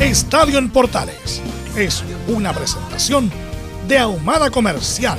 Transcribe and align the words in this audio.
Estadio 0.00 0.58
en 0.58 0.70
Portales 0.70 1.42
es 1.76 2.02
una 2.26 2.54
presentación 2.54 3.30
de 3.86 3.98
Ahumada 3.98 4.50
Comercial 4.50 5.18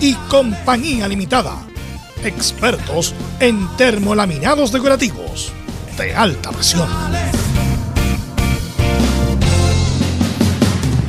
y 0.00 0.14
Compañía 0.30 1.08
Limitada. 1.08 1.66
Expertos 2.22 3.12
en 3.40 3.66
termolaminados 3.76 4.70
decorativos 4.70 5.52
de 5.98 6.14
alta 6.14 6.52
presión. 6.52 6.88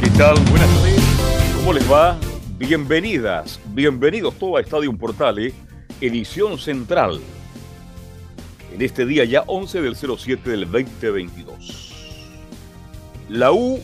¿Qué 0.02 0.10
tal? 0.18 0.40
Buenas 0.50 0.68
tardes. 0.68 1.04
¿Cómo 1.58 1.74
les 1.74 1.92
va? 1.92 2.18
Bienvenidas, 2.58 3.60
bienvenidos 3.68 4.34
todos 4.40 4.58
a 4.58 4.62
Estadio 4.62 4.92
Portales, 4.98 5.54
edición 6.02 6.58
central. 6.58 7.22
En 8.74 8.82
este 8.82 9.06
día 9.06 9.26
ya 9.26 9.44
11 9.46 9.80
del 9.80 9.96
07 9.96 10.50
del 10.50 10.62
2022. 10.72 11.91
La 13.32 13.54
U 13.54 13.80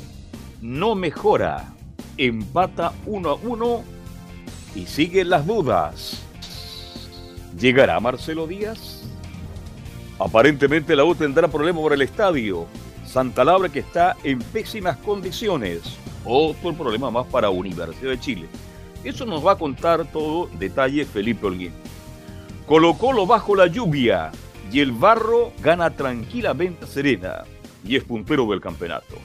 no 0.62 0.94
mejora, 0.94 1.74
empata 2.18 2.92
1 3.06 3.30
a 3.30 3.36
1 3.36 3.84
y 4.76 4.86
siguen 4.88 5.30
las 5.30 5.48
dudas. 5.48 6.22
¿Llegará 7.58 7.98
Marcelo 8.02 8.46
Díaz? 8.46 9.04
Aparentemente 10.20 10.98
la 10.98 11.06
U 11.06 11.16
tendrá 11.16 11.48
problema 11.48 11.80
por 11.80 11.94
el 11.94 12.02
estadio. 12.02 12.66
Santa 13.06 13.46
Laura 13.46 13.70
que 13.70 13.80
está 13.80 14.18
en 14.26 14.40
pésimas 14.40 14.98
condiciones. 14.98 15.96
Otro 16.26 16.74
problema 16.74 17.10
más 17.10 17.26
para 17.28 17.50
Universidad 17.50 18.12
de 18.12 18.20
Chile. 18.20 18.48
Eso 19.06 19.26
nos 19.26 19.48
va 19.48 19.54
a 19.54 19.58
contar 19.58 20.12
todo 20.12 20.50
detalle 20.60 21.06
Felipe 21.06 21.48
Holguín. 21.48 21.72
Colocó 22.66 23.14
lo 23.14 23.26
bajo 23.26 23.56
la 23.56 23.68
lluvia 23.68 24.30
y 24.74 24.82
el 24.82 24.92
barro 24.92 25.54
gana 25.64 25.90
tranquilamente 25.92 26.86
Serena 26.86 27.46
y 27.86 27.96
es 27.96 28.04
puntero 28.04 28.46
del 28.48 28.62
campeonato. 28.62 29.16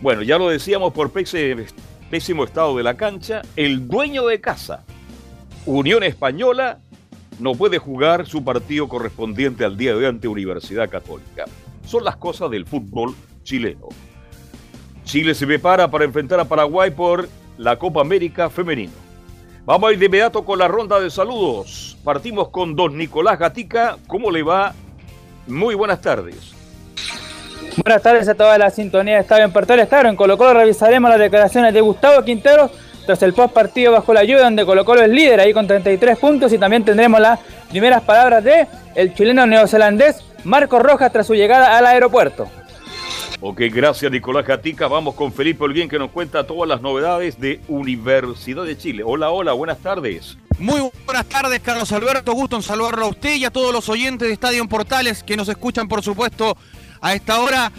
Bueno, 0.00 0.22
ya 0.22 0.38
lo 0.38 0.48
decíamos 0.48 0.92
por 0.92 1.10
pésimo 1.10 2.44
estado 2.44 2.76
de 2.76 2.82
la 2.82 2.94
cancha, 2.94 3.42
el 3.56 3.88
dueño 3.88 4.26
de 4.26 4.40
casa, 4.40 4.84
Unión 5.66 6.02
Española, 6.02 6.78
no 7.38 7.54
puede 7.54 7.78
jugar 7.78 8.26
su 8.26 8.44
partido 8.44 8.88
correspondiente 8.88 9.64
al 9.64 9.76
día 9.76 9.90
de 9.90 9.96
hoy 9.96 10.04
ante 10.04 10.28
Universidad 10.28 10.88
Católica. 10.88 11.46
Son 11.86 12.04
las 12.04 12.16
cosas 12.16 12.50
del 12.50 12.66
fútbol 12.66 13.14
chileno. 13.42 13.88
Chile 15.04 15.34
se 15.34 15.46
prepara 15.46 15.90
para 15.90 16.04
enfrentar 16.04 16.38
a 16.40 16.44
Paraguay 16.44 16.90
por 16.90 17.28
la 17.58 17.78
Copa 17.78 18.00
América 18.00 18.48
Femenino. 18.50 18.92
Vamos 19.66 19.88
a 19.88 19.92
ir 19.92 19.98
de 19.98 20.06
inmediato 20.06 20.44
con 20.44 20.58
la 20.58 20.68
ronda 20.68 21.00
de 21.00 21.10
saludos. 21.10 21.96
Partimos 22.04 22.50
con 22.50 22.76
don 22.76 22.96
Nicolás 22.96 23.38
Gatica. 23.38 23.96
¿Cómo 24.06 24.30
le 24.30 24.42
va? 24.42 24.74
Muy 25.46 25.74
buenas 25.74 26.00
tardes. 26.00 26.53
Buenas 27.76 28.02
tardes 28.02 28.28
a 28.28 28.34
toda 28.34 28.56
la 28.56 28.70
sintonía 28.70 29.14
de 29.14 29.20
Estadio 29.22 29.44
en 29.44 29.52
Portales. 29.52 29.88
Claro, 29.88 30.08
en 30.08 30.14
Colo 30.14 30.38
Colo 30.38 30.54
revisaremos 30.54 31.10
las 31.10 31.18
declaraciones 31.18 31.74
de 31.74 31.80
Gustavo 31.80 32.22
Quinteros 32.24 32.70
tras 33.04 33.20
el 33.22 33.34
post 33.34 33.52
partido 33.52 33.92
bajo 33.92 34.14
la 34.14 34.22
lluvia 34.22 34.44
donde 34.44 34.64
Colo 34.64 34.84
Colo 34.84 35.02
es 35.02 35.08
líder 35.08 35.40
ahí 35.40 35.52
con 35.52 35.66
33 35.66 36.16
puntos 36.18 36.52
y 36.52 36.58
también 36.58 36.84
tendremos 36.84 37.20
las 37.20 37.40
primeras 37.70 38.02
palabras 38.02 38.44
de 38.44 38.68
el 38.94 39.12
chileno 39.14 39.44
neozelandés 39.46 40.24
Marco 40.44 40.78
Rojas 40.78 41.12
tras 41.12 41.26
su 41.26 41.34
llegada 41.34 41.76
al 41.76 41.86
aeropuerto. 41.86 42.48
Ok, 43.40 43.62
gracias 43.70 44.10
Nicolás 44.10 44.46
Gatica. 44.46 44.86
Vamos 44.86 45.14
con 45.14 45.32
Felipe 45.32 45.64
Olguín 45.64 45.88
que 45.88 45.98
nos 45.98 46.10
cuenta 46.12 46.46
todas 46.46 46.68
las 46.68 46.80
novedades 46.80 47.40
de 47.40 47.60
Universidad 47.66 48.64
de 48.64 48.78
Chile. 48.78 49.02
Hola, 49.04 49.30
hola, 49.30 49.52
buenas 49.52 49.78
tardes. 49.78 50.38
Muy 50.58 50.80
buenas 51.04 51.26
tardes, 51.26 51.60
Carlos 51.60 51.90
Alberto. 51.90 52.32
Gusto 52.32 52.54
en 52.54 52.62
saludarlo 52.62 53.06
a 53.06 53.08
usted 53.08 53.34
y 53.34 53.44
a 53.44 53.50
todos 53.50 53.72
los 53.72 53.88
oyentes 53.88 54.28
de 54.28 54.34
Estadio 54.34 54.62
en 54.62 54.68
Portales 54.68 55.24
que 55.24 55.36
nos 55.36 55.48
escuchan, 55.48 55.88
por 55.88 56.02
supuesto, 56.02 56.56
a 57.04 57.14
esta 57.14 57.38
hora. 57.38 57.70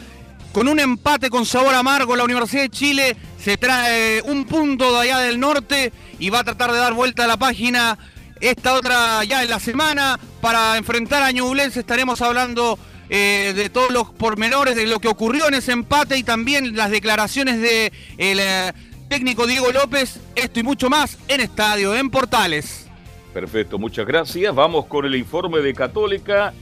Con 0.53 0.69
un 0.69 0.79
empate 0.79 1.29
con 1.29 1.45
sabor 1.45 1.75
amargo, 1.75 2.15
la 2.15 2.23
Universidad 2.23 2.61
de 2.61 2.69
Chile 2.69 3.17
se 3.37 3.57
trae 3.57 4.21
un 4.21 4.45
punto 4.45 4.93
de 4.93 4.99
allá 4.99 5.19
del 5.19 5.37
norte 5.37 5.91
y 6.17 6.29
va 6.29 6.39
a 6.39 6.43
tratar 6.45 6.71
de 6.71 6.77
dar 6.77 6.93
vuelta 6.93 7.25
a 7.25 7.27
la 7.27 7.35
página 7.35 7.97
esta 8.39 8.73
otra 8.73 9.23
ya 9.25 9.43
en 9.43 9.49
la 9.49 9.59
semana 9.59 10.17
para 10.39 10.77
enfrentar 10.77 11.23
a 11.23 11.31
Ñublense. 11.31 11.81
Estaremos 11.81 12.21
hablando 12.21 12.79
eh, 13.09 13.51
de 13.53 13.69
todos 13.69 13.91
los 13.91 14.11
pormenores 14.11 14.77
de 14.77 14.85
lo 14.85 14.99
que 14.99 15.09
ocurrió 15.09 15.47
en 15.49 15.55
ese 15.55 15.73
empate 15.73 16.17
y 16.17 16.23
también 16.23 16.77
las 16.77 16.89
declaraciones 16.89 17.59
de 17.59 17.91
eh, 18.17 18.71
técnico 19.09 19.47
Diego 19.47 19.71
López. 19.71 20.21
Esto 20.35 20.61
y 20.61 20.63
mucho 20.63 20.89
más 20.89 21.17
en 21.27 21.41
Estadio, 21.41 21.95
en 21.95 22.09
Portales. 22.09 22.87
Perfecto, 23.33 23.77
muchas 23.77 24.05
gracias. 24.05 24.55
Vamos 24.55 24.85
con 24.85 25.03
el 25.05 25.15
informe 25.15 25.59
de 25.59 25.73
Católica 25.73 26.53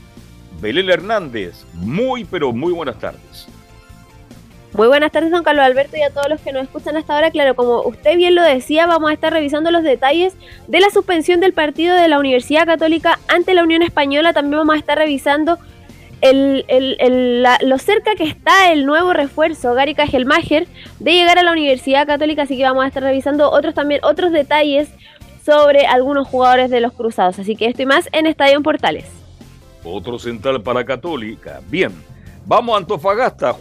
Belén 0.60 0.90
Hernández, 0.90 1.64
muy 1.74 2.24
pero 2.24 2.52
muy 2.52 2.72
buenas 2.72 2.98
tardes. 2.98 3.46
Muy 4.74 4.88
buenas 4.88 5.12
tardes, 5.12 5.30
don 5.30 5.44
Carlos 5.44 5.64
Alberto, 5.64 5.96
y 5.96 6.02
a 6.02 6.10
todos 6.10 6.28
los 6.28 6.40
que 6.40 6.52
nos 6.52 6.64
escuchan 6.64 6.96
hasta 6.96 7.14
ahora. 7.14 7.30
Claro, 7.30 7.54
como 7.54 7.82
usted 7.82 8.16
bien 8.16 8.34
lo 8.34 8.42
decía, 8.42 8.86
vamos 8.86 9.08
a 9.08 9.12
estar 9.12 9.32
revisando 9.32 9.70
los 9.70 9.84
detalles 9.84 10.34
de 10.66 10.80
la 10.80 10.90
suspensión 10.90 11.38
del 11.38 11.52
partido 11.52 11.94
de 11.94 12.08
la 12.08 12.18
Universidad 12.18 12.66
Católica 12.66 13.20
ante 13.28 13.54
la 13.54 13.62
Unión 13.62 13.82
Española. 13.82 14.32
También 14.32 14.58
vamos 14.58 14.74
a 14.74 14.78
estar 14.78 14.98
revisando 14.98 15.58
lo 16.22 17.78
cerca 17.78 18.16
que 18.16 18.24
está 18.24 18.72
el 18.72 18.84
nuevo 18.84 19.12
refuerzo, 19.12 19.74
Gary 19.74 19.94
Kajelmacher, 19.94 20.66
de 20.98 21.12
llegar 21.12 21.38
a 21.38 21.44
la 21.44 21.52
Universidad 21.52 22.04
Católica. 22.04 22.42
Así 22.42 22.56
que 22.56 22.64
vamos 22.64 22.82
a 22.84 22.88
estar 22.88 23.04
revisando 23.04 23.52
otros 23.52 23.74
también 23.74 24.00
otros 24.02 24.32
detalles 24.32 24.88
sobre 25.46 25.86
algunos 25.86 26.26
jugadores 26.26 26.70
de 26.70 26.80
los 26.80 26.92
Cruzados. 26.94 27.38
Así 27.38 27.54
que 27.54 27.66
esto 27.66 27.82
y 27.82 27.86
más 27.86 28.08
en 28.10 28.26
Estadio 28.26 28.60
Portales. 28.60 29.04
Otro 29.84 30.18
central 30.18 30.62
para 30.62 30.84
Católica. 30.84 31.60
Bien, 31.68 31.92
vamos 32.46 32.74
a 32.74 32.78
Antofagasta. 32.78 33.54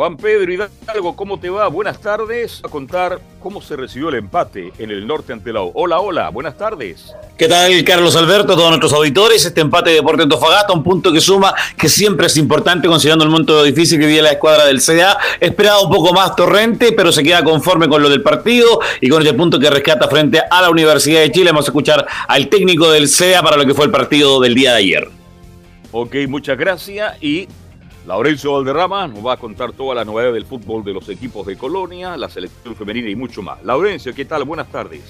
Juan 0.00 0.16
Pedro 0.16 0.50
Hidalgo, 0.50 1.14
¿cómo 1.14 1.38
te 1.38 1.50
va? 1.50 1.68
Buenas 1.68 2.00
tardes. 2.00 2.62
A 2.64 2.68
contar 2.68 3.20
cómo 3.38 3.60
se 3.60 3.76
recibió 3.76 4.08
el 4.08 4.14
empate 4.14 4.72
en 4.78 4.90
el 4.90 5.06
norte 5.06 5.34
ante 5.34 5.52
la 5.52 5.60
Hola, 5.60 6.00
hola, 6.00 6.30
buenas 6.30 6.56
tardes. 6.56 7.12
¿Qué 7.36 7.48
tal, 7.48 7.84
Carlos 7.84 8.16
Alberto, 8.16 8.54
todos 8.54 8.68
nuestros 8.70 8.94
auditores? 8.94 9.44
Este 9.44 9.60
empate 9.60 9.90
de 9.90 9.96
Deporte 9.96 10.22
Antofagasta, 10.22 10.72
un 10.72 10.82
punto 10.82 11.12
que 11.12 11.20
suma, 11.20 11.54
que 11.76 11.90
siempre 11.90 12.28
es 12.28 12.36
importante 12.38 12.88
considerando 12.88 13.26
el 13.26 13.30
monto 13.30 13.62
difícil 13.62 14.00
que 14.00 14.06
vive 14.06 14.22
la 14.22 14.32
escuadra 14.32 14.64
del 14.64 14.80
CDA. 14.80 15.18
Esperaba 15.38 15.82
un 15.82 15.90
poco 15.90 16.14
más 16.14 16.34
torrente, 16.34 16.92
pero 16.92 17.12
se 17.12 17.22
queda 17.22 17.44
conforme 17.44 17.86
con 17.86 18.00
lo 18.00 18.08
del 18.08 18.22
partido 18.22 18.80
y 19.02 19.08
con 19.10 19.20
ese 19.20 19.34
punto 19.34 19.58
que 19.58 19.68
rescata 19.68 20.08
frente 20.08 20.40
a 20.50 20.62
la 20.62 20.70
Universidad 20.70 21.20
de 21.20 21.30
Chile. 21.30 21.50
Vamos 21.50 21.66
a 21.66 21.72
escuchar 21.72 22.06
al 22.26 22.48
técnico 22.48 22.90
del 22.90 23.06
CDA 23.06 23.42
para 23.42 23.58
lo 23.58 23.66
que 23.66 23.74
fue 23.74 23.84
el 23.84 23.90
partido 23.90 24.40
del 24.40 24.54
día 24.54 24.70
de 24.72 24.78
ayer. 24.78 25.19
Ok, 25.92 26.14
muchas 26.28 26.56
gracias. 26.56 27.20
Y 27.22 27.48
Laurencio 28.06 28.52
Valderrama 28.52 29.08
nos 29.08 29.26
va 29.26 29.34
a 29.34 29.36
contar 29.36 29.72
todas 29.72 29.96
las 29.96 30.06
novedades 30.06 30.34
del 30.34 30.46
fútbol 30.46 30.84
de 30.84 30.92
los 30.92 31.08
equipos 31.08 31.46
de 31.46 31.56
Colonia, 31.56 32.16
la 32.16 32.28
selección 32.28 32.76
femenina 32.76 33.08
y 33.10 33.16
mucho 33.16 33.42
más. 33.42 33.62
Laurencio, 33.64 34.14
¿qué 34.14 34.24
tal? 34.24 34.44
Buenas 34.44 34.68
tardes. 34.68 35.02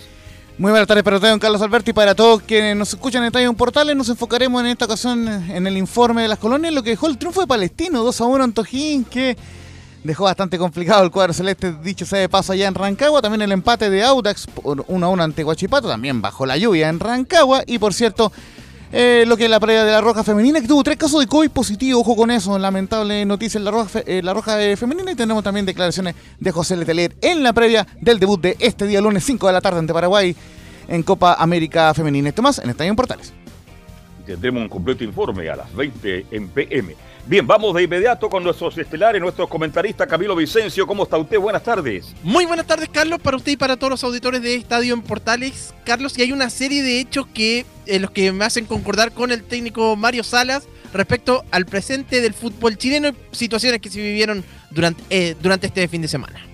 Muy 0.59 0.71
buenas 0.73 0.89
tardes 0.89 1.05
para 1.05 1.17
usted, 1.17 1.31
don 1.31 1.39
Carlos 1.39 1.63
Alberto, 1.63 1.91
y 1.91 1.95
para 1.95 2.15
todos 2.15 2.43
quienes 2.43 2.77
nos 2.77 2.93
escuchan 2.93 3.23
en 3.23 3.29
Estadio 3.29 3.53
Portales. 3.55 3.97
Nos 3.97 4.09
enfocaremos 4.09 4.61
en 4.61 4.69
esta 4.69 4.85
ocasión 4.85 5.27
en 5.27 5.67
el 5.67 5.77
informe 5.79 6.23
de 6.23 6.29
las 6.29 6.39
colonias, 6.39 6.75
lo 6.75 6.83
que 6.83 6.91
dejó 6.91 7.07
el 7.07 7.17
triunfo 7.17 7.41
de 7.41 7.47
Palestino, 7.47 8.03
2 8.03 8.21
a 8.21 8.25
1 8.25 8.45
en 8.45 8.53
Tojín, 8.53 9.05
que 9.05 9.37
dejó 10.03 10.25
bastante 10.25 10.59
complicado 10.59 11.05
el 11.05 11.11
cuadro 11.11 11.33
celeste, 11.33 11.75
dicho 11.83 12.05
sea 12.05 12.19
de 12.19 12.29
paso, 12.29 12.53
allá 12.53 12.69
en 12.69 12.75
Rancagua. 12.75 13.23
También 13.23 13.43
el 13.43 13.53
empate 13.53 13.89
de 13.89 14.03
Audax 14.03 14.47
por 14.49 14.85
1 14.87 15.07
a 15.07 15.09
1 15.09 15.23
ante 15.23 15.45
Guachipato, 15.45 15.89
también 15.89 16.21
bajo 16.21 16.45
la 16.45 16.59
lluvia 16.59 16.89
en 16.89 17.01
Rancagua. 17.01 17.63
Y 17.67 17.79
por 17.79 17.95
cierto, 17.95 18.33
eh, 18.93 19.25
lo 19.27 19.37
que 19.37 19.45
es 19.45 19.51
la 19.51 19.61
previa 19.61 19.85
de 19.85 19.93
la 19.93 20.01
Roja 20.01 20.25
Femenina, 20.25 20.61
que 20.61 20.67
tuvo 20.67 20.83
tres 20.83 20.97
casos 20.97 21.21
de 21.21 21.27
COVID 21.27 21.51
positivo, 21.51 22.01
ojo 22.01 22.17
con 22.17 22.31
eso, 22.31 22.59
lamentable 22.59 23.25
noticia 23.25 23.59
en 23.59 23.65
la 23.65 23.71
Roja, 23.71 24.01
eh, 24.05 24.21
la 24.23 24.35
Roja 24.35 24.61
eh, 24.63 24.77
Femenina, 24.77 25.13
y 25.13 25.15
tenemos 25.15 25.45
también 25.45 25.65
declaraciones 25.65 26.15
de 26.39 26.51
José 26.51 26.77
Letelier 26.77 27.15
en 27.21 27.43
la 27.43 27.53
previa 27.53 27.87
del 28.01 28.19
debut 28.19 28.41
de 28.41 28.57
este 28.59 28.87
día 28.87 29.01
lunes 29.01 29.25
5 29.25 29.47
de 29.47 29.53
la 29.53 29.61
tarde 29.61 29.79
ante 29.79 29.93
Paraguay 29.93 30.35
en 30.89 31.03
Copa 31.05 31.35
América 31.35 31.95
Femenina. 31.95 32.29
Esto 32.31 32.43
más 32.43 32.59
en 32.59 32.71
Estadio 32.71 32.95
Portales. 32.97 33.33
Tendremos 34.27 34.63
un 34.63 34.69
completo 34.69 35.05
informe 35.05 35.49
a 35.49 35.57
las 35.57 35.75
20 35.75 36.27
en 36.31 36.49
PM. 36.49 36.95
Bien, 37.31 37.47
vamos 37.47 37.73
de 37.77 37.85
inmediato 37.85 38.29
con 38.29 38.43
nuestros 38.43 38.77
estelares, 38.77 39.23
nuestro 39.23 39.49
comentarista 39.49 40.05
Camilo 40.05 40.35
Vicencio. 40.35 40.85
¿Cómo 40.85 41.05
está 41.05 41.17
usted? 41.17 41.39
Buenas 41.39 41.63
tardes. 41.63 42.13
Muy 42.25 42.45
buenas 42.45 42.67
tardes, 42.67 42.89
Carlos, 42.89 43.21
para 43.21 43.37
usted 43.37 43.53
y 43.53 43.57
para 43.57 43.77
todos 43.77 43.93
los 43.93 44.03
auditores 44.03 44.43
de 44.43 44.57
Estadio 44.57 44.95
en 44.95 45.01
Portales. 45.01 45.73
Carlos, 45.85 46.19
y 46.19 46.23
hay 46.23 46.33
una 46.33 46.51
serie 46.51 46.83
de 46.83 46.99
hechos 46.99 47.29
que 47.33 47.67
eh, 47.87 48.01
los 48.01 48.11
que 48.11 48.33
me 48.33 48.45
hacen 48.45 48.67
concordar 48.67 49.13
con 49.13 49.31
el 49.31 49.45
técnico 49.45 49.95
Mario 49.95 50.25
Salas 50.25 50.67
respecto 50.93 51.45
al 51.53 51.67
presente 51.67 52.21
del 52.21 52.35
fútbol 52.35 52.77
chileno 52.77 53.11
y 53.11 53.15
situaciones 53.31 53.81
que 53.81 53.91
se 53.91 54.03
vivieron 54.03 54.43
durante, 54.73 55.01
eh, 55.09 55.37
durante 55.41 55.69
este 55.69 55.87
fin 55.87 56.03
de 56.03 56.09
semana. 56.09 56.45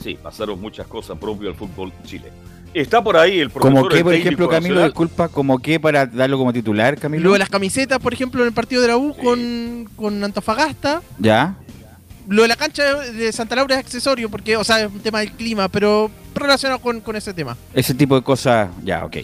Sí, 0.00 0.16
pasaron 0.22 0.60
muchas 0.60 0.86
cosas 0.86 1.18
propias 1.18 1.48
al 1.48 1.56
fútbol 1.56 1.92
chileno. 2.04 2.51
Está 2.74 3.02
por 3.04 3.16
ahí 3.16 3.38
el 3.38 3.50
profesor. 3.50 3.74
Como 3.74 3.88
que, 3.88 4.02
por 4.02 4.14
ejemplo, 4.14 4.48
Camilo, 4.48 4.74
nacional. 4.76 4.90
disculpa, 4.90 5.28
como 5.28 5.58
que 5.58 5.78
para 5.78 6.06
darlo 6.06 6.38
como 6.38 6.52
titular, 6.52 6.98
Camilo. 6.98 7.24
Lo 7.24 7.32
de 7.34 7.38
las 7.38 7.50
camisetas, 7.50 7.98
por 7.98 8.14
ejemplo, 8.14 8.40
en 8.42 8.48
el 8.48 8.54
partido 8.54 8.80
de 8.82 8.88
la 8.88 8.96
U 8.96 9.14
con, 9.16 9.88
con 9.96 10.22
Antofagasta. 10.24 11.02
Ya. 11.18 11.56
Lo 12.28 12.42
de 12.42 12.48
la 12.48 12.56
cancha 12.56 12.84
de 13.02 13.32
Santa 13.32 13.56
Laura 13.56 13.74
es 13.74 13.80
accesorio, 13.80 14.30
porque, 14.30 14.56
o 14.56 14.64
sea, 14.64 14.80
es 14.80 14.90
un 14.90 15.00
tema 15.00 15.20
del 15.20 15.32
clima, 15.32 15.68
pero 15.68 16.10
relacionado 16.34 16.80
con, 16.80 17.00
con 17.00 17.16
ese 17.16 17.34
tema. 17.34 17.56
Ese 17.74 17.94
tipo 17.94 18.14
de 18.14 18.22
cosas, 18.22 18.70
ya, 18.84 19.04
ok. 19.04 19.16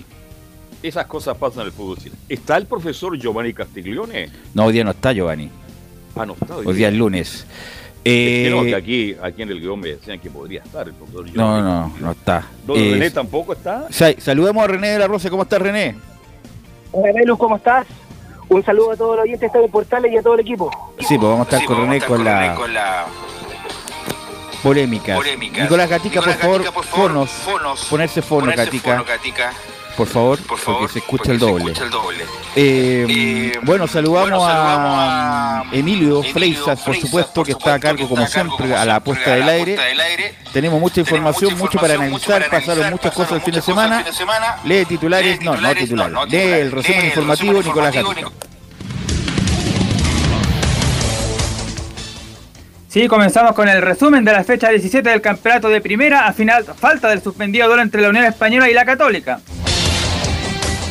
Esas 0.83 1.07
cosas 1.07 1.37
pasan 1.37 1.61
en 1.61 1.67
el 1.67 1.73
fútbol. 1.73 1.99
¿Está 2.29 2.57
el 2.57 2.67
profesor 2.67 3.19
Giovanni 3.19 3.55
Castiglione? 3.55 4.31
No, 4.53 4.67
hoy 4.67 4.73
día 4.75 4.85
no 4.85 4.91
está 4.91 5.13
Giovanni. 5.13 5.51
Ah, 6.15 6.27
no 6.27 6.35
está. 6.35 6.57
Hoy 6.57 6.75
día 6.75 6.89
es 6.89 6.95
lunes. 6.95 7.47
Eh, 8.05 8.45
que 8.45 8.51
no, 8.71 8.77
aquí, 8.77 9.17
aquí 9.23 9.43
en 9.43 9.51
el 9.51 9.61
guion 9.61 9.81
me 9.81 9.89
decían 9.89 10.19
que 10.19 10.31
podría 10.31 10.63
estar 10.63 10.87
el 10.87 10.95
profesor 10.95 11.27
no, 11.27 11.33
Giovanni. 11.33 11.63
no, 11.63 11.93
no 12.01 12.11
está. 12.13 12.47
Don 12.67 12.79
Eh, 12.79 12.91
René 12.93 13.11
tampoco 13.11 13.53
está. 13.53 13.87
sa- 13.91 14.19
saludemos 14.19 14.63
a 14.65 14.67
René 14.67 14.89
de 14.91 14.99
la 14.99 15.07
Rosa. 15.07 15.29
¿Cómo 15.31 15.43
estás, 15.43 15.61
René? 15.61 15.97
Hola, 16.93 17.13
Velus, 17.13 17.39
¿cómo 17.39 17.57
estás? 17.57 17.87
Un 18.49 18.65
saludo 18.65 18.93
a 18.93 18.97
todos 18.97 19.17
los 19.17 19.25
oyentes 19.25 19.53
de 19.53 19.69
Portales 19.69 20.11
y 20.13 20.17
a 20.17 20.23
todo 20.23 20.35
el 20.35 20.41
equipo. 20.41 20.71
Sí, 21.01 21.19
pues 21.19 21.21
vamos 21.21 21.41
a 21.41 21.43
estar 21.51 21.65
con 21.67 21.77
René 21.83 22.01
con, 22.01 22.25
la 22.25 23.07
polémica. 24.63 25.19
Nicolás 25.63 25.91
Gatica, 25.91 26.23
por 26.23 26.33
favor, 26.35 26.65
fonos. 26.85 27.31
Ponerse 27.91 28.23
fono, 28.23 28.53
Gatica. 28.57 29.05
Por 29.99 30.07
favor, 30.07 30.39
porque 30.47 30.93
se 30.93 30.99
escucha 31.01 31.33
el 31.33 31.41
doble. 31.41 31.73
Eh, 32.55 33.53
bueno, 33.65 33.89
saludamos, 33.89 34.41
a 34.47 35.65
Emilio 35.73 36.23
Freisas, 36.23 36.81
por 36.83 36.95
supuesto, 36.95 37.43
que 37.43 37.51
está 37.51 37.75
a 37.75 37.81
cargo, 37.81 38.09
como 38.09 38.25
siempre, 38.29 38.77
a 38.77 38.85
la 38.85 39.01
puesta 39.01 39.35
del 39.35 39.49
aire. 39.49 39.77
Tenemos 40.53 40.81
mucha 40.81 41.01
información, 41.01 41.59
mucho 41.59 41.81
para 41.81 41.95
analizar. 41.95 42.49
Pasaron 42.49 42.91
muchas 42.91 43.13
cosas 43.13 43.33
el 43.33 43.41
fin 43.41 43.55
de 43.55 43.61
semana. 43.61 44.05
Lee 44.63 44.85
titulares, 44.85 45.41
no, 45.41 45.57
no 45.57 45.75
titulares. 45.75 46.31
Lee 46.31 46.61
el 46.61 46.71
resumen 46.71 47.07
informativo, 47.07 47.61
Nicolás 47.61 47.93
Gatica. 47.93 48.31
Sí, 52.87 53.09
comenzamos 53.09 53.53
con 53.53 53.69
el 53.69 53.83
resumen 53.83 54.25
de 54.25 54.31
la 54.31 54.45
fecha 54.45 54.69
17 54.69 55.11
del 55.11 55.21
campeonato 55.21 55.69
de 55.69 55.81
primera 55.81 56.29
a 56.29 56.33
final 56.33 56.65
falta 56.65 57.09
del 57.09 57.21
suspendido 57.21 57.67
duelo 57.67 57.83
entre 57.83 58.01
la 58.01 58.11
Unión 58.11 58.25
Española 58.25 58.71
y 58.71 58.75
la 58.75 58.85
Católica. 58.85 59.41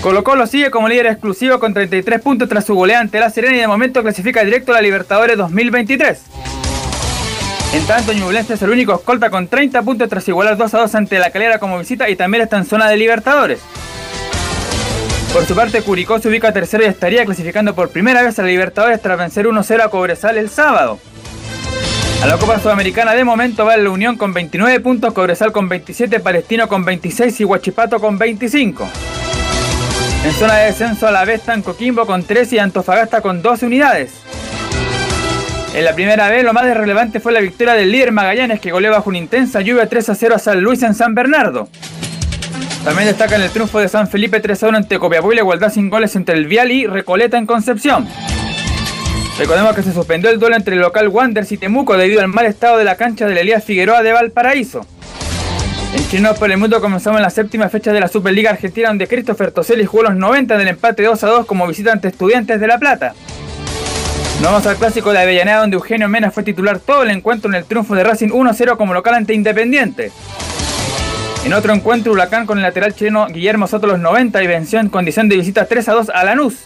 Colo 0.02 0.24
Colo 0.24 0.46
sigue 0.46 0.70
como 0.70 0.88
líder 0.88 1.08
exclusivo 1.08 1.60
con 1.60 1.74
33 1.74 2.22
puntos 2.22 2.48
tras 2.48 2.66
su 2.66 2.76
goleada 2.76 3.02
ante 3.02 3.20
la 3.20 3.30
Serena 3.30 3.58
y 3.58 3.60
de 3.60 3.68
momento 3.68 4.04
clasifica 4.04 4.44
directo 4.44 4.72
a 4.72 4.76
la 4.76 4.82
Libertadores 4.82 5.38
2023. 5.38 6.22
En 7.74 7.86
tanto, 7.86 8.14
Ñublense 8.14 8.54
es 8.54 8.62
el 8.62 8.70
único 8.70 8.94
escolta 8.94 9.30
con 9.30 9.48
30 9.48 9.82
puntos 9.82 10.08
tras 10.08 10.28
igualar 10.28 10.56
2 10.56 10.74
a 10.74 10.80
2 10.80 10.96
ante 10.96 11.20
la 11.20 11.32
Calera 11.32 11.60
como 11.60 11.80
visita 11.80 12.10
y 12.10 12.16
también 12.16 12.44
está 12.44 12.58
en 12.58 12.66
zona 12.66 12.88
de 12.88 12.96
Libertadores. 12.96 13.60
Por 15.34 15.46
su 15.46 15.56
parte, 15.56 15.82
Curicó 15.82 16.20
se 16.20 16.30
ubica 16.30 16.54
tercero 16.54 16.84
y 16.84 16.88
estaría 16.88 17.26
clasificando 17.26 17.76
por 17.76 17.90
primera 17.90 18.22
vez 18.22 18.38
a 18.40 18.44
la 18.44 18.48
Libertadores 18.48 19.02
tras 19.02 19.18
vencer 19.18 19.48
1-0 19.48 19.82
a 19.82 19.90
Cobresal 19.90 20.38
el 20.38 20.50
sábado. 20.50 21.00
A 22.22 22.28
la 22.28 22.38
Copa 22.38 22.60
Sudamericana 22.60 23.14
de 23.14 23.24
momento 23.24 23.66
va 23.66 23.76
la 23.78 23.90
Unión 23.90 24.16
con 24.16 24.34
29 24.34 24.80
puntos, 24.80 25.14
Cobresal 25.14 25.52
con 25.52 25.68
27, 25.68 26.20
Palestino 26.20 26.68
con 26.68 26.86
26 26.86 27.42
y 27.42 27.44
Huachipato 27.44 28.00
con 28.00 28.18
25. 28.18 28.90
En 30.25 30.34
zona 30.34 30.56
de 30.56 30.66
descenso 30.66 31.08
a 31.08 31.12
la 31.12 31.24
vez 31.25 31.40
están 31.40 31.62
Coquimbo 31.62 32.06
con 32.06 32.24
13 32.24 32.56
y 32.56 32.60
Antofagasta 32.60 33.22
con 33.22 33.42
12 33.42 33.66
unidades. 33.66 34.12
En 35.74 35.86
la 35.86 35.94
primera 35.94 36.30
vez 36.30 36.44
lo 36.44 36.54
más 36.54 36.66
relevante 36.66 37.19
fue 37.19 37.31
la 37.31 37.40
victoria 37.40 37.74
del 37.74 37.92
líder 37.92 38.12
Magallanes 38.12 38.60
que 38.60 38.72
goleó 38.72 38.92
bajo 38.92 39.10
una 39.10 39.19
intensa 39.19 39.62
lluvia 39.62 39.88
3 39.88 40.10
a 40.10 40.16
0 40.16 40.36
a 40.36 40.40
San 40.40 40.62
Luis 40.62 40.81
en 40.84 40.96
San 40.96 41.14
Bernardo. 41.14 41.69
También 42.84 43.08
destacan 43.08 43.42
el 43.42 43.52
triunfo 43.52 43.80
de 43.80 43.88
San 43.88 44.08
Felipe 44.08 44.40
3 44.40 44.64
a 44.64 44.68
1 44.69 44.78
ante 44.78 45.00
Copiapó 45.00 45.31
y 45.31 45.36
la 45.36 45.42
igualdad 45.42 45.72
sin 45.72 45.90
goles 45.90 46.16
entre 46.16 46.36
el 46.36 46.48
Vial 46.48 46.72
y 46.72 46.88
Recoleta 46.88 47.38
en 47.38 47.46
Concepción. 47.46 48.08
Recordemos 49.38 49.75
que 49.75 49.84
se 49.84 49.94
suspendió 49.94 50.31
el 50.31 50.40
duelo 50.40 50.56
entre 50.56 50.75
el 50.75 50.81
local 50.81 51.10
Wanderers 51.10 51.52
y 51.52 51.58
Temuco 51.58 51.96
debido 51.96 52.22
al 52.22 52.28
mal 52.28 52.46
estado 52.48 52.78
de 52.78 52.84
la 52.84 52.96
cancha 52.96 53.28
de 53.28 53.36
la 53.36 53.42
Elías 53.42 53.64
Figueroa 53.64 54.02
de 54.02 54.14
Valparaíso. 54.14 54.86
En 55.94 56.07
Chino 56.10 56.34
por 56.36 56.51
el 56.51 56.57
Mundo 56.57 56.81
comenzamos 56.81 57.18
en 57.18 57.24
la 57.24 57.30
séptima 57.30 57.69
fecha 57.69 57.94
de 57.94 58.00
la 58.00 58.07
Superliga 58.07 58.51
Argentina 58.51 58.89
donde 58.89 59.07
Christopher 59.07 59.51
Toselli 59.51 59.86
jugó 59.86 60.04
los 60.04 60.16
90 60.16 60.57
del 60.57 60.68
empate 60.68 61.04
2 61.04 61.24
a 61.24 61.28
2 61.28 61.45
como 61.45 61.66
visitante 61.66 62.10
Estudiantes 62.10 62.60
de 62.60 62.68
La 62.68 62.78
Plata. 62.78 63.13
Nos 64.42 64.51
vamos 64.51 64.68
al 64.68 64.75
clásico 64.75 65.12
de 65.12 65.19
Avellaneda 65.19 65.62
donde 65.62 65.75
Eugenio 65.75 66.10
Mena 66.10 66.30
fue 66.30 66.44
titular 66.44 66.80
todo 66.80 67.04
el 67.04 67.12
encuentro 67.12 67.50
en 67.50 67.56
el 67.56 67.66
triunfo 67.66 67.95
de 67.95 68.04
Racing 68.04 68.30
1-0 68.30 68.78
como 68.78 68.94
local 68.94 69.16
ante 69.16 69.34
Independiente. 69.34 70.12
En 71.45 71.54
otro 71.54 71.74
encuentro 71.74 72.12
Huracán 72.12 72.45
con 72.45 72.57
el 72.57 72.63
lateral 72.63 72.94
chileno 72.94 73.28
Guillermo 73.28 73.68
Soto 73.68 73.88
los 73.88 74.00
90 74.00 74.44
y 74.44 74.48
venció 74.48 74.80
en 74.80 74.90
condición 74.90 75.30
de 75.30 75.38
visita 75.38 75.66
3 75.66 75.88
a 75.88 75.94
2 75.94 76.10
a 76.13 76.24
Lanús. 76.25 76.66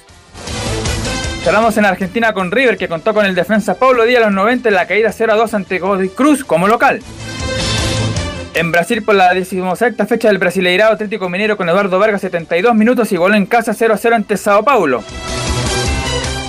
Cerramos 1.43 1.77
en 1.77 1.85
Argentina 1.85 2.33
con 2.33 2.51
River 2.51 2.77
que 2.77 2.87
contó 2.87 3.13
con 3.13 3.25
el 3.25 3.35
defensa 3.35 3.75
Pablo 3.75 4.05
Díaz 4.05 4.23
los 4.23 4.31
90 4.31 4.69
en 4.69 4.75
la 4.75 4.87
caída 4.87 5.11
0 5.11 5.33
a 5.33 5.35
2 5.35 5.53
ante 5.53 5.79
Godoy 5.79 6.09
Cruz 6.09 6.43
como 6.43 6.67
local. 6.67 7.01
En 8.53 8.71
Brasil 8.71 9.01
por 9.01 9.15
la 9.15 9.33
decimosexta 9.33 10.05
fecha 10.05 10.27
del 10.27 10.37
Brasileirado 10.37 10.93
Atlético 10.93 11.29
Minero 11.29 11.55
con 11.55 11.69
Eduardo 11.69 11.99
Vargas 11.99 12.21
72 12.21 12.75
minutos 12.75 13.09
y 13.13 13.17
goló 13.17 13.35
en 13.35 13.45
casa 13.45 13.73
0 13.73 13.93
a 13.93 13.97
0 13.97 14.15
ante 14.15 14.35
Sao 14.35 14.63
Paulo. 14.63 15.03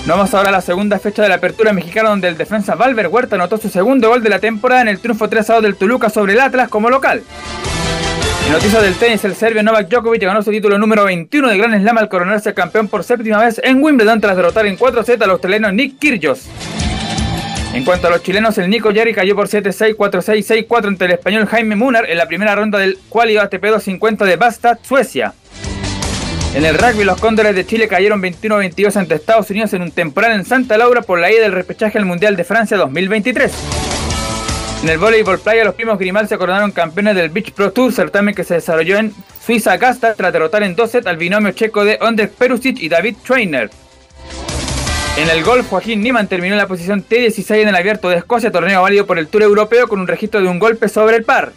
Nos 0.05 0.17
vamos 0.17 0.33
ahora 0.33 0.49
a 0.49 0.51
la 0.51 0.59
segunda 0.59 0.99
fecha 0.99 1.23
de 1.23 1.29
la 1.29 1.35
apertura 1.35 1.71
mexicana 1.71 2.09
donde 2.09 2.27
el 2.27 2.35
defensa 2.35 2.75
Valver 2.75 3.07
Huerta 3.07 3.35
anotó 3.35 3.57
su 3.57 3.69
segundo 3.69 4.09
gol 4.09 4.21
de 4.21 4.29
la 4.29 4.39
temporada 4.39 4.81
en 4.81 4.89
el 4.89 4.99
triunfo 4.99 5.29
3 5.29 5.49
a 5.49 5.53
2 5.55 5.63
del 5.63 5.75
Toluca 5.77 6.09
sobre 6.09 6.33
el 6.33 6.41
Atlas 6.41 6.67
como 6.67 6.89
local. 6.89 7.23
En 8.45 8.51
noticias 8.51 8.83
del 8.83 8.95
tenis, 8.95 9.23
el 9.23 9.35
serbio 9.35 9.63
Novak 9.63 9.87
Djokovic 9.87 10.23
ganó 10.23 10.41
su 10.41 10.51
título 10.51 10.77
número 10.77 11.05
21 11.05 11.47
de 11.47 11.57
Grand 11.57 11.81
Slam 11.81 11.97
al 11.97 12.09
coronarse 12.09 12.53
campeón 12.53 12.89
por 12.89 13.05
séptima 13.05 13.37
vez 13.37 13.61
en 13.63 13.81
Wimbledon 13.81 14.19
tras 14.19 14.35
derrotar 14.35 14.65
en 14.65 14.75
4 14.75 15.03
sets 15.05 15.21
al 15.21 15.29
australiano 15.29 15.71
Nick 15.71 15.97
Kyrgios. 15.99 16.49
En 17.73 17.83
cuanto 17.83 18.05
a 18.05 18.11
los 18.11 18.21
chilenos, 18.21 18.55
el 18.59 18.69
Nico 18.69 18.91
Yari 18.91 19.15
cayó 19.15 19.35
por 19.35 19.47
7-6, 19.47 19.95
4-6, 19.95 20.67
6-4 20.67 20.87
ante 20.89 21.05
el 21.05 21.11
español 21.11 21.47
Jaime 21.47 21.75
Munar 21.75 22.07
en 22.07 22.17
la 22.17 22.27
primera 22.27 22.53
ronda 22.53 22.77
del 22.77 22.99
Quali 23.09 23.35
ATP 23.37 23.63
250 23.63 24.25
de 24.25 24.35
Bastad, 24.35 24.77
Suecia. 24.83 25.33
En 26.53 26.65
el 26.65 26.77
rugby, 26.77 27.03
los 27.03 27.19
Cóndores 27.19 27.55
de 27.55 27.65
Chile 27.65 27.87
cayeron 27.87 28.21
21-22 28.21 28.95
ante 28.95 29.15
Estados 29.15 29.49
Unidos 29.49 29.73
en 29.73 29.81
un 29.81 29.89
temporal 29.89 30.33
en 30.33 30.45
Santa 30.45 30.77
Laura 30.77 31.01
por 31.01 31.17
la 31.17 31.31
ida 31.31 31.41
del 31.41 31.51
repechaje 31.51 31.97
al 31.97 32.05
Mundial 32.05 32.35
de 32.35 32.43
Francia 32.43 32.77
2023. 32.77 33.51
En 34.83 34.89
el 34.89 34.99
voleibol 34.99 35.39
playa, 35.39 35.63
los 35.63 35.73
primos 35.73 35.97
Grimal 35.97 36.27
se 36.27 36.37
coronaron 36.37 36.71
campeones 36.71 37.15
del 37.15 37.31
Beach 37.31 37.53
Pro 37.53 37.71
Tour, 37.71 37.91
certamen 37.91 38.35
que 38.35 38.43
se 38.43 38.53
desarrolló 38.53 38.97
en 38.97 39.15
Suiza 39.43 39.77
Gasta 39.77 40.13
tras 40.13 40.31
derrotar 40.31 40.61
en 40.61 40.75
2 40.75 40.91
sets 40.91 41.07
al 41.07 41.17
binomio 41.17 41.53
checo 41.53 41.83
de 41.83 41.97
Ondrej 42.01 42.29
Perusic 42.33 42.79
y 42.81 42.89
David 42.89 43.15
Trainer. 43.25 43.71
En 45.15 45.29
el 45.29 45.43
golf, 45.43 45.69
Joaquín 45.69 46.01
Niemann 46.01 46.27
terminó 46.27 46.55
en 46.55 46.57
la 46.57 46.67
posición 46.67 47.05
T16 47.07 47.61
en 47.61 47.67
el 47.67 47.75
Abierto 47.75 48.09
de 48.09 48.17
Escocia, 48.17 48.51
torneo 48.51 48.81
válido 48.81 49.05
por 49.05 49.19
el 49.19 49.27
Tour 49.27 49.43
Europeo 49.43 49.87
con 49.87 49.99
un 49.99 50.07
registro 50.07 50.41
de 50.41 50.47
un 50.47 50.57
golpe 50.57 50.89
sobre 50.89 51.17
el 51.17 51.23
par. 51.23 51.53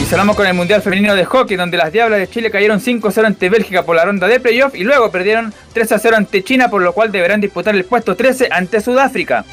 Y 0.00 0.04
cerramos 0.04 0.36
con 0.36 0.46
el 0.46 0.52
Mundial 0.52 0.82
Femenino 0.82 1.14
de 1.14 1.24
Hockey, 1.24 1.56
donde 1.56 1.78
las 1.78 1.90
Diablas 1.90 2.18
de 2.18 2.28
Chile 2.28 2.50
cayeron 2.50 2.80
5-0 2.80 3.24
ante 3.24 3.48
Bélgica 3.48 3.84
por 3.84 3.96
la 3.96 4.04
ronda 4.04 4.28
de 4.28 4.40
playoff 4.40 4.74
y 4.74 4.84
luego 4.84 5.10
perdieron 5.10 5.54
3-0 5.74 6.14
ante 6.14 6.44
China, 6.44 6.68
por 6.68 6.82
lo 6.82 6.92
cual 6.92 7.10
deberán 7.10 7.40
disputar 7.40 7.74
el 7.74 7.86
puesto 7.86 8.14
13 8.14 8.48
ante 8.50 8.82
Sudáfrica. 8.82 9.46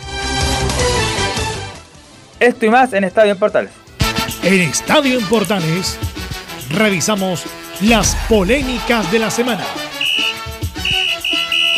Esto 2.41 2.65
y 2.65 2.69
más 2.69 2.91
en 2.91 3.05
Estadio 3.05 3.31
en 3.31 3.39
Portales. 3.39 3.71
En 4.43 4.61
Estadio 4.61 5.17
en 5.17 5.25
Portales 5.27 5.97
revisamos 6.71 7.45
las 7.79 8.15
polémicas 8.27 9.09
de 9.13 9.19
la 9.19 9.31
semana. 9.31 9.63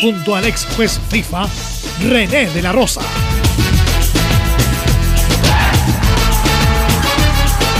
Junto 0.02 0.34
al 0.34 0.44
ex 0.46 0.66
juez 0.74 0.98
FIFA, 1.10 1.46
René 2.08 2.50
de 2.50 2.60
la 2.60 2.72
Rosa. 2.72 3.02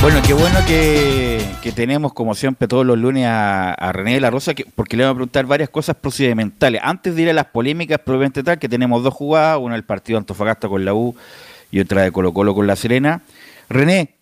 Bueno, 0.00 0.22
qué 0.24 0.32
bueno 0.32 0.60
que, 0.64 1.44
que 1.60 1.72
tenemos, 1.72 2.12
como 2.12 2.36
siempre, 2.36 2.68
todos 2.68 2.86
los 2.86 2.96
lunes 2.96 3.26
a, 3.28 3.90
René 3.92 4.14
de 4.14 4.20
la 4.20 4.30
Rosa, 4.30 4.54
que, 4.54 4.64
porque 4.72 4.96
le 4.96 5.02
vamos 5.02 5.14
a 5.14 5.16
preguntar 5.16 5.46
varias 5.46 5.68
cosas 5.68 5.96
procedimentales. 5.96 6.80
Antes 6.84 7.16
de 7.16 7.22
ir 7.22 7.30
a 7.30 7.32
las 7.32 7.46
polémicas 7.46 7.98
probablemente 7.98 8.44
tal, 8.44 8.60
que 8.60 8.68
tenemos 8.68 9.02
dos 9.02 9.14
jugadas, 9.14 9.58
una 9.60 9.74
del 9.74 9.82
partido 9.82 10.16
Antofagasta 10.16 10.68
con 10.68 10.84
la 10.84 10.94
U 10.94 11.16
y 11.72 11.80
otra 11.80 12.02
de 12.02 12.12
Colo 12.12 12.32
Colo 12.32 12.54
con 12.54 12.68
la 12.68 12.76
Serena. 12.76 13.22
René, 13.68 14.14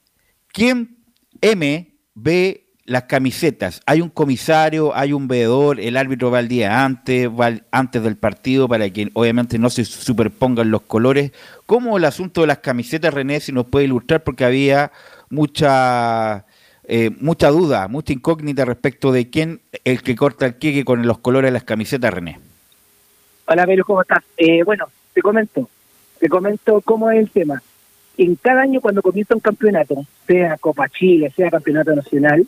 ¿quién 0.51 0.97
M 1.43 1.87
ve 2.15 2.70
las 2.91 3.05
camisetas? 3.05 3.83
¿Hay 3.87 4.01
un 4.01 4.09
comisario, 4.09 4.97
hay 4.97 5.13
un 5.13 5.29
veedor, 5.29 5.79
el 5.79 5.97
árbitro 5.97 6.33
va 6.33 6.41
el 6.41 6.49
día 6.49 6.85
antes, 6.85 7.29
va 7.29 7.53
antes 7.71 8.03
del 8.03 8.17
partido 8.17 8.69
para 8.69 8.91
que 8.91 9.11
obviamente 9.15 9.61
no 9.61 9.71
se 9.71 9.85
superpongan 9.85 10.73
los 10.73 10.83
colores? 10.83 11.31
¿Cómo 11.67 11.97
el 11.99 12.05
asunto 12.05 12.41
de 12.41 12.49
las 12.49 12.59
camisetas, 12.59 13.15
René, 13.15 13.39
si 13.39 13.53
nos 13.53 13.67
puede 13.67 13.85
ilustrar? 13.85 14.25
Porque 14.25 14.45
había 14.45 14.91
mucha 15.29 16.45
eh, 16.83 17.11
mucha 17.21 17.51
duda, 17.51 17.87
mucha 17.87 18.13
incógnita 18.13 18.65
respecto 18.65 19.13
de 19.13 19.31
quién 19.31 19.61
el 19.85 20.03
que 20.03 20.17
corta 20.17 20.47
el 20.47 20.57
queque 20.57 20.85
con 20.85 21.07
los 21.07 21.19
colores 21.19 21.51
de 21.51 21.53
las 21.53 21.63
camisetas, 21.63 22.13
René. 22.13 22.41
Hola, 23.47 23.67
Pedro, 23.67 23.85
¿cómo 23.85 24.03
estás? 24.03 24.25
Eh, 24.37 24.65
bueno, 24.65 24.87
te 25.15 25.23
comento, 25.23 25.69
te 26.19 26.29
comento 26.29 26.81
cómo 26.81 27.09
es 27.13 27.21
el 27.21 27.31
tema. 27.31 27.63
En 28.19 28.35
cada 28.35 28.63
año 28.63 28.81
cuando 28.81 29.01
comienza 29.01 29.37
un 29.37 29.41
campeonato, 29.41 30.05
sea 30.27 30.59
Copa 30.59 30.89
Chile, 30.89 31.33
sea 31.37 31.51
Campeonato 31.51 31.95
Nacional, 31.95 32.45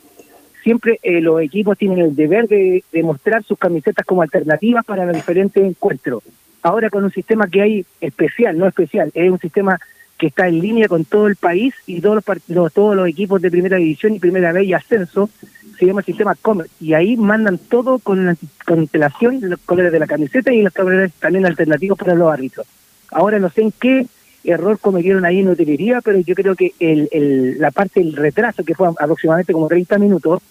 siempre 0.63 0.99
eh, 1.03 1.21
los 1.21 1.41
equipos 1.41 1.77
tienen 1.77 1.99
el 1.99 2.15
deber 2.15 2.47
de, 2.47 2.83
de 2.91 3.03
mostrar 3.03 3.43
sus 3.43 3.57
camisetas 3.57 4.05
como 4.05 4.21
alternativas 4.21 4.85
para 4.85 5.05
los 5.05 5.15
diferentes 5.15 5.63
encuentros. 5.63 6.23
Ahora 6.61 6.89
con 6.89 7.03
un 7.03 7.11
sistema 7.11 7.47
que 7.47 7.61
hay 7.61 7.85
especial, 7.99 8.57
no 8.57 8.67
especial, 8.67 9.11
es 9.13 9.29
un 9.29 9.39
sistema 9.39 9.79
que 10.17 10.27
está 10.27 10.47
en 10.47 10.59
línea 10.59 10.87
con 10.87 11.03
todo 11.03 11.27
el 11.27 11.35
país 11.35 11.73
y 11.85 11.99
todos 11.99 12.23
los, 12.47 12.73
todos 12.73 12.95
los 12.95 13.07
equipos 13.07 13.41
de 13.41 13.51
primera 13.51 13.77
división 13.77 14.13
y 14.13 14.19
primera 14.19 14.53
vez 14.53 14.65
y 14.65 14.73
ascenso, 14.73 15.29
se 15.77 15.85
llama 15.85 16.01
sistema 16.01 16.35
Comer, 16.35 16.67
y 16.79 16.93
ahí 16.93 17.17
mandan 17.17 17.57
todo 17.57 17.99
con 17.99 18.25
la 18.25 18.35
constelación 18.65 19.39
los 19.41 19.59
colores 19.61 19.91
de 19.91 19.99
la 19.99 20.07
camiseta 20.07 20.53
y 20.53 20.61
los 20.61 20.73
colores 20.73 21.11
también 21.19 21.45
alternativos 21.45 21.97
para 21.97 22.15
los 22.15 22.31
árbitros. 22.31 22.65
Ahora 23.11 23.39
no 23.39 23.49
sé 23.49 23.63
en 23.63 23.71
qué 23.71 24.07
error 24.43 24.77
cometieron 24.79 25.25
ahí 25.25 25.39
en 25.39 25.49
utilería, 25.49 26.01
pero 26.01 26.19
yo 26.19 26.35
creo 26.35 26.55
que 26.55 26.73
el, 26.79 27.07
el, 27.11 27.59
la 27.59 27.71
parte 27.71 27.99
del 27.99 28.15
retraso, 28.15 28.63
que 28.63 28.75
fue 28.75 28.87
aproximadamente 28.87 29.53
como 29.53 29.67
30 29.67 29.97
minutos, 29.97 30.41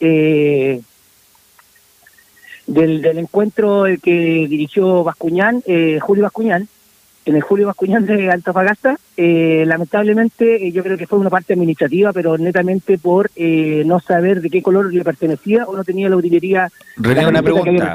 eh, 0.00 0.80
del, 2.66 3.00
del 3.00 3.18
encuentro 3.18 3.84
que 4.02 4.46
dirigió 4.48 5.02
Bascuñán, 5.02 5.62
eh, 5.66 5.98
Julio 6.00 6.24
Bascuñán, 6.24 6.68
en 7.28 7.36
el 7.36 7.42
Julio 7.42 7.66
Bascuñán 7.66 8.06
de 8.06 8.30
Antofagasta. 8.30 8.98
Eh, 9.16 9.64
lamentablemente, 9.66 10.66
eh, 10.66 10.72
yo 10.72 10.82
creo 10.82 10.96
que 10.96 11.06
fue 11.06 11.18
una 11.18 11.28
parte 11.28 11.52
administrativa, 11.52 12.12
pero 12.12 12.38
netamente 12.38 12.96
por 12.96 13.30
eh, 13.36 13.82
no 13.84 14.00
saber 14.00 14.40
de 14.40 14.48
qué 14.48 14.62
color 14.62 14.92
le 14.92 15.04
pertenecía 15.04 15.66
o 15.66 15.76
no 15.76 15.84
tenía 15.84 16.08
la 16.08 16.16
utilería 16.16 16.70
René, 16.96 17.26
una 17.26 17.42
pregunta. 17.42 17.94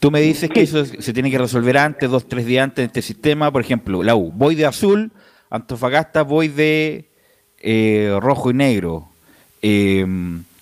Tú 0.00 0.10
me 0.10 0.22
dices 0.22 0.48
que 0.48 0.62
eso 0.62 0.84
se 0.86 1.12
tiene 1.12 1.30
que 1.30 1.38
resolver 1.38 1.76
antes, 1.76 2.10
dos, 2.10 2.26
tres 2.26 2.46
días 2.46 2.64
antes 2.64 2.82
de 2.82 2.86
este 2.86 3.02
sistema. 3.02 3.52
Por 3.52 3.60
ejemplo, 3.60 4.02
la 4.02 4.16
U, 4.16 4.32
voy 4.32 4.54
de 4.54 4.64
azul, 4.64 5.12
Antofagasta 5.50 6.22
voy 6.22 6.48
de 6.48 7.10
rojo 8.20 8.50
y 8.50 8.54
negro. 8.54 9.08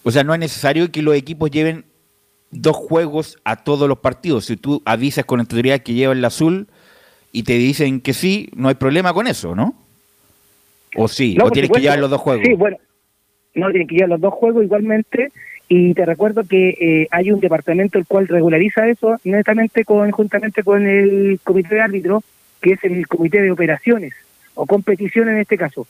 o 0.03 0.11
sea, 0.11 0.25
no 0.25 0.35
es 0.35 0.41
necesario 0.41 0.91
que 0.91 1.01
los 1.01 1.15
equipos 1.15 1.51
lleven 1.51 1.85
dos 2.51 2.77
juegos 2.77 3.39
a 3.45 3.63
todos 3.63 3.89
los 3.89 3.99
partidos. 3.99 4.47
Si 4.47 4.57
tú 4.57 4.83
avisas 4.85 5.25
con 5.25 5.39
anterioridad 5.39 5.81
que 5.81 5.95
lleva 5.95 6.13
el 6.13 6.25
azul 6.25 6.67
y 7.35 7.43
te 7.43 7.55
dicen 7.55 8.01
que 8.01 8.13
sí, 8.13 8.49
no 8.55 8.69
hay 8.69 8.77
problema 8.77 9.13
con 9.13 9.27
eso, 9.27 9.57
¿no? 9.57 9.75
¿O 10.95 11.09
sí? 11.09 11.37
¿O 11.43 11.51
tienes 11.51 11.73
que 11.73 11.81
llevar 11.81 11.99
los 11.99 12.09
dos 12.09 12.21
juegos? 12.21 12.47
Sí, 12.47 12.55
bueno, 12.55 12.77
no, 13.55 13.71
tienen 13.71 13.89
que 13.89 13.97
llevar 13.97 14.11
los 14.11 14.21
dos 14.21 14.35
juegos 14.35 14.63
igualmente. 14.63 15.33
Y 15.69 15.95
te 15.95 16.07
recuerdo 16.07 16.45
que 16.45 16.69
eh, 16.69 17.09
hay 17.11 17.33
un 17.33 17.41
departamento 17.41 17.99
el 17.99 18.07
cual 18.07 18.29
regulariza 18.29 18.87
eso 18.87 19.17
netamente 19.25 19.85
con, 19.85 20.13
juntamente 20.13 20.63
con 20.63 20.87
el 20.87 21.41
comité 21.43 21.75
de 21.75 21.81
árbitro, 21.81 22.23
que 22.61 22.75
es 22.75 22.85
el 22.85 23.05
comité 23.09 23.43
de 23.43 23.51
operaciones 23.51 24.15
o 24.55 24.65
competición 24.65 25.29
en 25.29 25.39
este 25.39 25.59
caso. 25.59 25.89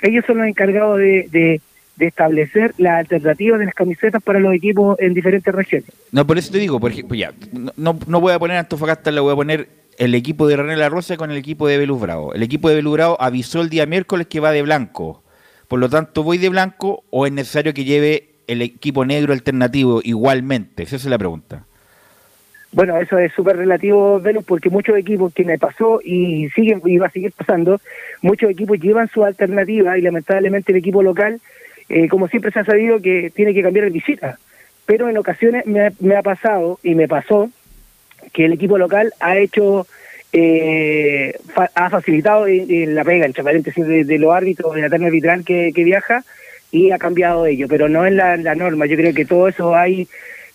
Ellos 0.00 0.24
son 0.26 0.38
los 0.38 0.46
encargados 0.46 0.98
de 0.98 1.28
de 1.30 1.60
establecer 1.98 2.74
la 2.78 2.98
alternativa 2.98 3.58
de 3.58 3.66
las 3.66 3.74
camisetas 3.74 4.22
para 4.22 4.40
los 4.40 4.54
equipos 4.54 4.98
en 4.98 5.14
diferentes 5.14 5.54
regiones. 5.54 5.90
No, 6.10 6.26
por 6.26 6.38
eso 6.38 6.52
te 6.52 6.58
digo, 6.58 6.80
por 6.80 6.90
ejemplo, 6.90 7.16
ya, 7.16 7.32
no, 7.76 7.98
no 8.06 8.20
voy 8.20 8.32
a 8.32 8.38
poner 8.38 8.56
Antofagasta, 8.56 9.10
le 9.10 9.20
voy 9.20 9.32
a 9.32 9.36
poner 9.36 9.68
el 9.98 10.14
equipo 10.14 10.46
de 10.46 10.56
René 10.56 10.76
La 10.76 10.88
Rosa 10.88 11.16
con 11.16 11.30
el 11.30 11.36
equipo 11.36 11.68
de 11.68 11.78
Belus 11.78 12.00
Bravo. 12.00 12.34
El 12.34 12.42
equipo 12.42 12.68
de 12.68 12.76
Belus 12.76 12.94
Bravo 12.94 13.16
avisó 13.20 13.60
el 13.60 13.68
día 13.68 13.86
miércoles 13.86 14.26
que 14.26 14.40
va 14.40 14.52
de 14.52 14.62
blanco. 14.62 15.22
Por 15.68 15.80
lo 15.80 15.88
tanto, 15.88 16.22
¿voy 16.22 16.38
de 16.38 16.48
blanco 16.48 17.04
o 17.10 17.26
es 17.26 17.32
necesario 17.32 17.74
que 17.74 17.84
lleve 17.84 18.30
el 18.46 18.62
equipo 18.62 19.04
negro 19.04 19.32
alternativo 19.32 20.00
igualmente? 20.02 20.82
Esa 20.82 20.96
es 20.96 21.04
la 21.06 21.18
pregunta. 21.18 21.64
Bueno, 22.72 22.96
eso 22.96 23.18
es 23.18 23.32
súper 23.34 23.58
relativo, 23.58 24.18
Velus, 24.18 24.44
porque 24.44 24.70
muchos 24.70 24.96
equipos 24.96 25.32
que 25.34 25.44
me 25.44 25.58
pasó 25.58 26.00
y 26.02 26.48
siguen 26.50 26.80
y 26.86 26.96
va 26.96 27.08
a 27.08 27.10
seguir 27.10 27.32
pasando, 27.32 27.80
muchos 28.22 28.50
equipos 28.50 28.80
llevan 28.80 29.08
su 29.08 29.24
alternativa 29.24 29.98
y 29.98 30.00
lamentablemente 30.00 30.72
el 30.72 30.78
equipo 30.78 31.02
local 31.02 31.38
eh, 31.92 32.08
como 32.08 32.26
siempre 32.26 32.50
se 32.50 32.60
ha 32.60 32.64
sabido 32.64 33.02
que 33.02 33.30
tiene 33.36 33.52
que 33.52 33.62
cambiar 33.62 33.84
el 33.84 33.92
visita. 33.92 34.38
Pero 34.86 35.10
en 35.10 35.18
ocasiones 35.18 35.66
me 35.66 36.16
ha, 36.16 36.22
pasado 36.22 36.80
y 36.82 36.94
me 36.94 37.06
pasó 37.06 37.50
que 38.32 38.46
el 38.46 38.54
equipo 38.54 38.78
local 38.78 39.12
ha 39.20 39.36
hecho, 39.36 39.86
eh, 40.32 41.34
ha 41.74 41.90
facilitado 41.90 42.46
la 42.48 43.04
pega, 43.04 43.26
entre 43.26 43.44
paréntesis, 43.44 43.86
de, 43.86 44.18
los 44.18 44.34
árbitros, 44.34 44.74
de 44.74 44.80
la 44.80 44.88
terna 44.88 45.08
arbitral 45.08 45.44
que, 45.44 45.70
viaja 45.76 46.24
y 46.70 46.92
ha 46.92 46.98
cambiado 46.98 47.44
ello, 47.44 47.68
pero 47.68 47.90
no 47.90 48.06
es 48.06 48.14
la, 48.14 48.54
norma. 48.54 48.86
Yo 48.86 48.96
creo 48.96 49.12
que 49.12 49.26
todo 49.26 49.46
eso 49.48 49.74
hay 49.74 50.08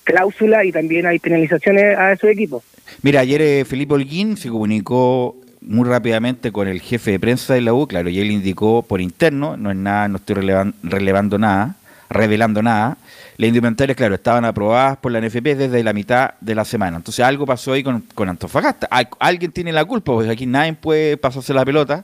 cláusula 0.04 0.66
y 0.66 0.72
también 0.72 1.06
hay 1.06 1.20
penalizaciones 1.20 1.98
a 1.98 2.14
esos 2.14 2.32
equipos. 2.32 2.64
Mira, 3.04 3.20
ayer 3.20 3.42
eh, 3.44 3.64
Felipe 3.64 3.94
Holguín 3.94 4.38
se 4.38 4.50
comunicó 4.50 5.36
muy 5.68 5.88
rápidamente 5.88 6.52
con 6.52 6.68
el 6.68 6.82
jefe 6.82 7.12
de 7.12 7.20
prensa 7.20 7.54
de 7.54 7.62
la 7.62 7.74
U, 7.74 7.88
claro, 7.88 8.10
y 8.10 8.20
él 8.20 8.32
indicó 8.32 8.84
por 8.84 9.02
interno, 9.02 9.58
no 9.58 9.70
es 9.70 9.78
nada, 9.78 10.08
no 10.08 10.18
estoy 10.18 10.36
relevando 10.84 11.38
nada, 11.38 11.76
revelando 12.10 12.64
nada. 12.64 12.98
Las 13.38 13.50
indumentarias, 13.50 13.96
claro, 13.96 14.16
estaban 14.16 14.46
aprobadas 14.46 14.98
por 14.98 15.12
la 15.12 15.22
NFP 15.22 15.56
desde 15.56 15.84
la 15.84 15.94
mitad 15.94 16.34
de 16.42 16.56
la 16.56 16.66
semana. 16.66 16.98
Entonces 16.98 17.24
algo 17.24 17.46
pasó 17.46 17.74
ahí 17.74 17.84
con, 17.84 18.30
Antofagasta. 18.30 18.88
alguien 19.20 19.52
tiene 19.52 19.72
la 19.72 19.86
culpa, 19.86 20.14
porque 20.14 20.32
aquí 20.32 20.46
nadie 20.46 20.74
puede 20.74 21.18
pasarse 21.18 21.54
la 21.54 21.64
pelota 21.64 22.04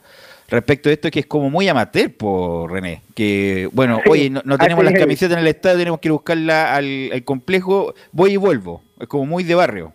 respecto 0.49 0.89
a 0.89 0.91
esto 0.91 1.09
que 1.09 1.21
es 1.21 1.25
como 1.25 1.49
muy 1.49 1.67
amateur, 1.67 2.11
por 2.11 2.71
René. 2.71 3.01
Que, 3.15 3.67
bueno, 3.71 3.99
oye, 4.07 4.29
no, 4.29 4.57
tenemos 4.57 4.83
las 4.83 4.93
camisetas 4.93 5.37
en 5.37 5.39
el 5.39 5.47
estadio, 5.47 5.79
tenemos 5.79 5.99
que 5.99 6.09
ir 6.09 6.11
a 6.11 6.13
buscarla 6.13 6.75
al, 6.75 7.09
al 7.11 7.23
complejo, 7.23 7.95
voy 8.11 8.33
y 8.33 8.37
vuelvo. 8.37 8.83
Es 8.99 9.07
como 9.07 9.25
muy 9.25 9.43
de 9.43 9.55
barrio. 9.55 9.93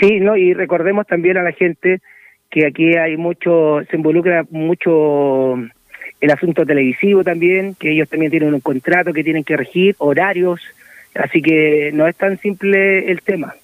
Sí, 0.00 0.20
no, 0.20 0.36
y 0.36 0.54
recordemos 0.54 1.06
también 1.06 1.36
a 1.36 1.42
la 1.42 1.52
gente 1.52 2.00
que 2.50 2.66
aquí 2.66 2.96
hay 2.96 3.16
mucho, 3.16 3.80
se 3.88 3.96
involucra 3.96 4.44
mucho 4.50 5.54
el 6.20 6.30
asunto 6.30 6.66
televisivo 6.66 7.24
también, 7.24 7.74
que 7.74 7.92
ellos 7.92 8.08
también 8.08 8.30
tienen 8.30 8.52
un 8.52 8.60
contrato 8.60 9.12
que 9.12 9.24
tienen 9.24 9.44
que 9.44 9.56
regir, 9.56 9.94
horarios, 9.98 10.60
así 11.14 11.40
que 11.40 11.90
no 11.94 12.06
es 12.06 12.16
tan 12.16 12.38
simple 12.38 13.10
el 13.10 13.22
tema. 13.22 13.54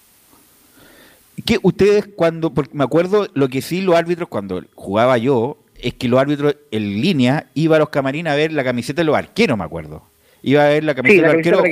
Que 1.45 1.59
ustedes 1.63 2.07
cuando, 2.07 2.55
porque 2.55 2.77
me 2.77 2.85
acuerdo 2.85 3.29
lo 3.35 3.49
que 3.49 3.61
sí 3.61 3.83
los 3.83 3.97
árbitros 3.97 4.29
cuando 4.29 4.63
jugaba 4.75 5.19
yo, 5.19 5.59
es 5.81 5.95
que 5.95 6.09
los 6.09 6.19
árbitros 6.19 6.57
en 6.71 7.03
línea 7.03 7.47
iban 7.55 7.77
a 7.77 7.81
los 7.81 7.91
camarines 7.91 8.33
a 8.33 8.37
ver 8.37 8.53
la 8.53 8.65
camiseta 8.65 9.03
de 9.03 9.07
los 9.07 9.17
arqueros, 9.17 9.59
me 9.59 9.65
acuerdo. 9.65 10.03
Iba 10.43 10.65
a 10.65 10.69
ver 10.69 10.85
la 10.85 10.95
camiseta 10.95 11.29
del 11.29 11.37
arquero 11.37 11.63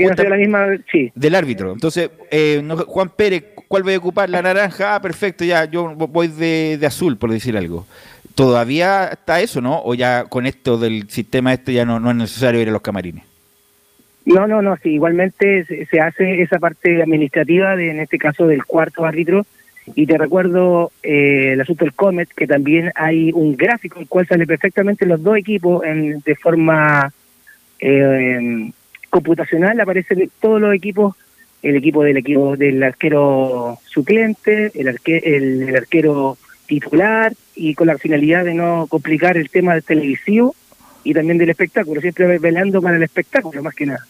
del 1.14 1.34
árbitro. 1.34 1.72
Entonces, 1.72 2.10
eh, 2.30 2.62
Juan 2.86 3.08
Pérez 3.10 3.53
¿Cuál 3.68 3.82
voy 3.82 3.94
a 3.94 3.98
ocupar? 3.98 4.30
La 4.30 4.42
naranja. 4.42 4.94
Ah, 4.94 5.02
perfecto, 5.02 5.44
ya, 5.44 5.64
yo 5.64 5.94
voy 5.94 6.28
de, 6.28 6.78
azul, 6.86 7.16
por 7.16 7.30
decir 7.30 7.56
algo. 7.56 7.86
¿Todavía 8.34 9.08
está 9.08 9.40
eso, 9.40 9.60
no? 9.60 9.80
¿O 9.84 9.94
ya 9.94 10.24
con 10.24 10.46
esto 10.46 10.76
del 10.76 11.08
sistema 11.08 11.52
este 11.52 11.72
ya 11.72 11.84
no, 11.84 12.10
es 12.10 12.16
necesario 12.16 12.60
ir 12.60 12.68
a 12.68 12.72
los 12.72 12.82
camarines? 12.82 13.24
No, 14.26 14.46
no, 14.46 14.62
no, 14.62 14.76
sí, 14.82 14.90
igualmente 14.90 15.64
se, 15.64 16.00
hace 16.00 16.42
esa 16.42 16.58
parte 16.58 17.02
administrativa, 17.02 17.76
de, 17.76 17.90
en 17.90 18.00
este 18.00 18.18
caso 18.18 18.46
del 18.46 18.64
cuarto 18.64 19.04
árbitro, 19.04 19.46
y 19.94 20.06
te 20.06 20.16
recuerdo 20.16 20.92
eh, 21.02 21.50
el 21.52 21.60
asunto 21.60 21.84
del 21.84 21.92
Comet, 21.92 22.30
que 22.34 22.46
también 22.46 22.90
hay 22.94 23.32
un 23.32 23.54
gráfico 23.54 23.96
en 23.96 24.02
el 24.02 24.08
cual 24.08 24.26
sale 24.26 24.46
perfectamente 24.46 25.04
los 25.04 25.22
dos 25.22 25.36
equipos 25.36 25.84
en, 25.84 26.20
de 26.20 26.34
forma 26.36 27.12
eh, 27.80 28.70
computacional, 29.10 29.78
aparecen 29.78 30.30
todos 30.40 30.60
los 30.60 30.74
equipos 30.74 31.14
el 31.64 31.76
equipo 31.76 32.04
del 32.04 32.18
equipo 32.18 32.56
del 32.56 32.82
arquero 32.82 33.78
suplente, 33.86 34.70
el, 34.74 34.98
el, 35.06 35.74
arquero 35.74 36.36
titular 36.66 37.32
y 37.54 37.74
con 37.74 37.86
la 37.86 37.96
finalidad 37.96 38.44
de 38.44 38.52
no 38.52 38.86
complicar 38.88 39.38
el 39.38 39.48
tema 39.48 39.72
del 39.72 39.82
televisivo 39.82 40.54
y 41.04 41.14
también 41.14 41.38
del 41.38 41.48
espectáculo, 41.48 42.02
siempre 42.02 42.38
velando 42.38 42.82
para 42.82 42.96
el 42.96 43.02
espectáculo 43.02 43.62
más 43.62 43.74
que 43.74 43.86
nada. 43.86 44.04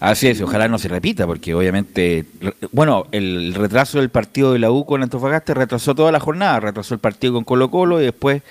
Así 0.00 0.28
es, 0.28 0.40
ojalá 0.40 0.68
no 0.68 0.78
se 0.78 0.88
repita, 0.88 1.26
porque 1.26 1.52
obviamente, 1.52 2.24
bueno, 2.72 3.06
el 3.12 3.52
retraso 3.54 3.98
del 3.98 4.08
partido 4.08 4.54
de 4.54 4.58
la 4.58 4.70
U 4.70 4.86
con 4.86 5.02
Antofagasta 5.02 5.52
retrasó 5.52 5.94
toda 5.94 6.10
la 6.10 6.20
jornada, 6.20 6.60
retrasó 6.60 6.94
el 6.94 7.00
partido 7.00 7.34
con 7.34 7.44
Colo 7.44 7.70
Colo 7.70 8.00
y 8.00 8.04
después 8.04 8.42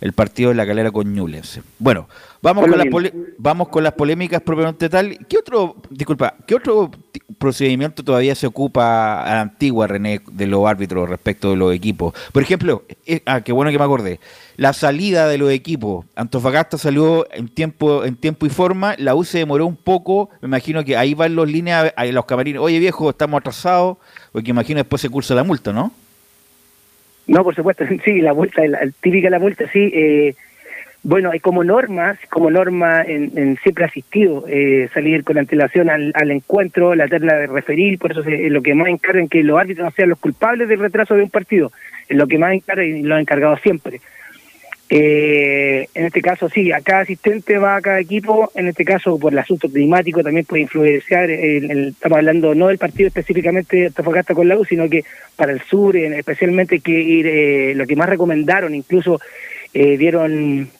el 0.00 0.12
partido 0.12 0.50
de 0.50 0.56
la 0.56 0.66
calera 0.66 0.90
con 0.90 1.12
Ñublense. 1.12 1.62
Bueno, 1.78 2.08
vamos 2.40 2.66
con, 2.66 2.78
las 2.78 3.12
vamos 3.38 3.68
con 3.68 3.82
las 3.82 3.92
polémicas 3.92 4.40
propiamente 4.42 4.88
tal. 4.88 5.18
¿Qué 5.26 5.38
otro, 5.38 5.76
disculpa, 5.90 6.34
qué 6.46 6.54
otro 6.54 6.90
procedimiento 7.38 8.04
todavía 8.04 8.34
se 8.34 8.46
ocupa 8.46 9.22
a 9.22 9.34
la 9.34 9.40
antigua, 9.40 9.86
René, 9.86 10.20
de 10.30 10.46
los 10.46 10.66
árbitros 10.66 11.08
respecto 11.08 11.50
de 11.50 11.56
los 11.56 11.74
equipos? 11.74 12.14
Por 12.32 12.42
ejemplo, 12.42 12.84
eh, 13.06 13.22
ah, 13.26 13.40
qué 13.40 13.52
bueno 13.52 13.70
que 13.70 13.78
me 13.78 13.84
acordé, 13.84 14.20
la 14.56 14.72
salida 14.72 15.28
de 15.28 15.38
los 15.38 15.50
equipos. 15.50 16.06
Antofagasta 16.14 16.78
salió 16.78 17.26
en 17.32 17.48
tiempo, 17.48 18.04
en 18.04 18.16
tiempo 18.16 18.46
y 18.46 18.50
forma, 18.50 18.94
la 18.98 19.14
U 19.14 19.24
se 19.24 19.38
demoró 19.38 19.66
un 19.66 19.76
poco, 19.76 20.30
me 20.40 20.46
imagino 20.46 20.84
que 20.84 20.96
ahí 20.96 21.14
van 21.14 21.34
los 21.34 21.48
líneas, 21.48 21.92
los 22.12 22.24
camarines, 22.24 22.60
oye 22.60 22.78
viejo, 22.78 23.10
estamos 23.10 23.38
atrasados, 23.40 23.96
porque 24.32 24.50
imagino 24.50 24.78
después 24.78 25.02
se 25.02 25.08
cursa 25.08 25.34
la 25.34 25.44
multa, 25.44 25.72
¿no? 25.72 25.92
No, 27.28 27.44
por 27.44 27.54
supuesto, 27.54 27.84
sí, 28.04 28.20
la 28.20 28.34
multa, 28.34 28.66
la, 28.66 28.80
típica 29.00 29.30
la 29.30 29.38
multa, 29.38 29.70
sí. 29.70 29.90
Eh, 29.94 30.34
bueno, 31.04 31.30
hay 31.30 31.38
como 31.38 31.62
normas, 31.62 32.18
como 32.28 32.50
norma 32.50 33.02
en, 33.06 33.56
siempre 33.62 33.84
asistido, 33.84 34.44
eh, 34.48 34.88
salir 34.92 35.22
con 35.22 35.38
antelación 35.38 35.88
al, 35.88 36.30
encuentro, 36.30 36.94
la 36.96 37.06
terna 37.06 37.34
de 37.34 37.46
referir, 37.46 37.98
por 37.98 38.10
eso 38.10 38.22
es 38.22 38.50
lo 38.50 38.60
que 38.62 38.74
más 38.74 38.88
encargan 38.88 39.28
que 39.28 39.44
los 39.44 39.58
árbitros 39.58 39.84
no 39.84 39.90
sean 39.92 40.08
los 40.08 40.18
culpables 40.18 40.68
del 40.68 40.80
retraso 40.80 41.14
de 41.14 41.22
un 41.22 41.30
partido, 41.30 41.70
es 42.08 42.16
lo 42.16 42.26
que 42.26 42.36
más 42.36 42.52
encargan 42.52 42.84
y 42.84 43.02
lo 43.02 43.14
han 43.14 43.20
encargado 43.20 43.56
siempre. 43.58 44.00
Eh, 44.90 45.86
en 45.94 46.06
este 46.06 46.22
caso, 46.22 46.48
sí, 46.48 46.72
a 46.72 46.80
cada 46.80 47.00
asistente 47.00 47.58
va 47.58 47.76
a 47.76 47.82
cada 47.82 48.00
equipo, 48.00 48.50
en 48.54 48.68
este 48.68 48.86
caso 48.86 49.18
por 49.18 49.34
el 49.34 49.38
asunto 49.38 49.68
climático 49.68 50.22
también 50.22 50.46
puede 50.46 50.62
influenciar, 50.62 51.28
estamos 51.30 52.16
hablando 52.16 52.54
no 52.54 52.68
del 52.68 52.78
partido 52.78 53.08
específicamente 53.08 53.76
de 53.76 53.86
Antofagasta 53.88 54.34
con 54.34 54.48
la 54.48 54.56
U, 54.56 54.64
sino 54.64 54.88
que 54.88 55.04
para 55.36 55.52
el 55.52 55.60
sur, 55.60 55.94
especialmente 55.96 56.80
que 56.80 56.92
ir, 56.92 57.26
eh, 57.26 57.74
lo 57.74 57.86
que 57.86 57.96
más 57.96 58.08
recomendaron, 58.08 58.74
incluso 58.74 59.20
eh, 59.74 59.98
dieron 59.98 60.70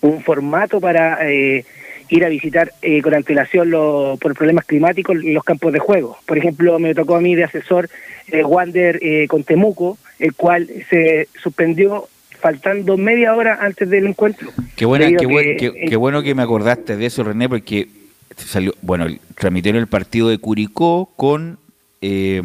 un 0.00 0.22
formato 0.22 0.80
para 0.80 1.30
eh, 1.30 1.66
ir 2.08 2.24
a 2.24 2.30
visitar 2.30 2.72
con 3.02 3.14
antelación 3.14 3.68
lo, 3.68 4.16
por 4.18 4.34
problemas 4.34 4.64
climáticos 4.64 5.16
los 5.22 5.44
campos 5.44 5.74
de 5.74 5.78
juego. 5.78 6.16
Por 6.24 6.38
ejemplo, 6.38 6.78
me 6.78 6.94
tocó 6.94 7.16
a 7.16 7.20
mí 7.20 7.34
de 7.34 7.44
asesor 7.44 7.90
Wander 8.32 9.28
con 9.28 9.44
Temuco, 9.44 9.98
el 10.18 10.34
cual 10.34 10.68
se 10.88 11.28
suspendió 11.34 12.08
faltando 12.36 12.96
media 12.96 13.34
hora 13.34 13.58
antes 13.60 13.88
del 13.88 14.06
encuentro. 14.06 14.50
Qué, 14.76 14.84
buena, 14.84 15.06
qué, 15.16 15.96
bueno 15.96 16.22
que 16.22 16.34
me 16.34 16.42
acordaste 16.42 16.96
de 16.96 17.06
eso, 17.06 17.24
René, 17.24 17.48
porque 17.48 17.88
salió, 18.36 18.74
bueno, 18.82 19.06
transmitieron 19.36 19.80
el 19.80 19.86
partido 19.86 20.28
de 20.28 20.38
Curicó 20.38 21.10
con 21.16 21.58
eh, 22.00 22.42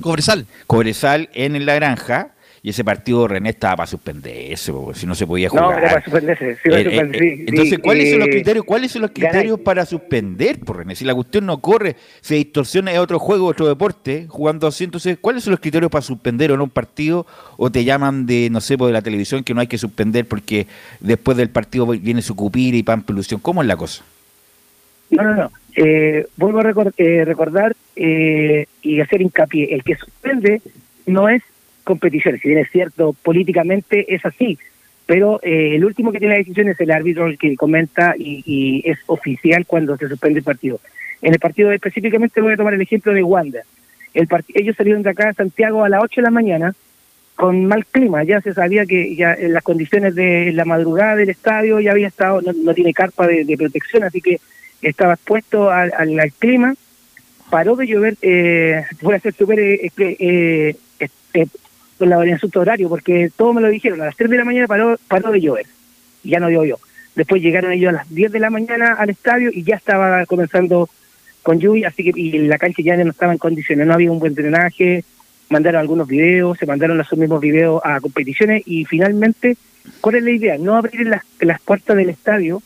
Cobresal. 0.00 0.46
Cobresal 0.66 1.28
en 1.34 1.64
La 1.66 1.74
Granja 1.74 2.30
y 2.62 2.70
ese 2.70 2.84
partido 2.84 3.28
René 3.28 3.50
estaba 3.50 3.76
para 3.76 3.86
suspenderse, 3.86 4.72
si 4.94 5.06
no 5.06 5.14
se 5.14 5.26
podía 5.26 5.48
jugar. 5.48 5.64
No, 5.64 5.78
era 5.78 5.88
para 5.88 6.02
suspenderse. 6.02 6.54
Sí, 6.56 6.70
eh, 6.70 7.10
eh, 7.12 7.44
entonces, 7.46 7.78
¿cuáles 7.78 8.10
son 8.10 8.20
los 8.20 8.28
criterios? 8.28 8.64
¿Cuáles 8.64 8.92
son 8.92 9.02
los 9.02 9.10
criterios 9.12 9.60
para 9.60 9.86
suspender, 9.86 10.60
por 10.60 10.78
René? 10.78 10.94
Si 10.94 11.04
la 11.04 11.14
cuestión 11.14 11.46
no 11.46 11.60
corre, 11.60 11.96
se 12.20 12.34
distorsiona 12.36 12.92
es 12.92 12.98
otro 12.98 13.18
juego, 13.18 13.46
otro 13.46 13.68
deporte, 13.68 14.26
jugando 14.28 14.66
así, 14.66 14.84
entonces, 14.84 15.18
¿cuáles 15.20 15.44
son 15.44 15.52
los 15.52 15.60
criterios 15.60 15.90
para 15.90 16.02
suspender 16.02 16.52
o 16.52 16.56
no 16.56 16.64
un 16.64 16.70
partido? 16.70 17.26
O 17.56 17.70
te 17.70 17.84
llaman 17.84 18.26
de, 18.26 18.48
no 18.50 18.60
sé, 18.60 18.76
por 18.76 18.86
de 18.86 18.92
la 18.92 19.02
televisión 19.02 19.44
que 19.44 19.54
no 19.54 19.60
hay 19.60 19.66
que 19.66 19.78
suspender 19.78 20.26
porque 20.26 20.66
después 21.00 21.36
del 21.36 21.50
partido 21.50 21.86
viene 21.86 22.22
su 22.22 22.34
cupir 22.34 22.74
y 22.74 22.82
Pampelusión. 22.82 23.40
¿Cómo 23.40 23.62
es 23.62 23.68
la 23.68 23.76
cosa? 23.76 24.04
No, 25.10 25.22
no, 25.22 25.34
no. 25.34 25.50
Eh, 25.76 26.26
vuelvo 26.36 26.60
a 26.60 26.62
recordar 26.62 27.76
y 27.94 29.00
hacer 29.00 29.20
hincapié. 29.20 29.74
El 29.74 29.84
que 29.84 29.94
suspende 29.94 30.62
no 31.06 31.28
es 31.28 31.42
competiciones. 31.86 32.42
Si 32.42 32.48
bien 32.48 32.60
es 32.60 32.70
cierto, 32.70 33.14
políticamente 33.22 34.12
es 34.14 34.26
así, 34.26 34.58
pero 35.06 35.40
eh, 35.42 35.76
el 35.76 35.84
último 35.84 36.10
que 36.10 36.18
tiene 36.18 36.34
la 36.34 36.38
decisión 36.38 36.68
es 36.68 36.80
el 36.80 36.90
árbitro 36.90 37.26
el 37.26 37.38
que 37.38 37.56
comenta 37.56 38.14
y, 38.18 38.82
es 38.84 38.98
oficial 39.06 39.64
cuando 39.64 39.96
se 39.96 40.08
suspende 40.08 40.40
el 40.40 40.44
partido. 40.44 40.80
En 41.22 41.32
el 41.32 41.38
partido 41.38 41.70
específicamente 41.70 42.40
voy 42.40 42.52
a 42.52 42.56
tomar 42.56 42.74
el 42.74 42.82
ejemplo 42.82 43.12
de 43.14 43.22
Wanda. 43.22 43.60
El 44.12 44.28
ellos 44.54 44.76
salieron 44.76 45.02
de 45.02 45.10
acá 45.10 45.28
a 45.28 45.34
Santiago 45.34 45.84
a 45.84 45.88
las 45.88 46.02
8 46.02 46.20
de 46.20 46.24
la 46.24 46.30
mañana 46.30 46.74
con 47.36 47.66
mal 47.66 47.84
clima, 47.84 48.24
ya 48.24 48.40
se 48.40 48.54
sabía 48.54 48.86
que 48.86 49.14
ya 49.14 49.34
en 49.34 49.52
las 49.52 49.62
condiciones 49.62 50.14
de 50.14 50.52
la 50.54 50.64
madrugada 50.64 51.16
del 51.16 51.28
estadio 51.28 51.80
ya 51.80 51.92
había 51.92 52.08
estado, 52.08 52.40
no, 52.40 52.72
tiene 52.72 52.94
carpa 52.94 53.26
de, 53.26 53.56
protección, 53.58 54.04
así 54.04 54.22
que 54.22 54.40
estaba 54.80 55.14
expuesto 55.14 55.70
al, 55.70 56.32
clima, 56.38 56.74
paró 57.50 57.76
de 57.76 57.86
llover, 57.86 58.16
eh, 58.22 58.84
fue 59.02 59.16
a 59.16 59.20
ser 59.20 59.34
súper 59.34 59.60
eh, 59.60 59.92
eh, 59.98 60.76
eh 61.34 61.46
con 61.98 62.08
la 62.08 62.16
variación 62.16 62.50
de 62.50 62.58
horario, 62.58 62.88
porque 62.88 63.30
todos 63.36 63.54
me 63.54 63.60
lo 63.60 63.68
dijeron, 63.68 64.00
a 64.00 64.06
las 64.06 64.16
3 64.16 64.30
de 64.30 64.36
la 64.36 64.44
mañana 64.44 64.66
paró, 64.66 64.98
paró 65.08 65.30
de 65.32 65.40
llover, 65.40 65.66
y 66.22 66.30
ya 66.30 66.40
no 66.40 66.50
llovió. 66.50 66.78
Después 67.14 67.42
llegaron 67.42 67.72
ellos 67.72 67.90
a 67.90 67.98
las 67.98 68.14
10 68.14 68.32
de 68.32 68.40
la 68.40 68.50
mañana 68.50 68.94
al 68.94 69.10
estadio 69.10 69.50
y 69.52 69.62
ya 69.62 69.76
estaba 69.76 70.26
comenzando 70.26 70.88
con 71.42 71.58
lluvia, 71.58 71.88
así 71.88 72.04
que 72.04 72.18
y 72.18 72.32
la 72.46 72.58
cancha 72.58 72.82
ya 72.82 72.96
no 72.96 73.10
estaba 73.10 73.32
en 73.32 73.38
condiciones, 73.38 73.86
no 73.86 73.94
había 73.94 74.12
un 74.12 74.18
buen 74.18 74.34
drenaje, 74.34 75.04
mandaron 75.48 75.80
algunos 75.80 76.08
videos, 76.08 76.58
se 76.58 76.66
mandaron 76.66 77.00
esos 77.00 77.18
mismos 77.18 77.40
videos 77.40 77.80
a 77.84 78.00
competiciones 78.00 78.62
y 78.66 78.84
finalmente, 78.84 79.56
¿cuál 80.00 80.16
es 80.16 80.24
la 80.24 80.30
idea? 80.30 80.58
No 80.58 80.76
abrir 80.76 81.06
las, 81.06 81.22
las 81.40 81.60
puertas 81.60 81.96
del 81.96 82.10
estadio 82.10 82.62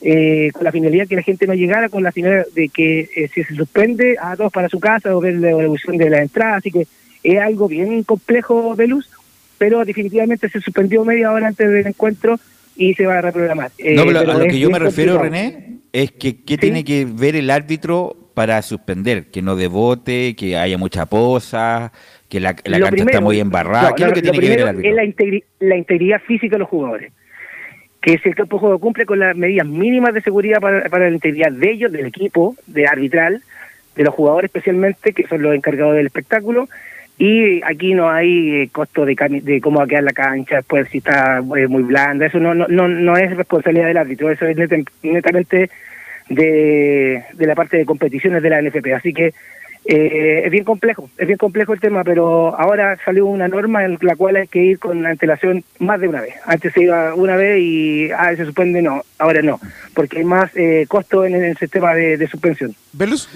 eh, 0.00 0.50
con 0.52 0.64
la 0.64 0.72
finalidad 0.72 1.06
que 1.06 1.16
la 1.16 1.22
gente 1.22 1.46
no 1.46 1.54
llegara, 1.54 1.88
con 1.88 2.02
la 2.02 2.12
finalidad 2.12 2.44
de 2.54 2.68
que 2.68 3.08
eh, 3.16 3.30
si 3.32 3.42
se 3.42 3.54
suspende, 3.54 4.16
a 4.20 4.36
todos 4.36 4.52
para 4.52 4.68
su 4.68 4.78
casa 4.78 5.16
o 5.16 5.20
ver 5.20 5.34
la 5.36 5.50
evolución 5.50 5.96
de 5.96 6.10
la 6.10 6.20
entrada, 6.20 6.56
así 6.56 6.70
que 6.70 6.86
es 7.24 7.40
algo 7.40 7.66
bien 7.66 8.04
complejo 8.04 8.76
de 8.76 8.86
luz, 8.86 9.10
pero 9.58 9.84
definitivamente 9.84 10.48
se 10.48 10.60
suspendió 10.60 11.04
media 11.04 11.32
hora 11.32 11.48
antes 11.48 11.68
del 11.68 11.86
encuentro 11.86 12.38
y 12.76 12.94
se 12.94 13.06
va 13.06 13.18
a 13.18 13.22
reprogramar. 13.22 13.70
no, 13.78 14.04
pero, 14.04 14.20
eh, 14.22 14.30
a 14.30 14.38
lo 14.38 14.44
que 14.44 14.58
yo 14.58 14.70
me 14.70 14.78
refiero, 14.78 15.18
René, 15.18 15.78
es 15.92 16.12
que 16.12 16.42
¿qué 16.44 16.58
tiene 16.58 16.84
que 16.84 17.06
ver 17.06 17.34
el 17.34 17.50
árbitro 17.50 18.16
para 18.34 18.60
suspender? 18.62 19.30
Que 19.30 19.42
no 19.42 19.56
debote, 19.56 20.36
que 20.36 20.56
haya 20.56 20.76
mucha 20.76 21.06
posa, 21.06 21.92
que 22.28 22.40
la, 22.40 22.54
la 22.64 22.80
cancha 22.80 23.04
está 23.04 23.20
muy 23.20 23.40
embarrada. 23.40 23.94
¿Qué 23.94 24.02
es 24.02 24.08
lo 24.08 24.14
que 24.14 24.22
tiene 24.22 24.38
que 24.38 24.48
ver 24.48 24.60
el 24.60 24.68
árbitro? 24.68 24.90
Es 24.90 24.96
la, 24.96 25.68
la 25.68 25.76
integridad 25.76 26.20
física 26.20 26.56
de 26.56 26.60
los 26.60 26.68
jugadores 26.68 27.12
que 28.04 28.18
si 28.18 28.28
el 28.28 28.34
campo 28.34 28.58
de 28.58 28.60
juego 28.60 28.78
cumple 28.80 29.06
con 29.06 29.18
las 29.18 29.34
medidas 29.34 29.66
mínimas 29.66 30.12
de 30.12 30.20
seguridad 30.20 30.60
para, 30.60 30.90
para 30.90 31.08
la 31.08 31.14
integridad 31.14 31.50
de 31.50 31.70
ellos, 31.70 31.90
del 31.90 32.04
equipo, 32.04 32.54
de 32.66 32.86
arbitral, 32.86 33.40
de 33.96 34.04
los 34.04 34.12
jugadores 34.12 34.50
especialmente, 34.50 35.14
que 35.14 35.26
son 35.26 35.40
los 35.40 35.54
encargados 35.54 35.94
del 35.94 36.04
espectáculo, 36.04 36.68
y 37.16 37.62
aquí 37.62 37.94
no 37.94 38.10
hay 38.10 38.62
eh, 38.62 38.68
costo 38.72 39.04
de, 39.04 39.14
de 39.14 39.60
cómo 39.60 39.78
va 39.78 39.84
a 39.84 39.88
quedar 39.88 40.02
la 40.02 40.12
cancha 40.12 40.56
después 40.56 40.88
si 40.90 40.98
está 40.98 41.38
eh, 41.38 41.68
muy 41.68 41.82
blanda, 41.82 42.26
eso 42.26 42.40
no, 42.40 42.54
no, 42.54 42.66
no, 42.66 43.16
es 43.16 43.36
responsabilidad 43.36 43.86
del 43.86 43.98
árbitro, 43.98 44.30
eso 44.30 44.46
es 44.46 44.56
netamente 45.02 45.70
de, 46.28 47.24
de 47.32 47.46
la 47.46 47.54
parte 47.54 47.76
de 47.76 47.84
competiciones 47.84 48.42
de 48.42 48.50
la 48.50 48.60
NFP, 48.60 48.94
así 48.94 49.12
que 49.12 49.32
eh, 49.86 50.42
es 50.44 50.50
bien 50.50 50.64
complejo, 50.64 51.08
es 51.16 51.26
bien 51.26 51.38
complejo 51.38 51.74
el 51.74 51.80
tema, 51.80 52.02
pero 52.02 52.58
ahora 52.58 52.98
salió 53.04 53.26
una 53.26 53.46
norma 53.46 53.84
en 53.84 53.98
la 54.00 54.16
cual 54.16 54.36
hay 54.36 54.48
que 54.48 54.64
ir 54.64 54.78
con 54.78 55.06
antelación 55.06 55.62
más 55.78 56.00
de 56.00 56.08
una 56.08 56.22
vez. 56.22 56.34
Antes 56.46 56.72
se 56.72 56.84
iba 56.84 57.14
una 57.14 57.36
vez 57.36 57.60
y 57.60 58.10
ah, 58.10 58.34
se 58.34 58.46
suspende, 58.46 58.80
no, 58.80 59.02
ahora 59.18 59.42
no, 59.42 59.60
porque 59.94 60.18
hay 60.18 60.24
más 60.24 60.50
costo 60.88 61.24
en, 61.26 61.34
el 61.34 61.56
sistema 61.58 61.94
de, 61.94 62.16
de 62.16 62.26
suspensión. 62.26 62.74
¿Velus? 62.94 63.28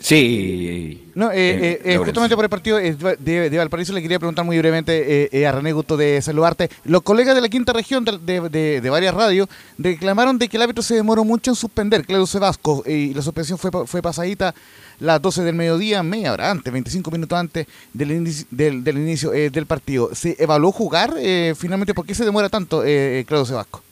Sí. 0.00 1.12
No, 1.14 1.30
eh, 1.30 1.36
eh, 1.36 1.80
eh 1.84 1.98
justamente 1.98 2.34
por 2.34 2.44
el 2.44 2.48
partido 2.48 2.78
de, 2.78 3.50
de, 3.50 3.58
Valparaíso 3.58 3.92
le 3.92 4.00
quería 4.00 4.18
preguntar 4.18 4.46
muy 4.46 4.56
brevemente 4.56 5.28
eh, 5.30 5.46
a 5.46 5.52
René 5.52 5.72
Gusto 5.72 5.98
de 5.98 6.22
saludarte. 6.22 6.70
Los 6.84 7.02
colegas 7.02 7.34
de 7.34 7.42
la 7.42 7.50
quinta 7.50 7.74
región 7.74 8.04
de, 8.04 8.88
varias 8.90 9.14
radios 9.14 9.48
reclamaron 9.76 10.38
de 10.38 10.48
que 10.48 10.56
el 10.56 10.62
árbitro 10.62 10.82
se 10.82 10.94
demoró 10.94 11.24
mucho 11.24 11.50
en 11.50 11.54
suspender, 11.54 12.06
Claudio 12.06 12.26
Sebasco, 12.26 12.82
y 12.86 13.12
la 13.12 13.20
suspensión 13.20 13.58
fue, 13.58 13.70
fue 13.86 14.00
pasadita 14.00 14.54
las 15.00 15.20
12 15.20 15.42
del 15.42 15.54
mediodía, 15.54 16.02
media 16.02 16.32
hora 16.32 16.50
antes, 16.50 16.72
25 16.72 17.10
minutos 17.10 17.38
antes 17.38 17.66
del 17.92 18.12
inicio 18.12 18.46
del, 18.50 18.82
del, 18.82 18.98
inicio, 18.98 19.30
del 19.30 19.66
partido. 19.66 20.14
¿Se 20.14 20.34
evaluó 20.38 20.72
jugar 20.72 21.14
finalmente? 21.56 21.92
¿Por 21.92 22.06
qué 22.06 22.14
se 22.14 22.24
demora 22.24 22.48
tanto, 22.48 22.80
Claudio 22.80 23.44
Sebasco? 23.44 23.82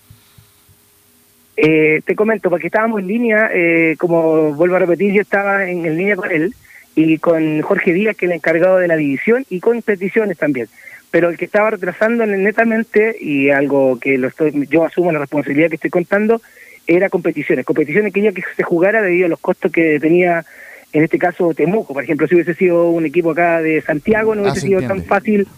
Eh, 1.60 2.02
te 2.04 2.14
comento, 2.14 2.50
porque 2.50 2.68
estábamos 2.68 3.00
en 3.00 3.08
línea, 3.08 3.50
eh, 3.52 3.96
como 3.98 4.54
vuelvo 4.54 4.76
a 4.76 4.78
repetir, 4.78 5.12
yo 5.12 5.22
estaba 5.22 5.68
en, 5.68 5.82
línea 5.96 6.14
con 6.14 6.30
él 6.30 6.54
y 6.94 7.18
con 7.18 7.62
Jorge 7.62 7.92
Díaz, 7.92 8.16
que 8.16 8.26
es 8.26 8.30
el 8.30 8.36
encargado 8.36 8.76
de 8.76 8.86
la 8.86 8.94
división, 8.94 9.44
y 9.50 9.58
con 9.58 9.82
peticiones 9.82 10.38
también. 10.38 10.68
Pero 11.10 11.30
el 11.30 11.36
que 11.36 11.46
estaba 11.46 11.70
retrasando 11.70 12.24
netamente, 12.26 13.16
y 13.20 13.50
algo 13.50 13.98
que 13.98 14.18
lo 14.18 14.28
estoy, 14.28 14.68
yo 14.70 14.84
asumo 14.84 15.10
la 15.10 15.18
responsabilidad 15.18 15.68
que 15.68 15.74
estoy 15.74 15.90
contando, 15.90 16.40
era 16.86 17.08
competiciones. 17.08 17.64
Competiciones 17.64 18.12
que 18.12 18.20
quería 18.20 18.32
que 18.32 18.44
se 18.56 18.62
jugara 18.62 19.02
debido 19.02 19.26
a 19.26 19.30
los 19.30 19.40
costos 19.40 19.72
que 19.72 19.98
tenía, 19.98 20.44
en 20.92 21.02
este 21.02 21.18
caso, 21.18 21.54
Temuco. 21.54 21.92
Por 21.92 22.04
ejemplo, 22.04 22.28
si 22.28 22.36
hubiese 22.36 22.54
sido 22.54 22.88
un 22.90 23.04
equipo 23.04 23.32
acá 23.32 23.62
de 23.62 23.80
Santiago, 23.80 24.36
no 24.36 24.42
hubiese 24.42 24.60
sido 24.60 24.80
tan 24.82 25.02
fácil 25.02 25.48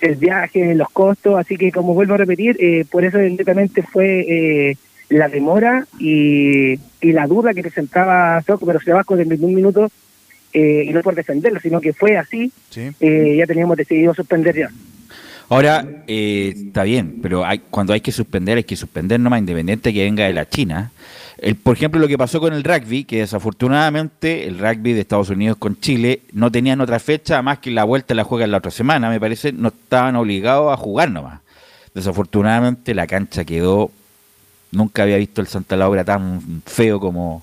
el 0.00 0.16
viaje, 0.16 0.74
los 0.74 0.90
costos, 0.90 1.38
así 1.38 1.56
que 1.56 1.72
como 1.72 1.94
vuelvo 1.94 2.14
a 2.14 2.18
repetir, 2.18 2.56
eh, 2.60 2.84
por 2.90 3.04
eso 3.04 3.18
netamente 3.18 3.82
fue 3.82 4.20
eh, 4.20 4.76
la 5.08 5.28
demora 5.28 5.86
y, 5.98 6.78
y, 7.00 7.12
la 7.12 7.26
duda 7.26 7.52
que 7.52 7.62
presentaba 7.62 8.40
Soco, 8.42 8.66
pero 8.66 8.80
se 8.80 8.92
bajó 8.92 9.16
desde 9.16 9.44
un 9.44 9.54
minuto, 9.54 9.90
eh, 10.52 10.84
y 10.86 10.92
no 10.92 11.02
por 11.02 11.14
defenderlo, 11.14 11.60
sino 11.60 11.80
que 11.80 11.92
fue 11.92 12.16
así, 12.16 12.50
ya 12.70 13.46
teníamos 13.46 13.76
decidido 13.76 14.14
suspender 14.14 14.56
ya. 14.56 14.70
Ahora, 15.50 15.84
eh, 16.06 16.54
está 16.68 16.84
bien, 16.84 17.18
pero 17.20 17.44
hay, 17.44 17.58
cuando 17.70 17.92
hay 17.92 18.00
que 18.00 18.12
suspender, 18.12 18.56
hay 18.56 18.62
que 18.62 18.76
suspender 18.76 19.18
nomás, 19.18 19.40
independiente 19.40 19.92
que 19.92 20.04
venga 20.04 20.24
de 20.24 20.32
la 20.32 20.48
China. 20.48 20.92
El, 21.40 21.56
por 21.56 21.74
ejemplo, 21.74 21.98
lo 21.98 22.06
que 22.06 22.18
pasó 22.18 22.38
con 22.38 22.52
el 22.52 22.62
rugby, 22.62 23.04
que 23.04 23.20
desafortunadamente 23.20 24.46
el 24.46 24.58
rugby 24.58 24.92
de 24.92 25.00
Estados 25.00 25.30
Unidos 25.30 25.56
con 25.56 25.80
Chile 25.80 26.20
no 26.32 26.52
tenían 26.52 26.82
otra 26.82 26.98
fecha 26.98 27.40
más 27.40 27.60
que 27.60 27.70
la 27.70 27.84
vuelta 27.84 28.14
la 28.14 28.24
juegan 28.24 28.50
la 28.50 28.58
otra 28.58 28.70
semana, 28.70 29.08
me 29.08 29.18
parece, 29.18 29.50
no 29.50 29.68
estaban 29.68 30.16
obligados 30.16 30.70
a 30.70 30.76
jugar 30.76 31.10
nomás. 31.10 31.40
Desafortunadamente 31.94 32.94
la 32.94 33.06
cancha 33.06 33.46
quedó, 33.46 33.90
nunca 34.70 35.02
había 35.02 35.16
visto 35.16 35.40
el 35.40 35.46
Santa 35.46 35.76
Laura 35.76 36.04
tan 36.04 36.62
feo 36.66 37.00
como, 37.00 37.42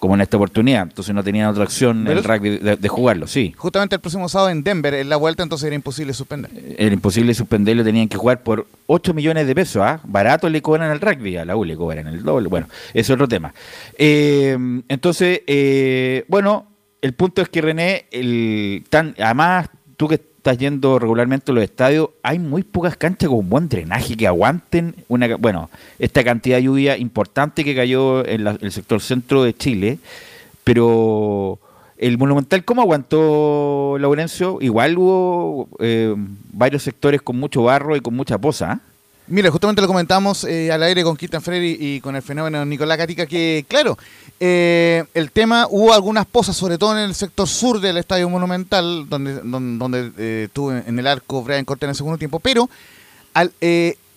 como 0.00 0.14
en 0.14 0.22
esta 0.22 0.38
oportunidad. 0.38 0.82
Entonces 0.82 1.14
no 1.14 1.22
tenían 1.22 1.48
otra 1.48 1.62
opción 1.62 2.08
el 2.08 2.24
rugby 2.24 2.58
de, 2.58 2.88
jugarlo, 2.88 3.26
sí. 3.26 3.54
Justamente 3.56 3.94
el 3.94 4.00
próximo 4.00 4.28
sábado 4.28 4.50
en 4.50 4.64
Denver, 4.64 4.94
en 4.94 5.10
la 5.10 5.16
vuelta, 5.16 5.42
entonces 5.42 5.66
era 5.66 5.76
imposible 5.76 6.14
suspender. 6.14 6.50
Era 6.78 6.92
imposible 6.92 7.34
suspenderlo, 7.34 7.84
tenían 7.84 8.08
que 8.08 8.16
jugar 8.16 8.42
por 8.42 8.66
8 8.86 9.12
millones 9.12 9.46
de 9.46 9.54
pesos, 9.54 9.82
¿ah? 9.82 10.00
Barato 10.04 10.48
le 10.48 10.62
cobran 10.62 10.90
al 10.90 11.00
rugby, 11.00 11.36
a 11.36 11.44
la 11.44 11.54
U 11.54 11.64
le 11.64 11.76
cobran 11.76 12.08
el 12.08 12.22
doble. 12.22 12.48
Bueno, 12.48 12.66
es 12.94 13.10
otro 13.10 13.28
tema. 13.28 13.52
Eh, 13.98 14.56
entonces, 14.88 15.42
eh, 15.46 16.24
bueno, 16.28 16.66
el 17.02 17.12
punto 17.12 17.42
es 17.42 17.50
que 17.50 17.60
René, 17.60 18.06
el, 18.10 18.84
tan, 18.88 19.14
además, 19.18 19.68
tú 19.98 20.08
que 20.08 20.29
estás 20.40 20.56
yendo 20.56 20.98
regularmente 20.98 21.52
a 21.52 21.54
los 21.54 21.62
estadios, 21.62 22.08
hay 22.22 22.38
muy 22.38 22.62
pocas 22.62 22.96
canchas 22.96 23.28
con 23.28 23.46
buen 23.50 23.68
drenaje 23.68 24.16
que 24.16 24.26
aguanten 24.26 24.94
una 25.06 25.36
bueno, 25.36 25.68
esta 25.98 26.24
cantidad 26.24 26.56
de 26.56 26.62
lluvia 26.62 26.96
importante 26.96 27.62
que 27.62 27.74
cayó 27.74 28.26
en, 28.26 28.46
el 28.46 28.72
sector 28.72 29.02
centro 29.02 29.44
de 29.44 29.52
Chile, 29.52 29.98
pero 30.64 31.58
el 31.98 32.16
Monumental, 32.16 32.64
¿cómo 32.64 32.80
aguantó 32.80 33.98
Laurencio? 33.98 34.56
Igual 34.62 34.96
hubo 34.96 35.68
eh, 35.78 36.14
varios 36.54 36.84
sectores 36.84 37.20
con 37.20 37.38
mucho 37.38 37.64
barro 37.64 37.94
y 37.94 38.00
con 38.00 38.16
mucha 38.16 38.38
poza. 38.38 38.72
¿ah? 38.72 38.80
Mira, 39.30 39.48
justamente 39.52 39.80
lo 39.80 39.86
comentamos 39.86 40.42
eh, 40.42 40.72
al 40.72 40.82
aire 40.82 41.04
con 41.04 41.16
Kirtan 41.16 41.40
Freire 41.40 41.76
y, 41.78 42.00
con 42.00 42.16
el 42.16 42.22
fenómeno 42.22 42.64
Nicolás 42.64 42.98
Catica, 42.98 43.26
que 43.26 43.64
claro, 43.68 43.96
eh, 44.40 45.04
el 45.14 45.30
tema, 45.30 45.68
hubo 45.70 45.94
algunas 45.94 46.26
pozas, 46.26 46.56
sobre 46.56 46.78
todo 46.78 46.98
en 46.98 47.04
el 47.04 47.14
sector 47.14 47.46
sur 47.46 47.80
del 47.80 47.98
Estadio 47.98 48.28
Monumental, 48.28 49.08
donde, 49.08 49.40
donde, 49.44 50.10
eh, 50.18 50.42
estuvo 50.46 50.72
en 50.72 50.98
el 50.98 51.06
arco 51.06 51.44
Brian 51.44 51.64
Cortés 51.64 51.84
en 51.84 51.90
el 51.90 51.94
segundo 51.94 52.18
tiempo, 52.18 52.40
pero 52.40 52.68
al, 53.32 53.52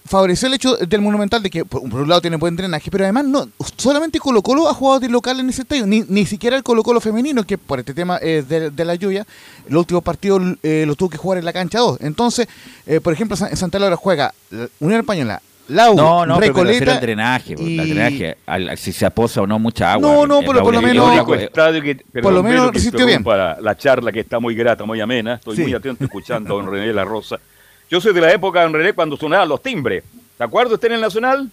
favoreció 0.05 0.47
el 0.47 0.55
hecho 0.55 0.75
del 0.75 1.01
Monumental 1.01 1.41
de 1.41 1.49
que, 1.49 1.65
por 1.65 1.81
un 1.83 2.07
lado, 2.07 2.21
tiene 2.21 2.37
buen 2.37 2.55
drenaje, 2.55 2.91
pero 2.91 3.03
además 3.03 3.25
no 3.25 3.47
solamente 3.77 4.19
Colo 4.19 4.41
Colo 4.41 4.69
ha 4.69 4.73
jugado 4.73 4.99
de 4.99 5.09
local 5.09 5.39
en 5.39 5.49
ese 5.49 5.61
estadio, 5.61 5.85
ni, 5.85 6.03
ni 6.07 6.25
siquiera 6.25 6.55
el 6.55 6.63
Colo 6.63 6.83
Colo 6.83 6.99
femenino, 6.99 7.43
que 7.43 7.57
por 7.57 7.79
este 7.79 7.93
tema 7.93 8.19
eh, 8.21 8.43
de, 8.47 8.85
la 8.85 8.95
lluvia, 8.95 9.25
el 9.67 9.75
último 9.75 10.01
partido 10.01 10.39
eh, 10.61 10.83
lo 10.85 10.95
tuvo 10.95 11.09
que 11.09 11.17
jugar 11.17 11.39
en 11.39 11.45
la 11.45 11.53
cancha 11.53 11.79
2. 11.79 11.99
Entonces, 12.01 12.47
eh, 12.85 12.99
por 12.99 13.13
ejemplo, 13.13 13.37
en 13.49 13.57
Santa 13.57 13.79
Laura 13.79 13.95
juega 13.95 14.33
Unión 14.79 14.99
Española, 14.99 15.41
Lau, 15.69 15.95
no, 15.95 16.25
no, 16.25 16.39
Recoleta. 16.41 16.79
Pero 16.79 16.91
el 16.91 16.99
drenaje, 16.99 17.55
y... 17.57 17.79
el 17.79 17.89
drenaje 17.89 18.37
si 18.75 18.91
se 18.91 19.05
aposa 19.05 19.41
o 19.41 19.47
no 19.47 19.59
mucha 19.59 19.93
agua. 19.93 20.09
No, 20.09 20.27
no, 20.27 20.41
por, 20.41 20.55
lo 20.55 20.81
menos. 20.81 21.25
por 22.21 22.33
lo 22.33 22.43
menos 22.43 22.73
resistió 22.73 23.05
bien. 23.05 23.23
Para 23.23 23.61
la 23.61 23.77
charla 23.77 24.11
que 24.11 24.19
está 24.19 24.39
muy 24.39 24.55
grata, 24.55 24.83
muy 24.83 24.99
amena. 24.99 25.35
Estoy 25.35 25.57
muy 25.59 25.73
atento 25.73 26.03
escuchando 26.03 26.53
a 26.53 26.61
don 26.61 26.71
René 26.71 26.91
La 26.91 27.05
Rosa. 27.05 27.39
Yo 27.93 28.01
soy 28.01 28.11
de 28.11 28.21
la 28.21 28.33
época, 28.33 28.63
en 28.63 28.73
René, 28.73 28.93
cuando 28.93 29.15
sonaban 29.15 29.47
los 29.47 29.61
timbres. 29.61 30.03
¿De 30.39 30.43
acuerdo 30.43 30.73
usted 30.73 30.87
en 30.87 30.95
el 30.95 31.01
Nacional? 31.01 31.47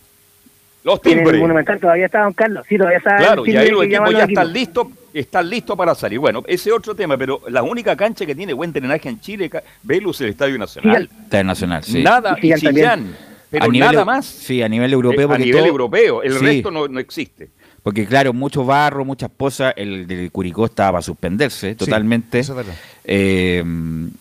Los 0.82 1.02
timbres. 1.02 1.28
En 1.28 1.34
el 1.34 1.40
Monumental 1.42 1.78
todavía 1.78 2.06
está 2.06 2.22
Don 2.22 2.32
Carlos. 2.32 2.64
Sí, 2.66 2.78
todavía 2.78 2.96
está 2.96 3.16
claro, 3.16 3.44
y 3.44 3.54
ahí 3.54 3.68
los 3.68 3.84
equipos 3.84 4.10
ya 4.10 4.24
están 4.24 4.50
listos, 4.50 4.86
están 5.12 5.50
listos 5.50 5.76
para 5.76 5.94
salir. 5.94 6.18
Bueno, 6.18 6.42
ese 6.46 6.72
otro 6.72 6.94
tema, 6.94 7.18
pero 7.18 7.42
la 7.50 7.62
única 7.62 7.94
cancha 7.94 8.24
que 8.24 8.34
tiene 8.34 8.54
buen 8.54 8.72
drenaje 8.72 9.10
en 9.10 9.20
Chile, 9.20 9.50
Velus, 9.82 10.18
el 10.22 10.30
Estadio 10.30 10.56
Nacional. 10.56 11.10
Estadio 11.24 11.44
Nacional, 11.44 11.84
sí. 11.84 12.02
Nada, 12.02 12.34
y, 12.40 12.54
Chillán, 12.54 13.14
pero 13.50 13.70
nada 13.70 14.06
más. 14.06 14.24
Sí, 14.24 14.62
a 14.62 14.68
nivel 14.70 14.94
europeo. 14.94 15.30
Eh, 15.30 15.34
a 15.34 15.38
nivel 15.38 15.66
europeo, 15.66 16.22
el 16.22 16.40
resto 16.40 16.70
no, 16.70 16.88
no 16.88 17.00
existe. 17.00 17.50
Porque 17.82 18.06
claro, 18.06 18.32
mucho 18.32 18.64
barro, 18.64 19.04
muchas 19.04 19.30
pozas, 19.30 19.72
el 19.76 20.06
de 20.06 20.30
Curicó 20.30 20.66
estaba 20.66 20.92
para 20.92 21.02
suspenderse 21.02 21.74
totalmente. 21.74 22.38
eso 22.38 22.52
es 22.52 22.56
verdad. 22.56 22.74
Eh, 23.04 23.64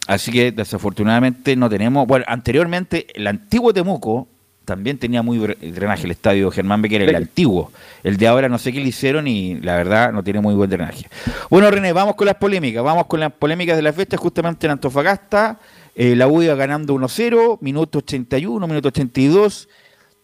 así 0.08 0.32
que 0.32 0.52
desafortunadamente 0.52 1.56
no 1.56 1.70
tenemos, 1.70 2.08
bueno, 2.08 2.26
anteriormente 2.28 3.08
el 3.14 3.28
antiguo 3.28 3.74
Temuco 3.74 4.28
también 4.70 5.00
tenía 5.00 5.24
muy 5.24 5.40
drenaje 5.40 6.06
el 6.06 6.12
estadio 6.12 6.52
Germán 6.52 6.84
Becker, 6.84 7.02
el 7.02 7.16
antiguo. 7.16 7.72
El 8.04 8.18
de 8.18 8.28
ahora 8.28 8.48
no 8.50 8.60
sé 8.60 8.72
qué 8.72 8.80
le 8.80 8.90
hicieron 8.90 9.28
y 9.28 9.56
la 9.62 9.76
verdad 9.76 10.14
no 10.14 10.24
tiene 10.24 10.42
muy 10.42 10.54
buen 10.54 10.70
drenaje. 10.70 11.08
Bueno, 11.50 11.72
René, 11.72 11.92
vamos 11.92 12.14
con 12.14 12.28
las 12.28 12.36
polémicas. 12.36 12.84
Vamos 12.84 13.08
con 13.08 13.20
las 13.20 13.34
polémicas 13.34 13.76
de 13.76 13.82
la 13.82 13.92
fecha, 13.92 14.16
justamente 14.16 14.68
en 14.68 14.72
Antofagasta. 14.74 15.58
Eh, 15.96 16.16
la 16.16 16.28
U 16.28 16.40
ganando 16.56 16.94
1-0, 16.94 17.58
minuto 17.62 17.98
81, 17.98 18.68
minuto 18.68 18.90
82. 18.90 19.68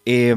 Eh, 0.05 0.35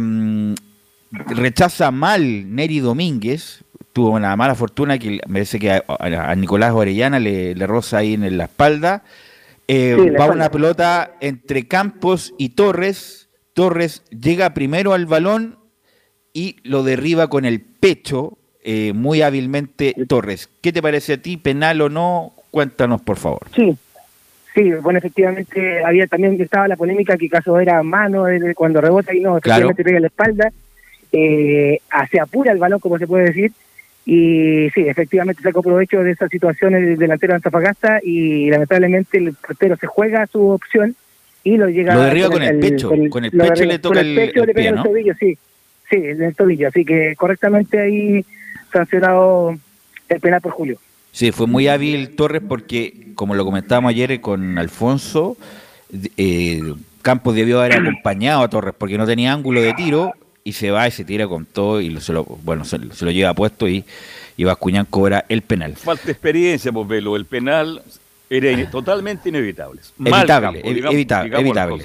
rechaza 1.10 1.90
mal 1.90 2.54
Neri 2.54 2.80
Domínguez, 2.80 3.64
tuvo 3.92 4.10
una 4.10 4.36
mala 4.36 4.54
fortuna 4.54 4.98
que 4.98 5.10
me 5.26 5.40
parece 5.40 5.58
que 5.58 5.70
a, 5.70 6.34
Nicolás 6.36 6.72
Orellana 6.72 7.18
le, 7.18 7.54
le, 7.54 7.66
roza 7.66 7.98
ahí 7.98 8.14
en 8.14 8.36
la 8.36 8.44
espalda. 8.44 9.02
Eh, 9.66 10.14
va 10.18 10.26
una 10.26 10.50
pelota 10.50 11.12
entre 11.20 11.66
Campos 11.66 12.34
y 12.38 12.50
Torres. 12.50 13.28
Torres 13.52 14.02
llega 14.10 14.54
primero 14.54 14.94
al 14.94 15.06
balón 15.06 15.58
y 16.32 16.56
lo 16.62 16.84
derriba 16.84 17.28
con 17.28 17.44
el 17.44 17.60
pecho 17.60 18.38
eh, 18.62 18.92
muy 18.94 19.22
hábilmente 19.22 19.94
Torres. 20.06 20.48
¿Qué 20.62 20.72
te 20.72 20.80
parece 20.80 21.14
a 21.14 21.22
ti, 21.22 21.36
penal 21.36 21.80
o 21.80 21.88
no? 21.88 22.32
Cuéntanos, 22.50 23.02
por 23.02 23.16
favor. 23.16 23.46
Sí, 23.54 23.76
sí, 24.54 24.70
bueno, 24.80 25.00
efectivamente 25.00 25.84
había 25.84 26.06
también 26.06 26.40
estaba 26.40 26.68
la 26.68 26.76
polémica 26.76 27.16
que 27.16 27.28
caso 27.28 27.58
era 27.58 27.82
mano 27.82 28.24
cuando 28.54 28.80
rebota 28.80 29.14
y 29.14 29.20
no, 29.20 29.38
efectivamente 29.38 29.84
pega 29.84 30.00
la 30.00 30.06
espalda 30.06 30.52
eh, 31.12 31.80
se 32.10 32.20
apura 32.20 32.52
el 32.52 32.58
balón, 32.58 32.80
como 32.80 32.98
se 32.98 33.06
puede 33.06 33.26
decir, 33.26 33.52
y 34.10 34.70
sí, 34.70 34.82
efectivamente 34.88 35.42
sacó 35.42 35.62
provecho 35.62 36.02
de 36.02 36.12
esa 36.12 36.28
situación 36.28 36.74
el 36.74 36.96
delantero 36.96 37.32
de 37.32 37.36
Antofagasta 37.36 38.00
y 38.02 38.48
lamentablemente 38.48 39.18
el 39.18 39.34
portero 39.34 39.76
se 39.76 39.86
juega 39.86 40.26
su 40.26 40.48
opción 40.48 40.96
y 41.44 41.58
lo 41.58 41.68
llega 41.68 41.94
lo 41.94 42.02
derriba 42.02 42.30
con 42.30 42.42
el, 42.42 42.58
pecho, 42.58 42.88
con 42.88 43.24
el 43.24 43.30
pecho 43.30 43.64
le 43.64 43.78
toca 43.78 44.00
el, 44.00 44.14
pecho 44.14 44.46
le 44.46 44.54
pega 44.54 44.70
el 44.70 44.82
tobillo, 44.82 45.14
sí, 45.20 45.36
sí, 45.90 45.96
en 45.96 46.22
el 46.22 46.34
tobillo, 46.34 46.68
así 46.68 46.86
que 46.86 47.14
correctamente 47.16 47.78
ahí 47.80 48.24
sancionado 48.72 49.58
el 50.08 50.20
penal 50.20 50.40
por 50.40 50.52
Julio. 50.52 50.78
Sí, 51.12 51.30
fue 51.32 51.46
muy 51.46 51.68
hábil 51.68 52.16
Torres 52.16 52.42
porque, 52.46 53.12
como 53.14 53.34
lo 53.34 53.44
comentábamos 53.44 53.90
ayer 53.90 54.20
con 54.22 54.56
Alfonso, 54.56 55.36
eh, 56.16 56.62
Campos 57.02 57.34
debió 57.34 57.60
haber 57.60 57.74
acompañado 57.74 58.42
a 58.42 58.48
Torres 58.48 58.74
porque 58.76 58.96
no 58.96 59.06
tenía 59.06 59.32
ángulo 59.32 59.60
de 59.60 59.74
tiro 59.74 60.14
y 60.44 60.52
se 60.52 60.70
va 60.70 60.88
y 60.88 60.90
se 60.90 61.04
tira 61.04 61.26
con 61.26 61.44
todo 61.44 61.80
y 61.80 62.00
se 62.00 62.12
lo, 62.12 62.24
bueno, 62.24 62.64
se, 62.64 62.78
lo 62.78 63.10
lleva 63.10 63.34
puesto 63.34 63.68
y, 63.68 63.84
y 64.36 64.44
Bascuñán 64.44 64.86
cobra 64.86 65.24
el 65.28 65.42
penal. 65.42 65.76
Falta 65.76 66.10
experiencia, 66.10 66.72
pues 66.72 66.88
Velo, 66.88 67.16
el 67.16 67.26
penal 67.26 67.82
era 68.30 68.70
totalmente 68.70 69.28
inevitable. 69.28 69.80
Evitable, 69.98 70.60
evitable, 70.64 71.38
evitable. 71.38 71.84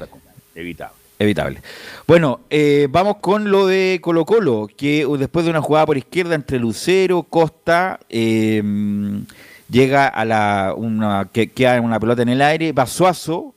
Evitable. 1.20 1.62
Bueno, 2.08 2.42
eh, 2.50 2.88
vamos 2.90 3.18
con 3.18 3.50
lo 3.50 3.68
de 3.68 4.00
Colo 4.02 4.26
Colo, 4.26 4.68
que 4.76 5.08
después 5.18 5.46
de 5.46 5.52
una 5.52 5.62
jugada 5.62 5.86
por 5.86 5.98
izquierda 5.98 6.36
entre 6.36 6.60
Lucero, 6.60 7.24
Costa, 7.24 8.00
em, 8.10 9.26
llega 9.70 10.08
a 10.08 10.26
la 10.26 10.74
una 10.76 11.30
que 11.32 11.52
queda 11.52 11.80
una 11.80 12.00
pelota 12.00 12.24
en 12.24 12.30
el 12.30 12.42
aire, 12.42 12.74
va 12.74 12.88
Suazo, 12.88 13.54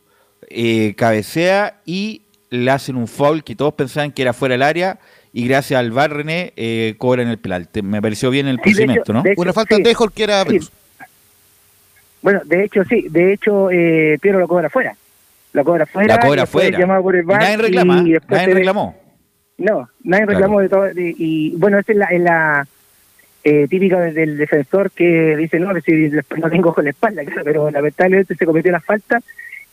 eh, 0.49 0.95
cabecea 0.97 1.81
y 1.85 2.23
le 2.51 2.71
hacen 2.71 2.97
un 2.97 3.09
foul 3.09 3.43
que 3.43 3.55
todos 3.55 3.75
pensaban 3.75 4.13
que 4.13 4.23
era 4.23 4.33
fuera 4.33 4.55
del 4.55 4.63
área 4.63 4.99
y 5.33 5.47
gracias 5.47 5.79
al 5.79 5.91
VAR 5.91 6.13
René 6.13 6.53
eh, 6.57 6.95
cobran 6.99 7.29
el 7.29 7.39
penal. 7.39 7.69
me 7.83 8.01
pareció 8.01 8.31
bien 8.31 8.47
el 8.47 8.59
procedimiento, 8.59 9.13
¿no? 9.13 9.23
Una 9.37 9.53
falta 9.53 9.77
de 9.77 9.95
que 10.15 10.23
era 10.23 10.45
Bueno, 12.23 12.41
de 12.45 12.65
hecho 12.65 12.85
sí, 12.85 13.07
de 13.11 13.33
hecho 13.33 13.71
eh, 13.71 14.19
Piero 14.21 14.39
lo 14.39 14.49
cobra 14.49 14.71
fuera. 14.71 14.97
Lo 15.53 15.65
cobra 15.65 15.87
fuera. 15.87 16.17
La 16.17 16.21
cobra 16.21 16.47
fuera. 16.47 16.79
nadie 16.79 17.57
reclama, 17.57 18.03
nadie 18.03 18.55
reclamó. 18.55 18.97
No, 19.59 19.89
nadie 20.05 20.27
reclamó 20.27 20.61
de 20.61 20.69
todo. 20.69 20.89
y 20.95 21.55
bueno, 21.57 21.79
esa 21.79 21.93
es 21.93 21.99
la, 21.99 22.07
es 22.07 22.21
la 22.21 22.67
eh, 23.49 23.69
típica 23.69 24.01
del 24.01 24.37
defensor 24.37 24.91
que 24.91 25.37
dice, 25.37 25.61
no, 25.61 25.73
si 25.81 26.11
no 26.37 26.51
tengo 26.51 26.75
con 26.75 26.83
la 26.83 26.91
espalda, 26.91 27.25
claro, 27.25 27.43
pero 27.45 27.71
lamentablemente 27.71 28.35
se 28.35 28.45
cometió 28.45 28.73
la 28.73 28.81
falta 28.81 29.23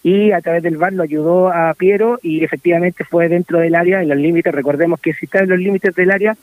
y 0.04 0.32
a 0.32 0.42
través 0.42 0.62
del 0.62 0.78
VAR 0.78 0.92
lo 0.92 1.04
ayudó 1.04 1.50
a 1.50 1.74
Piero 1.74 2.20
y 2.22 2.44
efectivamente 2.44 3.06
fue 3.06 3.30
dentro 3.30 3.60
del 3.60 3.74
área, 3.74 4.02
en 4.02 4.10
los 4.10 4.18
límites, 4.18 4.54
recordemos 4.54 5.00
que 5.00 5.14
si 5.14 5.26
está 5.26 5.40
en 5.40 5.50
los 5.50 5.60
límites 5.60 5.96
del 5.96 6.12
área, 6.12 6.36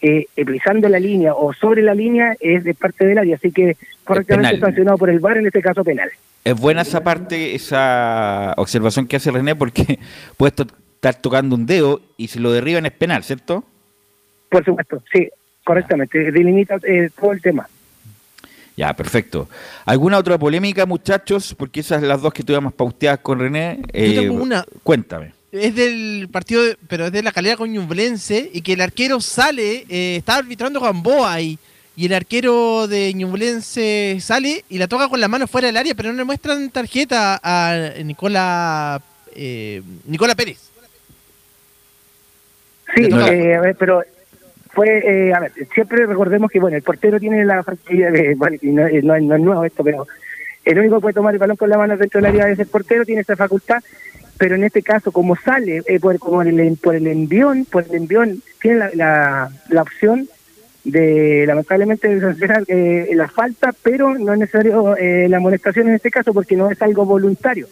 eh, 0.00 0.26
pisando 0.34 0.88
la 0.88 0.98
línea 0.98 1.34
o 1.34 1.52
sobre 1.52 1.82
la 1.82 1.94
línea 1.94 2.34
es 2.40 2.64
de 2.64 2.74
parte 2.74 3.06
del 3.06 3.18
área, 3.18 3.36
así 3.36 3.52
que 3.52 3.76
correctamente 4.02 4.58
sancionado 4.58 4.96
por 4.96 5.10
el 5.10 5.20
VAR, 5.20 5.36
en 5.36 5.46
este 5.46 5.60
caso 5.60 5.84
penal. 5.84 6.10
Es 6.44 6.58
buena 6.58 6.82
esa 6.82 7.04
parte, 7.04 7.54
esa 7.54 8.54
observación 8.56 9.06
que 9.06 9.16
hace 9.16 9.30
René, 9.30 9.54
porque 9.54 9.98
puede 10.38 10.54
estar 10.56 11.14
tocando 11.16 11.54
un 11.54 11.66
dedo 11.66 12.00
y 12.16 12.28
si 12.28 12.38
lo 12.38 12.50
derriban 12.50 12.86
es 12.86 12.92
penal, 12.92 13.22
¿cierto? 13.22 13.62
Por 14.48 14.64
supuesto, 14.64 15.02
sí, 15.12 15.28
correctamente, 15.64 16.32
delimita 16.32 16.78
eh, 16.82 17.10
todo 17.18 17.32
el 17.32 17.42
tema. 17.42 17.68
Ya, 18.76 18.94
perfecto. 18.94 19.48
¿Alguna 19.84 20.18
otra 20.18 20.38
polémica, 20.38 20.86
muchachos? 20.86 21.54
Porque 21.58 21.80
esas 21.80 22.00
son 22.00 22.08
las 22.08 22.22
dos 22.22 22.32
que 22.32 22.42
tuvimos 22.42 22.72
pauteadas 22.72 23.20
con 23.20 23.38
René. 23.38 23.78
Yo 23.92 24.20
tengo 24.22 24.38
Eh, 24.38 24.40
una. 24.40 24.64
Cuéntame. 24.82 25.32
Es 25.52 25.74
del 25.74 26.28
partido, 26.32 26.62
de- 26.64 26.78
pero 26.88 27.06
es 27.06 27.12
de 27.12 27.22
la 27.22 27.32
calidad 27.32 27.56
con 27.58 27.70
Ñublense 27.70 28.50
y 28.54 28.62
que 28.62 28.72
el 28.72 28.80
arquero 28.80 29.20
sale, 29.20 29.84
eh, 29.90 30.16
está 30.16 30.36
arbitrando 30.36 30.80
Gamboa 30.80 31.34
ahí. 31.34 31.58
Y 31.94 32.06
el 32.06 32.14
arquero 32.14 32.88
de 32.88 33.12
Ñublense 33.12 34.16
sale 34.22 34.64
y 34.70 34.78
la 34.78 34.88
toca 34.88 35.08
con 35.10 35.20
la 35.20 35.28
mano 35.28 35.46
fuera 35.46 35.66
del 35.66 35.76
área, 35.76 35.94
pero 35.94 36.10
no 36.10 36.16
le 36.16 36.24
muestran 36.24 36.70
tarjeta 36.70 37.38
a 37.42 37.90
Nicola, 38.02 39.02
eh, 39.36 39.82
Nicola 40.06 40.34
Pérez. 40.34 40.58
Sí, 42.96 43.04
eh, 43.04 43.54
a 43.56 43.60
ver, 43.60 43.76
pero 43.78 44.02
fue, 44.74 44.98
eh, 45.28 45.34
a 45.34 45.40
ver, 45.40 45.52
siempre 45.74 46.06
recordemos 46.06 46.50
que, 46.50 46.60
bueno, 46.60 46.76
el 46.76 46.82
portero 46.82 47.20
tiene 47.20 47.44
la 47.44 47.62
facilidad 47.62 48.12
de, 48.12 48.32
eh, 48.62 49.02
no 49.02 49.14
es- 49.14 49.22
nuevo 49.40 49.64
esto, 49.64 49.84
pero 49.84 50.06
el 50.64 50.78
único 50.78 50.96
que 50.96 51.02
puede 51.02 51.14
tomar 51.14 51.34
el 51.34 51.40
balón 51.40 51.56
con 51.56 51.68
la 51.68 51.78
mano 51.78 51.96
dentro 51.96 52.20
del 52.20 52.30
área 52.30 52.48
es 52.48 52.58
el 52.58 52.66
portero, 52.66 53.04
tiene 53.04 53.22
esa 53.22 53.36
facultad, 53.36 53.82
pero 54.38 54.54
en 54.54 54.64
este 54.64 54.82
caso, 54.82 55.12
como 55.12 55.36
sale 55.36 55.82
eh, 55.86 56.00
por, 56.00 56.18
como 56.18 56.42
el, 56.42 56.78
por 56.82 56.94
el 56.94 57.06
envión, 57.06 57.64
por 57.64 57.84
el 57.84 57.94
envión, 57.94 58.42
tiene 58.60 58.78
la, 58.78 58.90
la, 58.94 59.50
la 59.68 59.82
opción 59.82 60.28
de, 60.84 61.44
lamentablemente, 61.46 62.08
de 62.08 62.64
eh, 62.68 63.14
la 63.14 63.28
falta, 63.28 63.72
pero 63.82 64.18
no 64.18 64.32
es 64.32 64.38
necesario 64.38 64.96
eh, 64.96 65.28
la 65.28 65.36
amonestación 65.36 65.88
en 65.88 65.94
este 65.94 66.10
caso 66.10 66.32
porque 66.32 66.56
no 66.56 66.70
es 66.70 66.80
algo 66.82 67.04
voluntario. 67.04 67.68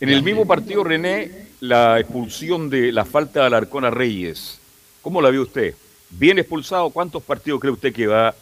En 0.00 0.08
el 0.08 0.22
mismo 0.22 0.46
partido, 0.46 0.82
René, 0.82 1.30
la 1.60 2.00
expulsión 2.00 2.70
de 2.70 2.90
la 2.90 3.04
falta 3.04 3.40
de 3.40 3.46
Alarcón 3.46 3.84
a 3.84 3.90
Reyes. 3.90 4.59
¿Cómo 5.02 5.22
la 5.22 5.30
vio 5.30 5.42
usted? 5.42 5.74
¿Bien 6.10 6.38
expulsado? 6.38 6.90
¿Cuántos 6.90 7.22
partidos 7.22 7.60
cree 7.60 7.72
usted 7.72 7.92
que 7.92 8.06
va, 8.06 8.34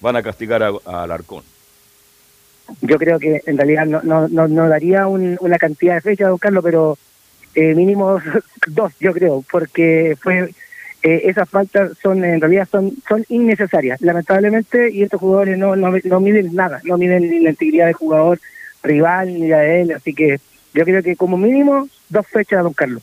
van 0.00 0.16
a 0.16 0.22
castigar 0.22 0.62
a, 0.62 0.70
a 0.84 1.02
Alarcón? 1.04 1.42
Yo 2.80 2.96
creo 2.98 3.18
que 3.18 3.42
en 3.46 3.56
realidad 3.56 3.86
no, 3.86 4.02
no, 4.02 4.26
no, 4.28 4.48
no 4.48 4.68
daría 4.68 5.06
un- 5.06 5.36
una 5.40 5.58
cantidad 5.58 5.94
de 5.94 6.00
fechas, 6.00 6.28
don 6.28 6.38
Carlos, 6.38 6.64
pero 6.64 6.98
eh, 7.54 7.74
mínimo 7.74 8.18
dos, 8.66 8.92
yo 9.00 9.12
creo, 9.12 9.44
porque 9.50 10.16
fue 10.20 10.50
eh, 11.02 11.22
esas 11.24 11.48
faltas 11.48 11.92
son 12.02 12.24
en 12.24 12.40
realidad 12.40 12.66
son 12.70 12.92
son 13.06 13.24
innecesarias, 13.28 14.00
lamentablemente, 14.00 14.90
y 14.90 15.02
estos 15.02 15.20
jugadores 15.20 15.58
no, 15.58 15.76
no, 15.76 15.92
no 16.02 16.20
miden 16.20 16.54
nada, 16.54 16.80
no 16.84 16.96
miden 16.96 17.30
ni 17.30 17.40
la 17.40 17.50
integridad 17.50 17.86
del 17.86 17.94
jugador 17.94 18.40
rival 18.82 19.34
ni 19.34 19.48
la 19.48 19.58
de 19.58 19.82
él, 19.82 19.92
así 19.92 20.14
que 20.14 20.40
yo 20.72 20.84
creo 20.84 21.02
que 21.02 21.16
como 21.16 21.36
mínimo 21.36 21.88
dos 22.08 22.26
fechas, 22.26 22.62
don 22.64 22.72
Carlos. 22.72 23.02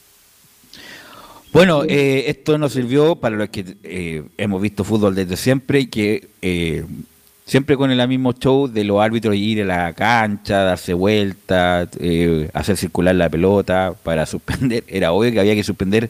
Bueno, 1.51 1.83
eh, 1.83 2.25
esto 2.27 2.57
nos 2.57 2.71
sirvió 2.73 3.17
para 3.17 3.35
los 3.35 3.49
que 3.49 3.75
eh, 3.83 4.23
hemos 4.37 4.61
visto 4.61 4.85
fútbol 4.85 5.15
desde 5.15 5.35
siempre 5.35 5.81
y 5.81 5.87
que 5.87 6.29
eh, 6.41 6.85
siempre 7.45 7.75
con 7.75 7.91
el 7.91 8.07
mismo 8.07 8.31
show 8.31 8.69
de 8.69 8.85
los 8.85 9.01
árbitros 9.01 9.35
ir 9.35 9.63
a 9.63 9.65
la 9.65 9.93
cancha, 9.93 10.63
darse 10.63 10.93
vuelta, 10.93 11.89
eh, 11.99 12.49
hacer 12.53 12.77
circular 12.77 13.15
la 13.15 13.29
pelota 13.29 13.93
para 14.01 14.25
suspender. 14.25 14.85
Era 14.87 15.11
obvio 15.11 15.33
que 15.33 15.41
había 15.41 15.53
que 15.53 15.63
suspender 15.63 16.09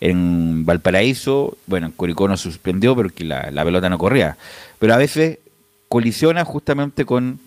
en 0.00 0.66
Valparaíso. 0.66 1.56
Bueno, 1.66 1.86
en 1.86 1.92
Curicó 1.92 2.26
no 2.26 2.36
suspendió 2.36 2.96
porque 2.96 3.22
la, 3.22 3.52
la 3.52 3.64
pelota 3.64 3.88
no 3.88 3.98
corría. 3.98 4.36
Pero 4.80 4.94
a 4.94 4.96
veces 4.96 5.38
colisiona 5.88 6.44
justamente 6.44 7.04
con 7.04 7.38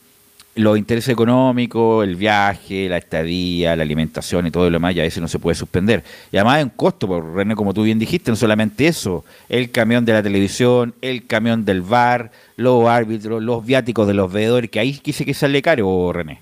los 0.56 0.78
intereses 0.78 1.10
económicos, 1.10 2.06
el 2.06 2.16
viaje, 2.16 2.88
la 2.88 2.98
estadía, 2.98 3.76
la 3.76 3.84
alimentación 3.84 4.48
y 4.48 4.52
todo 4.52 4.66
lo 4.66 4.72
demás, 4.72 4.96
y 4.96 5.02
a 5.02 5.04
veces 5.04 5.22
no 5.22 5.28
se 5.28 5.38
puede 5.38 5.56
suspender. 5.56 6.04
Y 6.32 6.38
además 6.38 6.56
hay 6.56 6.64
un 6.64 6.70
costo, 6.70 7.08
por 7.08 7.36
René, 7.36 7.56
como 7.56 7.74
tú 7.74 7.84
bien 7.84 8.00
dijiste, 8.00 8.32
no 8.32 8.38
solamente 8.38 8.88
eso, 8.88 9.26
el 9.50 9.72
camión 9.72 10.06
de 10.06 10.14
la 10.14 10.24
televisión, 10.24 10.94
el 11.02 11.28
camión 11.28 11.66
del 11.66 11.82
bar, 11.82 12.32
los 12.56 12.88
árbitros, 12.88 13.44
los 13.44 13.66
viáticos 13.66 14.08
de 14.08 14.14
los 14.14 14.32
veedores, 14.32 14.70
que 14.70 14.80
ahí 14.80 14.94
quise 14.94 15.26
que 15.26 15.34
sale 15.34 15.62
caro, 15.62 16.14
René. 16.14 16.40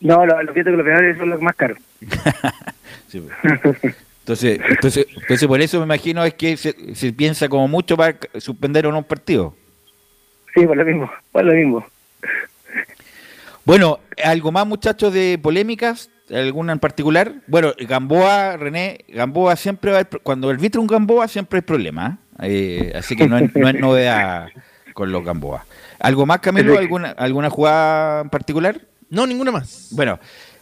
No, 0.00 0.26
lo, 0.26 0.42
lo 0.42 0.52
cierto 0.52 0.70
es 0.70 0.76
que 0.76 0.82
los 0.82 0.86
penales 0.86 1.16
son 1.16 1.30
los 1.30 1.40
más 1.40 1.56
caros. 1.56 1.78
Sí, 3.08 3.20
pues. 3.20 3.94
Entonces, 4.20 4.58
entonces, 4.68 5.06
entonces 5.14 5.46
por 5.46 5.60
eso 5.60 5.78
me 5.78 5.84
imagino 5.84 6.24
es 6.24 6.34
que 6.34 6.56
se, 6.56 6.94
se 6.96 7.12
piensa 7.12 7.48
como 7.48 7.68
mucho 7.68 7.96
para 7.96 8.16
suspender 8.38 8.86
o 8.86 8.90
no 8.90 8.98
un 8.98 9.04
partido. 9.04 9.54
Sí, 10.54 10.66
por 10.66 10.76
lo 10.76 10.84
mismo, 10.84 11.10
por 11.30 11.44
lo 11.44 11.52
mismo. 11.52 11.86
Bueno, 13.64 13.98
¿algo 14.22 14.52
más 14.52 14.66
muchachos 14.66 15.12
de 15.12 15.38
polémicas? 15.42 16.10
¿Alguna 16.32 16.72
en 16.72 16.78
particular? 16.78 17.34
Bueno, 17.46 17.72
Gamboa, 17.78 18.56
René, 18.56 18.98
Gamboa 19.08 19.56
siempre 19.56 19.90
va 19.90 19.98
a 19.98 20.00
haber- 20.00 20.20
cuando 20.22 20.48
arbitra 20.48 20.80
un 20.80 20.86
Gamboa 20.86 21.28
siempre 21.28 21.58
hay 21.58 21.62
problema, 21.62 22.18
¿eh? 22.40 22.90
Eh, 22.92 22.92
así 22.96 23.14
que 23.14 23.28
no 23.28 23.38
es, 23.38 23.54
no 23.54 23.68
es 23.68 23.74
novedad 23.78 24.48
con 24.92 25.12
los 25.12 25.24
Gamboa. 25.24 25.64
¿Algo 26.00 26.26
más, 26.26 26.40
Camilo? 26.40 26.78
¿Alguna, 26.78 27.10
¿Alguna 27.10 27.48
jugada 27.50 28.22
en 28.22 28.30
particular? 28.30 28.80
No, 29.10 29.26
ninguna 29.26 29.52
más. 29.52 29.88
Bueno, 29.92 30.18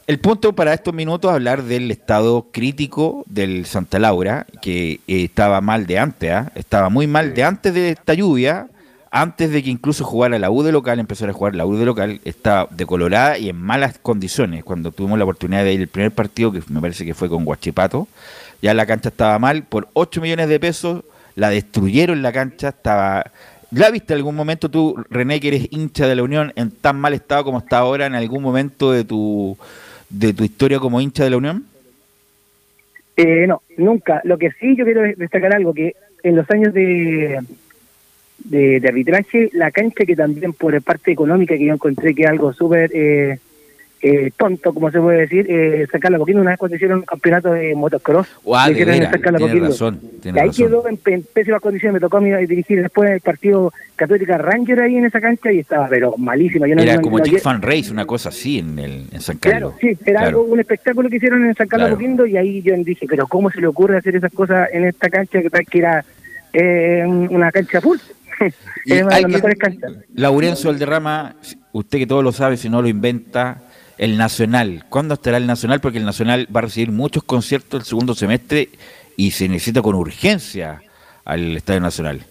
el 0.06 0.18
punto 0.18 0.52
para 0.52 0.74
estos 0.74 0.92
minutos 0.92 1.30
es 1.30 1.34
hablar 1.34 1.62
del 1.62 1.90
estado 1.90 2.48
crítico 2.52 3.24
del 3.26 3.64
Santa 3.66 3.98
Laura, 3.98 4.46
que 4.60 5.00
eh, 5.06 5.24
estaba 5.24 5.60
mal 5.60 5.86
de 5.86 5.98
antes, 5.98 6.30
¿ah? 6.30 6.52
estaba 6.54 6.88
muy 6.88 7.06
mal 7.06 7.34
de 7.34 7.44
antes 7.44 7.72
de 7.72 7.90
esta 7.90 8.14
lluvia, 8.14 8.68
antes 9.14 9.50
de 9.50 9.62
que 9.62 9.68
incluso 9.68 10.04
jugara 10.04 10.38
la 10.38 10.50
U 10.50 10.62
de 10.62 10.72
local, 10.72 10.98
empezara 10.98 11.32
a 11.32 11.34
jugar 11.34 11.54
la 11.54 11.66
U 11.66 11.76
de 11.76 11.84
local, 11.84 12.22
estaba 12.24 12.66
decolorada 12.70 13.36
y 13.36 13.50
en 13.50 13.56
malas 13.56 13.98
condiciones. 13.98 14.64
Cuando 14.64 14.90
tuvimos 14.90 15.18
la 15.18 15.24
oportunidad 15.24 15.64
de 15.64 15.74
ir 15.74 15.82
el 15.82 15.88
primer 15.88 16.12
partido, 16.12 16.50
que 16.50 16.62
me 16.70 16.80
parece 16.80 17.04
que 17.04 17.12
fue 17.12 17.28
con 17.28 17.44
Guachipato, 17.44 18.08
ya 18.62 18.72
la 18.72 18.86
cancha 18.86 19.10
estaba 19.10 19.38
mal, 19.38 19.64
por 19.64 19.86
8 19.92 20.22
millones 20.22 20.48
de 20.48 20.58
pesos 20.58 21.04
la 21.34 21.50
destruyeron 21.50 22.22
la 22.22 22.32
cancha, 22.32 22.70
estaba... 22.70 23.30
¿La 23.70 23.90
viste 23.90 24.14
algún 24.14 24.34
momento 24.34 24.70
tú, 24.70 25.04
René, 25.10 25.40
que 25.40 25.48
eres 25.48 25.68
hincha 25.70 26.06
de 26.06 26.16
la 26.16 26.22
Unión, 26.22 26.54
en 26.56 26.70
tan 26.70 26.98
mal 26.98 27.12
estado 27.12 27.44
como 27.44 27.58
está 27.58 27.78
ahora, 27.78 28.06
en 28.06 28.14
algún 28.14 28.42
momento 28.42 28.92
de 28.92 29.04
tu, 29.04 29.58
de 30.08 30.32
tu 30.32 30.42
historia 30.42 30.78
como 30.78 31.02
hincha 31.02 31.24
de 31.24 31.30
la 31.30 31.36
Unión? 31.36 31.66
Eh, 33.18 33.46
no, 33.46 33.60
nunca. 33.76 34.22
Lo 34.24 34.38
que 34.38 34.52
sí 34.52 34.74
yo 34.74 34.86
quiero 34.86 35.02
destacar 35.02 35.54
algo, 35.54 35.74
que 35.74 35.96
en 36.22 36.36
los 36.36 36.50
años 36.50 36.72
de, 36.72 37.40
de, 38.44 38.80
de 38.80 38.88
arbitraje, 38.88 39.50
la 39.52 39.70
cancha 39.70 40.04
que 40.04 40.16
también 40.16 40.52
por 40.52 40.80
parte 40.82 41.12
económica 41.12 41.56
que 41.56 41.64
yo 41.66 41.74
encontré 41.74 42.14
que 42.14 42.22
es 42.22 42.28
algo 42.28 42.52
súper 42.52 42.90
eh, 42.94 43.38
eh, 44.04 44.32
tonto, 44.36 44.74
como 44.74 44.90
se 44.90 44.98
puede 44.98 45.20
decir, 45.20 45.46
eh, 45.48 45.86
San 45.92 46.00
Carlos 46.00 46.18
Apoquindo, 46.18 46.40
una 46.42 46.50
vez 46.50 46.58
cuando 46.58 46.74
hicieron 46.74 46.98
un 46.98 47.04
campeonato 47.04 47.52
de 47.52 47.72
motocross, 47.76 48.26
lo 48.44 49.46
de 49.46 49.46
tienes 49.54 49.60
Apoquindo. 49.60 49.68
razón, 49.68 50.00
Y 50.02 50.18
tienes 50.20 50.42
ahí 50.42 50.48
razón. 50.48 50.66
quedó 50.66 50.88
en, 50.88 51.22
pésimas 51.32 51.60
condiciones, 51.60 51.94
me 51.94 52.00
tocó 52.00 52.16
a 52.16 52.20
mí 52.20 52.30
dirigir 52.48 52.82
después 52.82 53.08
el 53.12 53.20
partido 53.20 53.72
Católica 53.94 54.38
Ranger 54.38 54.80
ahí 54.80 54.96
en 54.96 55.04
esa 55.04 55.20
cancha 55.20 55.52
y 55.52 55.60
estaba 55.60 55.86
pero 55.88 56.16
malísima. 56.18 56.66
Yo 56.66 56.74
no- 56.74 56.82
Era 56.82 56.96
no- 56.96 57.00
como 57.02 57.18
no- 57.20 57.24
Fan 57.38 57.62
Race, 57.62 57.92
una 57.92 58.04
cosa 58.04 58.30
así 58.30 58.58
en, 58.58 58.76
el, 58.80 59.04
en 59.12 59.20
San 59.20 59.36
Carlos. 59.36 59.74
Claro, 59.78 59.94
sí, 59.96 59.96
era 60.04 60.20
Claro. 60.22 60.40
algo, 60.40 60.52
un 60.52 60.58
espectáculo 60.58 61.08
que 61.08 61.16
hicieron 61.18 61.44
en 61.46 61.54
San 61.54 61.68
Carlos 61.68 61.86
Claro. 61.86 61.94
Apoquindo 61.94 62.26
y 62.26 62.36
ahí 62.36 62.60
yo 62.60 62.74
dije, 62.78 63.06
pero 63.08 63.28
¿cómo 63.28 63.52
se 63.52 63.60
le 63.60 63.68
ocurre 63.68 63.98
hacer 63.98 64.16
esas 64.16 64.32
cosas 64.32 64.68
en 64.72 64.82
esta 64.84 65.08
cancha 65.10 65.40
que, 65.40 65.48
que 65.48 65.78
era 65.78 66.04
eh, 66.52 67.04
una 67.06 67.52
cancha 67.52 67.80
full? 67.80 67.98
Y 68.84 68.92
es 68.94 69.02
una 69.02 69.04
de 69.04 69.04
las 69.04 69.14
alguien- 69.14 69.32
mejores 69.32 69.58
canchas. 69.58 69.92
Laurencio 70.14 70.70
Valderrama, 70.70 71.36
usted 71.72 71.98
que 71.98 72.06
todo 72.06 72.22
lo 72.22 72.32
sabe, 72.32 72.56
si 72.56 72.68
no 72.68 72.82
lo 72.82 72.88
inventa, 72.88 73.62
el 73.98 74.16
Nacional. 74.16 74.84
¿Cuándo 74.88 75.14
estará 75.14 75.36
el 75.36 75.46
Nacional? 75.46 75.80
Porque 75.80 75.98
el 75.98 76.04
Nacional 76.04 76.48
va 76.54 76.60
a 76.60 76.62
recibir 76.62 76.90
muchos 76.90 77.22
conciertos 77.24 77.80
el 77.82 77.86
segundo 77.86 78.14
semestre 78.14 78.68
y 79.16 79.30
se 79.30 79.48
necesita 79.48 79.82
con 79.82 79.94
urgencia 79.94 80.82
al 81.24 81.56
Estadio 81.56 81.80
Nacional. 81.80 82.24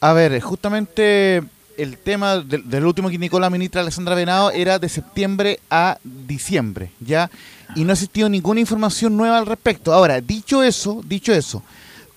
A 0.00 0.12
ver, 0.12 0.38
justamente 0.40 1.42
el 1.76 1.96
tema 1.98 2.38
del, 2.40 2.68
del 2.68 2.84
último 2.84 3.08
que 3.08 3.18
Nicolás 3.18 3.50
ministra 3.50 3.80
Alessandra 3.80 4.14
Venado 4.14 4.50
era 4.50 4.78
de 4.78 4.88
septiembre 4.88 5.60
a 5.70 5.98
diciembre, 6.04 6.90
¿ya? 7.00 7.30
Y 7.74 7.84
no 7.84 7.90
ha 7.90 7.94
existido 7.94 8.28
ninguna 8.28 8.60
información 8.60 9.16
nueva 9.16 9.38
al 9.38 9.46
respecto. 9.46 9.92
Ahora, 9.92 10.20
dicho 10.20 10.62
eso, 10.62 11.00
dicho 11.06 11.32
eso, 11.32 11.62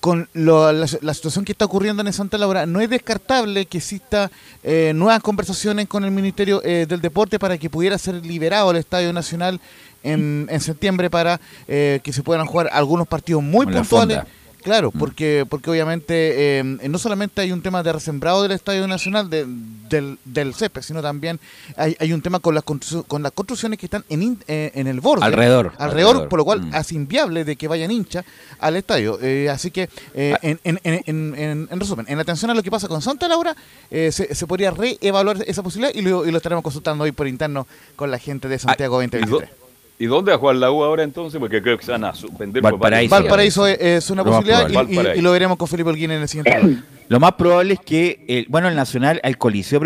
con 0.02 0.28
lo- 0.34 0.72
la, 0.74 0.86
la 1.02 1.14
situación 1.14 1.46
que 1.46 1.54
está 1.54 1.64
ocurriendo 1.66 2.04
en 2.04 2.12
Santa 2.12 2.38
Laura, 2.38 2.66
no 2.66 2.82
es 2.82 2.90
descartable 2.90 3.66
que 3.68 3.78
exista 3.78 4.30
eh, 4.64 4.92
nuevas 4.96 5.22
conversaciones 5.22 5.88
con 5.88 6.04
el 6.04 6.12
Ministerio 6.12 6.62
eh, 6.66 6.86
del 6.90 7.00
Deporte 7.00 7.40
para 7.40 7.58
que 7.58 7.70
pudiera 7.70 7.98
ser 7.98 8.16
liberado 8.26 8.72
el 8.72 8.78
Estadio 8.78 9.14
Nacional 9.14 9.62
en, 10.04 10.48
en 10.50 10.60
septiembre 10.60 11.10
para 11.10 11.40
eh, 11.68 12.00
que 12.04 12.12
se 12.12 12.24
puedan 12.24 12.46
jugar 12.48 12.70
algunos 12.74 13.08
partidos 13.08 13.42
muy 13.44 13.66
puntuales. 13.84 14.18
Claro, 14.64 14.92
porque 14.92 15.46
porque 15.50 15.70
obviamente 15.72 16.60
eh, 16.60 16.64
no 16.64 16.98
solamente 17.00 17.42
hay 17.42 17.52
un 17.52 17.62
tema 17.62 17.82
de 17.84 17.92
resembrado 17.94 18.44
del 18.44 18.52
Estadio 18.52 18.88
Nacional 18.88 19.30
de- 19.30 19.46
del, 19.90 20.18
del 20.24 20.54
césped, 20.54 20.82
sino 20.84 21.02
también 21.02 21.40
hay, 21.76 21.98
hay 22.00 22.14
un 22.14 22.22
tema 22.22 22.40
con 22.40 22.54
las 22.56 22.64
con 22.64 23.24
las 23.24 23.32
construcciones 23.32 23.80
que 23.80 23.88
están 23.88 24.06
en, 24.10 24.38
eh, 24.48 24.72
en 24.76 24.88
el 24.88 25.02
borde. 25.02 25.26
Alrededor, 25.26 25.74
Alrededor, 25.78 25.82
alrededor. 26.10 26.30
por 26.30 26.40
lo 26.40 26.46
cual 26.46 26.62
Mm. 26.62 26.76
hace 26.76 26.96
inviable 26.96 27.44
de 27.44 27.56
que 27.56 27.68
vayan 27.68 27.92
hinchas 27.92 28.24
al 28.60 28.76
estadio. 28.76 29.18
Eh, 29.22 29.50
así 29.50 29.72
que, 29.72 29.90
eh, 30.14 30.36
en, 30.42 30.60
en, 30.64 30.80
en, 30.84 31.02
en- 31.06 31.36
en- 31.36 31.68
en 31.72 31.80
resumen, 31.80 32.06
en 32.08 32.20
atención 32.20 32.52
a 32.52 32.54
lo 32.54 32.62
que 32.64 32.70
pasa 32.72 32.88
con 32.88 33.02
Santa 33.02 33.28
Laura, 33.28 33.56
eh, 33.90 34.12
se, 34.12 34.34
se 34.36 34.48
podría 34.48 34.72
reevaluar 34.72 35.38
esa 35.48 35.64
posibilidad 35.64 35.94
y 35.94 36.02
lo, 36.04 36.26
y 36.26 36.32
lo 36.32 36.38
estaremos 36.38 36.64
consultando 36.64 37.04
hoy 37.04 37.12
por 37.12 37.28
interno 37.28 37.68
con 37.96 38.12
la 38.12 38.18
gente 38.20 38.48
de 38.48 38.60
Santiago 38.60 39.02
¿Y, 39.02 39.08
dó- 39.08 39.12
2023. 39.12 39.61
Y 40.04 40.08
dónde 40.08 40.32
va 40.32 40.36
a 40.36 40.40
jugar 40.40 40.56
la 40.56 40.72
U 40.72 40.84
ahora 40.84 41.04
entonces? 41.04 41.40
Porque 41.40 41.62
creo 41.62 41.78
que 41.78 41.86
se 41.86 41.92
van 41.92 42.04
a 42.04 42.14
suspender. 42.14 42.62
por 42.62 42.72
Valparaíso. 42.74 43.12
Valparaíso 43.16 43.68
es, 43.68 43.78
es 43.80 44.10
una 44.10 44.24
Lo 44.24 44.32
posibilidad 44.32 44.68
y- 44.68 44.72
y, 44.72 44.76
Valparaíso. 44.76 45.20
y 45.20 45.22
lo 45.22 45.32
veremos 45.32 45.58
con 45.58 45.68
Felipe 45.68 45.90
Olguín 45.90 46.12
en 46.12 46.22
el 46.24 46.28
siguiente. 46.28 46.78
Lo 47.08 47.20
más 47.20 47.34
probable 47.34 47.74
es 47.76 47.80
que, 47.82 48.24
el, 48.28 48.46
bueno, 48.50 48.68
el 48.70 48.76
Nacional 48.76 49.20
al 49.24 49.38
Coliseo 49.38 49.80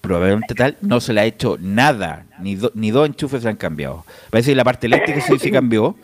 probablemente, 0.00 0.54
tal 0.54 0.76
no 0.82 1.00
se 1.00 1.12
le 1.12 1.20
ha 1.20 1.24
hecho 1.24 1.56
nada, 1.60 2.24
ni, 2.40 2.58
ni 2.74 2.90
dos 2.90 3.06
enchufes 3.06 3.42
se 3.42 3.48
han 3.48 3.56
cambiado. 3.56 4.04
Parece 4.30 4.52
que 4.52 4.56
la 4.56 4.64
parte 4.64 4.86
eléctrica 4.86 5.20
sí 5.20 5.38
se 5.38 5.50
cambió, 5.50 5.96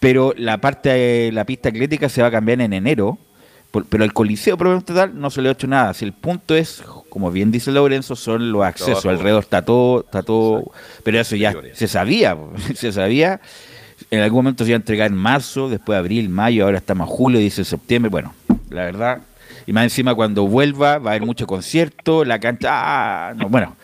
pero 0.00 0.34
la 0.36 0.58
parte 0.58 0.88
de 0.90 1.32
la 1.32 1.44
pista 1.44 1.68
atlética 1.68 2.08
se 2.08 2.22
va 2.22 2.28
a 2.28 2.30
cambiar 2.30 2.60
en 2.60 2.72
enero 2.72 3.18
pero 3.84 4.04
el 4.04 4.12
Coliseo 4.12 4.56
probablemente 4.56 4.94
tal 4.94 5.20
no 5.20 5.30
se 5.30 5.42
le 5.42 5.48
ha 5.48 5.52
hecho 5.52 5.66
nada. 5.66 5.94
Si 5.94 6.04
el 6.04 6.12
punto 6.12 6.54
es, 6.54 6.82
como 7.08 7.30
bien 7.30 7.50
dice 7.50 7.70
Lorenzo, 7.72 8.16
son 8.16 8.52
los 8.52 8.64
accesos. 8.64 9.04
Alrededor 9.06 9.42
está 9.42 9.62
todo, 9.62 10.00
está 10.00 10.22
todo. 10.22 10.72
Pero 11.02 11.20
eso 11.20 11.36
ya 11.36 11.54
se 11.74 11.88
sabía, 11.88 12.36
se 12.74 12.92
sabía. 12.92 13.40
En 14.10 14.20
algún 14.20 14.38
momento 14.38 14.64
se 14.64 14.70
iba 14.70 14.76
a 14.76 14.80
entregar 14.80 15.10
en 15.10 15.16
marzo, 15.16 15.68
después 15.68 15.98
abril, 15.98 16.28
mayo, 16.28 16.64
ahora 16.64 16.78
estamos 16.78 17.08
en 17.08 17.14
julio, 17.14 17.40
dice 17.40 17.64
septiembre. 17.64 18.10
Bueno, 18.10 18.34
la 18.70 18.84
verdad. 18.84 19.22
Y 19.66 19.72
más 19.72 19.84
encima 19.84 20.14
cuando 20.14 20.46
vuelva 20.46 20.98
va 20.98 21.10
a 21.10 21.14
haber 21.14 21.26
mucho 21.26 21.46
concierto, 21.46 22.24
la 22.24 22.38
cancha. 22.38 22.68
Ah, 22.70 23.34
no, 23.34 23.48
bueno, 23.48 23.76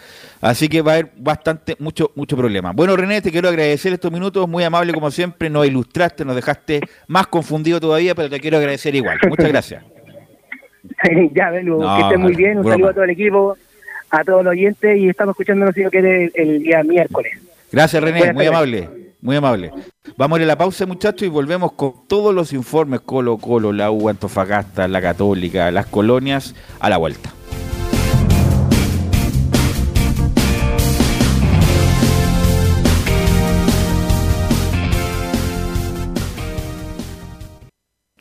Así 0.43 0.69
que 0.69 0.83
va 0.83 0.91
a 0.91 0.95
haber 0.97 1.13
bastante, 1.17 1.77
mucho, 1.79 2.11
mucho 2.17 2.37
problema. 2.37 2.73
Bueno, 2.73 2.97
René, 2.97 3.23
te 3.23 3.31
quiero 3.31 3.49
agradecer 3.49 3.93
estos 3.93 4.11
minutos, 4.11 4.49
muy 4.49 4.65
amable 4.65 4.93
como 4.93 5.09
siempre, 5.13 5.49
nos 5.49 5.65
ilustraste, 5.65 6.25
nos 6.25 6.35
dejaste 6.35 6.81
más 7.07 7.29
confundido 7.29 7.79
todavía, 7.79 8.17
pero 8.17 8.29
te 8.29 8.41
quiero 8.41 8.59
agradecer 8.59 8.93
igual. 8.97 9.19
Muchas 9.29 9.49
gracias. 9.49 9.85
ya, 11.33 11.51
Belu, 11.51 11.79
que 11.79 12.03
estés 12.03 12.19
muy 12.19 12.35
bien, 12.35 12.59
un 12.59 12.65
saludo 12.65 12.89
a 12.89 12.93
todo 12.93 13.05
el 13.05 13.11
equipo, 13.11 13.57
a 14.11 14.25
todos 14.25 14.43
los 14.43 14.51
oyentes 14.51 14.99
y 14.99 15.09
estamos 15.09 15.35
escuchándonos 15.35 15.77
que 15.77 15.87
es 15.87 16.33
el 16.35 16.59
día 16.65 16.83
miércoles. 16.83 17.35
Gracias, 17.71 18.03
René, 18.03 18.33
muy 18.33 18.47
amable. 18.47 18.89
Muy 19.21 19.37
amable. 19.37 19.71
Vamos 20.17 20.37
a 20.37 20.43
ir 20.43 20.47
a 20.47 20.49
la 20.49 20.59
pausa, 20.59 20.85
muchachos, 20.85 21.23
y 21.23 21.29
volvemos 21.29 21.71
con 21.75 22.09
todos 22.09 22.35
los 22.35 22.53
informes 22.53 23.03
Colo 23.03 23.39
Colo, 23.39 23.73
la 23.73 23.93
U, 23.93 24.09
Antofagasta, 24.09 24.89
la 24.89 25.01
Católica, 25.01 25.71
las 25.71 25.87
colonias, 25.87 26.57
a 26.81 26.91
la 26.91 26.97
vuelta. 26.97 27.33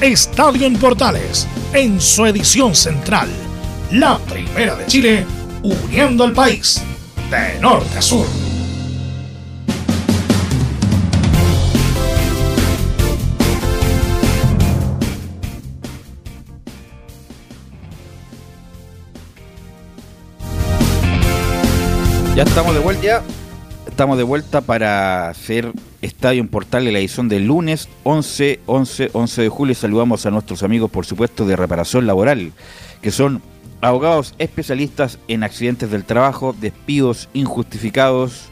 Estadio 0.00 0.66
en 0.66 0.76
Portales 0.76 1.46
en 1.72 2.00
su 2.00 2.26
edición 2.26 2.74
central. 2.74 3.28
La 3.92 4.18
primera 4.18 4.74
de 4.74 4.86
Chile, 4.86 5.26
uniendo 5.62 6.24
al 6.24 6.32
país 6.32 6.82
de 7.30 7.60
norte 7.60 7.98
a 7.98 8.02
sur. 8.02 8.26
Ya 22.34 22.42
estamos 22.42 22.74
de 22.74 22.80
vuelta. 22.80 23.22
Estamos 23.94 24.18
de 24.18 24.24
vuelta 24.24 24.60
para 24.60 25.28
hacer 25.28 25.72
Estadio 26.02 26.40
en 26.40 26.48
Portal 26.48 26.84
de 26.84 26.90
la 26.90 26.98
edición 26.98 27.28
del 27.28 27.46
lunes 27.46 27.88
11, 28.02 28.58
11, 28.66 29.10
11 29.12 29.42
de 29.42 29.48
julio. 29.48 29.74
Saludamos 29.76 30.26
a 30.26 30.32
nuestros 30.32 30.64
amigos, 30.64 30.90
por 30.90 31.06
supuesto, 31.06 31.46
de 31.46 31.54
reparación 31.54 32.04
laboral, 32.04 32.50
que 33.02 33.12
son 33.12 33.40
abogados 33.82 34.34
especialistas 34.38 35.20
en 35.28 35.44
accidentes 35.44 35.92
del 35.92 36.02
trabajo, 36.02 36.56
despidos 36.60 37.28
injustificados 37.34 38.46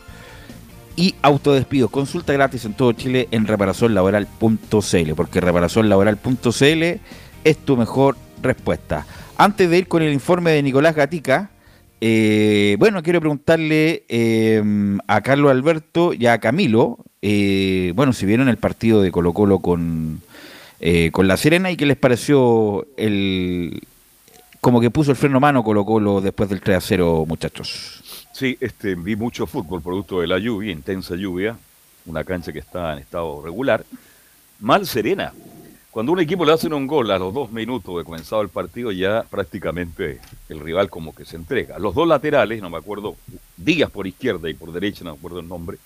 y 0.95 1.17
autodespidos. 1.23 1.91
Consulta 1.91 2.33
gratis 2.33 2.65
en 2.65 2.75
todo 2.75 2.93
Chile 2.93 3.27
en 3.33 3.49
reparacionlaboral.cl, 3.49 5.13
porque 5.17 5.41
reparacionlaboral.cl 5.41 7.01
es 7.43 7.59
tu 7.65 7.77
mejor 7.77 8.17
respuesta. 8.43 9.07
Antes 9.37 9.69
de 9.69 9.79
ir 9.79 9.89
con 9.89 10.03
el 10.03 10.13
informe 10.13 10.53
de 10.53 10.63
Nicolás 10.63 10.95
Gatica, 10.95 11.51
eh, 12.05 12.75
bueno, 12.81 13.01
quiero 13.01 13.21
preguntarle 13.21 14.03
em, 14.09 14.99
a 15.07 15.21
Carlos 15.21 15.53
Alberto 15.53 16.13
y 16.13 16.27
a 16.27 16.39
Camilo, 16.39 16.99
eh, 17.23 17.93
bueno, 17.95 18.13
si 18.13 18.27
vieron 18.27 18.49
el 18.49 18.57
partido 18.57 19.01
de 19.03 19.13
Colo 19.13 19.33
Colo 19.33 19.61
con, 19.61 20.21
eh, 20.81 21.13
con 21.13 21.29
La 21.29 21.37
Serena 21.37 21.71
y 21.71 21.77
qué 21.77 21.87
les 21.87 21.97
pareció 21.97 22.89
el 22.97 23.83
como 24.61 24.81
que 24.81 24.91
puso 24.91 25.13
el 25.13 25.17
freno 25.17 25.39
mano 25.39 25.63
Colo 25.63 25.85
Colo 25.85 26.21
después 26.21 26.51
del 26.51 26.61
3 26.61 26.79
a 26.79 26.81
0, 26.81 27.25
muchachos. 27.29 28.27
Sí, 28.33 28.59
este, 28.59 28.97
vi 28.97 29.15
mucho 29.15 29.47
fútbol 29.47 29.81
producto 29.81 30.21
de 30.21 30.27
la 30.27 30.41
lluvia, 30.41 30.73
intensa 30.73 31.15
lluvia, 31.15 31.57
una 32.07 32.25
cancha 32.25 32.53
que 32.53 32.59
está 32.59 32.95
en 32.95 32.99
estado 32.99 33.43
regular. 33.45 33.85
Mal 34.59 34.89
Serena, 34.89 35.33
Cuando 35.93 36.13
un 36.13 36.21
equipo 36.21 36.47
le 36.47 36.55
hacen 36.55 36.73
un 36.73 36.87
gol 36.87 37.11
a 37.11 37.19
los 37.19 37.35
dos 37.35 37.53
minutos 37.53 37.99
de 37.99 38.03
comenzado 38.03 38.41
el 38.41 38.49
partido, 38.49 38.93
ya 38.93 39.25
prácticamente 39.25 40.21
el 40.49 40.59
rival 40.59 40.89
como 40.89 41.15
que 41.15 41.27
se 41.27 41.37
entrega. 41.37 41.79
Los 41.79 41.95
dos 41.95 42.09
laterales, 42.09 42.63
no 42.63 42.71
me 42.71 42.79
acuerdo, 42.79 43.15
Díaz 43.59 43.91
por 43.91 44.07
izquierda 44.07 44.49
y 44.49 44.55
por 44.55 44.73
derecha, 44.73 45.05
no 45.05 45.13
me 45.13 45.19
acuerdo 45.19 45.41
el 45.41 45.49
nombre, 45.49 45.77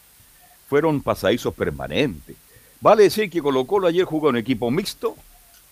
fueron 0.69 1.01
pasadizos 1.01 1.53
permanentes. 1.55 2.37
Vale 2.81 3.03
decir 3.03 3.29
que 3.29 3.43
Colo 3.43 3.65
Colo 3.65 3.89
ayer 3.89 4.05
jugó 4.05 4.29
un 4.29 4.37
equipo 4.37 4.71
mixto, 4.71 5.17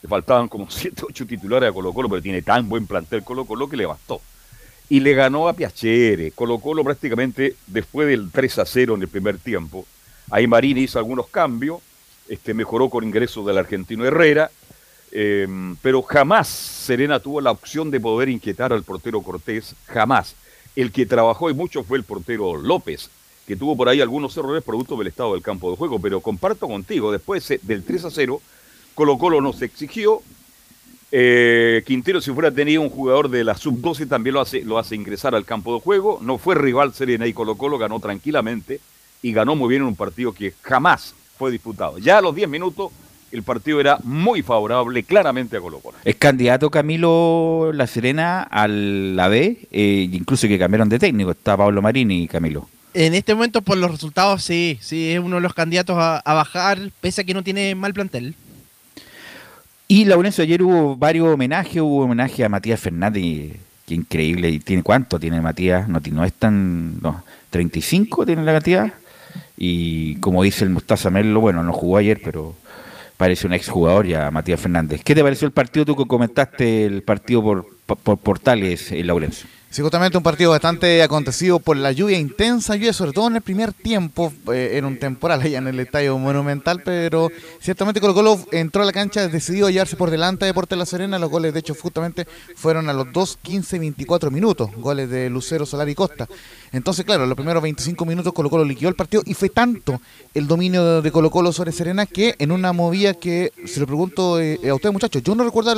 le 0.03 0.09
faltaban 0.09 0.49
como 0.49 0.67
7 0.69 1.03
8 1.09 1.27
titulares 1.29 1.71
a 1.71 1.73
Colo 1.73 1.93
Colo, 1.93 2.09
pero 2.09 2.21
tiene 2.21 2.43
tan 2.43 2.69
buen 2.69 2.89
plantel 2.89 3.23
Colo 3.23 3.45
Colo 3.45 3.69
que 3.69 3.77
le 3.77 3.87
bastó. 3.87 4.21
Y 4.89 4.99
le 4.99 5.15
ganó 5.15 5.47
a 5.47 5.53
Piacere. 5.53 6.33
Colo 6.33 6.59
Colo 6.59 6.83
prácticamente 6.83 7.55
después 7.69 8.09
del 8.09 8.33
3 8.33 8.59
a 8.59 8.67
0 8.67 8.97
en 8.97 9.03
el 9.03 9.09
primer 9.09 9.39
tiempo. 9.39 9.87
Ahí 10.29 10.49
hizo 10.77 10.99
algunos 10.99 11.29
cambios, 11.29 11.79
este, 12.29 12.55
mejoró 12.55 12.89
con 12.89 13.05
ingresos 13.05 13.45
del 13.47 13.59
argentino 13.59 14.05
Herrera, 14.05 14.51
eh, 15.13 15.47
pero 15.83 16.03
jamás 16.03 16.49
Serena 16.49 17.21
tuvo 17.21 17.41
la 17.41 17.53
opción 17.53 17.91
de 17.91 18.01
poder 18.01 18.29
inquietar 18.29 18.73
al 18.73 18.83
portero 18.83 19.23
Cortés, 19.23 19.75
jamás. 19.87 20.35
El 20.75 20.91
que 20.91 21.07
trabajó 21.07 21.51
y 21.51 21.55
mucho 21.55 21.85
fue 21.85 21.99
el 21.99 22.05
portero 22.05 22.57
López, 22.57 23.11
que 23.47 23.57
tuvo 23.57 23.77
por 23.77 23.89
ahí 23.89 24.01
algunos 24.01 24.37
errores 24.37 24.65
producto 24.65 24.97
del 24.97 25.07
estado 25.07 25.35
del 25.35 25.43
campo 25.43 25.71
de 25.71 25.77
juego, 25.77 26.01
pero 26.01 26.21
comparto 26.21 26.67
contigo, 26.67 27.13
después 27.13 27.47
del 27.63 27.85
3 27.85 28.07
a 28.07 28.11
0, 28.11 28.41
Colo 28.95 29.19
Colo 29.19 29.41
nos 29.41 29.63
exigió, 29.63 30.21
eh, 31.13 31.85
Quintero 31.87 32.21
si 32.21 32.33
fuera 32.33 32.51
tenido 32.51 32.83
un 32.83 32.91
jugador 32.91 33.29
de 33.29 33.45
la 33.45 33.55
sub-12 33.55 34.09
también 34.09 34.35
lo 34.35 34.41
hace, 34.41 34.63
lo 34.63 34.79
hace 34.79 34.97
ingresar 34.97 35.35
al 35.37 35.45
campo 35.45 35.75
de 35.75 35.81
juego, 35.81 36.19
no 36.23 36.39
fue 36.39 36.57
rival 36.57 36.93
Serena 36.93 37.27
y 37.27 37.33
Colo 37.33 37.57
Colo 37.57 37.79
ganó 37.79 38.01
tranquilamente 38.01 38.81
y 39.23 39.33
ganó 39.33 39.55
muy 39.55 39.69
bien 39.69 39.83
en 39.83 39.89
un 39.89 39.97
partido 39.97 40.33
que 40.33 40.55
jamás 40.63 41.15
fue 41.39 41.51
disputado. 41.51 41.99
Ya 41.99 42.19
a 42.19 42.21
los 42.21 42.35
10 42.35 42.49
minutos 42.49 42.93
el 43.35 43.43
partido 43.43 43.81
era 43.81 43.99
muy 44.05 44.43
favorable 44.43 45.03
claramente 45.03 45.57
a 45.57 45.61
Colo 45.61 45.81
Colo. 45.81 45.99
Es 46.05 46.15
candidato 46.17 46.71
Camilo 46.71 47.73
La 47.75 47.87
Serena 47.87 48.43
al 48.43 49.17
la 49.17 49.29
B, 49.29 49.67
eh, 49.73 50.09
incluso 50.13 50.47
que 50.47 50.59
cambiaron 50.59 50.89
de 50.89 50.99
técnico, 50.99 51.33
está 51.33 51.57
Pablo 51.57 51.83
Marini 51.83 52.23
y 52.23 52.29
Camilo. 52.29 52.69
En 52.95 53.13
este 53.15 53.35
momento, 53.35 53.61
por 53.61 53.77
los 53.77 53.91
resultados, 53.91 54.45
sí, 54.45 54.79
sí, 54.81 55.11
es 55.11 55.19
uno 55.19 55.37
de 55.37 55.43
los 55.43 55.53
candidatos 55.53 55.97
a, 55.99 56.23
bajar, 56.25 56.79
pese 57.01 57.23
a 57.23 57.25
que 57.25 57.35
no 57.35 57.43
tiene 57.43 57.75
mal 57.75 57.93
plantel. 57.93 58.37
Y 59.89 60.05
Laurencio, 60.05 60.45
ayer 60.45 60.63
hubo 60.63 60.95
varios 60.95 61.27
homenajes, 61.27 61.83
hubo 61.83 62.05
homenaje 62.05 62.45
a 62.45 62.49
Matías 62.49 62.79
Fernández, 62.79 63.57
que 63.85 63.95
increíble, 63.95 64.49
y 64.49 64.61
tiene 64.61 64.85
cuánto 64.85 65.19
tiene 65.19 65.41
Matías, 65.41 65.89
no, 65.89 66.01
no 66.13 66.25
es 66.25 66.33
tan, 66.35 67.01
no, 67.01 67.25
35 67.51 68.25
tiene 68.27 68.45
la 68.45 68.53
cantidad, 68.53 68.93
y 69.57 70.17
como 70.17 70.43
dice 70.43 70.65
el 70.65 70.71
Mustaza 70.71 71.11
Merlo, 71.11 71.41
bueno, 71.41 71.63
no 71.63 71.73
jugó 71.73 71.99
ayer, 71.99 72.21
pero 72.23 72.55
parece 73.17 73.47
un 73.47 73.53
exjugador 73.53 74.07
ya, 74.07 74.31
Matías 74.31 74.61
Fernández. 74.61 75.03
¿Qué 75.05 75.15
te 75.15 75.23
pareció 75.23 75.47
el 75.47 75.53
partido? 75.53 75.85
Tú 75.85 75.97
que 75.97 76.07
comentaste 76.07 76.85
el 76.85 77.03
partido 77.03 77.43
por, 77.43 77.67
por, 77.87 78.19
Portales, 78.19 78.91
eh, 78.93 79.05
Laurencio. 79.05 79.49
Sí, 79.75 79.83
justamente 79.83 80.17
un 80.17 80.23
partido 80.23 80.53
bastante 80.53 81.03
acontecido 81.03 81.59
por 81.59 81.77
la 81.77 81.91
lluvia 81.91 82.17
intensa, 82.17 82.77
lluvia 82.77 82.93
sobre 82.93 83.11
todo 83.11 83.27
en 83.27 83.35
el 83.35 83.43
primer 83.43 83.73
tiempo, 83.73 84.33
eh, 84.53 84.71
era 84.75 84.87
un 84.87 85.01
temporal 85.01 85.43
allá 85.43 85.59
en 85.59 85.67
el 85.67 85.81
estadio 85.81 86.17
monumental, 86.17 86.81
pero 86.85 87.29
ciertamente 87.59 88.01
Colo 88.01 88.15
Colo 88.15 88.39
entró 88.53 88.85
a 88.85 88.87
la 88.87 88.93
cancha 88.93 89.27
decidió 89.27 89.67
hallarse 89.67 89.97
por 89.97 90.13
delante 90.13 90.45
de 90.45 90.51
Deportes 90.53 90.79
La 90.79 90.87
Serena, 90.87 91.19
los 91.19 91.29
goles 91.29 91.53
de 91.53 91.59
hecho 91.59 91.75
justamente 91.75 92.25
fueron 92.55 92.89
a 92.89 92.93
los 92.93 93.13
2, 93.13 93.39
15, 93.43 93.81
24 93.81 94.31
minutos, 94.31 94.71
goles 94.77 95.11
de 95.11 95.29
Lucero, 95.29 95.67
Solar 95.67 95.89
y 95.89 95.97
Costa. 95.97 96.29
Entonces, 96.71 97.05
claro, 97.05 97.27
los 97.27 97.35
primeros 97.35 97.61
25 97.61 98.05
minutos 98.05 98.33
Colo 98.33 98.51
Colo 98.51 98.65
liquidó 98.65 98.91
el 98.91 98.95
partido 98.95 99.25
y 99.27 99.35
fue 99.35 99.49
tanto 99.49 100.01
el 100.35 100.47
dominio 100.47 101.03
de 101.03 101.11
Colo 101.11 101.33
Colo 101.33 101.53
sobre 101.53 101.73
Serena 101.73 102.07
que 102.07 102.37
en 102.39 102.53
una 102.53 102.73
movida 102.73 103.15
que, 103.15 103.53
se 103.67 103.81
lo 103.81 103.89
pregunto 103.89 104.39
eh, 104.39 104.57
a 104.71 104.75
ustedes 104.77 104.93
muchachos, 104.93 105.21
yo 105.25 105.35
no 105.35 105.43
recuerdo 105.43 105.75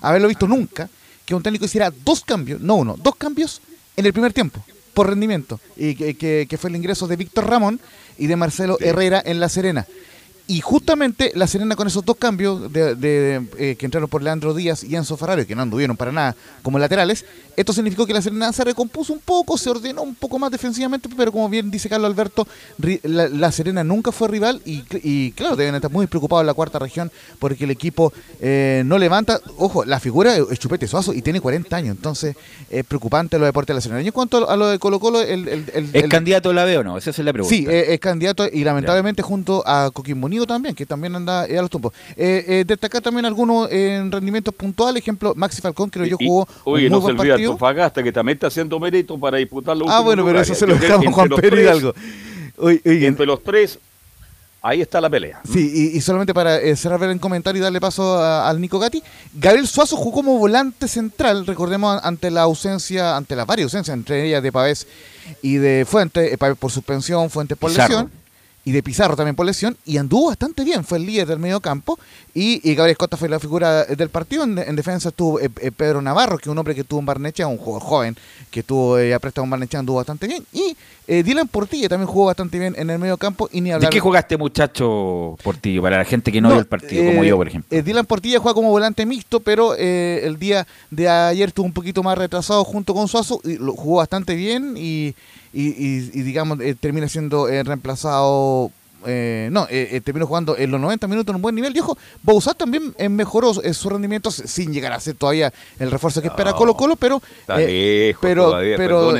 haberlo 0.00 0.26
visto 0.26 0.48
nunca, 0.48 0.90
que 1.24 1.34
un 1.34 1.42
técnico 1.42 1.64
hiciera 1.64 1.92
dos 2.04 2.22
cambios, 2.24 2.60
no 2.60 2.74
uno, 2.76 2.96
dos 2.98 3.16
cambios 3.16 3.60
en 3.96 4.06
el 4.06 4.12
primer 4.12 4.32
tiempo, 4.32 4.64
por 4.94 5.08
rendimiento, 5.08 5.60
y 5.76 5.94
que, 5.94 6.46
que 6.48 6.58
fue 6.58 6.70
el 6.70 6.76
ingreso 6.76 7.06
de 7.06 7.16
Víctor 7.16 7.48
Ramón 7.48 7.80
y 8.18 8.26
de 8.26 8.36
Marcelo 8.36 8.76
Herrera 8.80 9.22
en 9.24 9.40
La 9.40 9.48
Serena. 9.48 9.86
Y 10.46 10.60
justamente 10.60 11.32
La 11.34 11.46
Serena 11.46 11.76
con 11.76 11.86
esos 11.86 12.04
dos 12.04 12.16
cambios 12.16 12.72
de, 12.72 13.46
eh, 13.58 13.76
que 13.78 13.86
entraron 13.86 14.08
por 14.08 14.22
Leandro 14.22 14.54
Díaz 14.54 14.82
y 14.82 14.96
Enzo 14.96 15.16
Ferrario, 15.16 15.46
que 15.46 15.54
no 15.54 15.62
anduvieron 15.62 15.96
para 15.96 16.10
nada 16.10 16.36
como 16.62 16.78
laterales, 16.78 17.24
esto 17.56 17.72
significó 17.72 18.06
que 18.06 18.12
La 18.12 18.22
Serena 18.22 18.52
se 18.52 18.64
recompuso 18.64 19.12
un 19.12 19.20
poco, 19.20 19.56
se 19.56 19.70
ordenó 19.70 20.02
un 20.02 20.14
poco 20.14 20.38
más 20.38 20.50
defensivamente, 20.50 21.08
pero 21.16 21.30
como 21.30 21.48
bien 21.48 21.70
dice 21.70 21.88
Carlos 21.88 22.10
Alberto, 22.10 22.46
La, 23.04 23.52
Serena 23.52 23.84
nunca 23.84 24.10
fue 24.10 24.28
rival 24.28 24.60
y, 24.64 25.32
claro, 25.32 25.54
deben 25.54 25.74
estar 25.74 25.90
muy 25.90 26.06
preocupados 26.06 26.42
en 26.42 26.46
la 26.46 26.54
cuarta 26.54 26.78
región 26.78 27.10
porque 27.38 27.64
el 27.64 27.70
equipo 27.70 28.12
eh, 28.40 28.82
no 28.84 28.98
levanta. 28.98 29.40
Ojo, 29.58 29.84
la 29.84 30.00
figura 30.00 30.36
es 30.36 30.58
Chupete 30.58 30.88
Suazo 30.88 31.12
y 31.12 31.22
tiene 31.22 31.40
40 31.40 31.76
años, 31.76 31.96
entonces 31.96 32.34
es 32.68 32.84
preocupante 32.84 33.38
lo 33.38 33.44
de 33.44 33.50
deportes 33.50 33.68
de 33.68 33.74
La 33.74 33.80
Serena. 33.80 34.02
Y 34.02 34.06
en 34.06 34.12
cuanto 34.12 34.48
a 34.48 34.56
lo 34.56 34.68
de 34.68 34.78
Colo 34.78 34.98
Colo, 34.98 35.20
el, 35.20 35.66
¿Es 35.92 36.08
candidato 36.08 36.52
la 36.52 36.64
veo 36.64 36.80
o 36.80 36.84
no? 36.84 36.98
Esa 36.98 37.10
es 37.10 37.18
la 37.18 37.32
pregunta. 37.32 37.54
Sí, 37.54 37.66
es, 37.68 38.00
candidato 38.00 38.46
y 38.50 38.64
lamentablemente 38.64 39.22
junto 39.22 39.62
a 39.66 39.90
Coquimbo 39.92 40.28
también, 40.46 40.74
que 40.74 40.86
también 40.86 41.14
anda 41.14 41.42
a 41.42 41.48
los 41.48 41.70
tumbos. 41.70 41.92
Eh, 42.16 42.44
eh, 42.46 42.64
destacar 42.66 43.02
también 43.02 43.24
algunos 43.24 43.70
en 43.70 44.10
rendimientos 44.10 44.54
puntuales, 44.54 45.02
ejemplo, 45.02 45.34
Maxi 45.36 45.60
Falcón, 45.60 45.90
creo 45.90 46.06
yo 46.06 46.16
jugó. 46.16 46.48
Oye, 46.64 46.90
no 46.90 47.00
se 47.00 47.12
olvida 47.12 47.56
Fagasta, 47.56 48.02
que 48.02 48.12
también 48.12 48.36
está 48.36 48.48
haciendo 48.48 48.78
mérito 48.80 49.18
para 49.18 49.38
disputar 49.38 49.76
los 49.76 49.88
Ah, 49.88 50.00
bueno, 50.00 50.24
pero 50.24 50.40
eso 50.40 50.54
se 50.54 50.66
lo 50.66 50.74
dejamos 50.76 51.14
Juan 51.14 51.28
Pedro 51.28 51.60
Hidalgo. 51.60 51.94
entre 52.84 53.26
los 53.26 53.42
tres, 53.42 53.78
ahí 54.62 54.80
está 54.80 55.00
la 55.00 55.10
pelea. 55.10 55.40
Sí, 55.50 55.92
y, 55.94 56.00
solamente 56.00 56.32
para 56.32 56.58
eh, 56.58 56.74
cerrar 56.76 57.02
el 57.02 57.20
comentario 57.20 57.60
y 57.60 57.62
darle 57.62 57.80
paso 57.80 58.22
al 58.22 58.60
Nico 58.60 58.78
Gatti, 58.78 59.02
Gabriel 59.34 59.66
Suazo 59.66 59.96
jugó 59.96 60.12
como 60.12 60.38
volante 60.38 60.88
central, 60.88 61.46
recordemos, 61.46 62.00
ante 62.02 62.30
la 62.30 62.42
ausencia, 62.42 63.16
ante 63.16 63.36
las 63.36 63.46
varias 63.46 63.66
ausencias, 63.66 63.96
entre 63.96 64.26
ellas 64.26 64.42
de 64.42 64.52
Pavés 64.52 64.86
y 65.42 65.56
de 65.56 65.84
Fuente, 65.86 66.36
Pavés 66.38 66.56
por 66.56 66.70
suspensión, 66.70 67.28
Fuente 67.28 67.56
por 67.56 67.70
lesión 67.70 68.21
y 68.64 68.72
de 68.72 68.82
Pizarro 68.82 69.16
también 69.16 69.36
por 69.36 69.46
lesión, 69.46 69.76
y 69.84 69.96
anduvo 69.96 70.28
bastante 70.28 70.64
bien, 70.64 70.84
fue 70.84 70.98
el 70.98 71.06
líder 71.06 71.26
del 71.26 71.38
medio 71.38 71.60
campo, 71.60 71.98
y, 72.34 72.60
Gabriel 72.74 72.92
Escota 72.92 73.16
fue 73.16 73.28
la 73.28 73.38
figura 73.38 73.84
del 73.84 74.08
partido, 74.08 74.44
en, 74.44 74.76
defensa 74.76 75.10
estuvo 75.10 75.38
eh, 75.40 75.50
eh, 75.60 75.70
Pedro 75.70 76.00
Navarro, 76.00 76.38
que 76.38 76.44
es 76.44 76.48
un 76.48 76.58
hombre 76.58 76.74
que 76.74 76.84
tuvo 76.84 77.00
un 77.00 77.06
Barnechea, 77.06 77.46
un 77.46 77.58
jugador 77.58 77.82
joven, 77.82 78.16
que 78.50 78.62
tuvo 78.62 78.98
eh, 78.98 79.18
prestado 79.20 79.44
un 79.44 79.50
Barnechea, 79.50 79.80
anduvo 79.80 79.96
bastante 79.96 80.26
bien, 80.26 80.44
y 80.52 80.76
eh, 81.06 81.22
Dylan 81.22 81.48
Portilla 81.48 81.88
también 81.88 82.06
jugó 82.06 82.26
bastante 82.26 82.58
bien 82.58 82.74
en 82.78 82.90
el 82.90 82.98
medio 82.98 83.16
campo, 83.16 83.48
y 83.52 83.60
ni 83.60 83.70
hablar... 83.70 83.90
¿De 83.90 83.94
qué 83.94 84.00
jugaste 84.00 84.36
muchacho 84.36 85.36
Portillo, 85.42 85.82
para 85.82 85.98
la 85.98 86.04
gente 86.04 86.32
que 86.32 86.40
no, 86.40 86.48
vio 86.48 86.58
el 86.58 86.66
partido, 86.66 87.04
como 87.04 87.24
yo 87.24 87.36
por 87.36 87.48
ejemplo? 87.48 87.82
Dylan 87.82 88.06
Portilla 88.06 88.38
juega 88.38 88.54
como 88.54 88.70
volante 88.70 89.04
mixto, 89.04 89.40
pero 89.40 89.74
el 89.74 90.38
día 90.38 90.66
de 90.90 91.08
ayer 91.08 91.48
estuvo 91.48 91.66
un 91.66 91.72
poquito 91.72 92.02
más 92.02 92.16
retrasado 92.16 92.64
junto 92.64 92.94
con 92.94 93.08
Suazo, 93.08 93.40
y 93.44 93.58
lo 93.58 93.72
jugó 93.72 93.96
bastante 93.98 94.34
bien, 94.34 94.74
y 94.76 95.14
y, 95.52 96.22
digamos, 96.22 96.60
eh, 96.60 96.74
termina 96.78 97.08
siendo 97.08 97.48
eh, 97.48 97.62
reemplazado. 97.62 98.70
Eh, 99.06 99.48
no, 99.50 99.66
terminó 100.04 100.26
jugando 100.26 100.56
en 100.56 100.70
los 100.70 100.80
90 100.80 101.06
minutos 101.08 101.32
en 101.32 101.36
un 101.36 101.42
buen 101.42 101.54
nivel. 101.54 101.76
Y 101.76 101.80
ojo, 101.80 101.96
Bouzat 102.22 102.56
también 102.56 102.94
mejoró 103.10 103.54
su 103.54 103.90
rendimiento 103.90 104.30
sin 104.30 104.72
llegar 104.72 104.92
a 104.92 105.00
ser 105.00 105.14
todavía 105.14 105.52
el 105.78 105.90
refuerzo 105.90 106.20
que 106.20 106.28
espera 106.28 106.52
Colo 106.52 106.74
Colo, 106.74 106.96
pero. 106.96 107.22
pero, 107.46 108.52
pero 108.76 109.16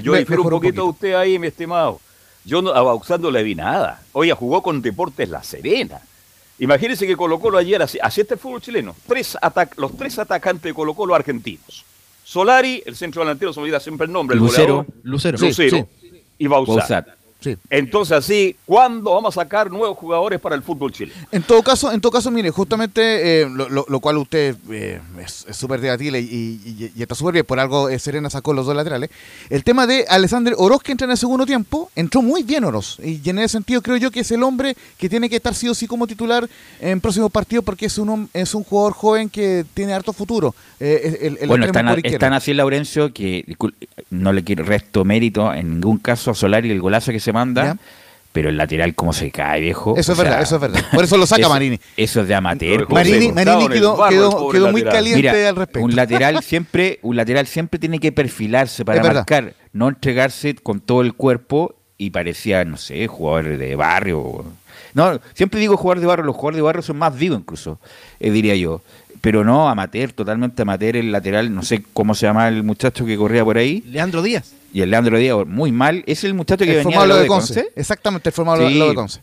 yo 0.00 0.14
difiero 0.14 0.42
un 0.42 0.50
poquito 0.50 0.82
a 0.82 0.84
usted 0.84 1.14
ahí, 1.14 1.38
mi 1.38 1.48
estimado. 1.48 2.00
Yo 2.44 2.60
no, 2.60 2.70
a 2.70 2.82
Bauzat 2.82 3.20
no 3.20 3.30
le 3.30 3.42
vi 3.42 3.54
nada. 3.54 4.02
Oye, 4.12 4.32
jugó 4.34 4.62
con 4.62 4.82
Deportes 4.82 5.28
La 5.28 5.42
Serena. 5.42 6.00
Imagínense 6.58 7.06
que 7.06 7.16
Colo 7.16 7.40
Colo 7.40 7.58
ayer, 7.58 7.82
así, 7.82 7.98
así 8.00 8.20
está 8.20 8.34
el 8.34 8.40
fútbol 8.40 8.60
chileno, 8.60 8.94
tres 9.08 9.36
los 9.76 9.96
tres 9.96 10.18
atacantes 10.18 10.62
de 10.62 10.74
Colo 10.74 10.94
Colo 10.94 11.14
argentinos. 11.14 11.84
Solari, 12.22 12.82
el 12.86 12.96
centro 12.96 13.22
delantero, 13.22 13.52
se 13.52 13.60
me 13.60 13.64
olvida 13.64 13.80
siempre 13.80 14.06
el 14.06 14.12
nombre. 14.12 14.34
El 14.34 14.40
Lucero. 14.40 14.86
Lucero. 15.02 15.38
Lucero. 15.38 15.88
Y 16.38 16.46
Bausat. 16.46 17.08
Entonces, 17.70 18.16
así, 18.16 18.56
¿cuándo 18.66 19.14
vamos 19.14 19.36
a 19.36 19.42
sacar 19.42 19.70
nuevos 19.70 19.96
jugadores 19.96 20.40
para 20.40 20.54
el 20.54 20.62
fútbol 20.62 20.92
chileno? 20.92 21.18
En 21.30 21.42
todo 21.42 21.62
caso, 21.62 21.92
en 21.92 22.00
todo 22.00 22.12
caso, 22.12 22.30
mire, 22.30 22.50
justamente 22.50 23.42
eh, 23.42 23.48
lo, 23.48 24.00
cual 24.00 24.18
usted 24.18 24.56
eh, 24.70 25.00
es 25.20 25.46
súper 25.52 25.80
debatible 25.80 26.20
y, 26.20 26.92
está 26.98 27.14
súper 27.14 27.34
bien, 27.34 27.44
por 27.44 27.60
algo 27.60 27.88
eh, 27.88 27.98
Serena 27.98 28.30
sacó 28.30 28.52
los 28.52 28.66
dos 28.66 28.76
laterales. 28.76 29.10
El 29.50 29.64
tema 29.64 29.86
de 29.86 30.04
Alexander 30.08 30.54
Oroz, 30.56 30.82
que 30.82 30.92
entra 30.92 31.04
en 31.06 31.12
el 31.12 31.18
segundo 31.18 31.46
tiempo, 31.46 31.90
entró 31.94 32.22
muy 32.22 32.42
bien 32.42 32.64
Oroz. 32.64 32.98
Y 33.02 33.28
en 33.28 33.38
ese 33.38 33.48
sentido 33.48 33.82
creo 33.82 33.96
yo 33.96 34.10
que 34.10 34.20
es 34.20 34.30
el 34.30 34.42
hombre 34.42 34.76
que 34.98 35.08
tiene 35.08 35.28
que 35.28 35.36
estar 35.36 35.54
sí 35.54 35.68
o 35.68 35.74
sí 35.74 35.86
como 35.86 36.06
titular 36.06 36.48
en 36.80 37.00
próximos 37.00 37.30
partidos 37.30 37.64
porque 37.64 37.86
es 37.86 37.98
un, 37.98 38.28
es 38.32 38.54
un 38.54 38.64
jugador 38.64 38.92
joven 38.92 39.28
que 39.28 39.64
tiene 39.74 39.92
harto 39.92 40.12
futuro. 40.12 40.54
bueno, 41.46 41.66
están, 41.66 41.88
están 42.02 42.32
así, 42.32 42.54
Laurencio, 42.54 43.12
que 43.12 43.44
no 44.10 44.32
le 44.32 44.42
quiero 44.42 44.64
resto 44.64 45.04
mérito 45.04 45.52
en 45.52 45.74
ningún 45.74 45.98
caso 45.98 46.30
a 46.30 46.34
Solari 46.34 46.70
el 46.70 46.80
golazo 46.80 47.12
que 47.12 47.20
se 47.20 47.32
manda. 47.34 47.76
Pero 48.32 48.48
el 48.48 48.56
lateral, 48.56 48.96
como 48.96 49.12
se 49.12 49.30
cae, 49.30 49.60
viejo? 49.60 49.94
Eso 49.96 50.10
es 50.10 50.18
verdad, 50.18 50.42
eso 50.42 50.56
es 50.56 50.60
verdad. 50.60 50.82
Por 50.92 51.04
eso 51.04 51.16
lo 51.16 51.24
saca 51.24 51.48
Marini. 51.48 51.78
Eso 51.96 52.22
es 52.22 52.26
de 52.26 52.34
amateur. 52.34 52.88
Marini, 52.90 53.30
Marini 53.30 53.68
quedó, 53.68 54.72
muy 54.72 54.82
caliente 54.82 55.46
al 55.46 55.54
respecto. 55.54 55.84
Un 55.84 55.94
lateral 55.94 56.42
siempre, 56.42 56.98
un 57.02 57.14
lateral 57.14 57.46
siempre 57.46 57.78
tiene 57.78 58.00
que 58.00 58.10
perfilarse 58.10 58.84
para 58.84 59.02
marcar, 59.02 59.54
no 59.72 59.88
entregarse 59.88 60.56
con 60.56 60.80
todo 60.80 61.02
el 61.02 61.14
cuerpo 61.14 61.76
y 61.96 62.10
parecía, 62.10 62.64
no 62.64 62.76
sé, 62.76 63.06
jugador 63.06 63.56
de 63.56 63.76
barrio. 63.76 64.44
No, 64.94 65.20
siempre 65.34 65.60
digo 65.60 65.76
jugador 65.76 66.00
de 66.00 66.06
barrio, 66.06 66.24
los 66.24 66.34
jugadores 66.34 66.56
de 66.56 66.62
barrio 66.62 66.82
son 66.82 66.96
más 66.96 67.16
vivos 67.16 67.38
incluso, 67.38 67.78
eh, 68.18 68.32
diría 68.32 68.56
yo. 68.56 68.82
Pero 69.24 69.42
no, 69.42 69.68
amateur, 69.70 70.12
totalmente 70.12 70.60
amateur, 70.62 70.96
el 70.96 71.10
lateral, 71.10 71.52
no 71.54 71.62
sé 71.62 71.82
cómo 71.94 72.14
se 72.14 72.26
llama 72.26 72.46
el 72.46 72.62
muchacho 72.62 73.06
que 73.06 73.16
corría 73.16 73.42
por 73.42 73.56
ahí. 73.56 73.82
Leandro 73.86 74.20
Díaz. 74.22 74.52
Y 74.72 74.82
el 74.82 74.90
Leandro 74.90 75.16
Díaz, 75.18 75.46
muy 75.46 75.72
mal. 75.72 76.04
Es 76.06 76.24
el 76.24 76.34
muchacho 76.34 76.64
que 76.66 76.72
El 76.72 76.84
venía 76.84 76.98
formado 76.98 77.16
de, 77.16 77.22
de 77.22 77.26
Conce. 77.28 77.54
Conce. 77.54 77.72
Exactamente, 77.74 78.28
el 78.28 78.32
formado 78.34 78.68
Sí. 78.68 78.78
de 78.78 78.94
Conce. 78.94 79.20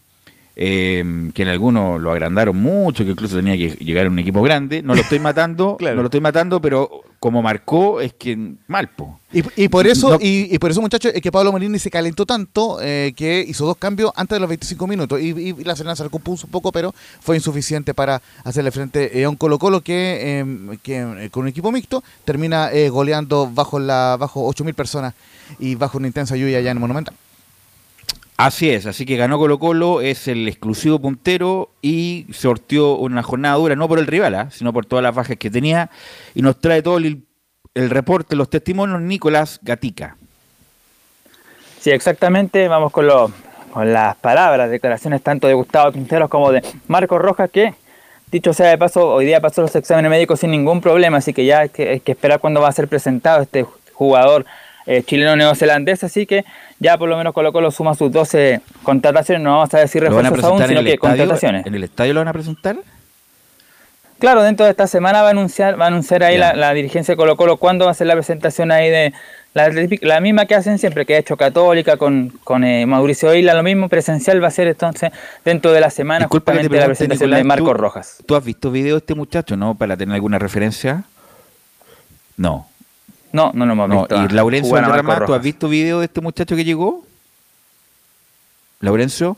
Eh, 0.56 1.04
que 1.34 1.42
en 1.44 1.48
algunos 1.48 2.02
lo 2.02 2.12
agrandaron 2.12 2.58
mucho, 2.58 3.04
que 3.06 3.12
incluso 3.12 3.38
tenía 3.38 3.56
que 3.58 3.76
llegar 3.84 4.06
a 4.06 4.10
un 4.10 4.20
equipo 4.20 4.42
grande. 4.42 4.82
No 4.82 4.94
lo 4.96 5.02
estoy 5.02 5.20
matando, 5.32 5.78
Claro. 5.78 5.96
no 5.96 6.02
lo 6.04 6.08
estoy 6.08 6.22
matando, 6.22 6.62
pero 6.62 6.90
como 7.20 7.42
marcó, 7.44 8.02
es 8.02 8.14
que 8.14 8.36
mal, 8.68 8.90
po. 8.90 9.20
Y, 9.32 9.44
y 9.56 9.70
por 9.70 9.86
eso, 9.88 10.10
No- 10.10 10.18
y, 10.20 10.54
y 10.54 10.58
por 10.60 10.72
eso, 10.72 10.82
muchachos, 10.82 11.12
es 11.14 11.22
que 11.22 11.32
Pablo 11.32 11.52
Marini 11.54 11.78
se 11.80 11.90
calentó 11.92 12.26
tanto 12.26 12.80
eh, 12.82 13.14
que 13.16 13.46
hizo 13.48 13.66
dos 13.66 13.78
cambios 13.78 14.12
antes 14.16 14.36
de 14.36 14.40
los 14.40 14.50
25 14.50 14.88
minutos. 14.88 15.22
Y, 15.22 15.28
y 15.30 15.64
la 15.64 15.76
Serena 15.76 15.96
se 15.96 16.04
recompuso 16.04 16.48
un 16.48 16.52
poco, 16.52 16.72
pero 16.72 16.94
fue 17.22 17.36
insuficiente 17.38 17.94
para 17.94 18.22
hacerle 18.44 18.72
frente 18.72 19.20
eh, 19.20 19.24
a 19.26 19.30
un 19.30 19.36
Colo 19.36 19.60
Colo 19.60 19.82
que, 19.82 20.42
eh, 20.42 20.78
que 20.82 20.98
eh, 21.00 21.30
con 21.30 21.44
un 21.44 21.50
equipo 21.50 21.72
mixto 21.72 22.04
termina 22.26 22.72
eh, 22.72 22.90
goleando 22.90 23.50
bajo 23.54 23.80
la 23.80 24.18
bajo 24.20 24.48
8.000 24.52 24.74
personas 24.74 25.14
y 25.60 25.76
bajo 25.76 25.98
una 26.00 26.08
intensa 26.08 26.36
lluvia 26.36 26.58
allá 26.58 26.72
en 26.72 26.78
el 26.78 26.82
Monumental. 26.82 27.14
Así 28.44 28.72
es, 28.72 28.88
así 28.88 29.06
que 29.06 29.18
ganó 29.18 29.38
Colo 29.38 29.60
Colo, 29.60 30.02
es 30.02 30.28
el 30.28 30.48
exclusivo 30.48 30.98
puntero 30.98 31.70
y 31.84 32.26
sortió 32.34 32.96
una 32.96 33.22
jornada 33.22 33.54
dura, 33.58 33.76
no 33.76 33.88
por 33.88 34.00
el 34.00 34.08
rival, 34.08 34.34
¿ah? 34.34 34.48
sino 34.50 34.74
por 34.74 34.88
todas 34.88 35.04
las 35.04 35.14
bajas 35.14 35.38
que 35.38 35.52
tenía. 35.52 35.92
Y 36.34 36.42
nos 36.42 36.60
trae 36.60 36.82
todo 36.82 36.98
el, 36.98 37.22
reporte, 37.76 38.36
los 38.36 38.50
testimonios, 38.50 39.00
Nicolás 39.00 39.60
Gatica. 39.62 40.18
Sí, 41.82 41.92
exactamente. 41.92 42.68
Vamos 42.68 42.92
con, 42.92 43.06
con 43.72 43.94
las 43.94 44.16
palabras, 44.16 44.72
declaraciones 44.72 45.22
tanto 45.22 45.48
de 45.48 45.54
Gustavo 45.54 45.92
Quinteros 45.92 46.28
como 46.28 46.52
de 46.52 46.64
Marcos 46.88 47.22
Rojas, 47.22 47.48
que, 47.52 47.76
dicho 48.32 48.54
sea 48.54 48.70
de 48.70 48.78
paso, 48.80 49.08
hoy 49.08 49.28
día 49.28 49.40
pasó 49.40 49.62
los 49.62 49.76
exámenes 49.76 50.10
médicos 50.10 50.40
sin 50.40 50.50
ningún 50.50 50.82
problema, 50.82 51.18
así 51.18 51.32
que 51.32 51.46
ya 51.46 51.68
que, 51.68 51.90
hay 51.90 52.00
que 52.00 52.14
esperar 52.14 52.40
cuándo 52.40 52.60
va 52.60 52.70
a 52.70 52.72
ser 52.72 52.88
presentado 52.88 53.44
este 53.44 53.68
jugador 53.94 54.48
eh, 54.86 55.04
chileno 55.04 55.36
neozelandés, 55.36 56.04
así 56.04 56.26
que 56.26 56.46
ya 56.80 56.98
por 56.98 57.10
lo 57.10 57.18
menos 57.18 57.34
Colo 57.34 57.52
Colo 57.52 57.72
suma 57.72 57.96
sus 57.96 58.12
12 58.12 58.62
contrataciones, 58.84 59.44
no 59.44 59.52
vamos 59.58 59.74
a 59.74 59.80
decir 59.80 60.04
¿Lo 60.04 60.10
van 60.16 60.26
a 60.26 60.30
refuerzos 60.30 60.52
aún, 60.52 60.68
sino 60.68 60.84
que 60.84 60.94
estadio, 60.94 61.00
contrataciones. 61.18 61.66
en 61.66 61.76
el 61.76 61.84
estadio 61.84 62.14
lo 62.14 62.20
van 62.22 62.28
a 62.30 62.34
presentar? 62.34 62.78
Claro, 64.20 64.44
dentro 64.44 64.66
de 64.66 64.72
esta 64.72 64.86
semana 64.86 65.24
va 65.24 65.30
a 65.30 65.32
anunciar, 65.32 65.80
va 65.80 65.86
a 65.86 65.88
anunciar 65.88 66.24
ahí 66.24 66.38
la, 66.38 66.54
la 66.54 66.74
dirigencia 66.74 67.14
de 67.14 67.18
Colo 67.18 67.36
Colo 67.36 67.58
cuándo 67.58 67.86
va 67.86 67.92
a 67.92 67.96
ser 67.96 68.06
la 68.06 68.14
presentación 68.14 68.72
ahí 68.72 68.90
de 68.90 69.14
la, 69.54 70.22
misma 70.22 70.46
que 70.46 70.56
hacen 70.56 70.78
siempre, 70.78 71.06
que 71.06 71.16
ha 71.16 71.18
hecho 71.18 71.36
Católica 71.36 71.98
con, 71.98 72.30
con 72.44 72.64
eh, 72.64 72.86
Mauricio 72.86 73.34
Isla, 73.36 73.54
lo 73.54 73.64
mismo 73.64 73.90
presencial 73.90 74.42
va 74.42 74.48
a 74.48 74.52
ser 74.52 74.68
entonces 74.68 75.12
dentro 75.44 75.74
de 75.74 75.82
la 75.82 75.90
semana 75.90 76.20
Disculpa 76.26 76.54
justamente 76.54 76.78
la 76.80 76.86
presentación 76.86 77.32
de 77.32 77.44
Marcos 77.44 77.68
¿tú- 77.68 77.74
Rojas. 77.74 78.18
¿Tú 78.26 78.36
has 78.36 78.46
visto 78.46 78.72
video 78.72 78.96
de 78.96 79.00
este 79.00 79.16
muchacho, 79.16 79.58
no? 79.58 79.76
Para 79.76 79.98
tener 79.98 80.16
alguna 80.16 80.40
referencia. 80.40 81.04
No. 82.38 82.68
No, 83.34 83.52
no 83.54 83.66
lo 83.66 83.74
hemos 83.74 83.90
No, 83.90 84.00
visto. 84.02 84.16
y 84.24 84.28
Laurencio 84.30 84.70
jugar 84.70 84.84
a 84.84 84.88
Marcos 84.88 85.06
Valderrama, 85.06 85.26
¿tú 85.28 85.34
has 85.34 85.42
visto 85.44 85.70
video 85.70 86.00
de 86.00 86.06
este 86.06 86.22
muchacho 86.22 86.56
que 86.56 86.64
llegó? 86.66 87.06
¿Laurencio? 88.82 89.38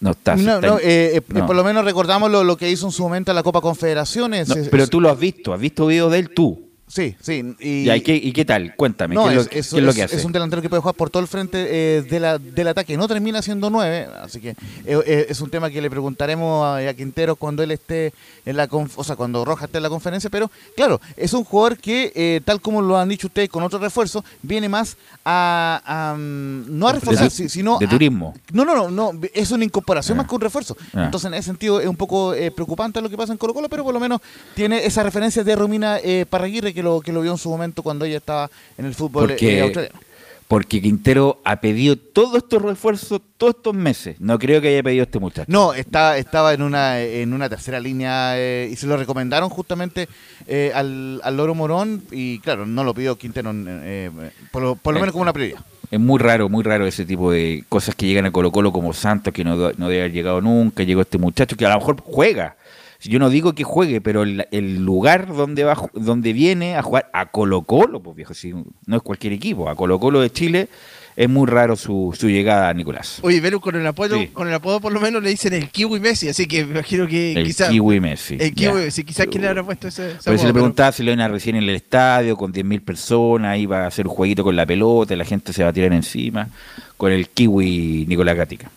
No 0.00 0.12
está. 0.12 0.34
No, 0.36 0.54
está- 0.56 0.66
no, 0.66 0.78
eh, 0.78 1.16
eh, 1.16 1.22
no. 1.28 1.46
Por 1.46 1.56
lo 1.56 1.62
menos 1.64 1.84
recordamos 1.84 2.30
lo, 2.30 2.42
lo 2.44 2.56
que 2.56 2.70
hizo 2.70 2.86
en 2.86 2.92
su 2.92 3.02
momento 3.02 3.32
en 3.32 3.34
la 3.34 3.42
Copa 3.42 3.60
Confederaciones. 3.60 4.48
No, 4.48 4.54
Es- 4.54 4.68
pero 4.68 4.84
es- 4.84 4.90
tú 4.90 5.00
lo 5.00 5.10
has 5.10 5.18
visto, 5.18 5.52
has 5.52 5.60
visto 5.60 5.86
video 5.86 6.08
de 6.08 6.18
él 6.20 6.30
tú. 6.30 6.69
Sí, 6.92 7.14
sí. 7.20 7.54
Y, 7.60 7.84
Ya, 7.84 7.96
¿y, 7.96 8.00
qué, 8.00 8.16
y 8.16 8.32
qué 8.32 8.44
tal? 8.44 8.74
Cuéntame, 8.74 9.14
No, 9.14 9.24
¿qué, 9.24 9.28
es 9.30 9.34
lo, 9.36 9.40
es, 9.42 9.48
qué 9.48 9.58
es- 9.60 9.72
es 9.72 9.82
lo 9.82 9.92
que 9.94 10.02
hace? 10.02 10.16
es 10.16 10.24
un 10.24 10.32
delantero 10.32 10.60
que 10.60 10.68
puede 10.68 10.82
jugar 10.82 10.96
por 10.96 11.08
todo 11.08 11.22
el 11.22 11.28
frente 11.28 11.66
eh, 11.70 12.02
de 12.02 12.18
la- 12.18 12.38
del 12.38 12.66
ataque. 12.66 12.96
No 12.96 13.06
termina 13.06 13.40
siendo 13.42 13.70
nueve, 13.70 14.08
así 14.20 14.40
que 14.40 14.50
eh, 14.50 14.56
eh, 14.86 15.26
es 15.28 15.40
un 15.40 15.50
tema 15.50 15.70
que 15.70 15.80
le 15.80 15.88
preguntaremos 15.88 16.64
a, 16.66 16.78
a 16.78 16.94
Quintero 16.94 17.36
cuando 17.36 17.62
él 17.62 17.70
esté 17.70 18.12
en 18.44 18.56
la 18.56 18.68
conf- 18.68 18.94
o 18.96 19.04
sea, 19.04 19.14
cuando 19.14 19.44
Rojas 19.44 19.66
esté 19.66 19.78
en 19.78 19.84
la 19.84 19.88
conferencia. 19.88 20.28
Pero 20.30 20.50
claro, 20.74 21.00
es 21.16 21.32
un 21.32 21.44
jugador 21.44 21.78
que, 21.78 22.10
eh, 22.14 22.40
tal 22.44 22.60
como 22.60 22.82
lo 22.82 22.98
han 22.98 23.08
dicho 23.08 23.28
ustedes 23.28 23.48
con 23.48 23.62
otro 23.62 23.78
refuerzo, 23.78 24.24
viene 24.42 24.68
más 24.68 24.96
a, 25.24 25.80
a, 25.84 26.14
mm, 26.16 26.76
no 26.76 26.88
a 26.88 26.92
reforzar, 26.94 27.30
de, 27.30 27.48
sino 27.48 27.78
de 27.78 27.86
a- 27.86 27.88
turismo. 27.88 28.34
no, 28.52 28.64
no, 28.64 28.74
no, 28.74 28.90
no, 28.90 29.20
es 29.32 29.50
una 29.52 29.64
incorporación 29.64 30.18
Ah. 30.18 30.22
más 30.22 30.28
que 30.28 30.34
un 30.34 30.40
refuerzo. 30.40 30.76
Ah. 30.92 31.04
Entonces, 31.04 31.28
en 31.28 31.34
ese 31.34 31.44
sentido, 31.44 31.80
es 31.80 31.86
un 31.86 31.96
poco 31.96 32.34
eh, 32.34 32.50
preocupante 32.50 33.00
lo 33.00 33.08
que 33.08 33.16
pasa 33.16 33.30
en 33.32 33.38
Colo 33.38 33.54
Colo, 33.54 33.68
pero 33.68 33.84
por 33.84 33.94
lo 33.94 34.00
menos 34.00 34.20
tiene 34.56 34.84
esa 34.84 35.04
referencia 35.04 35.44
de 35.44 35.54
Romina 35.54 35.98
eh, 36.02 36.26
Parraguirre 36.28 36.74
que 36.74 36.79
lo, 36.82 37.00
que 37.00 37.12
lo 37.12 37.20
vio 37.22 37.32
en 37.32 37.38
su 37.38 37.48
momento 37.50 37.82
cuando 37.82 38.04
ella 38.04 38.18
estaba 38.18 38.50
en 38.78 38.84
el 38.86 38.94
fútbol 38.94 39.24
eh, 39.30 39.34
Porque, 39.34 39.60
australiano. 39.60 40.00
porque 40.48 40.80
Quintero 40.82 41.40
ha 41.44 41.60
pedido 41.60 41.96
todos 41.96 42.36
estos 42.42 42.60
refuerzos 42.62 43.20
todos 43.36 43.54
estos 43.56 43.72
meses. 43.74 44.16
No 44.20 44.38
creo 44.38 44.60
que 44.60 44.68
haya 44.68 44.82
pedido 44.82 45.04
este 45.04 45.18
muchacho. 45.18 45.46
No, 45.50 45.72
está, 45.72 46.18
estaba 46.18 46.52
en 46.52 46.60
una, 46.62 47.00
en 47.00 47.32
una 47.32 47.48
tercera 47.48 47.80
línea 47.80 48.32
eh, 48.36 48.68
y 48.70 48.76
se 48.76 48.86
lo 48.86 48.96
recomendaron 48.98 49.48
justamente 49.48 50.08
eh, 50.46 50.72
al, 50.74 51.20
al 51.24 51.36
Loro 51.36 51.54
Morón 51.54 52.02
y 52.10 52.38
claro, 52.40 52.66
no 52.66 52.84
lo 52.84 52.92
pidió 52.92 53.16
Quintero, 53.16 53.50
eh, 53.54 54.10
por, 54.52 54.62
lo, 54.62 54.76
por 54.76 54.92
lo 54.92 54.98
Eh. 54.98 55.00
menos 55.00 55.12
como 55.12 55.22
una 55.22 55.32
prioridad. 55.32 55.60
Es 55.90 55.98
muy 55.98 56.18
raro, 56.20 56.48
muy 56.48 56.62
raro 56.62 56.86
ese 56.86 57.04
tipo 57.04 57.32
de 57.32 57.64
cosas 57.68 57.94
que 57.96 58.06
llegan 58.06 58.24
a 58.26 58.30
Colo 58.30 58.52
Colo 58.52 58.70
como 58.72 58.92
Santos, 58.92 59.32
que 59.32 59.42
no, 59.42 59.56
no 59.56 59.88
debe 59.88 60.00
haber 60.02 60.12
llegado 60.12 60.40
nunca, 60.40 60.84
llegó 60.84 61.00
este 61.00 61.18
muchacho 61.18 61.56
que 61.56 61.66
a 61.66 61.70
lo 61.70 61.78
mejor 61.78 62.00
juega. 62.04 62.54
Yo 63.02 63.18
no 63.18 63.30
digo 63.30 63.54
que 63.54 63.64
juegue, 63.64 64.00
pero 64.00 64.22
el, 64.24 64.46
el 64.50 64.84
lugar 64.84 65.26
donde 65.34 65.64
va, 65.64 65.76
donde 65.94 66.32
viene 66.32 66.76
a 66.76 66.82
jugar 66.82 67.08
a 67.12 67.26
Colo 67.30 67.62
Colo, 67.62 68.00
pues 68.02 68.16
viejo, 68.16 68.34
si 68.34 68.52
no 68.52 68.96
es 68.96 69.02
cualquier 69.02 69.32
equipo, 69.32 69.68
a 69.70 69.74
Colo 69.76 69.98
Colo 69.98 70.20
de 70.20 70.30
Chile, 70.30 70.68
es 71.16 71.28
muy 71.28 71.46
raro 71.46 71.76
su, 71.76 72.14
su 72.18 72.28
llegada, 72.28 72.72
Nicolás. 72.72 73.18
Oye, 73.22 73.40
Velu, 73.40 73.60
con 73.60 73.74
el 73.74 73.86
apodo, 73.86 74.16
Sí. 74.18 74.28
con 74.28 74.48
el 74.48 74.54
apodo 74.54 74.80
por 74.80 74.92
lo 74.92 75.00
menos 75.00 75.22
le 75.22 75.30
dicen 75.30 75.52
el 75.54 75.68
Kiwi 75.68 75.98
Messi, 75.98 76.28
así 76.28 76.46
que 76.46 76.64
me 76.64 76.72
imagino 76.72 77.06
que 77.06 77.32
El. 77.32 77.54
Kiwi 77.54 78.00
Messi. 78.00 78.36
El. 78.38 78.54
Kiwi 78.54 78.74
Messi, 78.74 79.04
quizás 79.04 79.26
quién 79.26 79.42
le 79.42 79.48
habrá 79.48 79.64
puesto 79.64 79.88
ese. 79.88 80.10
eso 80.12 80.18
apodo, 80.20 80.32
le 80.34 80.38
pero- 80.42 80.52
preguntaba 80.54 80.92
si 80.92 81.02
lo 81.02 81.10
iban 81.10 81.20
a 81.20 81.28
recién 81.28 81.56
en 81.56 81.64
el 81.64 81.74
estadio 81.74 82.36
con 82.36 82.52
10.000 82.52 82.80
personas, 82.82 83.58
iba 83.58 83.84
a 83.84 83.86
hacer 83.88 84.06
un 84.06 84.14
jueguito 84.14 84.44
con 84.44 84.54
la 84.56 84.64
pelota, 84.66 85.16
la 85.16 85.24
gente 85.24 85.52
se 85.52 85.62
va 85.62 85.70
a 85.70 85.72
tirar 85.72 85.92
encima, 85.92 86.48
con 86.96 87.12
el 87.12 87.28
kiwi 87.28 88.06
Nicolás 88.08 88.36
Gatica. 88.36 88.70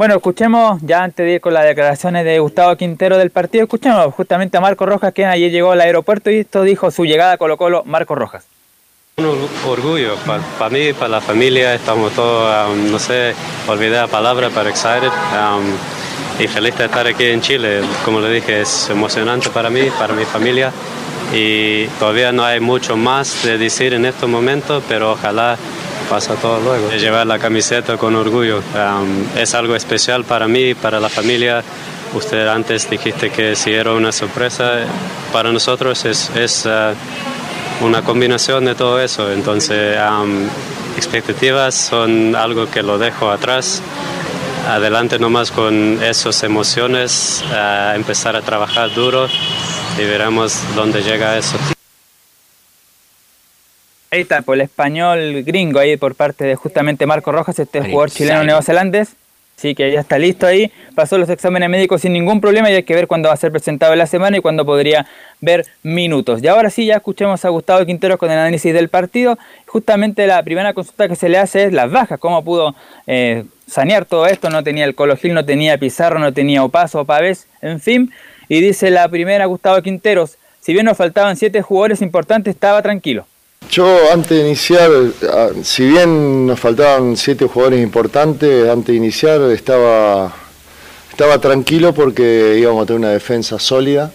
Bueno, 0.00 0.14
escuchemos, 0.14 0.80
ya 0.80 1.02
antes 1.02 1.26
de 1.26 1.32
ir 1.34 1.40
con 1.42 1.52
las 1.52 1.62
declaraciones 1.62 2.24
de 2.24 2.38
Gustavo 2.38 2.74
Quintero 2.74 3.18
del 3.18 3.28
partido, 3.28 3.64
escuchemos 3.64 4.14
justamente 4.14 4.56
a 4.56 4.60
Marco 4.62 4.86
Rojas, 4.86 5.12
que 5.12 5.26
ayer 5.26 5.50
llegó 5.50 5.72
al 5.72 5.80
aeropuerto 5.82 6.30
y 6.30 6.38
esto 6.38 6.62
dijo 6.62 6.90
su 6.90 7.04
llegada 7.04 7.32
a 7.32 7.36
Colo 7.36 7.58
Colo, 7.58 7.82
Marco 7.84 8.14
Rojas. 8.14 8.46
Un 9.18 9.26
or- 9.26 9.36
orgullo 9.68 10.14
para 10.58 10.70
mí, 10.70 10.94
para 10.94 11.08
la 11.08 11.20
familia, 11.20 11.74
estamos 11.74 12.12
todos, 12.12 12.70
um, 12.70 12.90
no 12.90 12.98
sé, 12.98 13.34
olvidé 13.68 13.90
la 13.98 14.06
palabra, 14.06 14.48
pero 14.54 14.70
excited 14.70 15.10
um, 15.34 16.42
y 16.42 16.48
feliz 16.48 16.78
de 16.78 16.86
estar 16.86 17.06
aquí 17.06 17.26
en 17.26 17.42
Chile. 17.42 17.82
Como 18.02 18.20
le 18.20 18.30
dije, 18.30 18.62
es 18.62 18.88
emocionante 18.88 19.50
para 19.50 19.68
mí, 19.68 19.82
para 19.98 20.14
mi 20.14 20.24
familia 20.24 20.72
y 21.34 21.84
todavía 21.98 22.32
no 22.32 22.42
hay 22.42 22.58
mucho 22.58 22.96
más 22.96 23.42
de 23.44 23.58
decir 23.58 23.92
en 23.92 24.06
estos 24.06 24.30
momentos, 24.30 24.82
pero 24.88 25.12
ojalá 25.12 25.58
pasa 26.10 26.34
todo 26.34 26.60
luego. 26.60 26.90
Llevar 26.90 27.26
la 27.26 27.38
camiseta 27.38 27.96
con 27.96 28.16
orgullo 28.16 28.58
um, 28.58 29.38
es 29.38 29.54
algo 29.54 29.76
especial 29.76 30.24
para 30.24 30.48
mí, 30.48 30.74
para 30.74 30.98
la 30.98 31.08
familia. 31.08 31.62
Usted 32.12 32.48
antes 32.48 32.90
dijiste 32.90 33.30
que 33.30 33.54
si 33.54 33.72
era 33.72 33.92
una 33.92 34.10
sorpresa, 34.10 34.80
para 35.32 35.52
nosotros 35.52 36.04
es, 36.04 36.28
es 36.34 36.66
uh, 36.66 37.84
una 37.84 38.02
combinación 38.02 38.64
de 38.64 38.74
todo 38.74 39.00
eso. 39.00 39.30
Entonces, 39.30 39.96
expectativas 40.96 41.76
son 41.76 42.34
algo 42.34 42.68
que 42.68 42.82
lo 42.82 42.98
dejo 42.98 43.30
atrás. 43.30 43.80
Adelante 44.68 45.18
nomás 45.18 45.52
con 45.52 46.02
esas 46.02 46.42
emociones, 46.42 47.42
a 47.52 47.94
empezar 47.94 48.34
a 48.34 48.42
trabajar 48.42 48.92
duro 48.92 49.28
y 49.96 50.04
veremos 50.04 50.58
dónde 50.74 51.02
llega 51.02 51.38
eso. 51.38 51.56
Ahí 54.12 54.22
está, 54.22 54.42
por 54.42 54.56
el 54.56 54.62
español 54.62 55.44
gringo 55.44 55.78
ahí 55.78 55.96
por 55.96 56.16
parte 56.16 56.44
de 56.44 56.56
justamente 56.56 57.06
Marco 57.06 57.30
Rojas, 57.30 57.60
este 57.60 57.80
jugador 57.80 58.10
chileno 58.10 58.42
neozelandés. 58.42 59.14
Sí, 59.54 59.76
que 59.76 59.92
ya 59.92 60.00
está 60.00 60.18
listo 60.18 60.46
ahí. 60.46 60.72
Pasó 60.96 61.16
los 61.16 61.28
exámenes 61.28 61.68
médicos 61.68 62.00
sin 62.00 62.14
ningún 62.14 62.40
problema 62.40 62.70
y 62.70 62.74
hay 62.74 62.82
que 62.82 62.94
ver 62.94 63.06
cuándo 63.06 63.28
va 63.28 63.34
a 63.34 63.36
ser 63.36 63.52
presentado 63.52 63.92
en 63.92 64.00
la 64.00 64.08
semana 64.08 64.38
y 64.38 64.40
cuándo 64.40 64.64
podría 64.64 65.06
ver 65.40 65.64
minutos. 65.84 66.42
Y 66.42 66.48
ahora 66.48 66.70
sí, 66.70 66.86
ya 66.86 66.96
escuchemos 66.96 67.44
a 67.44 67.50
Gustavo 67.50 67.86
Quintero 67.86 68.18
con 68.18 68.32
el 68.32 68.38
análisis 68.38 68.74
del 68.74 68.88
partido. 68.88 69.38
Justamente 69.66 70.26
la 70.26 70.42
primera 70.42 70.72
consulta 70.72 71.06
que 71.06 71.14
se 71.14 71.28
le 71.28 71.38
hace 71.38 71.64
es 71.64 71.72
las 71.72 71.88
bajas, 71.88 72.18
cómo 72.18 72.42
pudo 72.42 72.74
eh, 73.06 73.44
sanear 73.68 74.06
todo 74.06 74.26
esto. 74.26 74.50
No 74.50 74.64
tenía 74.64 74.86
el 74.86 74.96
Colo 74.96 75.16
Gil, 75.16 75.34
no 75.34 75.44
tenía 75.44 75.78
Pizarro, 75.78 76.18
no 76.18 76.32
tenía 76.32 76.64
Opaso, 76.64 77.04
Pavés, 77.04 77.46
en 77.62 77.80
fin. 77.80 78.10
Y 78.48 78.60
dice 78.60 78.90
la 78.90 79.08
primera 79.08 79.44
Gustavo 79.44 79.80
Quinteros, 79.82 80.36
si 80.60 80.72
bien 80.72 80.86
nos 80.86 80.96
faltaban 80.96 81.36
siete 81.36 81.62
jugadores 81.62 82.02
importantes, 82.02 82.54
estaba 82.54 82.82
tranquilo. 82.82 83.26
Yo 83.70 84.12
antes 84.12 84.30
de 84.30 84.40
iniciar, 84.40 84.90
ah, 85.32 85.50
si 85.62 85.86
bien 85.86 86.44
nos 86.44 86.58
faltaban 86.58 87.16
siete 87.16 87.46
jugadores 87.46 87.80
importantes, 87.80 88.68
antes 88.68 88.88
de 88.88 88.96
iniciar 88.96 89.40
estaba, 89.42 90.34
estaba 91.08 91.38
tranquilo 91.38 91.94
porque 91.94 92.56
íbamos 92.58 92.82
a 92.82 92.86
tener 92.86 92.98
una 92.98 93.10
defensa 93.10 93.60
sólida, 93.60 94.10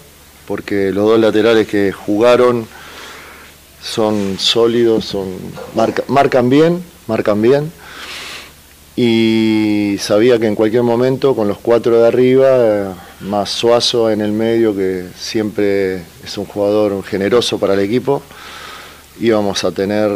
porque 0.45 0.91
los 0.91 1.05
dos 1.05 1.21
laterales 1.21 1.69
que 1.69 1.93
jugaron 1.93 2.67
son 3.81 4.35
sólidos, 4.39 5.05
son 5.05 5.27
marcan 6.09 6.49
bien, 6.49 6.83
marcan 7.07 7.41
bien. 7.41 7.71
Y 8.97 9.95
sabía 10.01 10.37
que 10.37 10.47
en 10.47 10.55
cualquier 10.55 10.83
momento, 10.83 11.33
con 11.33 11.47
los 11.47 11.59
cuatro 11.59 12.01
de 12.01 12.07
arriba, 12.09 12.93
más 13.21 13.51
Suazo 13.51 14.09
en 14.11 14.19
el 14.19 14.33
medio, 14.33 14.75
que 14.75 15.05
siempre 15.17 16.01
es 16.25 16.37
un 16.37 16.45
jugador 16.45 17.01
generoso 17.05 17.57
para 17.57 17.73
el 17.73 17.79
equipo, 17.79 18.21
íbamos 19.19 19.63
a 19.63 19.71
tener 19.71 20.09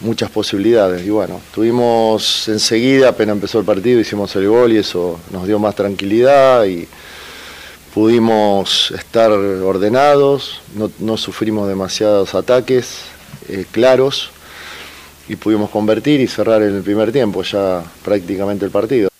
muchas 0.00 0.30
posibilidades. 0.30 1.04
Y 1.06 1.10
bueno, 1.10 1.40
tuvimos 1.54 2.48
enseguida, 2.48 3.10
apenas 3.10 3.34
empezó 3.34 3.58
el 3.58 3.64
partido, 3.64 4.00
hicimos 4.00 4.34
el 4.36 4.48
gol 4.48 4.72
y 4.72 4.78
eso 4.78 5.18
nos 5.30 5.46
dio 5.46 5.58
más 5.58 5.74
tranquilidad 5.74 6.64
y 6.64 6.88
pudimos 7.94 8.90
estar 8.90 9.30
ordenados, 9.30 10.60
no, 10.98 11.16
sufrimos 11.16 11.68
demasiados 11.68 12.34
ataques 12.34 13.02
eh, 13.48 13.64
claros 13.70 14.30
y 15.28 15.36
pudimos 15.36 15.70
convertir 15.70 16.20
y 16.20 16.26
cerrar 16.26 16.62
en 16.62 16.74
el 16.74 16.82
primer 16.82 17.12
tiempo 17.12 17.42
ya 17.42 17.84
prácticamente 18.04 18.64
el 18.64 18.72
partido. 18.72 19.13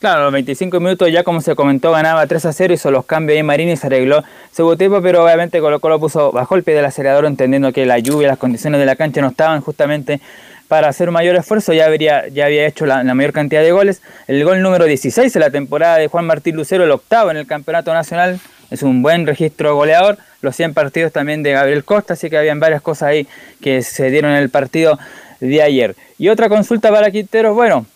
Claro, 0.00 0.22
los 0.22 0.32
25 0.32 0.78
minutos 0.78 1.10
ya 1.10 1.24
como 1.24 1.40
se 1.40 1.56
comentó 1.56 1.90
ganaba 1.90 2.24
3 2.24 2.44
a 2.46 2.52
0, 2.52 2.72
hizo 2.72 2.92
los 2.92 3.04
cambios 3.04 3.36
ahí 3.36 3.42
Marini 3.42 3.72
y 3.72 3.76
se 3.76 3.88
arregló 3.88 4.22
su 4.54 4.76
tiempo, 4.76 5.02
pero 5.02 5.24
obviamente 5.24 5.58
Colo 5.58 5.80
Colo 5.80 5.98
puso 5.98 6.30
bajo 6.30 6.54
el 6.54 6.62
pie 6.62 6.74
del 6.74 6.84
acelerador 6.84 7.26
entendiendo 7.26 7.72
que 7.72 7.84
la 7.84 7.98
lluvia, 7.98 8.28
las 8.28 8.38
condiciones 8.38 8.78
de 8.78 8.86
la 8.86 8.94
cancha 8.94 9.20
no 9.20 9.28
estaban 9.28 9.60
justamente 9.60 10.20
para 10.68 10.88
hacer 10.88 11.08
un 11.08 11.14
mayor 11.14 11.34
esfuerzo, 11.34 11.72
ya, 11.72 11.86
había 11.86 12.66
hecho 12.66 12.86
la, 12.86 13.02
mayor 13.02 13.32
cantidad 13.32 13.60
de 13.60 13.72
goles. 13.72 14.00
El 14.28 14.44
gol 14.44 14.62
número 14.62 14.84
16 14.84 15.34
en 15.34 15.40
la 15.40 15.50
temporada 15.50 15.96
de 15.96 16.06
Juan 16.06 16.26
Martín 16.26 16.54
Lucero, 16.54 16.84
el 16.84 16.92
octavo 16.92 17.32
en 17.32 17.38
el 17.38 17.48
Campeonato 17.48 17.92
Nacional, 17.92 18.38
es 18.70 18.84
un 18.84 19.02
buen 19.02 19.26
registro 19.26 19.74
goleador. 19.74 20.18
Los 20.42 20.54
100 20.54 20.74
partidos 20.74 21.10
también 21.10 21.42
de 21.42 21.52
Gabriel 21.52 21.84
Costa, 21.84 22.12
así 22.12 22.30
que 22.30 22.38
habían 22.38 22.60
varias 22.60 22.82
cosas 22.82 23.08
ahí 23.08 23.26
que 23.60 23.82
se 23.82 24.10
dieron 24.10 24.30
en 24.30 24.36
el 24.36 24.50
partido 24.50 24.96
de 25.40 25.60
ayer. 25.60 25.96
Y 26.18 26.28
otra 26.28 26.48
consulta 26.48 26.90
para 26.92 27.10
Quinteros, 27.10 27.56
bueno, 27.56 27.86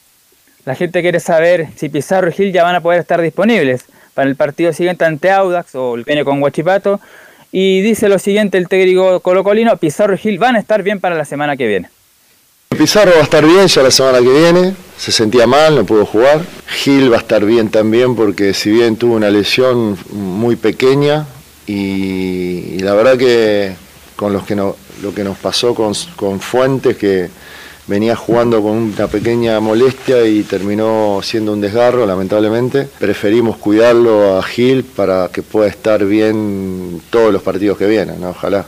la 0.65 0.75
gente 0.75 1.03
quiere 1.03 1.21
saber 1.21 1.69
si 1.77 1.89
Pizarro 1.89 2.29
y 2.29 2.33
Gil 2.33 2.53
ya 2.53 2.63
van 2.63 2.77
a 2.77 2.81
poder 2.81 3.01
estar 3.01 3.21
disponibles 3.21 3.85
para 4.15 4.29
el 4.29 4.37
partido 4.37 4.73
siguiente 4.73 5.05
ante 5.05 5.31
Audax 5.31 5.75
o 5.75 5.95
el 5.95 6.05
viene 6.05 6.25
con 6.25 6.41
Guachipato. 6.41 7.01
Y 7.51 7.83
dice 7.83 8.09
lo 8.09 8.19
siguiente 8.19 8.59
el 8.59 8.69
técnico 8.69 9.21
colocolino, 9.21 9.77
Pizarro 9.77 10.15
y 10.15 10.19
Gil 10.19 10.39
van 10.39 10.57
a 10.57 10.61
estar 10.61 10.83
bien 10.83 11.01
para 11.01 11.17
la 11.17 11.25
semana 11.25 11.57
que 11.57 11.67
viene. 11.67 11.91
Pizarro 12.77 13.13
va 13.13 13.21
a 13.21 13.25
estar 13.25 13.45
bien 13.45 13.67
ya 13.67 13.83
la 13.83 13.91
semana 13.91 14.19
que 14.19 14.31
viene, 14.31 14.75
se 14.97 15.13
sentía 15.13 15.47
mal, 15.47 15.75
no 15.75 15.85
pudo 15.85 16.07
jugar. 16.07 16.41
Gil 16.69 17.13
va 17.13 17.17
a 17.17 17.21
estar 17.21 17.45
bien 17.45 17.69
también 17.69 18.17
porque 18.17 18.55
si 18.55 18.71
bien 18.71 18.97
tuvo 18.97 19.17
una 19.17 19.31
lesión 19.31 19.99
muy 20.11 20.57
pequeña 20.57 21.27
y, 21.67 22.79
la 22.79 22.95
verdad 22.95 23.19
que 23.19 23.75
con 24.17 24.33
los 24.33 24.45
que 24.45 24.55
no, 24.55 24.77
lo 25.03 25.15
que 25.15 25.25
nos 25.25 25.37
pasó 25.39 25.75
con, 25.75 25.93
con 26.17 26.41
Fuentes 26.41 26.97
que 26.97 27.29
venía 27.87 28.17
jugando 28.17 28.63
con 28.63 28.73
una 28.73 29.09
pequeña 29.09 29.59
molestia 29.61 30.27
y 30.27 30.43
terminó 30.43 31.21
siendo 31.23 31.53
un 31.53 31.61
desgarro, 31.61 32.07
lamentablemente. 32.07 32.89
Preferimos 32.99 33.57
cuidarlo 33.57 34.39
a 34.39 34.43
Gil 34.43 34.85
para 34.85 35.29
que 35.33 35.43
pueda 35.43 35.69
estar 35.69 36.05
bien 36.05 37.03
todos 37.11 37.33
los 37.33 37.43
partidos 37.43 37.79
que 37.79 37.87
vienen, 37.87 38.23
ojalá. 38.25 38.65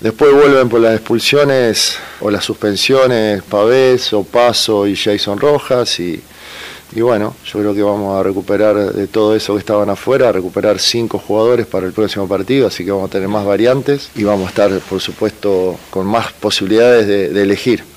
Después 0.00 0.32
vuelven 0.32 0.68
por 0.68 0.80
las 0.80 0.94
expulsiones 0.94 1.96
o 2.20 2.30
las 2.30 2.44
suspensiones 2.44 3.42
Pavés, 3.44 4.10
Paso 4.32 4.86
y 4.86 4.96
Jason 4.96 5.38
Rojas 5.38 6.00
y 6.00 7.00
bueno, 7.00 7.34
yo 7.46 7.58
creo 7.60 7.74
que 7.74 7.82
vamos 7.82 8.18
a 8.18 8.22
recuperar 8.22 8.92
de 8.92 9.06
todo 9.06 9.34
eso 9.34 9.54
que 9.54 9.60
estaban 9.60 9.88
afuera, 9.88 10.30
recuperar 10.30 10.78
cinco 10.78 11.18
jugadores 11.18 11.66
para 11.66 11.86
el 11.86 11.92
próximo 11.92 12.28
partido, 12.28 12.66
así 12.66 12.84
que 12.84 12.90
vamos 12.90 13.08
a 13.08 13.12
tener 13.12 13.28
más 13.28 13.46
variantes 13.46 14.10
y 14.14 14.24
vamos 14.24 14.46
a 14.46 14.48
estar, 14.50 14.70
por 14.80 15.00
supuesto, 15.00 15.78
con 15.88 16.06
más 16.06 16.32
posibilidades 16.32 17.06
de 17.06 17.42
elegir. 17.42 17.91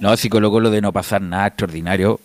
No, 0.00 0.16
si 0.16 0.28
Colo 0.28 0.50
Colo 0.50 0.70
de 0.70 0.80
no 0.80 0.92
pasar 0.92 1.22
nada 1.22 1.48
extraordinario, 1.48 2.20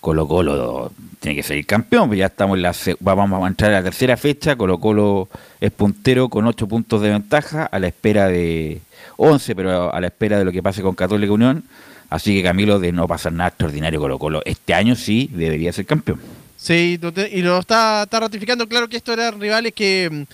Colo 0.00 0.26
Colo 0.26 0.92
tiene 1.20 1.36
que 1.36 1.42
ser 1.42 1.64
campeón, 1.66 2.08
pues 2.08 2.18
ya 2.18 2.26
estamos 2.26 2.56
en 2.56 2.62
la, 2.62 2.74
vamos 3.00 3.44
a 3.44 3.46
entrar 3.46 3.70
a 3.72 3.74
la 3.78 3.82
tercera 3.82 4.16
fecha, 4.16 4.56
Colo 4.56 4.78
Colo 4.78 5.28
es 5.60 5.70
puntero 5.70 6.28
con 6.28 6.46
8 6.46 6.66
puntos 6.66 7.02
de 7.02 7.10
ventaja, 7.10 7.64
a 7.64 7.78
la 7.78 7.88
espera 7.88 8.28
de 8.28 8.80
11, 9.18 9.54
pero 9.54 9.92
a 9.92 10.00
la 10.00 10.06
espera 10.06 10.38
de 10.38 10.44
lo 10.44 10.52
que 10.52 10.62
pase 10.62 10.82
con 10.82 10.94
Católica 10.94 11.32
Unión, 11.32 11.64
así 12.08 12.34
que 12.34 12.42
Camilo 12.42 12.78
de 12.78 12.92
no 12.92 13.06
pasar 13.06 13.32
nada 13.32 13.48
extraordinario 13.48 14.00
Colo 14.00 14.18
Colo, 14.18 14.42
este 14.46 14.72
año 14.72 14.96
sí 14.96 15.30
debería 15.32 15.72
ser 15.72 15.86
campeón. 15.86 16.20
Sí, 16.56 16.98
y 17.32 17.42
lo 17.42 17.58
está, 17.58 18.06
ratificando, 18.10 18.68
claro 18.68 18.88
que 18.88 18.98
estos 18.98 19.14
eran 19.16 19.40
rivales 19.40 19.72
que, 19.72 20.26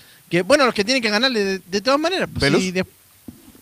bueno, 0.45 0.67
los 0.67 0.75
que 0.75 0.85
tienen 0.85 1.03
que 1.03 1.11
ganarle 1.11 1.61
de, 1.61 1.81
todas 1.81 2.01
maneras. 2.01 2.29
Pues, 2.37 2.53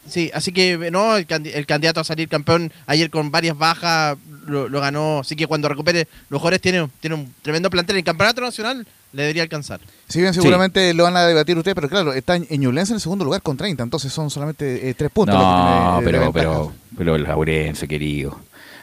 Sí, 0.06 0.30
así 0.34 0.52
que 0.52 0.90
no, 0.90 1.16
el, 1.16 1.26
candidato 1.26 2.00
a 2.00 2.04
salir 2.04 2.28
campeón 2.28 2.72
ayer 2.86 3.10
con 3.10 3.30
varias 3.30 3.56
bajas 3.56 4.16
lo, 4.46 4.68
ganó. 4.80 5.20
Así 5.20 5.34
que 5.36 5.46
cuando 5.46 5.68
recupere 5.68 6.06
los 6.28 6.40
jugadores 6.40 6.60
tiene, 6.60 6.88
tiene 7.00 7.16
un 7.16 7.34
tremendo 7.42 7.70
plantel. 7.70 7.96
El 7.96 8.04
campeonato 8.04 8.40
nacional 8.40 8.86
le 9.12 9.22
debería 9.22 9.42
alcanzar. 9.42 9.80
Si 10.08 10.20
bien 10.20 10.34
seguramente 10.34 10.92
lo 10.92 11.04
van 11.04 11.16
a 11.16 11.26
debatir 11.26 11.56
ustedes, 11.56 11.74
pero 11.74 11.88
claro, 11.88 12.12
está 12.12 12.36
en 12.36 12.46
Ñublense 12.50 12.92
en 12.92 12.96
el 12.96 13.00
segundo 13.00 13.24
lugar 13.24 13.42
con 13.42 13.56
30, 13.56 13.82
entonces 13.82 14.12
son 14.12 14.30
solamente 14.30 14.88
eh, 14.88 14.94
tres 14.94 15.10
puntos. 15.10 15.36
No, 15.36 16.00
pero, 16.04 16.32
pero, 16.32 16.72
pero 16.96 17.16
el 17.16 17.22
Laurense, 17.22 17.88
querido. 17.88 18.38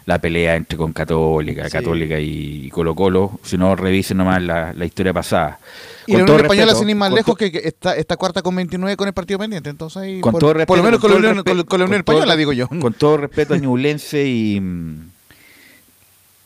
La 0.06 0.20
pelea 0.20 0.56
entre 0.56 0.78
con 0.78 0.94
Católica, 0.94 1.70
Católica 1.70 2.20
y 2.20 2.70
Colo 2.70 2.96
Colo, 2.96 3.40
si 3.44 3.58
no 3.58 3.76
revisen 3.76 4.18
nomás 4.18 4.42
la, 4.42 4.74
la 4.74 4.86
historia 4.86 5.14
pasada. 5.14 5.60
Y 6.08 6.14
la 6.14 6.24
Unión 6.24 6.40
Española, 6.42 6.76
sin 6.76 6.90
ir 6.90 6.96
más 6.96 7.12
lejos, 7.12 7.38
que, 7.38 7.52
está, 7.64 7.96
esta 7.96 8.18
cuarta 8.18 8.42
con 8.42 8.56
29 8.56 8.98
con 8.98 9.08
el 9.08 9.14
partido 9.14 9.40
pendiente. 9.40 9.70
Entonces, 9.70 10.02
ahí, 10.02 10.22
con 10.22 10.38
todo 10.38 10.54
respeto, 10.54 10.68
por 10.68 10.78
lo 10.78 10.84
menos 10.84 11.00
con, 11.00 11.12
la 11.12 11.18
Unión, 11.18 11.44
con, 11.44 11.80
la 11.80 11.86
Unión 11.86 12.00
Española, 12.00 12.36
digo 12.36 12.54
yo. 12.54 12.68
Con 12.68 12.94
todo 12.94 13.18
respeto 13.18 13.54
a 13.54 13.58
Ñublense 13.58 14.26
y, 14.26 14.62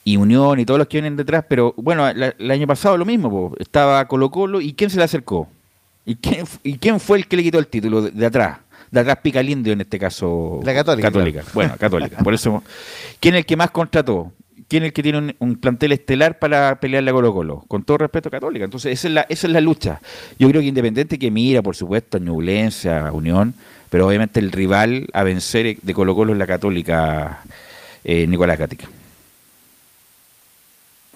y 0.03 0.17
Unión 0.17 0.59
y 0.59 0.65
todos 0.65 0.77
los 0.77 0.87
que 0.87 0.97
vienen 0.97 1.15
detrás, 1.15 1.45
pero 1.47 1.73
bueno, 1.77 2.07
el 2.07 2.51
año 2.51 2.67
pasado 2.67 2.97
lo 2.97 3.05
mismo, 3.05 3.53
estaba 3.57 4.05
Colo 4.07 4.29
Colo 4.29 4.61
y 4.61 4.73
¿quién 4.73 4.89
se 4.89 4.97
le 4.97 5.03
acercó? 5.03 5.47
¿Y 6.05 6.15
quién, 6.15 6.45
¿Y 6.63 6.77
quién 6.77 6.99
fue 6.99 7.17
el 7.17 7.27
que 7.27 7.35
le 7.35 7.43
quitó 7.43 7.57
el 7.57 7.67
título 7.67 8.03
de, 8.03 8.25
atrás? 8.25 8.59
De 8.95 9.01
atrás 9.01 9.17
Picalindio 9.21 9.73
en 9.73 9.81
este 9.81 9.99
caso. 9.99 10.61
La 10.63 10.73
Católica. 10.73 11.09
Católica. 11.09 11.43
Bueno, 11.53 11.75
Católica. 11.77 12.17
Por 12.23 12.33
eso, 12.33 12.63
¿quién 13.19 13.35
es 13.35 13.39
el 13.39 13.45
que 13.45 13.57
más 13.57 13.69
contrató? 13.71 14.31
quién 14.69 14.83
es 14.83 14.87
el 14.87 14.93
que 14.93 15.03
tiene 15.03 15.35
un, 15.37 15.55
plantel 15.57 15.91
estelar 15.91 16.39
para 16.39 16.79
pelearle 16.79 17.11
a 17.11 17.13
Colo 17.13 17.33
Colo, 17.33 17.65
con 17.67 17.83
todo 17.83 17.97
respeto 17.97 18.31
Católica. 18.31 18.63
Entonces, 18.63 18.93
esa 18.93 19.09
es 19.09 19.13
la, 19.13 19.21
esa 19.27 19.47
es 19.47 19.53
la 19.53 19.59
lucha. 19.59 19.99
Yo 20.39 20.47
creo 20.49 20.61
que 20.61 20.67
Independiente 20.67 21.19
que 21.19 21.29
mira, 21.29 21.61
por 21.61 21.75
supuesto, 21.75 22.15
a 22.15 22.19
Ñublense, 22.21 22.89
a 22.89 23.11
Unión, 23.11 23.53
pero 23.89 24.07
obviamente 24.07 24.39
el 24.39 24.53
rival 24.53 25.07
a 25.11 25.23
vencer 25.23 25.77
de 25.81 25.93
Colo 25.93 26.15
Colo 26.15 26.31
es 26.31 26.39
la 26.39 26.47
Católica 26.47 27.41
eh, 28.05 28.25
Nicolás 28.27 28.57
Gatica. 28.57 28.87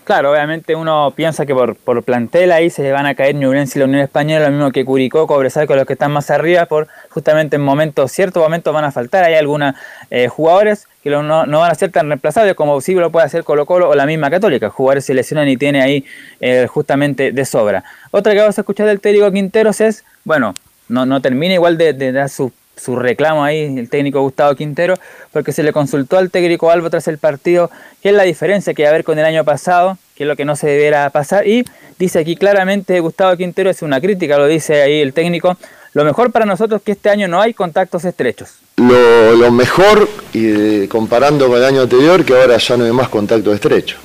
Claro, 0.10 0.32
obviamente 0.32 0.74
uno 0.74 1.14
piensa 1.16 1.46
que 1.46 1.54
por, 1.54 1.76
por 1.76 2.02
plantel 2.02 2.52
ahí 2.52 2.72
se 2.72 2.92
van 2.92 3.06
a 3.06 3.14
caer 3.14 3.36
Ñublense 3.36 3.78
y 3.78 3.80
la 3.82 3.86
Unión 3.86 4.02
Española, 4.02 4.46
lo 4.46 4.52
mismo 4.52 4.72
que 4.72 4.84
Curicó, 4.84 5.28
Cobresal 5.28 5.68
con 5.68 5.78
los 5.78 5.86
que 5.86 5.94
están 5.94 6.12
más 6.12 6.32
arriba, 6.32 6.66
por 6.66 6.88
justamente 7.12 7.58
en 7.58 7.62
momentos, 7.62 8.12
ciertos 8.12 8.42
momentos 8.42 8.74
van 8.74 8.86
a 8.86 8.92
faltar, 8.92 9.24
hay 9.24 9.36
algunos 9.36 9.76
eh, 10.10 10.28
jugadores 10.28 10.88
que 11.04 11.12
no, 11.12 11.22
no, 11.22 11.60
van 11.60 11.70
a 11.70 11.76
ser 11.76 11.92
tan 11.92 12.08
reemplazables 12.08 12.56
como 12.56 12.82
sí 12.82 12.96
lo 12.96 13.12
puede 13.12 13.28
hacer 13.28 13.44
Colo 13.44 13.68
Colo 13.68 13.88
o 13.88 13.94
la 13.94 14.08
misma 14.08 14.32
Católica, 14.32 14.72
jugadores 14.72 15.06
se 15.06 15.14
lesionan 15.14 15.48
y 15.48 15.58
tiene 15.58 15.84
ahí 15.84 16.04
eh, 16.42 16.66
justamente 16.68 17.32
de 17.32 17.46
sobra. 17.46 17.84
Otra 18.10 18.34
que 18.34 18.40
vamos 18.40 18.58
a 18.58 18.62
escuchar 18.62 18.88
del 18.88 19.02
técnico 19.02 19.32
Quinteros 19.32 19.80
es, 19.80 20.04
bueno, 20.24 20.56
no, 20.88 21.06
no 21.06 21.22
termina 21.22 21.54
igual 21.54 21.78
de, 21.78 21.94
de 21.94 22.12
dar 22.14 22.30
su 22.30 22.52
su 22.80 22.96
reclamo 22.96 23.44
ahí, 23.44 23.78
el 23.78 23.90
técnico 23.90 24.22
Gustavo 24.22 24.56
Quintero, 24.56 24.96
porque 25.32 25.52
se 25.52 25.64
le 25.64 25.74
consultó 25.74 26.18
al 26.18 26.32
técnico 26.32 26.72
Albo 26.72 26.90
tras 26.90 27.08
el 27.08 27.18
partido 27.18 27.70
qué 28.02 28.10
es 28.10 28.16
la 28.16 28.24
diferencia 28.24 28.74
que 28.74 28.84
va 28.84 28.90
a 28.90 28.92
haber 28.92 29.04
con 29.04 29.20
el 29.20 29.26
año 29.26 29.44
pasado, 29.44 29.98
qué 30.16 30.24
es 30.24 30.28
lo 30.28 30.36
que 30.36 30.46
no 30.46 30.56
se 30.56 30.68
debiera 30.68 31.10
pasar, 31.10 31.48
y 31.48 31.66
dice 31.98 32.20
aquí 32.20 32.36
claramente 32.36 33.00
Gustavo 33.00 33.36
Quintero, 33.36 33.70
es 33.70 33.82
una 33.82 34.00
crítica, 34.00 34.38
lo 34.38 34.48
dice 34.48 34.82
ahí 34.82 35.02
el 35.02 35.14
técnico, 35.14 35.58
lo 35.94 36.06
mejor 36.06 36.32
para 36.32 36.46
nosotros 36.46 36.82
es 36.82 36.86
que 36.86 36.92
este 36.94 37.10
año 37.10 37.28
no 37.28 37.42
hay 37.42 37.54
contactos 37.54 38.06
estrechos. 38.06 38.50
Lo, 38.78 39.52
mejor, 39.52 40.08
y 40.34 40.88
comparando 40.88 41.48
con 41.48 41.58
el 41.58 41.66
año 41.66 41.82
anterior, 41.82 42.24
que 42.24 42.34
ahora 42.34 42.58
ya 42.58 42.78
no 42.78 42.86
hay 42.86 42.92
más 42.92 43.10
contactos 43.10 43.54
estrechos. 43.54 44.00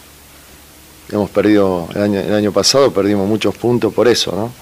Hemos 1.12 1.30
perdido, 1.30 1.88
el 1.94 2.34
año 2.34 2.50
pasado 2.50 2.90
perdimos 2.90 3.28
muchos 3.28 3.54
puntos 3.56 3.92
por 3.92 4.08
eso, 4.08 4.32
¿no? 4.32 4.52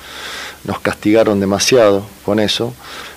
Nos 0.64 0.80
castigaron 0.80 1.40
demasiado 1.40 2.04
con 2.24 2.40
eso 2.40 2.74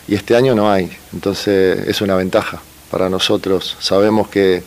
y 0.07 0.15
este 0.15 0.35
año 0.35 0.55
no 0.55 0.71
hay. 0.71 0.89
Entonces 1.13 1.87
es 1.87 2.01
una 2.01 2.15
ventaja 2.15 2.61
para 2.91 3.09
nosotros. 3.09 3.77
Sabemos 3.79 4.27
que 4.27 4.63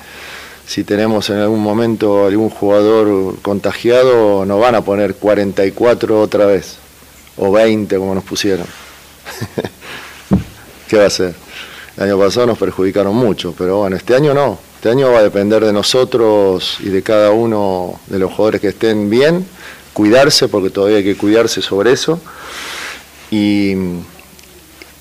si 0.67 0.85
tenemos 0.85 1.31
en 1.31 1.39
algún 1.39 1.61
momento 1.61 2.27
algún 2.27 2.51
jugador 2.51 3.39
contagiado, 3.41 4.45
nos 4.45 4.61
van 4.61 4.75
a 4.75 4.83
poner 4.83 5.15
44 5.15 6.21
otra 6.21 6.47
vez, 6.47 6.77
o 7.37 7.51
20 7.51 7.97
como 7.97 8.15
nos 8.15 8.25
pusieron. 8.25 8.67
¿Qué 10.89 10.99
va 10.99 11.07
a 11.07 11.11
ser? 11.11 11.35
El 11.97 12.05
año 12.05 12.19
pasado 12.19 12.47
nos 12.47 12.59
perjudicaron 12.59 13.17
mucho, 13.17 13.55
pero 13.57 13.79
bueno, 13.79 13.97
este 13.97 14.15
año 14.15 14.35
no. 14.35 14.59
Este 14.77 14.91
año 14.91 15.11
va 15.11 15.19
a 15.19 15.23
depender 15.23 15.65
de 15.65 15.73
nosotros 15.73 16.77
y 16.81 16.91
de 16.91 17.03
cada 17.03 17.33
uno 17.33 17.99
de 18.07 18.19
los 18.19 18.31
jugadores 18.31 18.61
que 18.61 18.69
estén 18.69 19.11
bien, 19.11 19.45
cuidarse, 19.93 20.49
porque 20.49 20.71
todavía 20.71 20.99
hay 20.99 21.05
que 21.05 21.17
cuidarse 21.17 21.63
sobre 21.63 21.93
eso. 21.93 22.21
Y 23.31 23.75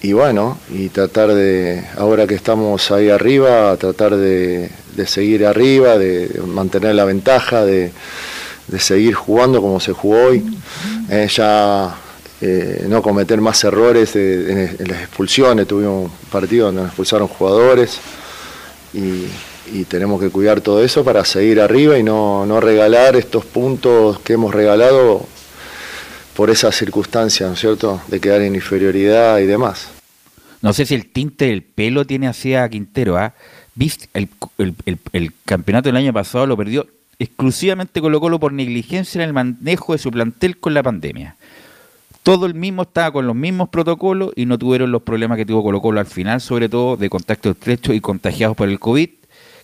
y 0.02 0.14
bueno, 0.14 0.60
y 0.70 0.90
tratar 0.90 1.34
de, 1.34 1.84
ahora 1.98 2.28
que 2.28 2.36
estamos 2.36 2.92
ahí 2.92 3.10
arriba, 3.10 3.76
tratar 3.78 4.16
de, 4.16 4.70
seguir 5.08 5.46
arriba, 5.46 5.98
de 5.98 6.40
mantener 6.46 6.94
la 6.94 7.04
ventaja, 7.04 7.66
de, 7.66 7.92
seguir 8.78 9.16
jugando 9.16 9.60
como 9.60 9.80
se 9.80 9.94
jugó 9.94 10.28
hoy, 10.28 10.44
eh, 11.10 11.28
ya 11.34 11.96
eh, 12.42 12.86
no 12.88 13.02
cometer 13.02 13.42
más 13.42 13.64
errores 13.64 14.16
en, 14.16 14.78
las 14.88 15.02
expulsiones, 15.02 15.66
tuvimos 15.68 16.12
un 16.12 16.30
partido 16.30 16.68
donde 16.68 16.82
nos 16.82 16.90
expulsaron 16.90 17.28
jugadores 17.28 18.00
y, 18.94 19.26
tenemos 19.90 20.22
que 20.22 20.30
cuidar 20.30 20.62
todo 20.62 20.82
eso 20.82 21.04
para 21.04 21.26
seguir 21.26 21.60
arriba 21.60 22.00
y 22.00 22.04
no, 22.04 22.46
no 22.46 22.62
regalar 22.62 23.18
estos 23.18 23.44
puntos 23.44 24.18
que 24.22 24.34
hemos 24.34 24.56
regalado 24.56 25.28
por 26.38 26.52
esa 26.52 26.72
circunstancia, 26.72 27.48
¿no 27.48 27.54
es 27.54 27.60
cierto?, 27.60 28.00
de 28.08 28.20
quedar 28.20 28.42
en 28.42 28.54
inferioridad 28.54 29.40
y 29.40 29.48
demás. 29.48 29.90
No 30.62 30.72
sé 30.72 30.86
si 30.86 30.94
el 30.94 31.08
tinte 31.08 31.46
del 31.46 31.64
pelo 31.64 32.06
tiene 32.06 32.28
así 32.28 32.54
a 32.54 32.70
Quintero, 32.70 33.18
¿ah? 33.18 33.34
El, 34.14 34.30
el, 35.14 35.32
campeonato 35.46 35.90
del 35.90 35.96
año 35.96 36.14
pasado 36.14 36.46
lo 36.46 36.56
perdió 36.56 36.86
exclusivamente 37.18 38.02
Colo 38.02 38.20
Colo 38.20 38.40
por 38.40 38.54
negligencia 38.54 39.22
en 39.22 39.28
el 39.28 39.34
manejo 39.34 39.94
de 39.94 40.00
su 40.00 40.12
plantel 40.12 40.58
con 40.58 40.76
la 40.76 40.84
pandemia. 40.84 41.36
Todo 42.22 42.46
el 42.46 42.54
mismo 42.54 42.84
estaba 42.84 43.12
con 43.12 43.26
los 43.26 43.36
mismos 43.36 43.70
protocolos 43.70 44.32
y 44.36 44.46
no 44.46 44.60
tuvieron 44.60 44.92
los 44.92 45.02
problemas 45.02 45.38
que 45.38 45.46
tuvo 45.46 45.64
Colo 45.64 45.82
Colo 45.82 46.00
al 46.00 46.06
final, 46.06 46.40
sobre 46.40 46.70
todo 46.70 46.98
de 46.98 47.10
contacto 47.10 47.50
estrecho 47.50 47.94
y 47.94 48.00
contagiados 48.00 48.56
por 48.56 48.70
el 48.70 48.80
COVID. 48.80 49.10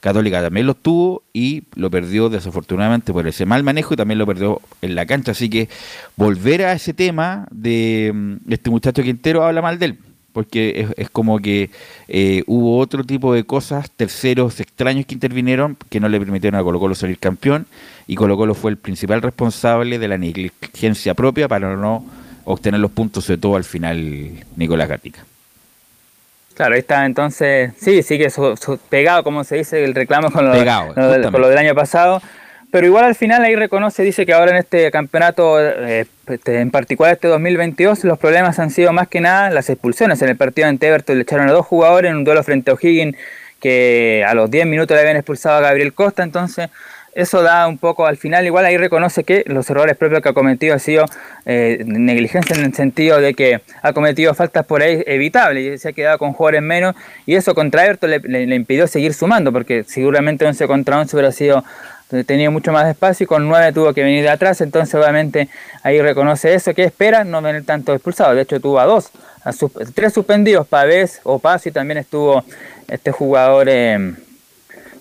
Católica 0.03 0.41
también 0.41 0.67
los 0.67 0.75
tuvo 0.75 1.23
y 1.31 1.63
lo 1.75 1.89
perdió 1.89 2.27
desafortunadamente 2.27 3.13
por 3.13 3.25
ese 3.25 3.45
mal 3.45 3.63
manejo 3.63 3.93
y 3.93 3.97
también 3.97 4.17
lo 4.17 4.27
perdió 4.27 4.59
en 4.81 4.95
la 4.95 5.05
cancha. 5.05 5.31
Así 5.31 5.49
que 5.49 5.69
volver 6.17 6.65
a 6.65 6.73
ese 6.73 6.93
tema 6.93 7.47
de 7.51 8.11
mm, 8.13 8.51
este 8.51 8.69
muchacho 8.69 9.01
Quintero 9.01 9.45
habla 9.45 9.61
mal 9.61 9.79
de 9.79 9.85
él, 9.85 9.99
porque 10.33 10.89
es, 10.97 11.09
como 11.09 11.39
que 11.39 11.69
eh, 12.09 12.43
hubo 12.47 12.79
otro 12.79 13.05
tipo 13.05 13.33
de 13.33 13.45
cosas, 13.45 13.89
terceros 13.91 14.59
extraños 14.59 15.05
que 15.05 15.13
intervinieron 15.13 15.77
que 15.89 16.01
no 16.01 16.09
le 16.09 16.19
permitieron 16.19 16.59
a 16.59 16.63
Colo 16.63 16.81
Colo 16.81 16.95
salir 16.95 17.17
campeón 17.17 17.65
y 18.05 18.15
Colo 18.15 18.35
Colo 18.35 18.55
fue 18.55 18.71
el 18.71 18.77
principal 18.77 19.21
responsable 19.21 19.99
de 19.99 20.07
la 20.09 20.17
negligencia 20.17 21.13
propia 21.13 21.47
para 21.47 21.77
no 21.77 22.03
obtener 22.43 22.81
los 22.81 22.91
puntos, 22.91 23.25
de 23.27 23.37
todo 23.37 23.55
al 23.55 23.63
final 23.63 24.33
Nicolás 24.57 24.89
Gatica. 24.89 25.23
Claro, 26.55 26.75
ahí 26.75 26.81
está 26.81 27.05
entonces, 27.05 27.71
sí, 27.79 28.03
sigue 28.03 28.29
pegado, 28.89 29.23
como 29.23 29.43
se 29.43 29.55
dice, 29.55 29.83
el 29.83 29.95
reclamo 29.95 30.31
con 30.31 30.45
lo, 30.45 30.51
del 30.53 31.57
año 31.57 31.73
pasado. 31.73 32.21
Pero 32.71 32.87
igual 32.87 33.05
al 33.05 33.15
final 33.15 33.43
ahí 33.43 33.55
reconoce, 33.55 34.01
dice 34.01 34.25
que 34.25 34.33
ahora 34.33 34.51
en 34.51 34.57
este 34.57 34.89
campeonato, 34.89 35.59
eh, 35.61 36.07
este, 36.27 36.59
en 36.59 36.71
particular 36.71 37.13
este 37.13 37.27
2022, 37.27 38.03
los 38.03 38.17
problemas 38.17 38.57
han 38.57 38.71
sido 38.71 38.91
más 38.93 39.07
que 39.07 39.21
nada 39.21 39.51
las 39.51 39.69
expulsiones. 39.69 40.21
En 40.23 40.29
el 40.29 40.37
partido 40.37 40.67
en 40.67 40.79
Everton 40.81 41.17
le 41.17 41.21
echaron 41.21 41.49
a 41.49 41.51
dos 41.51 41.67
jugadores 41.67 42.09
en 42.09 42.17
un 42.17 42.23
duelo 42.23 42.43
frente 42.43 42.71
a 42.71 42.73
O'Higgins 42.73 43.15
que 43.59 44.25
a 44.27 44.33
los 44.33 44.49
10 44.49 44.65
minutos 44.65 44.95
le 44.95 45.01
habían 45.01 45.17
expulsado 45.17 45.57
a 45.57 45.61
Gabriel 45.61 45.93
Costa. 45.93 46.23
Entonces 46.23 46.69
eso 47.15 47.43
da 47.43 47.67
un 47.67 47.77
poco, 47.77 48.05
al 48.05 48.17
final 48.17 48.45
igual 48.45 48.65
ahí 48.65 48.77
reconoce 48.77 49.23
que 49.23 49.43
los 49.45 49.69
errores 49.69 49.95
propios 49.95 50.21
que 50.21 50.29
ha 50.29 50.33
cometido 50.33 50.75
ha 50.75 50.79
sido 50.79 51.05
eh, 51.45 51.83
negligencia 51.85 52.55
en 52.55 52.63
el 52.63 52.73
sentido 52.73 53.19
de 53.19 53.33
que 53.33 53.61
ha 53.81 53.93
cometido 53.93 54.33
faltas 54.33 54.65
por 54.65 54.81
ahí 54.81 55.03
evitables 55.05 55.75
y 55.75 55.77
se 55.77 55.89
ha 55.89 55.93
quedado 55.93 56.17
con 56.17 56.33
jugadores 56.33 56.63
menos 56.63 56.95
y 57.25 57.35
eso 57.35 57.53
contra 57.53 57.85
Everton 57.85 58.09
le, 58.09 58.55
impidió 58.55 58.87
seguir 58.87 59.13
sumando 59.13 59.51
porque 59.51 59.83
seguramente 59.83 60.45
11 60.45 60.65
contra 60.67 60.99
11 60.99 61.15
hubiera 61.15 61.31
sido 61.31 61.63
tenido 62.25 62.51
mucho 62.51 62.71
más 62.71 62.87
espacio 62.87 63.23
y 63.23 63.27
con 63.27 63.47
9 63.47 63.73
tuvo 63.73 63.93
que 63.93 64.03
venir 64.03 64.23
de 64.23 64.29
atrás, 64.29 64.61
entonces 64.61 64.93
obviamente 64.95 65.49
ahí 65.81 65.99
reconoce 66.01 66.53
eso, 66.53 66.73
que 66.73 66.83
espera 66.83 67.23
no 67.23 67.41
tener 67.41 67.63
tanto 67.63 67.93
expulsado, 67.93 68.35
de 68.35 68.41
hecho 68.41 68.59
tuvo 68.59 68.79
a 68.79 68.85
dos, 68.85 69.09
a 69.43 69.51
tres 69.93 70.13
suspendidos, 70.13 70.67
Pavés, 70.67 71.21
Paz 71.41 71.65
y 71.65 71.71
también 71.71 71.97
estuvo 71.99 72.43
este 72.87 73.11
jugador 73.11 73.67
eh, 73.69 74.13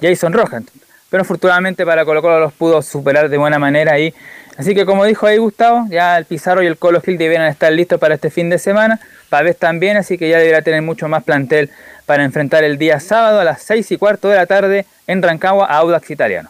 Jason 0.01 0.33
Rojas 0.33 0.63
pero 1.13 1.21
afortunadamente 1.21 1.85
para 1.85 2.07
Colo 2.07 2.23
Colo 2.23 2.41
los 2.41 2.55
pudo 2.55 2.81
superar 2.81 3.29
de 3.29 3.37
buena 3.37 3.59
manera 3.59 3.93
ahí. 3.93 4.15
Así 4.57 4.75
que 4.75 4.87
como 4.87 5.05
dijo 5.05 5.27
ahí 5.27 5.37
Gustavo, 5.37 5.87
ya 5.91 6.17
el 6.17 6.25
Pizarro 6.25 6.63
y 6.63 6.67
el 6.67 6.79
Colo 6.79 7.03
Gil 7.03 7.19
debieran 7.19 7.49
estar 7.49 7.71
listos 7.71 8.01
para 8.01 8.15
este 8.15 8.31
fin 8.31 8.49
de 8.49 8.59
semana. 8.59 8.99
Pavés 9.29 9.59
también, 9.59 9.99
así 9.99 10.17
que 10.17 10.31
ya 10.31 10.39
deberá 10.39 10.63
tener 10.63 10.81
mucho 10.81 11.09
más 11.09 11.23
plantel 11.23 11.69
para 12.07 12.25
enfrentar 12.25 12.65
el 12.65 12.79
día 12.79 12.99
sábado 12.99 13.41
a 13.41 13.45
las 13.45 13.61
6 13.61 13.93
y 13.93 13.99
cuarto 13.99 14.29
de 14.29 14.37
la 14.37 14.47
tarde 14.47 14.87
en 15.07 15.21
Rancagua 15.21 15.67
a 15.67 15.77
Audax 15.77 16.11
Italiano. 16.11 16.49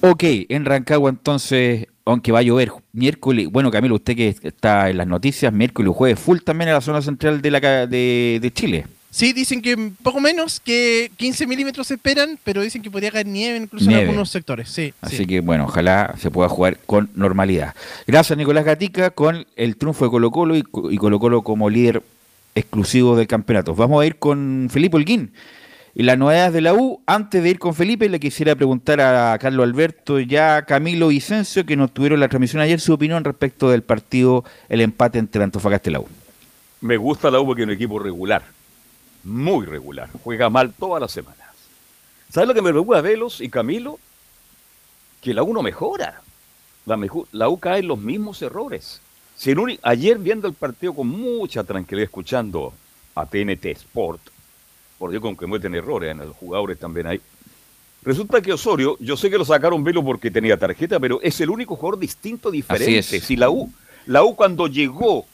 Ok, 0.00 0.24
en 0.48 0.64
Rancagua 0.64 1.10
entonces, 1.10 1.88
aunque 2.06 2.32
va 2.32 2.38
a 2.38 2.42
llover 2.42 2.72
miércoles, 2.94 3.48
bueno 3.50 3.70
Camilo, 3.70 3.96
usted 3.96 4.16
que 4.16 4.34
está 4.44 4.88
en 4.88 4.96
las 4.96 5.06
noticias, 5.06 5.52
miércoles 5.52 5.92
jueves 5.94 6.18
full 6.18 6.38
también 6.38 6.68
en 6.68 6.74
la 6.76 6.80
zona 6.80 7.02
central 7.02 7.42
de, 7.42 7.50
la, 7.50 7.60
de 7.86 8.50
Chile. 8.54 8.86
Sí, 9.12 9.34
dicen 9.34 9.60
que 9.60 9.76
poco 10.02 10.22
menos 10.22 10.58
que 10.58 11.12
15 11.18 11.46
milímetros 11.46 11.88
se 11.88 11.94
esperan, 11.94 12.38
pero 12.44 12.62
dicen 12.62 12.80
que 12.80 12.90
podría 12.90 13.10
caer 13.10 13.26
nieve 13.26 13.58
incluso 13.58 13.90
en 13.90 13.96
algunos 13.96 14.30
sectores. 14.30 14.70
Sí, 14.70 14.94
Así 15.02 15.26
que 15.26 15.42
bueno, 15.42 15.64
ojalá 15.64 16.14
se 16.18 16.30
pueda 16.30 16.48
jugar 16.48 16.78
con 16.86 17.10
normalidad. 17.14 17.74
Gracias 18.06 18.38
Nicolás 18.38 18.64
Gatica 18.64 19.10
con 19.10 19.46
el 19.54 19.76
triunfo 19.76 20.06
de 20.06 20.10
Colo 20.10 20.30
Colo 20.30 20.56
y, 20.56 20.62
Colo 20.62 21.20
Colo 21.20 21.42
como 21.42 21.68
líder 21.68 22.02
exclusivo 22.54 23.14
del 23.14 23.26
campeonato. 23.26 23.74
Vamos 23.74 24.02
a 24.02 24.06
ir 24.06 24.16
con 24.16 24.68
Felipe 24.70 24.96
Holguín. 24.96 25.32
Y 25.94 26.04
las 26.04 26.16
novedades 26.16 26.54
de 26.54 26.62
la 26.62 26.72
U, 26.72 27.02
antes 27.04 27.42
de 27.42 27.50
ir 27.50 27.58
con 27.58 27.74
Felipe, 27.74 28.08
le 28.08 28.18
quisiera 28.18 28.54
preguntar 28.54 28.98
a 29.02 29.36
Carlos 29.38 29.64
Alberto, 29.64 30.20
ya 30.20 30.62
Camilo 30.62 31.08
Vicencio, 31.08 31.66
que 31.66 31.76
nos 31.76 31.92
tuvieron 31.92 32.18
la 32.18 32.28
transmisión 32.28 32.62
ayer, 32.62 32.80
su 32.80 32.94
opinión 32.94 33.24
respecto 33.24 33.68
del 33.68 33.82
partido, 33.82 34.42
el 34.70 34.80
empate 34.80 35.18
entre 35.18 35.44
Antofagasta 35.44 35.90
y 35.90 35.92
la 35.92 36.00
U. 36.00 36.06
Me 36.80 36.96
gusta 36.96 37.30
la 37.30 37.40
U 37.40 37.44
porque 37.44 37.60
es 37.60 37.66
un 37.66 37.74
equipo 37.74 37.98
regular 37.98 38.42
muy 39.24 39.66
regular. 39.66 40.08
Juega 40.24 40.50
mal 40.50 40.72
todas 40.72 41.00
las 41.00 41.12
semanas. 41.12 41.38
¿Sabes 42.30 42.48
lo 42.48 42.54
que 42.54 42.62
me 42.62 42.70
preocupa 42.70 43.00
Velos 43.00 43.40
y 43.40 43.48
Camilo? 43.48 43.98
Que 45.20 45.34
la 45.34 45.42
U 45.42 45.52
no 45.52 45.62
mejora. 45.62 46.22
La, 46.86 46.98
la 47.32 47.48
U 47.48 47.58
cae 47.58 47.80
en 47.80 47.88
los 47.88 47.98
mismos 47.98 48.42
errores. 48.42 49.00
Si 49.36 49.54
ayer 49.82 50.18
viendo 50.18 50.48
el 50.48 50.54
partido 50.54 50.94
con 50.94 51.08
mucha 51.08 51.64
tranquilidad, 51.64 52.04
escuchando 52.04 52.72
a 53.14 53.26
TNT 53.26 53.66
Sport, 53.66 54.20
por 54.98 55.10
Dios 55.10 55.20
con 55.20 55.36
que 55.36 55.46
muestren 55.46 55.74
errores 55.74 56.12
en 56.12 56.18
los 56.18 56.36
jugadores 56.36 56.78
también 56.78 57.08
hay. 57.08 57.20
Resulta 58.02 58.40
que 58.40 58.52
Osorio, 58.52 58.96
yo 59.00 59.16
sé 59.16 59.30
que 59.30 59.38
lo 59.38 59.44
sacaron 59.44 59.82
Velo 59.84 60.04
porque 60.04 60.30
tenía 60.30 60.56
tarjeta, 60.56 60.98
pero 60.98 61.20
es 61.22 61.40
el 61.40 61.50
único 61.50 61.76
jugador 61.76 61.98
distinto, 61.98 62.50
diferente. 62.50 63.20
Si 63.20 63.36
la 63.36 63.50
U, 63.50 63.72
la 64.06 64.24
U 64.24 64.34
cuando 64.34 64.66
llegó 64.66 65.26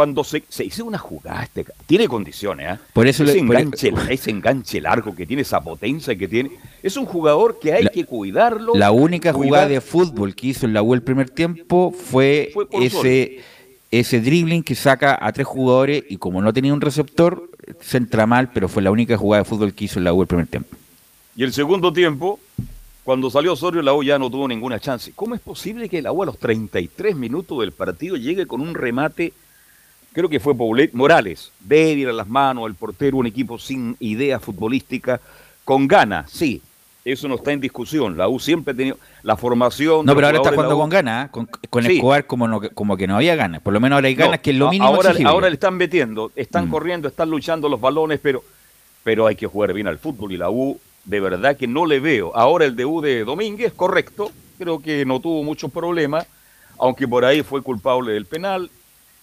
cuando 0.00 0.24
se, 0.24 0.42
hizo 0.64 0.86
una 0.86 0.96
jugada, 0.96 1.42
este, 1.42 1.66
tiene 1.84 2.08
condiciones, 2.08 2.74
¿eh? 2.74 2.80
Por 2.94 3.06
eso 3.06 3.22
ese, 3.22 3.38
enganche, 3.38 3.92
ese 4.08 4.30
enganche 4.30 4.80
largo 4.80 5.14
que 5.14 5.26
tiene, 5.26 5.42
esa 5.42 5.60
potencia 5.60 6.16
que 6.16 6.26
tiene, 6.26 6.52
es 6.82 6.96
un 6.96 7.04
jugador 7.04 7.58
que 7.60 7.74
hay 7.74 7.86
que 7.88 8.06
cuidarlo. 8.06 8.74
La 8.76 8.92
única 8.92 9.34
jugada 9.34 9.68
de 9.68 9.82
fútbol 9.82 10.34
que 10.34 10.46
hizo 10.46 10.64
en 10.64 10.72
la 10.72 10.82
U 10.82 10.94
el 10.94 11.02
primer 11.02 11.28
tiempo 11.28 11.92
fue, 11.92 12.50
ese, 12.70 13.42
ese 13.90 14.22
dribbling 14.22 14.62
que 14.62 14.74
saca 14.74 15.18
a 15.20 15.32
tres 15.34 15.46
jugadores 15.46 16.02
y 16.08 16.16
como 16.16 16.40
no 16.40 16.50
tenía 16.50 16.72
un 16.72 16.80
receptor, 16.80 17.50
centra 17.82 18.24
mal, 18.24 18.52
pero 18.54 18.70
fue 18.70 18.80
la 18.82 18.90
única 18.90 19.18
jugada 19.18 19.42
de 19.42 19.50
fútbol 19.50 19.74
que 19.74 19.84
hizo 19.84 19.98
en 19.98 20.04
la 20.04 20.14
U 20.14 20.22
el 20.22 20.28
primer 20.28 20.46
tiempo. 20.46 20.78
Y 21.36 21.42
el 21.42 21.52
segundo 21.52 21.92
tiempo, 21.92 22.40
cuando 23.04 23.28
salió 23.28 23.52
Osorio, 23.52 23.82
la 23.82 23.92
U 23.92 24.02
ya 24.02 24.18
no 24.18 24.30
tuvo 24.30 24.48
ninguna 24.48 24.80
chance. 24.80 25.12
¿Cómo 25.14 25.34
es 25.34 25.42
posible 25.42 25.90
que 25.90 26.00
la 26.00 26.10
U 26.10 26.22
a 26.22 26.24
los 26.26 26.38
33 26.38 27.14
minutos 27.16 27.60
del 27.60 27.72
partido 27.72 28.16
llegue 28.16 28.46
con 28.46 28.62
un 28.62 28.74
remate 28.74 29.34
creo 30.12 30.28
que 30.28 30.40
fue 30.40 30.56
Paulet 30.56 30.92
Morales, 30.92 31.52
débil 31.60 32.08
a 32.08 32.12
las 32.12 32.28
manos, 32.28 32.66
el 32.66 32.74
portero, 32.74 33.16
un 33.16 33.26
equipo 33.26 33.58
sin 33.58 33.96
idea 34.00 34.40
futbolística, 34.40 35.20
con 35.64 35.86
ganas, 35.86 36.30
sí, 36.30 36.62
eso 37.04 37.28
no 37.28 37.36
está 37.36 37.52
en 37.52 37.60
discusión. 37.60 38.16
La 38.16 38.28
U 38.28 38.38
siempre 38.38 38.72
ha 38.72 38.76
tenido 38.76 38.98
la 39.22 39.36
formación. 39.36 40.04
No, 40.04 40.14
pero 40.14 40.26
ahora 40.26 40.38
está 40.38 40.52
jugando 40.52 40.76
con 40.76 40.90
ganas, 40.90 41.26
¿eh? 41.26 41.28
con, 41.30 41.48
con 41.68 41.86
Escobar 41.86 42.26
como, 42.26 42.60
como 42.74 42.96
que 42.96 43.06
no 43.06 43.16
había 43.16 43.36
ganas. 43.36 43.62
Por 43.62 43.72
lo 43.72 43.80
menos 43.80 43.96
ahora 43.96 44.08
hay 44.08 44.14
ganas, 44.14 44.40
que 44.40 44.50
es 44.50 44.56
lo 44.56 44.70
mínimo. 44.70 44.86
Ahora, 44.86 45.14
ahora 45.24 45.48
le 45.48 45.54
están 45.54 45.76
metiendo, 45.76 46.30
están 46.36 46.68
mm. 46.68 46.70
corriendo, 46.70 47.08
están 47.08 47.30
luchando 47.30 47.68
los 47.68 47.80
balones, 47.80 48.20
pero, 48.22 48.42
pero 49.02 49.26
hay 49.26 49.36
que 49.36 49.46
jugar 49.46 49.72
bien 49.72 49.86
al 49.86 49.98
fútbol 49.98 50.32
y 50.32 50.36
la 50.36 50.50
U 50.50 50.78
de 51.04 51.20
verdad 51.20 51.56
que 51.56 51.66
no 51.66 51.86
le 51.86 52.00
veo. 52.00 52.36
Ahora 52.36 52.66
el 52.66 52.76
debut 52.76 53.02
de 53.02 53.24
Domínguez, 53.24 53.72
correcto, 53.72 54.30
creo 54.58 54.80
que 54.80 55.04
no 55.06 55.20
tuvo 55.20 55.42
muchos 55.42 55.70
problemas, 55.70 56.26
aunque 56.78 57.08
por 57.08 57.24
ahí 57.24 57.42
fue 57.42 57.62
culpable 57.62 58.12
del 58.12 58.26
penal. 58.26 58.70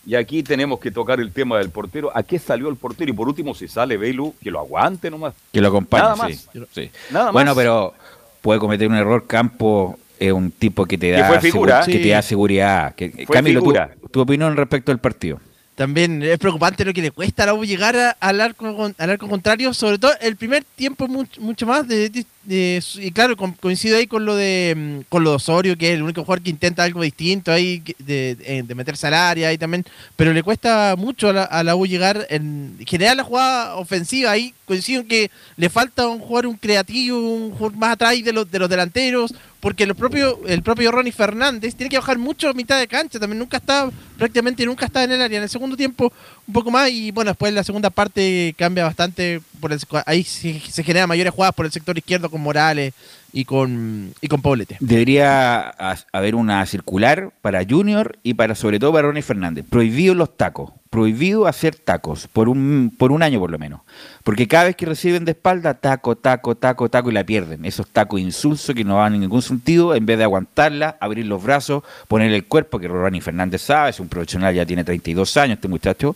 Y 0.07 0.15
aquí 0.15 0.41
tenemos 0.41 0.79
que 0.79 0.89
tocar 0.89 1.19
el 1.19 1.33
tema 1.33 1.57
del 1.57 1.69
portero. 1.69 2.09
¿A 2.15 2.23
qué 2.23 2.39
salió 2.39 2.69
el 2.69 2.77
portero? 2.77 3.11
Y 3.11 3.13
por 3.13 3.27
último, 3.27 3.53
si 3.53 3.67
sale 3.67 3.97
Belu, 3.97 4.33
que 4.41 4.49
lo 4.49 4.59
aguante 4.59 5.11
nomás. 5.11 5.33
Que 5.51 5.59
lo 5.59 5.67
acompañe, 5.67 6.03
Nada 6.03 6.15
más. 6.15 6.47
Sí. 6.71 6.89
bueno, 7.33 7.53
pero 7.53 7.93
puede 8.39 8.57
cometer 8.57 8.87
un 8.87 8.95
error 8.95 9.27
Campo 9.27 9.99
es 10.17 10.31
un 10.31 10.49
tipo 10.49 10.85
que 10.85 10.97
te 10.97 11.11
da, 11.11 11.37
que 11.39 11.99
te 11.99 12.07
da 12.07 12.21
seguridad. 12.21 12.95
Que, 12.95 13.25
Camilo, 13.25 13.61
tu, 14.09 14.21
opinión 14.21 14.55
respecto 14.55 14.93
al 14.93 14.99
partido. 14.99 15.41
También 15.75 16.23
es 16.23 16.39
preocupante 16.39 16.85
lo 16.85 16.93
que 16.93 17.01
le 17.01 17.11
cuesta 17.11 17.43
a 17.43 17.47
la 17.47 17.61
llegar 17.65 18.15
al, 18.17 18.41
arco, 18.41 18.93
al 18.97 19.09
arco 19.09 19.27
contrario, 19.27 19.73
sobre 19.73 19.99
todo 19.99 20.13
el 20.21 20.37
primer 20.37 20.63
tiempo 20.63 21.09
mucho, 21.09 21.41
mucho 21.41 21.67
más 21.67 21.85
de, 21.85 22.25
eh, 22.49 22.81
y 22.95 23.11
claro, 23.11 23.35
coincido 23.35 23.97
ahí 23.97 24.07
con 24.07 24.25
lo 24.25 24.35
de 24.35 24.73
mm, 24.75 25.01
con 25.09 25.23
lo 25.23 25.31
de 25.31 25.35
Osorio, 25.35 25.77
que 25.77 25.89
es 25.89 25.95
el 25.95 26.03
único 26.03 26.23
jugador 26.23 26.41
que 26.41 26.49
intenta 26.49 26.83
algo 26.83 27.01
distinto 27.01 27.51
ahí, 27.51 27.83
de, 27.99 28.63
de, 28.65 28.75
meterse 28.75 29.07
al 29.07 29.15
área 29.15 29.49
ahí 29.49 29.57
también, 29.57 29.85
pero 30.15 30.31
le 30.31 30.43
cuesta 30.43 30.95
mucho 30.97 31.29
a 31.29 31.63
la, 31.63 31.75
U 31.75 31.85
llegar 31.85 32.25
en 32.29 32.77
general 32.85 33.17
la 33.17 33.23
jugada 33.23 33.75
ofensiva, 33.75 34.31
ahí. 34.31 34.53
Coincido 34.65 35.01
en 35.01 35.07
que 35.07 35.31
le 35.55 35.69
falta 35.69 36.07
un 36.07 36.19
jugador 36.19 36.47
un 36.47 36.57
creativo, 36.57 37.17
un 37.19 37.51
jugador 37.51 37.77
más 37.77 37.93
atrás 37.93 38.21
de 38.21 38.33
los, 38.33 38.51
de 38.51 38.59
los 38.59 38.69
delanteros, 38.69 39.33
porque 39.59 39.83
el 39.83 39.95
propio, 39.95 40.39
el 40.45 40.61
propio 40.61 40.91
Ronnie 40.91 41.11
Fernández 41.11 41.75
tiene 41.75 41.89
que 41.89 41.97
bajar 41.97 42.17
mucho 42.17 42.49
a 42.49 42.53
mitad 42.53 42.77
de 42.79 42.87
cancha, 42.87 43.19
también 43.19 43.39
nunca 43.39 43.57
está, 43.57 43.89
prácticamente 44.17 44.65
nunca 44.65 44.85
está 44.85 45.03
en 45.03 45.13
el 45.13 45.21
área, 45.21 45.37
en 45.37 45.43
el 45.43 45.49
segundo 45.49 45.75
tiempo 45.75 46.11
un 46.47 46.53
poco 46.53 46.71
más 46.71 46.89
y 46.89 47.11
bueno, 47.11 47.31
después 47.31 47.53
la 47.53 47.63
segunda 47.63 47.89
parte 47.89 48.55
cambia 48.57 48.85
bastante, 48.85 49.41
por 49.59 49.73
el, 49.73 49.79
ahí 50.05 50.23
se, 50.23 50.59
se 50.59 50.83
generan 50.83 51.09
mayores 51.09 51.33
jugadas 51.33 51.53
por 51.53 51.65
el 51.65 51.71
sector 51.71 51.97
izquierdo 51.97 52.29
con 52.29 52.41
Morales 52.41 52.93
y 53.33 53.45
con, 53.45 54.13
y 54.21 54.27
con 54.27 54.41
Poblete. 54.41 54.77
Debería 54.79 55.69
haber 56.11 56.35
una 56.35 56.65
circular 56.65 57.31
para 57.41 57.65
Junior 57.69 58.17
y 58.23 58.33
para 58.33 58.55
sobre 58.55 58.79
todo 58.79 58.93
para 58.93 59.07
Ronnie 59.09 59.21
Fernández. 59.21 59.65
Prohibido 59.69 60.15
los 60.15 60.35
tacos, 60.37 60.71
prohibido 60.89 61.47
hacer 61.47 61.75
tacos 61.75 62.27
por 62.27 62.49
un, 62.49 62.93
por 62.97 63.11
un 63.11 63.23
año 63.23 63.39
por 63.39 63.51
lo 63.51 63.59
menos. 63.59 63.81
Porque 64.23 64.47
cada 64.47 64.65
vez 64.65 64.75
que 64.75 64.85
reciben 64.85 65.25
de 65.25 65.31
espalda, 65.31 65.75
taco, 65.75 66.15
taco, 66.15 66.55
taco, 66.55 66.89
taco 66.89 67.09
y 67.09 67.13
la 67.13 67.23
pierden. 67.23 67.65
Esos 67.65 67.87
tacos 67.87 68.19
insulsos 68.19 68.75
que 68.75 68.83
no 68.83 69.05
en 69.05 69.19
ningún 69.19 69.41
sentido, 69.41 69.95
en 69.95 70.05
vez 70.05 70.17
de 70.17 70.23
aguantarla, 70.23 70.97
abrir 70.99 71.25
los 71.25 71.43
brazos, 71.43 71.83
poner 72.07 72.31
el 72.31 72.45
cuerpo, 72.45 72.79
que 72.79 72.87
Ronnie 72.87 73.21
Fernández 73.21 73.61
sabe, 73.61 73.89
es 73.91 73.99
un 73.99 74.09
profesional, 74.09 74.53
ya 74.53 74.65
tiene 74.65 74.83
32 74.83 75.37
años 75.37 75.55
este 75.55 75.67
muchacho, 75.67 76.15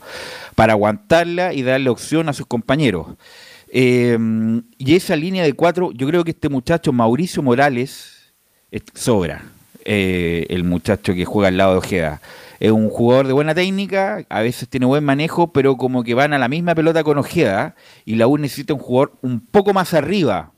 para 0.56 0.74
aguantarla 0.74 1.54
y 1.54 1.62
darle 1.64 1.90
opción 1.90 2.30
a 2.30 2.34
sus 2.34 2.46
compañeros. 2.46 3.08
Em, 3.74 4.64
y 4.78 4.96
esa 4.96 5.16
línea 5.16 5.44
de 5.44 5.54
cuatro, 5.54 5.92
yo 5.94 6.08
creo 6.08 6.24
que 6.24 6.32
este 6.32 6.50
muchacho 6.50 6.92
Mauricio 6.92 7.42
Morales 7.42 8.34
sobra. 8.94 9.44
Eh, 9.84 10.46
el 10.50 10.64
muchacho 10.64 11.14
que 11.14 11.26
juega 11.26 11.48
al 11.48 11.58
lado 11.58 11.72
de 11.74 11.78
Ojeda. 11.80 12.22
Es 12.62 12.70
un 12.70 12.92
jugador 12.92 13.26
de 13.26 13.34
buena 13.34 13.56
técnica, 13.56 14.24
a 14.30 14.42
veces 14.42 14.70
tiene 14.70 14.86
buen 14.86 15.04
manejo, 15.04 15.52
pero 15.52 15.78
como 15.78 16.04
que 16.04 16.14
van 16.14 16.32
a 16.32 16.38
la 16.38 16.48
misma 16.48 16.76
pelota 16.76 17.04
con 17.04 17.18
Ojeda 17.18 17.74
y 18.06 18.18
la 18.18 18.28
U 18.28 18.38
necesita 18.38 18.76
un 18.76 18.80
jugador 18.80 19.14
un 19.24 19.40
poco 19.40 19.74
más 19.74 19.96
arriba. 19.96 20.52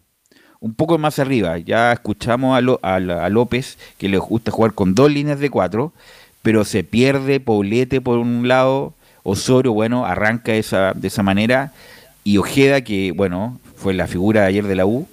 Un 0.60 0.74
poco 0.74 0.98
más 0.98 1.18
arriba. 1.20 1.60
Ya 1.60 1.94
escuchamos 1.94 2.62
a, 2.62 2.96
a, 2.96 3.30
López 3.30 3.78
que 3.98 4.10
le 4.10 4.18
gusta 4.18 4.52
jugar 4.52 4.74
con 4.74 4.96
dos 4.96 5.10
líneas 5.10 5.40
de 5.40 5.50
cuatro, 5.50 5.94
pero 6.42 6.66
se 6.66 6.84
pierde 6.84 7.40
Poblete 7.40 8.02
por 8.02 8.18
un 8.18 8.50
lado, 8.50 8.94
Osorio, 9.24 9.72
bueno, 9.72 10.06
arranca 10.06 10.54
esa, 10.56 10.92
de 10.92 11.08
esa 11.08 11.24
manera 11.24 11.72
y 12.26 12.38
Ojeda, 12.38 12.82
que 12.82 13.14
bueno, 13.14 13.62
fue 13.78 13.94
la 13.94 14.08
figura 14.08 14.42
de 14.42 14.48
ayer 14.48 14.68
de 14.68 14.76
la 14.76 14.86
U, 14.86 15.08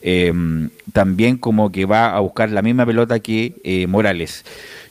em, 0.00 0.70
también 0.92 1.36
como 1.36 1.70
que 1.72 1.84
va 1.86 2.14
a 2.14 2.20
buscar 2.20 2.50
la 2.50 2.62
misma 2.62 2.86
pelota 2.86 3.20
que 3.20 3.54
eh, 3.64 3.86
Morales. 3.86 4.44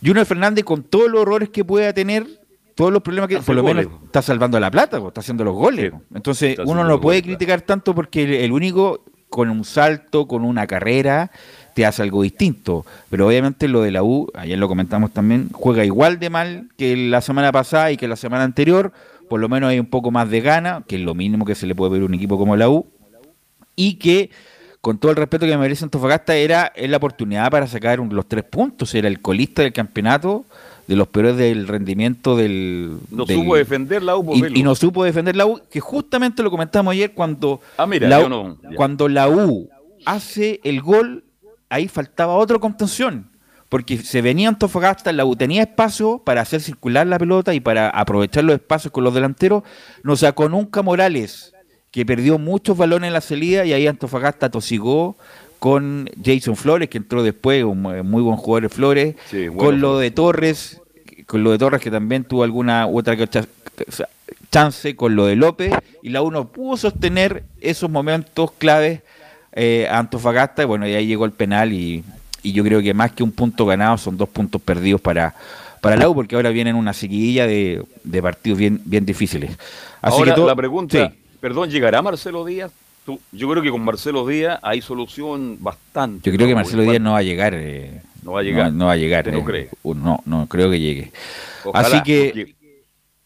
Junior 0.03 0.25
Fernández, 0.25 0.63
con 0.63 0.83
todos 0.83 1.09
los 1.09 1.21
errores 1.21 1.49
que 1.49 1.63
pueda 1.63 1.93
tener, 1.93 2.27
todos 2.75 2.91
los 2.91 3.01
problemas 3.01 3.29
que 3.29 3.37
por 3.39 3.55
lo 3.55 3.63
menos 3.63 3.87
está 4.05 4.21
salvando 4.21 4.59
la 4.59 4.69
plata, 4.69 5.01
está 5.07 5.21
haciendo 5.21 5.43
los 5.43 5.55
goles. 5.55 5.93
Entonces, 6.13 6.57
uno 6.65 6.83
no 6.83 6.99
puede 6.99 7.23
criticar 7.23 7.61
tanto 7.61 7.95
porque 7.95 8.43
el, 8.43 8.51
único 8.51 9.03
con 9.29 9.49
un 9.49 9.63
salto, 9.63 10.27
con 10.27 10.43
una 10.43 10.67
carrera, 10.67 11.31
te 11.73 11.85
hace 11.85 12.03
algo 12.03 12.21
distinto. 12.23 12.85
Pero 13.09 13.27
obviamente 13.27 13.67
lo 13.67 13.81
de 13.81 13.91
la 13.91 14.03
U, 14.03 14.29
ayer 14.33 14.57
lo 14.57 14.67
comentamos 14.67 15.11
también, 15.11 15.49
juega 15.53 15.85
igual 15.85 16.19
de 16.19 16.29
mal 16.29 16.69
que 16.77 16.97
la 16.97 17.21
semana 17.21 17.51
pasada 17.51 17.91
y 17.91 17.97
que 17.97 18.07
la 18.07 18.17
semana 18.17 18.43
anterior 18.43 18.91
por 19.27 19.39
lo 19.39 19.49
menos 19.49 19.69
hay 19.69 19.79
un 19.79 19.85
poco 19.87 20.11
más 20.11 20.29
de 20.29 20.41
gana, 20.41 20.83
que 20.87 20.95
es 20.95 21.01
lo 21.01 21.15
mínimo 21.15 21.45
que 21.45 21.55
se 21.55 21.67
le 21.67 21.75
puede 21.75 21.91
pedir 21.91 22.03
a 22.03 22.05
un 22.05 22.13
equipo 22.13 22.37
como 22.37 22.55
la 22.55 22.69
U, 22.69 22.87
y 23.75 23.95
que 23.95 24.29
con 24.86 24.99
todo 24.99 25.09
el 25.09 25.17
respeto 25.17 25.47
que 25.47 25.51
me 25.53 25.57
merece 25.57 25.83
Antofagasta, 25.83 26.36
era 26.36 26.71
la 26.77 26.97
oportunidad 26.97 27.49
para 27.49 27.65
sacar 27.65 27.97
los 27.97 28.27
tres 28.27 28.43
puntos, 28.43 28.93
era 28.93 29.07
el 29.07 29.19
colista 29.19 29.63
del 29.63 29.73
campeonato, 29.73 30.45
de 30.86 30.95
los 30.95 31.07
peores 31.07 31.36
del 31.38 31.67
rendimiento 31.67 32.38
del... 32.38 32.99
No 33.09 33.25
supo 33.25 33.55
defender 33.55 34.03
la 34.03 34.15
U. 34.15 34.36
Y, 34.36 34.59
y, 34.59 34.61
no 34.61 34.75
supo 34.75 35.03
defender 35.03 35.36
la 35.36 35.47
U, 35.47 35.59
que 35.71 35.79
justamente 35.79 36.43
lo 36.43 36.51
comentamos 36.51 36.91
ayer 36.91 37.13
cuando, 37.13 37.61
ah, 37.79 37.88
la, 37.88 38.55
cuando 38.75 39.09
la 39.09 39.27
U 39.27 39.67
hace 40.05 40.59
el 40.63 40.83
gol, 40.83 41.23
ahí 41.67 41.88
faltaba 41.88 42.36
otra 42.36 42.59
contención 42.59 43.31
porque 43.69 43.97
se 43.97 44.21
venía 44.21 44.49
Antofagasta, 44.49 45.11
la 45.13 45.25
U 45.25 45.36
tenía 45.36 45.63
espacio 45.63 46.21
para 46.23 46.41
hacer 46.41 46.61
circular 46.61 47.07
la 47.07 47.17
pelota 47.17 47.55
y 47.55 47.59
para 47.59 47.89
aprovechar 47.89 48.43
los 48.43 48.53
espacios 48.53 48.91
con 48.91 49.03
los 49.03 49.15
delanteros, 49.15 49.63
no 50.03 50.15
sacó 50.15 50.47
nunca 50.47 50.83
Morales, 50.83 51.54
que 51.95 52.05
perdió 52.05 52.37
muchos 52.37 52.75
balones 52.75 53.07
en 53.07 53.13
la 53.13 53.21
salida 53.21 53.63
y 53.63 53.71
ahí 53.71 53.87
Antofagasta 53.87 54.49
tosigó 54.49 55.15
con 55.59 56.09
Jason 56.21 56.57
Flores, 56.57 56.89
que 56.89 56.97
entró 56.97 57.23
después, 57.23 57.63
un 57.63 57.81
muy 57.81 58.21
buen 58.21 58.35
jugador 58.35 58.63
de 58.63 58.69
Flores, 58.69 59.15
con 59.55 59.79
lo 59.79 59.97
de 59.97 60.11
Torres, 60.11 60.81
con 61.25 61.45
lo 61.45 61.51
de 61.51 61.57
Torres 61.57 61.79
que 61.79 61.89
también 61.89 62.25
tuvo 62.25 62.43
alguna 62.43 62.85
u 62.85 62.99
otra 62.99 63.15
chance, 64.51 64.95
con 64.97 65.15
lo 65.15 65.25
de 65.25 65.37
López, 65.37 65.73
y 66.03 66.09
la 66.09 66.21
U 66.21 66.31
no 66.31 66.49
pudo 66.49 66.75
sostener 66.75 67.45
esos 67.61 67.89
momentos 67.89 68.51
claves 68.51 68.99
eh, 69.53 69.87
a 69.89 69.99
Antofagasta, 69.99 70.63
y 70.63 70.65
bueno, 70.65 70.85
y 70.85 70.95
ahí 70.95 71.07
llegó 71.07 71.23
el 71.23 71.31
penal 71.31 71.71
y 71.71 72.03
y 72.45 72.51
yo 72.51 72.63
creo 72.63 72.81
que 72.81 72.93
más 72.93 73.11
que 73.11 73.23
un 73.23 73.31
punto 73.31 73.65
ganado 73.65 73.97
son 73.97 74.17
dos 74.17 74.29
puntos 74.29 74.61
perdidos 74.61 75.01
para, 75.01 75.33
para 75.81 75.95
la 75.97 76.07
U, 76.07 76.13
porque 76.13 76.35
ahora 76.35 76.51
vienen 76.51 76.75
una 76.75 76.93
seguidilla 76.93 77.47
de, 77.47 77.83
partidos 78.21 78.59
bien, 78.59 78.81
bien 78.85 79.03
difíciles. 79.03 79.57
Así 80.01 80.19
ahora, 80.19 80.35
que 80.35 80.41
la 80.41 80.55
pregunta, 80.55 81.11
perdón, 81.39 81.69
¿llegará 81.69 82.01
Marcelo 82.01 82.45
Díaz? 82.45 82.71
yo 83.31 83.49
creo 83.49 83.61
que 83.61 83.69
con 83.69 83.86
Marcelo 83.86 84.25
Díaz 84.25 84.59
hay 84.63 84.81
solución 84.81 85.57
bastante. 85.59 86.27
Yo 86.29 86.36
creo 86.36 86.47
que 86.47 86.55
Marcelo 86.55 86.81
Díaz 86.81 86.99
no 86.99 87.11
va 87.11 87.19
a 87.19 87.23
llegar. 87.23 87.53
Eh, 87.55 88.01
no 88.23 88.31
va 88.31 88.39
a 88.39 88.43
llegar. 88.43 88.73
No, 88.73 88.86
va 88.88 88.93
a 88.93 88.97
llegar. 88.97 89.31
no 89.31 89.49
eh, 89.53 89.69
No, 89.83 90.23
no 90.25 90.47
creo 90.47 90.71
que 90.71 90.79
llegue. 90.79 91.11
Así 91.73 92.01
que... 92.03 92.55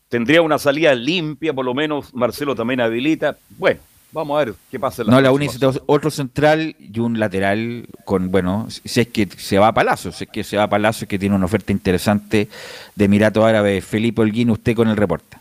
Tendría 0.09 0.41
una 0.41 0.57
salida 0.57 0.95
limpia, 0.95 1.53
por 1.53 1.63
lo 1.63 1.75
menos 1.75 2.15
Marcelo 2.15 2.55
también 2.55 2.81
habilita. 2.81 3.37
Bueno, 3.59 3.79
Vamos 4.11 4.41
a 4.41 4.45
ver 4.45 4.55
qué 4.71 4.79
pasa. 4.79 5.03
no, 5.03 5.21
la 5.21 5.31
necesita 5.31 5.71
otro 5.85 6.09
central 6.09 6.75
y 6.79 6.99
un 6.99 7.19
lateral 7.19 7.87
con, 8.05 8.31
bueno, 8.31 8.67
si 8.69 9.01
es 9.01 9.07
que 9.07 9.27
se 9.37 9.59
va 9.59 9.67
a 9.67 9.73
Palazzo, 9.73 10.11
si 10.11 10.23
es 10.23 10.29
que 10.31 10.43
se 10.43 10.57
va 10.57 10.63
a 10.63 10.69
Palazzo, 10.69 11.07
que 11.07 11.19
tiene 11.19 11.35
una 11.35 11.45
oferta 11.45 11.71
interesante 11.71 12.49
de 12.95 13.05
Emirato 13.05 13.45
Árabe. 13.45 13.81
Felipe 13.81 14.21
Holguín, 14.21 14.49
usted 14.49 14.75
con 14.75 14.87
el 14.87 14.97
reporte. 14.97 15.37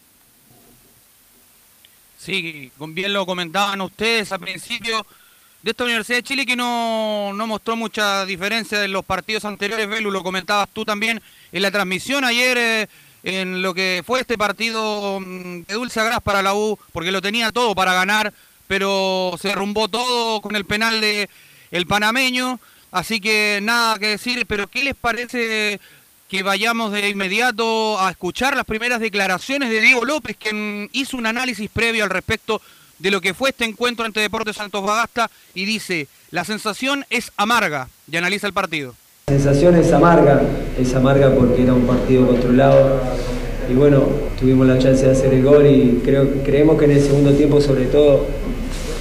Sí, 2.29 2.71
bien 2.79 3.15
lo 3.15 3.25
comentaban 3.25 3.81
ustedes 3.81 4.31
al 4.33 4.41
principio 4.41 5.07
de 5.63 5.71
esta 5.71 5.85
Universidad 5.85 6.19
de 6.19 6.23
Chile 6.23 6.45
que 6.45 6.57
no, 6.57 7.33
no 7.33 7.47
mostró 7.47 7.75
mucha 7.75 8.27
diferencia 8.27 8.79
de 8.79 8.89
los 8.89 9.03
partidos 9.03 9.47
anteriores. 9.47 9.89
Belu, 9.89 10.11
lo 10.11 10.23
comentabas 10.23 10.69
tú 10.71 10.85
también 10.85 11.23
en 11.53 11.63
la 11.63 11.71
transmisión 11.71 12.25
ayer. 12.25 12.59
Eh, 12.59 12.89
en 13.23 13.63
lo 13.63 13.73
que 13.73 14.03
fue 14.07 14.21
este 14.21 14.37
partido 14.37 15.21
mm, 15.21 15.63
de 15.63 15.75
Dulce 15.75 16.01
Agras 16.01 16.21
para 16.23 16.43
la 16.43 16.53
U, 16.53 16.79
porque 16.93 17.11
lo 17.11 17.23
tenía 17.23 17.51
todo 17.51 17.75
para 17.75 17.95
ganar, 17.95 18.35
pero 18.67 19.35
se 19.41 19.49
derrumbó 19.49 19.89
todo 19.89 20.43
con 20.43 20.55
el 20.55 20.67
penal 20.67 21.01
de 21.01 21.31
el 21.71 21.87
panameño, 21.87 22.61
así 22.93 23.21
que 23.23 23.61
nada 23.63 23.99
que 23.99 24.09
decir, 24.09 24.45
pero 24.47 24.69
¿qué 24.69 24.85
les 24.85 24.95
parece 24.95 25.81
que 26.29 26.43
vayamos 26.43 26.93
de 26.93 27.09
inmediato 27.09 27.99
a 27.99 28.11
escuchar 28.11 28.55
las 28.55 28.67
primeras 28.67 29.01
declaraciones 29.01 29.71
de 29.71 29.81
Diego 29.81 30.05
López, 30.05 30.37
quien 30.39 30.91
hizo 30.93 31.17
un 31.17 31.25
análisis 31.25 31.71
previo 31.71 32.05
al 32.05 32.11
respecto 32.11 32.61
de 32.99 33.11
lo 33.11 33.23
que 33.23 33.33
fue 33.33 33.51
este 33.51 33.65
encuentro 33.65 34.05
entre 34.05 34.23
Deportes 34.23 34.57
Santos 34.57 34.85
Bagasta 34.85 35.31
y 35.55 35.65
dice, 35.65 36.07
la 36.31 36.45
sensación 36.45 37.07
es 37.09 37.33
amarga 37.39 37.89
y 38.11 38.17
analiza 38.19 38.47
el 38.47 38.53
partido. 38.53 38.95
La 39.29 39.35
sensación 39.35 39.75
es 39.77 39.91
amarga, 39.91 40.43
es 40.79 40.95
amarga 40.95 41.35
porque 41.35 41.63
era 41.63 41.73
un 41.73 41.87
partido 41.87 42.27
controlado 42.27 43.01
y 43.71 43.73
bueno, 43.73 44.05
tuvimos 44.39 44.67
la 44.67 44.79
chance 44.79 45.07
de 45.07 45.13
hacer 45.13 45.33
el 45.33 45.43
gol 45.43 45.67
y 45.67 46.03
creo, 46.05 46.29
creemos 46.45 46.79
que 46.79 46.85
en 46.85 46.91
el 46.91 47.03
segundo 47.03 47.33
tiempo 47.33 47.61
sobre 47.63 47.87
todo 47.87 48.27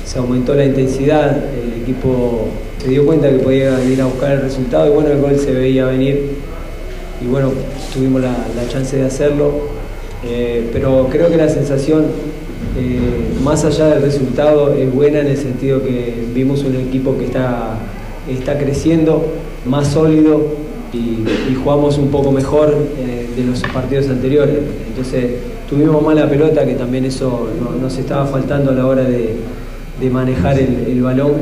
se 0.05 0.17
aumentó 0.17 0.53
la 0.53 0.63
intensidad, 0.63 1.43
el 1.53 1.81
equipo 1.81 2.47
se 2.81 2.87
dio 2.87 3.05
cuenta 3.05 3.29
que 3.29 3.39
podía 3.39 3.71
venir 3.71 4.01
a 4.01 4.05
buscar 4.05 4.31
el 4.31 4.41
resultado 4.43 4.87
y 4.87 4.91
bueno, 4.91 5.09
el 5.09 5.19
gol 5.19 5.37
se 5.37 5.51
veía 5.51 5.85
venir 5.87 6.37
y 7.21 7.27
bueno, 7.27 7.51
tuvimos 7.93 8.21
la, 8.21 8.35
chance 8.69 8.97
de 8.97 9.05
hacerlo, 9.05 9.51
eh, 10.23 10.69
pero 10.71 11.07
creo 11.11 11.29
que 11.29 11.37
la 11.37 11.49
sensación, 11.49 12.05
eh, 12.77 12.99
más 13.43 13.65
allá 13.65 13.87
del 13.87 14.01
resultado, 14.03 14.73
es 14.73 14.93
buena 14.93 15.19
en 15.19 15.27
el 15.27 15.37
sentido 15.37 15.83
que 15.83 16.25
vimos 16.33 16.63
un 16.63 16.75
equipo 16.75 17.17
que 17.17 17.25
está, 17.25 17.77
está 18.29 18.57
creciendo, 18.57 19.25
más 19.65 19.87
sólido 19.87 20.41
y, 20.93 21.25
jugamos 21.63 21.97
un 21.97 22.09
poco 22.09 22.31
mejor 22.31 22.73
eh, 22.97 23.27
de 23.35 23.43
los 23.43 23.61
partidos 23.63 24.07
anteriores. 24.09 24.59
Entonces 24.87 25.31
tuvimos 25.69 26.01
mala 26.01 26.29
pelota, 26.29 26.65
que 26.65 26.75
también 26.75 27.03
eso 27.05 27.49
nos 27.81 27.97
estaba 27.97 28.25
faltando 28.25 28.71
a 28.71 28.73
la 28.73 28.85
hora 28.85 29.03
de 29.03 29.35
de 29.99 30.09
manejar 30.09 30.59
el, 30.59 31.01
balón. 31.01 31.33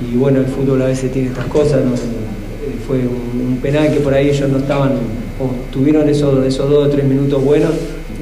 Y 0.00 0.16
bueno, 0.16 0.40
el 0.40 0.46
fútbol 0.46 0.82
a 0.82 0.86
veces 0.86 1.12
tiene 1.12 1.28
estas 1.28 1.46
cosas. 1.46 1.80
Fue 2.86 2.98
un, 2.98 3.58
penal 3.62 3.92
que 3.92 4.00
por 4.00 4.14
ahí 4.14 4.30
ellos 4.30 4.48
no 4.48 4.58
estaban, 4.58 4.92
o 5.40 5.50
tuvieron 5.72 6.08
esos, 6.08 6.44
esos 6.46 6.68
dos 6.68 6.88
o 6.88 6.90
tres 6.90 7.04
minutos 7.04 7.42
buenos 7.42 7.72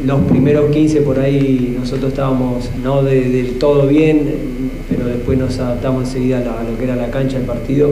los 0.04 0.20
primeros 0.22 0.70
15 0.72 1.02
por 1.02 1.18
ahí 1.20 1.76
nosotros 1.78 2.10
estábamos 2.10 2.70
no 2.82 3.02
del 3.02 3.58
todo 3.58 3.86
bien, 3.86 4.70
pero 4.88 5.06
después 5.06 5.38
nos 5.38 5.58
adaptamos 5.58 6.08
enseguida 6.08 6.38
a, 6.38 6.64
lo 6.64 6.76
que 6.76 6.84
era 6.84 6.96
la 6.96 7.10
cancha 7.10 7.38
del 7.38 7.46
partido. 7.46 7.90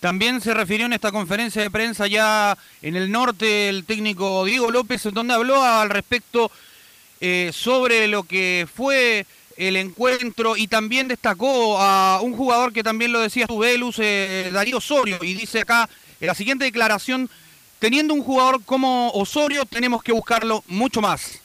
También 0.00 0.40
se 0.40 0.52
refirió 0.52 0.86
en 0.86 0.92
esta 0.92 1.10
conferencia 1.10 1.62
de 1.62 1.70
prensa 1.70 2.06
ya 2.06 2.56
en 2.82 2.94
el 2.94 3.10
norte 3.10 3.68
el 3.70 3.84
técnico 3.84 4.44
Diego 4.44 4.70
López, 4.70 5.02
donde 5.12 5.34
habló 5.34 5.62
al 5.62 5.88
respecto 5.88 6.50
eh, 7.20 7.50
sobre 7.54 8.06
lo 8.06 8.24
que 8.24 8.68
fue 8.72 9.26
el 9.56 9.76
encuentro 9.76 10.56
y 10.56 10.66
también 10.66 11.08
destacó 11.08 11.78
a 11.78 12.20
un 12.22 12.34
jugador 12.34 12.72
que 12.72 12.82
también 12.82 13.12
lo 13.12 13.20
decía 13.20 13.46
tu 13.46 13.58
Velus, 13.58 13.98
eh, 13.98 14.50
Darío 14.52 14.78
Osorio, 14.78 15.18
y 15.22 15.34
dice 15.34 15.60
acá 15.60 15.88
en 16.20 16.26
la 16.26 16.34
siguiente 16.34 16.64
declaración, 16.64 17.28
teniendo 17.78 18.14
un 18.14 18.22
jugador 18.22 18.62
como 18.64 19.10
Osorio 19.10 19.64
tenemos 19.64 20.02
que 20.02 20.12
buscarlo 20.12 20.64
mucho 20.68 21.00
más. 21.00 21.40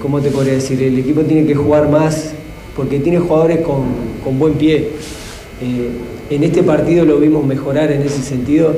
¿Cómo 0.00 0.20
te 0.20 0.30
podría 0.30 0.54
decir? 0.54 0.82
El 0.82 0.98
equipo 0.98 1.22
tiene 1.22 1.46
que 1.46 1.54
jugar 1.54 1.88
más 1.88 2.32
porque 2.76 2.98
tiene 3.00 3.18
jugadores 3.18 3.60
con, 3.64 4.38
buen 4.38 4.54
pie. 4.54 4.90
Eh, 5.60 5.90
en 6.30 6.44
este 6.44 6.62
partido 6.62 7.04
lo 7.04 7.18
vimos 7.18 7.44
mejorar 7.44 7.90
en 7.92 8.02
ese 8.02 8.22
sentido, 8.22 8.74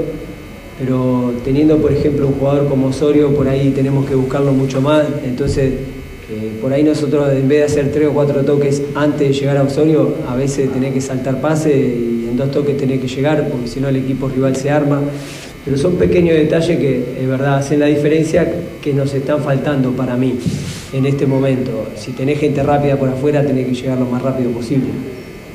pero 0.78 1.34
teniendo 1.44 1.78
por 1.78 1.92
ejemplo 1.92 2.26
un 2.28 2.34
jugador 2.34 2.68
como 2.68 2.88
Osorio, 2.88 3.34
por 3.34 3.48
ahí 3.48 3.70
tenemos 3.70 4.06
que 4.06 4.14
buscarlo 4.14 4.52
mucho 4.52 4.80
más. 4.80 5.06
Entonces 5.24 5.72
por 6.60 6.72
ahí 6.72 6.82
nosotros 6.82 7.32
en 7.32 7.46
vez 7.46 7.58
de 7.58 7.64
hacer 7.64 7.92
tres 7.92 8.08
o 8.08 8.12
cuatro 8.12 8.44
toques 8.44 8.82
antes 8.96 9.28
de 9.28 9.32
llegar 9.32 9.56
a 9.58 9.62
Osorio, 9.62 10.14
a 10.28 10.34
veces 10.34 10.72
tenés 10.72 10.92
que 10.92 11.00
saltar 11.00 11.40
pase 11.40 11.70
y 11.70 12.26
en 12.28 12.36
dos 12.36 12.50
toques 12.50 12.76
tenés 12.76 13.00
que 13.00 13.06
llegar, 13.06 13.48
porque 13.48 13.68
si 13.68 13.78
no 13.78 13.88
el 13.88 13.96
equipo 13.96 14.28
rival 14.28 14.56
se 14.56 14.70
arma. 14.70 15.00
Pero 15.64 15.78
son 15.78 15.96
pequeños 15.96 16.36
detalles 16.36 16.78
que, 16.78 17.16
es 17.20 17.28
verdad, 17.28 17.56
hacen 17.56 17.80
la 17.80 17.86
diferencia 17.86 18.52
que 18.80 18.92
nos 18.92 19.12
están 19.14 19.42
faltando 19.42 19.90
para 19.92 20.16
mí 20.16 20.38
en 20.92 21.06
este 21.06 21.26
momento. 21.26 21.88
Si 21.96 22.12
tenés 22.12 22.38
gente 22.38 22.62
rápida 22.62 22.96
por 22.96 23.08
afuera, 23.08 23.44
tenés 23.44 23.66
que 23.66 23.74
llegar 23.74 23.98
lo 23.98 24.06
más 24.06 24.22
rápido 24.22 24.50
posible. 24.50 24.88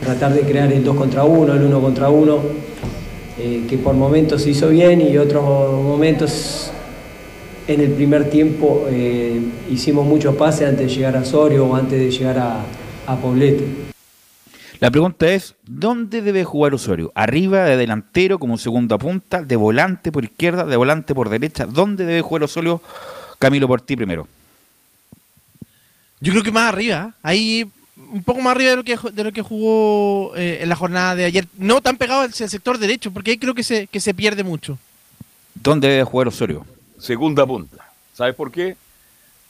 Tratar 0.04 0.34
de 0.34 0.42
crear 0.42 0.72
el 0.72 0.84
2 0.84 0.96
contra 0.98 1.24
1, 1.24 1.54
el 1.54 1.64
1 1.64 1.82
contra 1.82 2.10
1, 2.10 2.40
eh, 3.40 3.62
que 3.70 3.78
por 3.78 3.94
momentos 3.94 4.42
se 4.42 4.50
hizo 4.50 4.68
bien 4.68 5.02
y 5.02 5.18
otros 5.18 5.44
momentos 5.82 6.72
en 7.68 7.82
el 7.82 7.92
primer 7.92 8.30
tiempo 8.30 8.86
eh, 8.90 9.42
hicimos 9.70 10.06
muchos 10.06 10.36
pases 10.36 10.70
antes 10.70 10.88
de 10.88 10.94
llegar 10.94 11.16
a 11.16 11.26
Sorio 11.26 11.66
o 11.66 11.76
antes 11.76 12.00
de 12.00 12.12
llegar 12.12 12.38
a, 12.40 12.64
a 13.08 13.16
Poblete. 13.18 13.92
La 14.80 14.90
pregunta 14.90 15.32
es, 15.32 15.54
¿dónde 15.68 16.24
debe 16.24 16.44
jugar 16.44 16.74
Osorio? 16.74 17.12
¿Arriba, 17.14 17.66
de 17.66 17.78
delantero, 17.78 18.40
como 18.40 18.58
segunda 18.58 18.98
punta, 18.98 19.44
de 19.44 19.56
volante 19.56 20.12
por 20.12 20.24
izquierda, 20.24 20.66
de 20.66 20.76
volante 20.76 21.14
por 21.14 21.30
derecha? 21.30 21.68
¿Dónde 21.68 22.04
debe 22.04 22.22
jugar 22.22 22.44
Osorio? 22.44 22.82
Camilo, 23.38 23.68
por 23.68 23.82
ti 23.82 23.96
primero. 23.96 24.28
Yo 26.20 26.32
creo 26.32 26.44
que 26.44 26.52
más 26.52 26.74
arriba, 26.74 27.14
ahí 27.22 27.70
un 28.12 28.24
poco 28.24 28.42
más 28.42 28.56
arriba 28.56 28.72
de 28.72 28.76
lo 28.78 28.84
que, 28.84 28.98
de 29.14 29.24
lo 29.24 29.32
que 29.32 29.42
jugó 29.44 30.36
eh, 30.36 30.60
en 30.62 30.70
la 30.70 30.76
jornada 30.76 31.16
de 31.16 31.26
ayer. 31.26 31.48
No 31.58 31.82
tan 31.82 31.98
pegado 31.98 32.22
al 32.22 32.34
sector 32.34 32.80
derecho, 32.80 33.12
porque 33.12 33.32
ahí 33.32 33.38
creo 33.38 33.54
que 33.54 33.64
se, 33.64 33.86
que 33.86 34.00
se 34.00 34.16
pierde 34.16 34.44
mucho. 34.44 34.80
¿Dónde 35.54 35.90
debe 35.90 36.04
jugar 36.04 36.28
Osorio? 36.28 36.66
Segunda 37.02 37.46
punta. 37.46 37.92
¿Sabes 38.14 38.36
por 38.36 38.52
qué? 38.52 38.78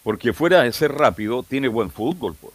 Porque 0.03 0.33
fuera 0.33 0.63
de 0.63 0.71
ser 0.71 0.93
rápido, 0.93 1.43
tiene 1.43 1.67
buen 1.67 1.91
fútbol. 1.91 2.35
Pues. 2.39 2.53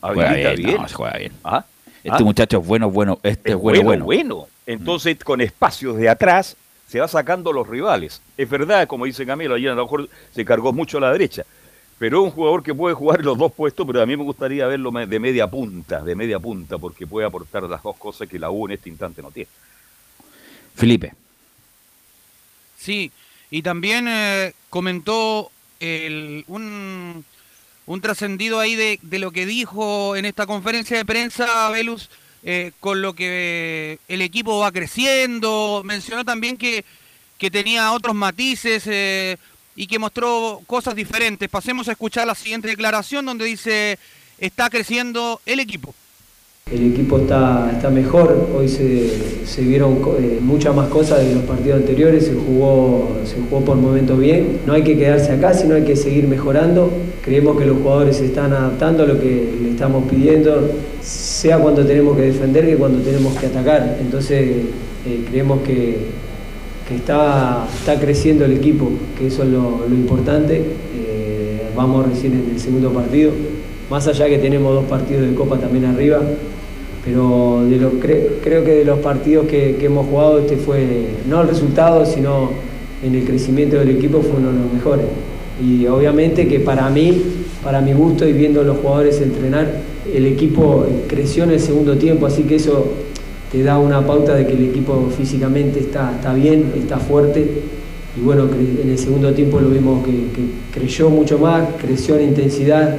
Juega 0.00 0.52
bien, 0.52 0.86
juega 0.92 1.18
bien. 1.18 1.32
¿Ah? 1.44 1.64
Este 2.02 2.22
¿Ah? 2.22 2.24
muchacho 2.24 2.58
es 2.58 2.66
bueno, 2.66 2.90
bueno, 2.90 3.20
este 3.22 3.52
es, 3.52 3.56
bueno, 3.56 3.82
bueno, 3.82 4.04
bueno. 4.04 4.48
Entonces, 4.66 5.18
con 5.22 5.40
espacios 5.40 5.96
de 5.96 6.08
atrás, 6.08 6.56
se 6.88 7.00
va 7.00 7.08
sacando 7.08 7.52
los 7.52 7.66
rivales. 7.68 8.20
Es 8.36 8.50
verdad, 8.50 8.86
como 8.86 9.04
dice 9.04 9.24
Camilo, 9.24 9.54
ayer 9.54 9.70
a 9.70 9.74
lo 9.74 9.84
mejor 9.84 10.08
se 10.34 10.44
cargó 10.44 10.72
mucho 10.72 10.98
a 10.98 11.02
la 11.02 11.12
derecha. 11.12 11.44
Pero 11.98 12.18
es 12.18 12.24
un 12.24 12.30
jugador 12.32 12.64
que 12.64 12.74
puede 12.74 12.96
jugar 12.96 13.24
los 13.24 13.38
dos 13.38 13.52
puestos, 13.52 13.86
pero 13.86 14.02
a 14.02 14.06
mí 14.06 14.16
me 14.16 14.24
gustaría 14.24 14.66
verlo 14.66 14.90
de 14.90 15.18
media 15.20 15.46
punta, 15.46 16.02
de 16.02 16.16
media 16.16 16.40
punta, 16.40 16.76
porque 16.76 17.06
puede 17.06 17.26
aportar 17.26 17.62
las 17.62 17.82
dos 17.82 17.96
cosas 17.96 18.28
que 18.28 18.40
la 18.40 18.50
U 18.50 18.66
en 18.66 18.72
este 18.72 18.90
instante 18.90 19.22
no 19.22 19.30
tiene. 19.30 19.48
Felipe. 20.74 21.14
Sí, 22.76 23.12
y 23.52 23.60
también 23.60 24.06
eh, 24.08 24.54
comentó 24.70 25.52
un, 26.46 27.24
trascendido 28.00 28.58
ahí 28.58 28.76
de, 28.76 29.18
lo 29.18 29.30
que 29.30 29.44
dijo 29.44 30.16
en 30.16 30.24
esta 30.24 30.46
conferencia 30.46 30.96
de 30.96 31.04
prensa 31.04 31.68
Velus, 31.68 32.08
eh, 32.44 32.72
con 32.80 33.02
lo 33.02 33.14
que 33.14 33.98
el 34.08 34.22
equipo 34.22 34.58
va 34.58 34.72
creciendo. 34.72 35.82
Mencionó 35.84 36.24
también 36.24 36.56
que, 36.56 36.86
que 37.36 37.50
tenía 37.50 37.92
otros 37.92 38.14
matices 38.14 38.84
eh, 38.86 39.36
y 39.76 39.86
que 39.86 39.98
mostró 39.98 40.62
cosas 40.66 40.94
diferentes. 40.94 41.50
Pasemos 41.50 41.88
a 41.88 41.92
escuchar 41.92 42.26
la 42.26 42.34
siguiente 42.34 42.68
declaración 42.68 43.26
donde 43.26 43.44
dice, 43.44 43.98
está 44.38 44.70
creciendo 44.70 45.42
el 45.44 45.60
equipo. 45.60 45.94
El 46.72 46.86
equipo 46.86 47.18
está, 47.18 47.70
está 47.70 47.90
mejor, 47.90 48.48
hoy 48.56 48.66
se, 48.66 49.10
se 49.44 49.60
vieron 49.60 49.98
eh, 50.18 50.38
muchas 50.40 50.74
más 50.74 50.88
cosas 50.88 51.18
de 51.18 51.34
los 51.34 51.42
partidos 51.42 51.80
anteriores, 51.80 52.24
se 52.24 52.32
jugó, 52.32 53.10
se 53.26 53.36
jugó 53.42 53.62
por 53.62 53.76
momentos 53.76 54.18
bien. 54.18 54.60
No 54.66 54.72
hay 54.72 54.82
que 54.82 54.96
quedarse 54.96 55.32
acá, 55.32 55.52
sino 55.52 55.74
hay 55.74 55.82
que 55.82 55.96
seguir 55.96 56.26
mejorando. 56.26 56.90
Creemos 57.22 57.58
que 57.58 57.66
los 57.66 57.76
jugadores 57.76 58.16
se 58.16 58.24
están 58.24 58.54
adaptando 58.54 59.02
a 59.02 59.06
lo 59.06 59.20
que 59.20 59.52
le 59.62 59.70
estamos 59.70 60.04
pidiendo, 60.08 60.70
sea 61.02 61.58
cuando 61.58 61.84
tenemos 61.84 62.16
que 62.16 62.22
defender 62.22 62.64
que 62.64 62.76
cuando 62.76 63.00
tenemos 63.00 63.34
que 63.34 63.46
atacar. 63.46 63.98
Entonces 64.00 64.40
eh, 65.06 65.24
creemos 65.28 65.60
que, 65.60 65.98
está, 66.94 67.66
está 67.78 68.00
creciendo 68.00 68.46
el 68.46 68.52
equipo, 68.52 68.90
que 69.18 69.26
eso 69.26 69.42
es 69.42 69.50
lo, 69.50 69.86
importante. 69.90 70.56
Eh, 70.56 71.62
vamos 71.76 72.08
recién 72.08 72.32
en 72.32 72.50
el 72.54 72.58
segundo 72.58 72.90
partido 72.92 73.32
más 73.92 74.08
allá 74.08 74.26
que 74.26 74.38
tenemos 74.38 74.74
dos 74.74 74.86
partidos 74.86 75.28
de 75.28 75.34
Copa 75.34 75.58
también 75.58 75.84
arriba, 75.84 76.18
pero 77.04 77.62
creo 78.00 78.64
que 78.64 78.70
de 78.70 78.84
los 78.84 78.98
partidos 79.00 79.46
que, 79.46 79.76
hemos 79.84 80.06
jugado 80.06 80.38
este 80.38 80.56
fue, 80.56 81.06
no 81.28 81.42
el 81.42 81.48
resultado, 81.48 82.06
sino 82.06 82.50
en 83.02 83.14
el 83.14 83.24
crecimiento 83.24 83.76
del 83.76 83.90
equipo 83.90 84.20
fue 84.20 84.38
uno 84.38 84.52
de 84.52 84.58
los 84.58 84.72
mejores. 84.72 85.06
Y 85.60 85.86
obviamente 85.86 86.46
que 86.48 86.60
para 86.60 86.88
mí, 86.90 87.22
para 87.62 87.80
mi 87.80 87.92
gusto 87.92 88.26
y 88.26 88.32
viendo 88.32 88.60
a 88.60 88.64
los 88.64 88.78
jugadores 88.78 89.20
entrenar, 89.20 89.70
el 90.12 90.26
equipo 90.26 90.86
creció 91.08 91.44
en 91.44 91.50
el 91.50 91.60
segundo 91.60 91.96
tiempo, 91.96 92.26
así 92.26 92.44
que 92.44 92.56
eso 92.56 92.86
te 93.50 93.62
da 93.62 93.78
una 93.78 94.06
pauta 94.06 94.34
de 94.34 94.46
que 94.46 94.52
el 94.54 94.64
equipo 94.70 95.08
físicamente 95.16 95.80
está, 95.80 96.12
está 96.12 96.32
bien, 96.34 96.72
está 96.76 96.98
fuerte. 96.98 97.46
Y 98.16 98.20
bueno, 98.20 98.48
en 98.82 98.90
el 98.90 98.98
segundo 98.98 99.32
tiempo 99.32 99.60
lo 99.60 99.70
vimos 99.70 100.04
que, 100.04 100.10
que 100.10 100.78
creyó 100.78 101.10
mucho 101.10 101.38
más, 101.38 101.68
creció 101.80 102.16
en 102.16 102.28
intensidad, 102.28 102.96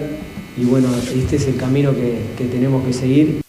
y 0.56 0.66
bueno, 0.66 0.88
este 1.16 1.38
es 1.38 1.48
el 1.48 1.56
camino 1.56 1.92
que, 1.92 2.46
tenemos 2.46 2.86
que 2.86 2.94
seguir. 2.94 3.42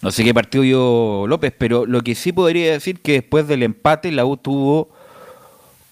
No 0.00 0.12
sé 0.12 0.22
qué 0.22 0.32
partido 0.32 0.62
dio 0.62 1.26
López, 1.26 1.52
pero 1.56 1.84
lo 1.84 2.02
que 2.02 2.14
sí 2.14 2.32
podría 2.32 2.72
decir 2.72 3.00
que 3.00 3.14
después 3.14 3.48
del 3.48 3.64
empate 3.64 4.12
la 4.12 4.24
U 4.24 4.36
tuvo 4.36 4.90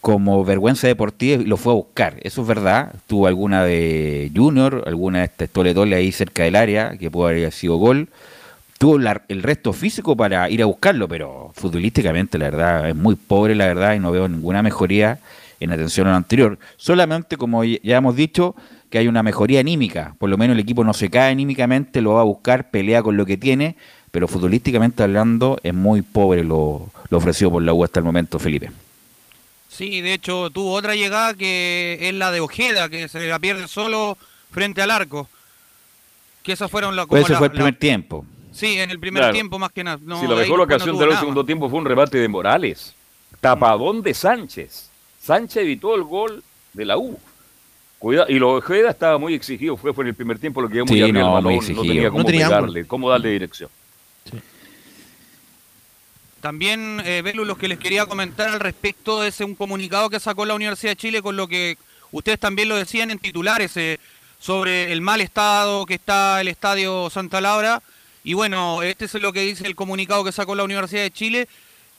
como 0.01 0.45
vergüenza 0.45 0.87
deportiva 0.87 1.43
y 1.43 1.47
lo 1.47 1.57
fue 1.57 1.73
a 1.73 1.77
buscar. 1.77 2.15
Eso 2.23 2.43
es 2.43 2.47
verdad. 2.47 2.95
Tuvo 3.09 3.27
alguna 3.27 3.65
de 3.65 4.31
Junior, 4.33 4.85
alguna 4.87 5.19
de 5.19 5.25
este 5.25 5.49
Toledole 5.49 5.97
ahí 5.97 6.13
cerca 6.13 6.45
del 6.45 6.55
área, 6.55 6.97
que 6.97 7.11
pudo 7.11 7.27
haber 7.27 7.51
sido 7.51 7.77
gol. 7.79 8.09
Tuvo 8.79 8.97
el 8.97 9.43
resto 9.43 9.73
físico 9.73 10.17
para 10.17 10.49
ir 10.51 10.63
a 10.63 10.67
buscarlo, 10.67 11.09
pero 11.09 11.51
futbolísticamente 11.57 12.39
la 12.39 12.45
verdad 12.51 12.89
es 12.89 12.95
muy 12.95 13.17
pobre, 13.17 13.57
la 13.57 13.67
verdad, 13.67 13.95
y 13.95 13.99
no 13.99 14.13
veo 14.13 14.29
ninguna 14.29 14.63
mejoría 14.63 15.19
en 15.59 15.73
atención 15.73 16.07
a 16.07 16.11
lo 16.11 16.17
anterior. 16.17 16.59
Solamente, 16.77 17.37
como 17.37 17.65
ya 17.65 17.97
hemos 17.97 18.15
dicho, 18.15 18.55
que 18.97 19.01
hay 19.01 19.09
una 19.09 19.23
mejoría 19.23 19.61
anímica. 19.61 20.15
Por 20.19 20.31
lo 20.31 20.39
menos 20.39 20.55
el 20.55 20.61
equipo 20.61 20.83
no 20.83 20.95
se 20.95 21.11
cae 21.11 21.31
anímicamente, 21.31 22.01
lo 22.01 22.15
va 22.15 22.23
a 22.23 22.25
buscar, 22.25 22.71
pelea 22.71 23.03
con 23.03 23.19
lo 23.19 23.27
que 23.27 23.37
tiene, 23.37 23.77
pero 24.11 24.27
futbolísticamente 24.27 25.03
hablando 25.03 25.61
es 25.63 25.75
muy 25.75 26.01
pobre 26.01 26.43
lo, 26.43 26.89
ofrecido 27.11 27.51
por 27.51 27.63
la 27.63 27.75
U 27.75 27.85
hasta 27.85 28.01
el 28.01 28.07
momento, 28.07 28.39
Felipe. 28.39 28.71
Sí, 29.69 30.01
de 30.01 30.15
hecho 30.15 30.49
tuvo 30.49 30.73
otra 30.73 30.95
llegada 30.95 31.35
que 31.35 31.99
es 32.01 32.15
la 32.15 32.31
de 32.31 32.41
Ojeda, 32.41 32.89
que 32.89 33.07
se 33.09 33.29
la 33.29 33.39
pierde 33.39 33.69
solo 33.69 34.17
frente 34.51 34.81
al 34.81 34.91
arco. 34.91 35.29
Que 36.43 36.53
esas 36.53 36.71
fueron 36.71 36.97
la, 36.97 37.05
pues 37.05 37.25
ese 37.25 37.37
fue 37.37 37.49
el 37.49 37.53
primer 37.53 37.79
tiempo. 37.79 38.25
Sí, 38.51 38.79
en 38.79 38.91
el 38.91 38.99
primer 38.99 39.31
tiempo 39.31 39.59
más 39.59 39.73
que 39.73 39.85
nada. 39.85 39.99
No, 40.01 40.23
sí, 40.23 40.27
la 40.27 40.37
mejor 40.37 40.63
ocasión 40.63 40.97
del 40.97 41.19
segundo 41.19 41.45
tiempo 41.45 41.69
fue 41.69 41.81
un 41.81 41.85
rebate 41.85 42.17
de 42.17 42.29
Morales. 42.29 42.95
Tapadón 43.43 44.01
de 44.01 44.15
Sánchez. 44.15 44.89
Sánchez 45.21 45.65
evitó 45.65 45.95
el 45.95 46.05
gol 46.05 46.43
de 46.73 46.87
la 46.87 46.97
U 46.97 47.19
y 48.29 48.39
lo 48.39 48.55
Ojeda 48.55 48.91
estaba 48.91 49.19
muy 49.19 49.35
exigido, 49.35 49.77
fue, 49.77 49.93
fue 49.93 50.05
en 50.05 50.09
el 50.09 50.15
primer 50.15 50.39
tiempo 50.39 50.61
lo 50.61 50.69
que 50.69 50.83
muy 50.85 51.01
sí, 51.01 51.13
no, 51.13 51.41
no 51.41 51.61
tenía 51.83 52.11
cómo 52.11 52.25
pegarle, 52.25 52.87
cómo 52.87 53.11
darle 53.11 53.31
dirección. 53.31 53.71
También, 56.41 57.03
eh, 57.05 57.23
Belu, 57.25 57.45
lo 57.45 57.57
que 57.57 57.67
les 57.67 57.79
quería 57.79 58.07
comentar 58.07 58.49
al 58.51 58.61
respecto 58.61 59.21
de 59.21 59.29
ese 59.29 59.45
un 59.45 59.57
comunicado 59.57 60.11
que 60.11 60.21
sacó 60.21 60.45
la 60.45 60.55
Universidad 60.55 60.93
de 60.93 60.97
Chile 60.97 61.23
con 61.23 61.37
lo 61.37 61.49
que 61.49 61.77
ustedes 62.13 62.39
también 62.39 62.69
lo 62.69 62.77
decían 62.77 63.11
en 63.11 63.19
titulares 63.19 63.77
eh, 63.77 63.99
sobre 64.39 64.93
el 64.93 65.01
mal 65.01 65.21
estado 65.21 65.87
que 65.87 65.95
está 65.95 66.41
el 66.41 66.49
Estadio 66.49 67.11
Santa 67.11 67.41
Laura. 67.41 67.83
Y 68.23 68.35
bueno, 68.35 68.83
este 68.83 69.07
es 69.07 69.15
lo 69.15 69.33
que 69.33 69.41
dice 69.41 69.67
el 69.67 69.75
comunicado 69.75 70.23
que 70.23 70.31
sacó 70.31 70.55
la 70.55 70.65
Universidad 70.65 71.03
de 71.03 71.11
Chile 71.11 71.49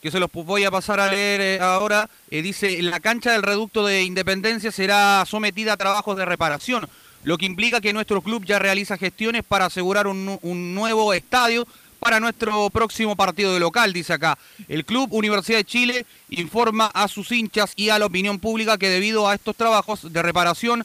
que 0.00 0.10
se 0.10 0.20
los 0.20 0.30
voy 0.32 0.64
a 0.64 0.70
pasar 0.70 1.00
a 1.00 1.10
leer 1.10 1.40
eh, 1.40 1.60
ahora, 1.60 2.08
eh, 2.30 2.42
dice, 2.42 2.80
la 2.82 3.00
cancha 3.00 3.32
del 3.32 3.42
reducto 3.42 3.86
de 3.86 4.02
Independencia 4.02 4.70
será 4.70 5.24
sometida 5.26 5.72
a 5.72 5.76
trabajos 5.76 6.16
de 6.16 6.24
reparación, 6.24 6.88
lo 7.24 7.36
que 7.36 7.46
implica 7.46 7.80
que 7.80 7.92
nuestro 7.92 8.22
club 8.22 8.44
ya 8.44 8.58
realiza 8.58 8.96
gestiones 8.96 9.42
para 9.42 9.66
asegurar 9.66 10.06
un, 10.06 10.38
un 10.42 10.74
nuevo 10.74 11.12
estadio 11.12 11.66
para 11.98 12.20
nuestro 12.20 12.70
próximo 12.70 13.16
partido 13.16 13.52
de 13.52 13.60
local, 13.60 13.92
dice 13.92 14.12
acá. 14.12 14.38
El 14.68 14.84
Club 14.84 15.12
Universidad 15.12 15.58
de 15.58 15.64
Chile 15.64 16.06
informa 16.30 16.86
a 16.94 17.08
sus 17.08 17.32
hinchas 17.32 17.72
y 17.74 17.88
a 17.88 17.98
la 17.98 18.06
opinión 18.06 18.38
pública 18.38 18.78
que 18.78 18.88
debido 18.88 19.28
a 19.28 19.34
estos 19.34 19.56
trabajos 19.56 20.12
de 20.12 20.22
reparación 20.22 20.84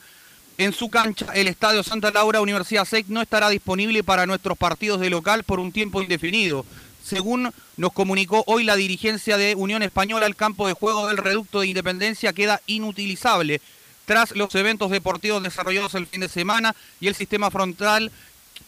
en 0.57 0.73
su 0.73 0.89
cancha, 0.89 1.27
el 1.33 1.47
Estadio 1.47 1.83
Santa 1.83 2.11
Laura 2.11 2.41
Universidad 2.41 2.85
SEC 2.85 3.07
no 3.07 3.21
estará 3.21 3.49
disponible 3.49 4.03
para 4.03 4.25
nuestros 4.25 4.57
partidos 4.57 4.99
de 4.99 5.09
local 5.09 5.43
por 5.43 5.59
un 5.59 5.71
tiempo 5.71 6.01
indefinido. 6.01 6.65
Según 7.03 7.51
nos 7.77 7.93
comunicó 7.93 8.43
hoy 8.47 8.63
la 8.63 8.75
dirigencia 8.75 9.37
de 9.37 9.55
Unión 9.55 9.83
Española, 9.83 10.25
el 10.25 10.35
campo 10.35 10.67
de 10.67 10.73
juego 10.73 11.07
del 11.07 11.17
reducto 11.17 11.59
de 11.59 11.67
Independencia 11.67 12.33
queda 12.33 12.61
inutilizable 12.65 13.61
tras 14.05 14.35
los 14.35 14.53
eventos 14.55 14.91
deportivos 14.91 15.43
desarrollados 15.43 15.95
el 15.95 16.07
fin 16.07 16.21
de 16.21 16.29
semana 16.29 16.75
y 16.99 17.07
el 17.07 17.15
sistema 17.15 17.51
frontal 17.51 18.11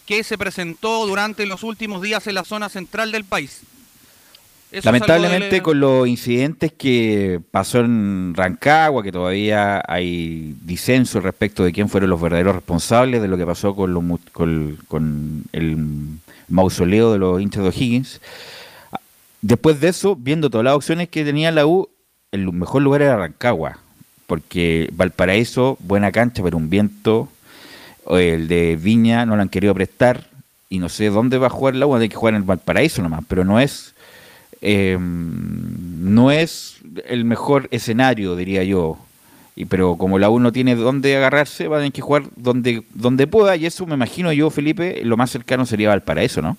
que 0.06 0.22
se 0.22 0.38
presentó 0.38 1.06
durante 1.06 1.46
los 1.46 1.62
últimos 1.62 2.02
días 2.02 2.26
en 2.26 2.34
la 2.34 2.44
zona 2.44 2.68
central 2.68 3.12
del 3.12 3.24
país. 3.24 3.62
Lamentablemente 4.70 5.62
con 5.62 5.78
los 5.78 6.08
incidentes 6.08 6.72
que 6.72 7.40
pasó 7.50 7.80
en 7.80 8.34
Rancagua, 8.34 9.02
que 9.02 9.12
todavía 9.12 9.82
hay 9.86 10.54
disenso 10.62 11.20
respecto 11.20 11.64
de 11.64 11.72
quién 11.72 11.88
fueron 11.88 12.10
los 12.10 12.20
verdaderos 12.20 12.56
responsables 12.56 13.22
de 13.22 13.28
lo 13.28 13.36
que 13.36 13.46
pasó 13.46 13.76
con, 13.76 14.18
con, 14.32 15.44
el 15.52 15.76
mausoleo 16.48 17.12
de 17.12 17.18
los 17.18 17.40
hinchas 17.40 17.62
de 17.62 17.68
O'Higgins. 17.68 18.20
Después 19.42 19.80
de 19.80 19.88
eso, 19.88 20.16
viendo 20.16 20.50
todas 20.50 20.64
las 20.64 20.74
opciones 20.74 21.08
que 21.08 21.24
tenía 21.24 21.52
la 21.52 21.66
U, 21.66 21.88
el 22.32 22.52
mejor 22.52 22.82
lugar 22.82 23.02
era 23.02 23.16
Rancagua, 23.16 23.78
porque 24.26 24.90
Valparaíso, 24.92 25.76
buena 25.80 26.10
cancha, 26.10 26.42
pero 26.42 26.56
un 26.56 26.68
viento, 26.70 27.28
el 28.10 28.48
de 28.48 28.76
Viña 28.76 29.26
no 29.26 29.36
lo 29.36 29.42
han 29.42 29.48
querido 29.48 29.74
prestar, 29.74 30.26
y 30.68 30.78
no 30.78 30.88
sé 30.88 31.10
dónde 31.10 31.38
va 31.38 31.46
a 31.46 31.50
jugar 31.50 31.76
la 31.76 31.86
U, 31.86 31.94
hay 31.94 32.08
que 32.08 32.16
jugar 32.16 32.34
en 32.34 32.40
el 32.40 32.46
Valparaíso 32.46 33.02
nomás, 33.02 33.24
pero 33.28 33.44
no 33.44 33.60
es 33.60 33.94
eh, 34.62 34.96
no 34.98 36.30
es 36.30 36.78
el 37.06 37.24
mejor 37.24 37.68
escenario, 37.70 38.36
diría 38.36 38.64
yo. 38.64 38.98
Y, 39.56 39.64
pero 39.64 39.96
como 39.96 40.18
la 40.18 40.28
U 40.30 40.38
no 40.38 40.52
tiene 40.52 40.76
dónde 40.76 41.16
agarrarse, 41.16 41.66
va 41.66 41.78
a 41.78 41.80
tener 41.80 41.92
que 41.92 42.02
jugar 42.02 42.24
donde, 42.36 42.84
donde 42.90 43.26
pueda. 43.26 43.56
Y 43.56 43.66
eso 43.66 43.86
me 43.86 43.94
imagino 43.94 44.32
yo, 44.32 44.50
Felipe, 44.50 45.00
lo 45.02 45.16
más 45.16 45.30
cercano 45.30 45.64
sería 45.66 45.88
Valparaíso, 45.88 46.42
¿no? 46.42 46.58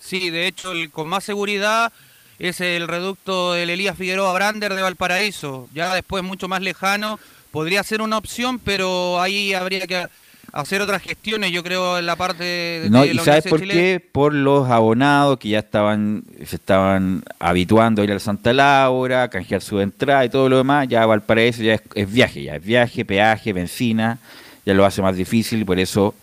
Sí, 0.00 0.28
de 0.30 0.48
hecho, 0.48 0.72
el, 0.72 0.90
con 0.90 1.08
más 1.08 1.24
seguridad 1.24 1.92
es 2.40 2.60
el 2.60 2.88
reducto 2.88 3.52
del 3.52 3.70
Elías 3.70 3.96
Figueroa 3.96 4.32
Brander 4.32 4.74
de 4.74 4.82
Valparaíso. 4.82 5.68
Ya 5.72 5.94
después, 5.94 6.24
mucho 6.24 6.48
más 6.48 6.62
lejano, 6.62 7.20
podría 7.52 7.82
ser 7.84 8.02
una 8.02 8.18
opción, 8.18 8.58
pero 8.58 9.20
ahí 9.20 9.54
habría 9.54 9.86
que 9.86 10.06
hacer 10.52 10.82
otras 10.82 11.02
gestiones, 11.02 11.52
yo 11.52 11.62
creo, 11.62 11.98
en 11.98 12.06
la 12.06 12.16
parte 12.16 12.44
de, 12.44 12.88
no, 12.90 13.04
¿Y 13.04 13.16
sabes 13.18 13.44
por 13.44 13.60
qué? 13.60 14.04
Por 14.12 14.34
los 14.34 14.68
abonados 14.68 15.38
que 15.38 15.50
ya 15.50 15.60
estaban 15.60 16.24
se 16.44 16.56
estaban 16.56 17.22
habituando 17.38 18.02
a 18.02 18.04
ir 18.04 18.12
al 18.12 18.20
Santa 18.20 18.52
Laura, 18.52 19.24
a 19.24 19.28
canjear 19.28 19.62
su 19.62 19.80
entrada 19.80 20.24
y 20.24 20.28
todo 20.28 20.48
lo 20.48 20.58
demás. 20.58 20.88
Ya 20.88 21.06
Valparaíso 21.06 21.62
ya 21.62 21.80
es, 21.94 22.12
viaje, 22.12 22.42
ya 22.42 22.56
es 22.56 22.64
viaje, 22.64 23.04
peaje, 23.04 23.52
benzina, 23.52 24.18
ya 24.64 24.74
lo 24.74 24.84
hace 24.84 25.02
más 25.02 25.16
difícil 25.16 25.60
y 25.60 25.64
por 25.64 25.78
eso 25.78 26.14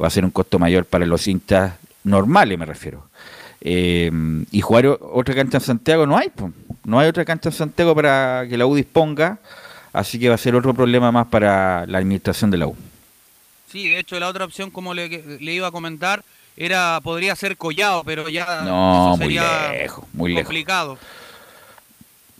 va 0.00 0.08
a 0.08 0.10
ser 0.10 0.24
un 0.24 0.30
costo 0.30 0.58
mayor 0.58 0.84
para 0.84 1.06
los 1.06 1.26
hinchas 1.28 1.74
normales, 2.04 2.58
me 2.58 2.66
refiero. 2.66 3.06
Eh, 3.60 4.10
y 4.50 4.60
jugar 4.60 4.86
otra 4.86 5.34
cancha 5.34 5.56
en 5.56 5.64
Santiago 5.64 6.06
no 6.06 6.18
hay, 6.18 6.30
no 6.84 6.98
hay 6.98 7.08
otra 7.08 7.24
cancha 7.24 7.48
en 7.48 7.54
Santiago 7.54 7.94
para 7.94 8.44
que 8.48 8.58
la 8.58 8.66
U 8.66 8.74
disponga, 8.74 9.38
así 9.92 10.18
que 10.18 10.28
va 10.28 10.34
a 10.34 10.38
ser 10.38 10.54
otro 10.54 10.74
problema 10.74 11.10
más 11.10 11.28
para 11.28 11.86
la 11.86 11.98
administración 11.98 12.50
de 12.50 12.58
la 12.58 12.66
U. 12.66 12.76
Sí, 13.74 13.88
de 13.88 13.98
hecho 13.98 14.20
la 14.20 14.28
otra 14.28 14.44
opción, 14.44 14.70
como 14.70 14.94
le, 14.94 15.08
iba 15.40 15.66
a 15.66 15.72
comentar, 15.72 16.22
era 16.56 17.00
podría 17.02 17.34
ser 17.34 17.56
Collado, 17.56 18.04
pero 18.04 18.28
ya 18.28 18.62
no, 18.62 19.16
sería 19.18 19.42
muy 19.42 19.78
lejos, 19.78 20.04
muy 20.12 20.34
complicado. 20.36 20.98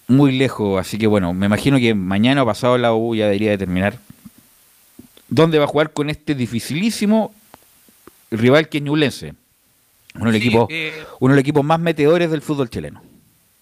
Muy 0.06 0.30
lejos, 0.30 0.80
así 0.80 0.96
que 0.96 1.08
bueno, 1.08 1.34
me 1.34 1.46
imagino 1.46 1.76
que 1.78 1.92
mañana 1.92 2.44
o 2.44 2.46
pasado 2.46 2.78
la 2.78 2.94
U 2.94 3.16
ya 3.16 3.24
debería 3.24 3.50
determinar 3.50 3.98
dónde 5.26 5.58
va 5.58 5.64
a 5.64 5.66
jugar 5.66 5.92
con 5.92 6.08
este 6.08 6.36
dificilísimo 6.36 7.34
rival 8.30 8.68
que 8.68 8.78
es 8.78 8.84
Ñublense. 8.84 9.34
Uno 10.14 10.30
de, 10.30 10.38
los 10.38 10.66
eh, 10.70 11.04
uno 11.18 11.34
de 11.34 11.36
los 11.38 11.42
equipos 11.42 11.64
más 11.64 11.80
metedores 11.80 12.30
del 12.30 12.42
fútbol 12.42 12.70
chileno. 12.70 13.02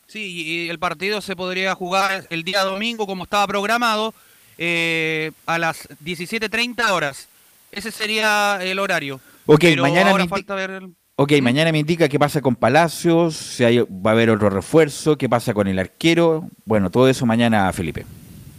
Sí, 0.09 0.43
y 0.43 0.69
el 0.69 0.79
partido 0.79 1.23
se 1.23 1.37
podría 1.37 1.75
jugar 1.75 2.27
el 2.29 2.43
día 2.43 2.65
domingo 2.65 3.07
como 3.07 3.25
estaba 3.25 3.47
programado 3.47 4.13
eh, 4.59 5.33
a 5.47 5.59
las 5.59 5.89
17.30 6.05 6.91
horas. 6.91 7.29
Ese 7.73 7.91
sería 7.91 8.59
el 8.63 8.79
horario. 8.79 9.19
Ok, 9.47 9.65
mañana 9.79 10.15
me 10.15 10.29
falta 10.29 10.55
ver 10.55 10.83
Ok, 11.17 11.33
¿Mm? 11.41 11.43
mañana 11.43 11.73
me 11.73 11.79
indica 11.79 12.09
qué 12.09 12.19
pasa 12.19 12.43
con 12.43 12.55
Palacios, 12.55 13.35
si 13.35 13.65
hay, 13.65 13.79
va 13.81 14.11
a 14.11 14.13
haber 14.13 14.29
otro 14.29 14.51
refuerzo, 14.51 15.17
qué 15.17 15.29
pasa 15.29 15.55
con 15.55 15.67
el 15.69 15.79
arquero. 15.79 16.49
Bueno, 16.67 16.91
todo 16.91 17.09
eso 17.09 17.25
mañana, 17.25 17.73
Felipe. 17.73 18.05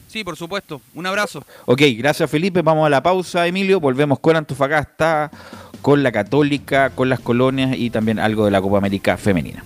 Sí, 0.08 0.24
por 0.24 0.36
supuesto. 0.36 0.82
Un 0.96 1.06
abrazo. 1.06 1.44
Ok, 1.66 1.82
gracias 1.98 2.30
Felipe. 2.30 2.62
Vamos 2.62 2.86
a 2.86 2.90
la 2.90 3.02
pausa, 3.02 3.48
Emilio. 3.48 3.80
Volvemos 3.80 4.20
con 4.20 4.36
Antofagasta, 4.36 5.32
con 5.82 6.04
la 6.04 6.12
Católica, 6.12 6.90
con 6.92 7.10
las 7.10 7.20
colonias 7.20 7.76
y 7.78 7.90
también 7.92 8.20
algo 8.20 8.46
de 8.46 8.52
la 8.52 8.62
Copa 8.62 8.78
América 8.78 9.18
Femenina. 9.18 9.64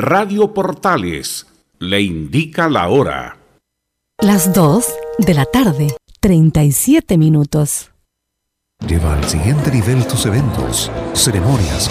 Radio 0.00 0.54
Portales 0.54 1.46
le 1.78 2.00
indica 2.00 2.70
la 2.70 2.88
hora. 2.88 3.36
Las 4.18 4.54
2 4.54 4.86
de 5.18 5.34
la 5.34 5.44
tarde, 5.44 5.94
37 6.20 7.18
minutos. 7.18 7.90
Lleva 8.86 9.12
al 9.12 9.28
siguiente 9.28 9.70
nivel 9.70 10.06
tus 10.06 10.24
eventos, 10.24 10.90
ceremonias, 11.12 11.90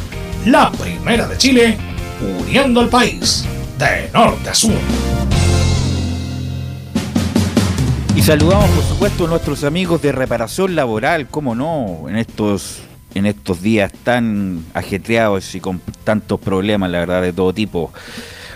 La 0.45 0.71
primera 0.71 1.27
de 1.27 1.37
Chile, 1.37 1.77
uniendo 2.39 2.79
al 2.79 2.89
país 2.89 3.45
de 3.77 4.09
norte 4.11 4.49
a 4.49 4.55
sur. 4.55 4.73
Y 8.15 8.23
saludamos, 8.23 8.67
por 8.71 8.83
supuesto, 8.83 9.25
a 9.25 9.29
nuestros 9.29 9.63
amigos 9.63 10.01
de 10.01 10.11
reparación 10.11 10.75
laboral, 10.75 11.27
cómo 11.27 11.53
no, 11.53 12.09
en 12.09 12.17
estos, 12.17 12.81
en 13.13 13.27
estos 13.27 13.61
días 13.61 13.91
tan 14.03 14.65
ajetreados 14.73 15.53
y 15.53 15.59
con 15.59 15.79
tantos 16.03 16.39
problemas, 16.39 16.89
la 16.89 17.01
verdad, 17.01 17.21
de 17.21 17.33
todo 17.33 17.53
tipo. 17.53 17.93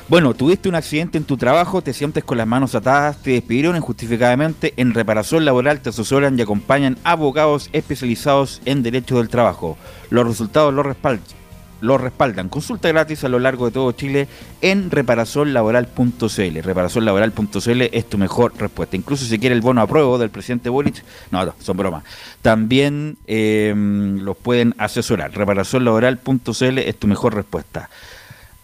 Bueno, 0.08 0.34
tuviste 0.34 0.68
un 0.68 0.76
accidente 0.76 1.20
en 1.20 1.24
tu 1.24 1.38
trabajo, 1.38 1.84
te 1.84 1.94
sientes 1.94 2.24
con 2.24 2.40
las 2.40 2.48
manos 2.48 2.74
atadas, 2.74 3.22
te 3.22 3.32
despidieron 3.32 3.76
injustificadamente. 3.76 4.74
En 4.78 4.96
reparación 4.96 5.46
laboral 5.46 5.82
te 5.82 5.90
asesoran 5.90 6.40
y 6.40 6.42
acompañan 6.42 6.98
abogados 7.04 7.70
especializados 7.74 8.60
en 8.66 8.82
derecho 8.82 9.18
del 9.18 9.30
trabajo. 9.30 9.78
Los 10.10 10.28
resultados 10.28 10.74
los 10.74 10.84
respaldan. 10.84 11.45
Los 11.86 12.02
respaldan. 12.02 12.50
Consulta 12.50 12.90
gratis 12.90 13.24
a 13.24 13.30
lo 13.30 13.38
largo 13.38 13.68
de 13.68 13.72
todo 13.72 13.92
Chile 13.92 14.28
en 14.62 14.90
reparacionlaboral.cl. 14.90 16.60
Reparacionlaboral.cl 16.64 17.82
es 17.92 18.10
tu 18.10 18.18
mejor 18.18 18.54
respuesta. 18.58 18.96
Incluso 18.96 19.26
si 19.26 19.38
quiere 19.38 19.56
el 19.56 19.62
bono 19.62 19.82
a 19.82 19.88
prueba 19.88 20.18
del 20.18 20.32
presidente 20.32 20.70
Boric, 20.70 21.04
no, 21.30 21.46
no 21.46 21.54
son 21.60 21.78
bromas. 21.78 22.04
También 22.42 23.18
eh, 23.28 23.74
los 23.76 24.36
pueden 24.36 24.74
asesorar. 24.80 25.32
Reparacionlaboral.cl 25.34 26.78
es 26.80 26.98
tu 26.98 27.08
mejor 27.08 27.36
respuesta. 27.36 27.90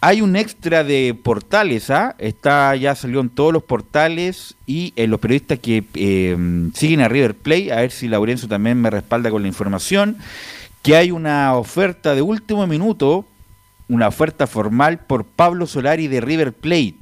Hay 0.04 0.20
un 0.20 0.34
extra 0.34 0.82
de 0.82 1.14
portales, 1.14 1.88
¿ah? 1.88 2.16
Está, 2.18 2.74
ya 2.74 2.96
salió 2.96 3.20
en 3.20 3.30
todos 3.30 3.52
los 3.52 3.62
portales 3.62 4.56
y 4.66 4.92
en 4.96 5.12
los 5.12 5.20
periodistas 5.20 5.60
que 5.60 5.84
eh, 5.94 6.36
siguen 6.74 7.02
a 7.02 7.08
River 7.08 7.36
Play, 7.36 7.70
a 7.70 7.76
ver 7.76 7.92
si 7.92 8.08
Laurenzo 8.08 8.48
también 8.48 8.80
me 8.80 8.90
respalda 8.90 9.30
con 9.30 9.42
la 9.42 9.48
información, 9.48 10.16
que 10.82 10.96
hay 10.96 11.12
una 11.12 11.54
oferta 11.54 12.14
de 12.14 12.22
último 12.22 12.66
minuto, 12.66 13.24
una 13.88 14.08
oferta 14.08 14.46
formal 14.46 14.98
por 14.98 15.24
Pablo 15.24 15.66
Solari 15.66 16.08
de 16.08 16.20
River 16.20 16.52
Plate, 16.52 16.96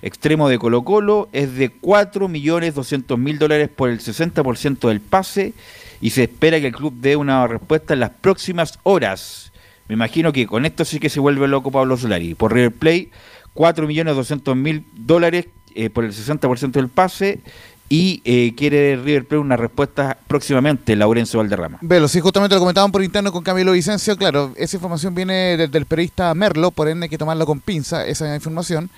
extremo 0.00 0.48
de 0.48 0.58
Colo 0.58 0.82
Colo, 0.82 1.28
es 1.32 1.54
de 1.54 1.70
4.200.000 1.70 3.38
dólares 3.38 3.68
por 3.68 3.90
el 3.90 4.00
60% 4.00 4.88
del 4.88 5.00
pase 5.00 5.52
y 6.00 6.10
se 6.10 6.24
espera 6.24 6.60
que 6.60 6.68
el 6.68 6.74
club 6.74 6.94
dé 7.00 7.16
una 7.16 7.46
respuesta 7.46 7.92
en 7.92 8.00
las 8.00 8.10
próximas 8.10 8.78
horas. 8.82 9.52
Me 9.88 9.94
imagino 9.94 10.32
que 10.32 10.46
con 10.46 10.64
esto 10.64 10.84
sí 10.84 10.98
que 10.98 11.10
se 11.10 11.20
vuelve 11.20 11.48
loco 11.48 11.70
Pablo 11.70 11.96
Solari. 11.96 12.34
Por 12.34 12.54
River 12.54 12.72
Play, 12.72 13.10
4.200.000 13.54 14.84
dólares 14.94 15.48
eh, 15.74 15.90
por 15.90 16.04
el 16.04 16.12
60% 16.12 16.72
del 16.72 16.88
pase 16.88 17.40
y 17.88 18.20
eh, 18.24 18.54
quiere 18.56 18.96
River 18.96 19.24
Plate 19.24 19.38
una 19.38 19.56
respuesta 19.56 20.18
próximamente, 20.26 20.94
Laurencio 20.94 21.38
Valderrama. 21.38 21.78
Velo, 21.80 22.06
sí, 22.08 22.20
justamente 22.20 22.54
lo 22.54 22.60
comentaban 22.60 22.92
por 22.92 23.02
interno 23.02 23.32
con 23.32 23.42
Camilo 23.42 23.72
Vicencio. 23.72 24.16
Claro, 24.16 24.52
esa 24.56 24.76
información 24.76 25.14
viene 25.14 25.56
del 25.56 25.86
periodista 25.86 26.34
Merlo, 26.34 26.70
por 26.70 26.88
ende 26.88 27.04
hay 27.04 27.10
que 27.10 27.18
tomarla 27.18 27.46
con 27.46 27.60
pinza, 27.60 28.06
esa 28.06 28.34
información. 28.34 28.90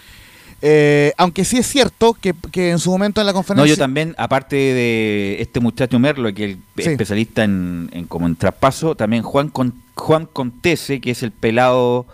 Eh, 0.63 1.13
aunque 1.17 1.45
sí 1.45 1.57
es 1.57 1.67
cierto 1.67 2.15
que, 2.15 2.35
en 2.71 2.79
su 2.79 2.91
momento 2.91 3.21
en 3.21 3.27
la 3.27 3.33
conferencia. 3.33 3.65
No, 3.65 3.67
yo 3.67 3.79
también, 3.79 4.15
aparte 4.19 4.57
de 4.57 5.37
este 5.41 5.61
muchacho 5.61 5.99
Merlo, 5.99 6.35
que 6.35 6.59
es 6.77 6.87
el 6.87 6.93
especialista 6.93 7.45
en, 7.45 8.07
como 8.09 8.27
en 8.27 8.37
traspaso, 8.37 8.95
también 8.95 9.23
Juan, 9.23 9.53
Juan 9.95 10.27
Contese, 10.27 11.01
que 11.01 11.13
es 11.13 11.23
el 11.23 11.31
pelado 11.31 12.07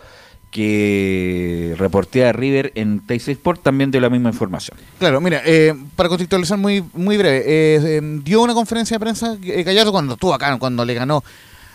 que 0.56 1.74
reportea 1.76 2.32
River 2.32 2.72
en 2.76 3.00
Tayside 3.00 3.32
Sport, 3.32 3.62
también 3.62 3.90
dio 3.90 4.00
la 4.00 4.08
misma 4.08 4.30
información. 4.30 4.78
Claro, 4.98 5.20
mira, 5.20 5.42
eh, 5.44 5.74
para 5.94 6.08
contextualizar 6.08 6.56
muy, 6.56 6.82
muy 6.94 7.18
breve, 7.18 7.42
eh, 7.46 8.00
dio 8.24 8.40
una 8.40 8.54
conferencia 8.54 8.94
de 8.94 9.00
prensa 9.00 9.36
Gallardo 9.38 9.92
cuando 9.92 10.14
estuvo 10.14 10.32
acá, 10.32 10.56
cuando 10.58 10.82
le 10.86 10.94
ganó 10.94 11.22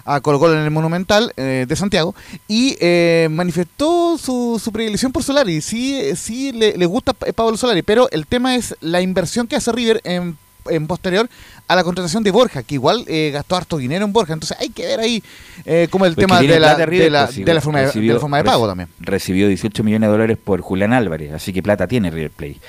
a 0.04 0.20
Colo 0.20 0.40
Colo 0.40 0.54
en 0.54 0.64
el 0.64 0.72
Monumental 0.72 1.32
eh, 1.38 1.68
de 1.70 1.76
Santiago 1.76 2.16
y 2.48 2.76
eh, 2.82 3.28
manifestó 3.30 4.18
su, 4.18 4.60
su 4.60 4.72
predilección 4.72 5.12
por 5.12 5.22
Solari. 5.22 5.62
Sí, 5.62 6.16
sí 6.16 6.52
le, 6.52 6.76
le 6.76 6.86
gusta 6.88 7.14
Pablo 7.14 7.58
Solari, 7.58 7.84
pero 7.84 8.10
el 8.10 8.26
tema 8.26 8.56
es 8.56 8.76
la 8.82 9.02
inversión 9.02 9.46
que 9.46 9.58
hace 9.58 9.72
River 9.72 10.02
en, 10.04 10.40
en 10.70 10.88
posterior 10.88 11.30
a 11.68 11.76
la 11.76 11.84
contratación 11.84 12.24
de 12.24 12.32
Borja, 12.32 12.64
que 12.64 12.76
igual 12.76 13.06
eh, 13.08 13.32
gastó 13.34 13.56
harto 13.56 13.78
dinero 13.78 14.06
en 14.06 14.12
Borja. 14.12 14.34
Entonces 14.34 14.58
hay 14.60 14.70
que 14.70 14.86
ver 14.86 15.00
ahí 15.00 15.24
eh, 15.66 15.88
como 15.90 16.06
el 16.06 16.16
tema 16.16 16.42
de 16.42 16.60
la, 16.60 16.76
de, 16.76 17.10
la, 17.10 17.28
de, 17.28 17.54
la, 17.54 17.62
forma, 17.62 17.80
de, 17.80 18.02
la 18.02 18.20
forma 18.20 18.38
de 18.38 18.44
pago 18.44 18.68
también. 18.68 18.90
Recibió 19.00 19.48
18 19.48 19.84
millones 19.84 20.08
de 20.08 20.12
dólares 20.12 20.38
por 20.44 20.62
Julián 20.62 20.94
Álvarez, 20.94 21.32
así 21.34 21.54
que 21.54 21.64
plata 21.64 21.88
tiene 21.88 22.12
River 22.12 22.32
Play. 22.32 22.60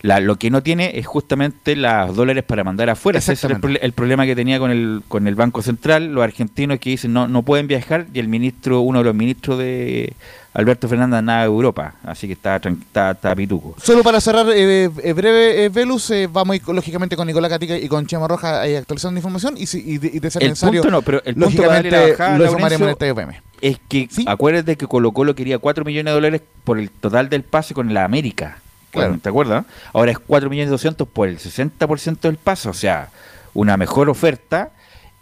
La, 0.00 0.20
lo 0.20 0.36
que 0.36 0.50
no 0.50 0.62
tiene 0.62 0.98
es 0.98 1.06
justamente 1.06 1.74
los 1.74 2.14
dólares 2.14 2.44
para 2.44 2.62
mandar 2.62 2.88
afuera. 2.88 3.18
Ese 3.18 3.32
es 3.32 3.44
el, 3.44 3.92
problema 3.92 4.26
que 4.26 4.36
tenía 4.36 4.58
con 4.58 4.70
el, 4.70 5.02
con 5.08 5.26
el 5.26 5.34
Banco 5.34 5.60
Central, 5.60 6.14
los 6.14 6.22
argentinos 6.22 6.78
que 6.78 6.90
dicen 6.90 7.12
no, 7.12 7.26
no 7.26 7.42
pueden 7.42 7.66
viajar 7.66 8.06
y 8.14 8.20
el 8.20 8.28
ministro, 8.28 8.80
uno 8.80 9.00
de 9.00 9.04
los 9.04 9.14
ministros 9.14 9.58
de 9.58 10.12
Alberto 10.54 10.88
Fernández 10.88 11.22
nada 11.22 11.40
de 11.40 11.46
Europa, 11.46 11.94
así 12.04 12.26
que 12.26 12.32
está, 12.32 12.56
está, 12.56 13.10
está 13.10 13.34
pituco. 13.34 13.76
Solo 13.82 14.02
para 14.02 14.20
cerrar 14.20 14.46
eh, 14.50 14.90
eh 15.02 15.12
breve, 15.12 15.64
eh, 15.64 15.68
Velus, 15.68 16.10
eh, 16.10 16.26
vamos 16.26 16.56
lógicamente 16.66 17.16
con 17.16 17.26
Nicolás 17.26 17.50
Catica 17.50 17.76
y 17.76 17.86
con 17.86 18.06
Chema 18.06 18.26
Roja 18.26 18.66
eh, 18.66 18.78
actualizando 18.78 19.18
información 19.18 19.56
y, 19.58 19.64
y, 19.64 19.94
y 19.94 19.98
de, 19.98 20.30
ser 20.30 20.42
el 20.42 20.50
necesario, 20.50 20.82
punto 20.82 20.96
no, 20.96 21.02
pero 21.02 21.18
el 21.24 21.34
punto 21.34 21.50
lógicamente 21.50 21.90
la 21.90 22.08
bajada, 22.08 22.38
lo 22.38 22.44
informaremos 22.44 22.82
en 22.82 22.88
el 22.88 22.96
TVM. 22.96 23.42
Es 23.60 23.78
que 23.88 24.08
acuérdate 24.26 24.76
que 24.76 24.86
Colo 24.86 25.12
Colo 25.12 25.34
quería 25.34 25.58
4 25.58 25.84
millones 25.84 26.12
de 26.12 26.14
dólares 26.14 26.42
por 26.64 26.78
el 26.78 26.90
total 26.90 27.28
del 27.28 27.42
pase 27.42 27.74
con 27.74 27.92
la 27.92 28.04
América. 28.04 28.58
Claro. 28.90 29.18
¿Te 29.22 29.28
acuerdas? 29.28 29.66
Ahora 29.92 30.12
es 30.12 30.18
4 30.18 30.48
millones 30.48 30.70
200 30.70 31.06
por 31.08 31.28
el 31.28 31.38
60% 31.38 32.20
del 32.20 32.36
pase, 32.36 32.68
o 32.70 32.74
sea, 32.74 33.10
una 33.52 33.76
mejor 33.76 34.08
oferta 34.08 34.70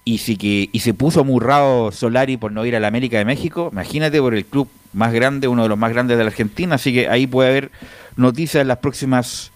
y 0.07 0.19
si 0.19 0.37
que 0.37 0.71
y 0.73 0.81
se 0.81 0.95
puso 0.95 1.21
amurrado 1.21 1.91
Solari 1.91 2.37
por 2.37 2.53
no 2.53 2.65
ir 2.65 2.77
a 2.77 2.81
la 2.81 2.87
América 2.87 3.19
de 3.19 3.25
México, 3.25 3.71
imagínate 3.73 4.21
por 4.21 4.35
el 4.35 4.47
club 4.47 4.69
más 4.93 5.13
grande, 5.13 5.49
uno 5.49 5.65
de 5.65 5.69
los 5.69 5.77
más 5.77 5.93
grandes 5.93 6.17
de 6.17 6.23
la 6.23 6.31
Argentina, 6.31 6.77
así 6.77 6.95
que 6.95 7.09
ahí 7.09 7.27
puede 7.27 7.51
haber 7.51 7.71
noticias 8.15 8.63
en 8.63 8.69
las 8.69 8.79
próximas 8.79 9.51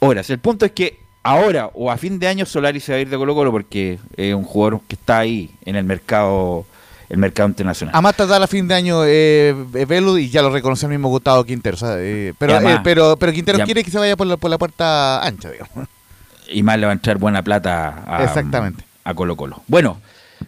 horas. 0.00 0.28
El 0.28 0.38
punto 0.38 0.66
es 0.66 0.72
que 0.72 0.98
ahora 1.22 1.70
o 1.72 1.90
a 1.90 1.96
fin 1.96 2.18
de 2.18 2.28
año 2.28 2.44
Solari 2.44 2.80
se 2.80 2.92
va 2.92 2.98
a 2.98 3.00
ir 3.00 3.08
de 3.08 3.16
Colo 3.16 3.34
Colo 3.34 3.50
porque 3.50 3.98
es 4.14 4.34
un 4.34 4.44
jugador 4.44 4.82
que 4.86 4.94
está 4.94 5.20
ahí 5.20 5.50
en 5.64 5.74
el 5.74 5.84
mercado 5.84 6.66
el 7.08 7.16
mercado 7.16 7.48
internacional. 7.48 7.96
A 7.96 8.02
más 8.02 8.14
tardar 8.14 8.42
a 8.42 8.46
fin 8.46 8.68
de 8.68 8.74
año 8.74 9.04
eh, 9.06 9.54
y 10.18 10.28
ya 10.28 10.42
lo 10.42 10.50
reconoció 10.50 10.86
el 10.86 10.92
mismo 10.92 11.08
Gustavo 11.08 11.44
Quintero. 11.44 11.78
Eh, 11.96 12.34
pero, 12.36 12.60
eh, 12.60 12.80
pero, 12.84 13.16
pero 13.16 13.32
Quintero 13.32 13.64
quiere 13.64 13.82
que 13.82 13.90
se 13.90 13.98
vaya 13.98 14.16
por 14.16 14.26
la, 14.26 14.36
por 14.36 14.50
la 14.50 14.58
puerta 14.58 15.24
ancha, 15.24 15.50
digamos. 15.50 15.88
Y 16.48 16.62
más 16.62 16.78
le 16.78 16.84
va 16.84 16.92
a 16.92 16.94
entrar 16.94 17.16
buena 17.16 17.42
plata 17.42 18.04
a, 18.06 18.24
Exactamente 18.24 18.84
a 19.04 19.14
Colo 19.14 19.36
Colo. 19.36 19.62
Bueno, 19.68 19.98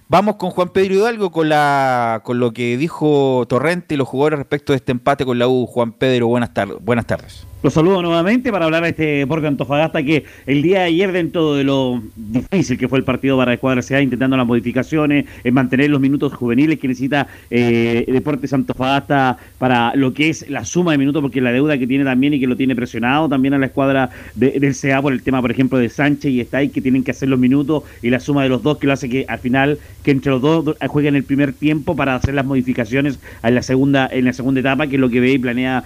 vamos 0.09 0.37
con 0.37 0.51
Juan 0.51 0.71
Pedro 0.71 0.95
Hidalgo 0.95 1.31
con, 1.31 1.49
la, 1.49 2.23
con 2.25 2.41
lo 2.41 2.53
que 2.53 2.77
dijo 2.77 3.45
Torrente 3.49 3.95
y 3.95 3.99
los 3.99 4.09
jugadores 4.09 4.39
respecto 4.39 4.73
de 4.73 4.79
este 4.79 4.93
empate 4.93 5.25
con 5.25 5.39
la 5.39 5.47
U. 5.47 5.67
Juan 5.67 5.93
Pedro, 5.93 6.27
buenas, 6.27 6.53
tardes 6.55 6.77
buenas 6.81 7.07
tardes. 7.07 7.47
Los 7.63 7.73
saludo 7.73 8.03
nuevamente 8.03 8.53
para 8.53 8.67
hablar 8.67 8.83
de 8.83 8.91
este 8.91 9.05
deporte 9.05 9.47
Antofagasta 9.47 10.03
que 10.03 10.25
el 10.47 10.61
día 10.61 10.81
de 10.81 10.85
ayer, 10.85 11.11
dentro 11.11 11.55
de 11.55 11.65
lo 11.65 12.03
difícil 12.15 12.77
que 12.77 12.87
fue 12.87 12.99
el 12.99 13.05
partido 13.05 13.39
para 13.39 13.53
la 13.53 13.55
escuadra 13.55 13.83
ha 13.91 14.01
intentando 14.03 14.37
las 14.37 14.47
modificaciones, 14.47 15.25
en 15.43 15.55
mantener 15.55 15.89
los 15.89 16.01
minutos 16.01 16.35
juveniles 16.35 16.79
que 16.79 16.87
necesita 16.87 17.27
eh, 17.51 18.05
Deportes 18.09 18.53
Antofagasta 18.53 19.39
para 19.59 19.97
lo 19.97 20.13
que 20.13 20.29
es 20.29 20.49
la 20.51 20.67
suma 20.67 20.93
de 20.93 20.99
minutos, 20.99 21.23
porque 21.23 21.41
la 21.41 21.51
deuda 21.51 21.79
que 21.79 21.87
tiene 21.87 22.05
también 22.05 22.35
y 22.35 22.41
que 22.41 22.47
lo 22.47 22.57
tiene 22.57 22.77
presionado 22.77 23.27
también 23.29 23.55
a 23.55 23.59
la 23.59 23.67
escuadra 23.67 24.11
del 24.35 24.77
CA 24.79 25.01
por 25.01 25.15
el 25.15 25.23
tema, 25.23 25.41
por 25.41 25.51
ejemplo, 25.51 25.79
de 25.79 25.89
Sánchez 25.89 26.31
y 26.33 26.41
Estay, 26.43 26.69
que 26.69 26.83
tienen 26.83 27.05
que 27.05 27.13
hacer 27.13 27.31
los 27.31 27.39
minutos 27.39 27.85
y 28.03 28.11
la 28.11 28.21
suma 28.21 28.43
de 28.43 28.51
los 28.51 28.63
dos 28.63 28.77
que 28.77 28.87
lo 28.87 28.93
hace 28.93 29.09
que 29.09 29.25
al 29.29 29.39
final, 29.39 29.79
que 30.03 30.11
entre 30.11 30.31
los 30.31 30.43
dos 30.43 30.77
jueguen 30.89 31.17
el 31.17 31.25
primer 31.25 31.55
tiempo 31.55 31.97
para 31.97 32.17
hacer 32.17 32.35
las 32.35 32.45
modificaciones 32.45 33.19
en 33.43 33.55
la 33.55 33.63
segunda, 33.63 34.09
en 34.13 34.27
la 34.27 34.35
segunda 34.35 34.61
etapa, 34.61 34.87
que 34.87 34.97
es 34.97 35.01
lo 35.01 35.09
que 35.09 35.21
ve 35.21 35.33
y 35.33 35.39
planea 35.39 35.85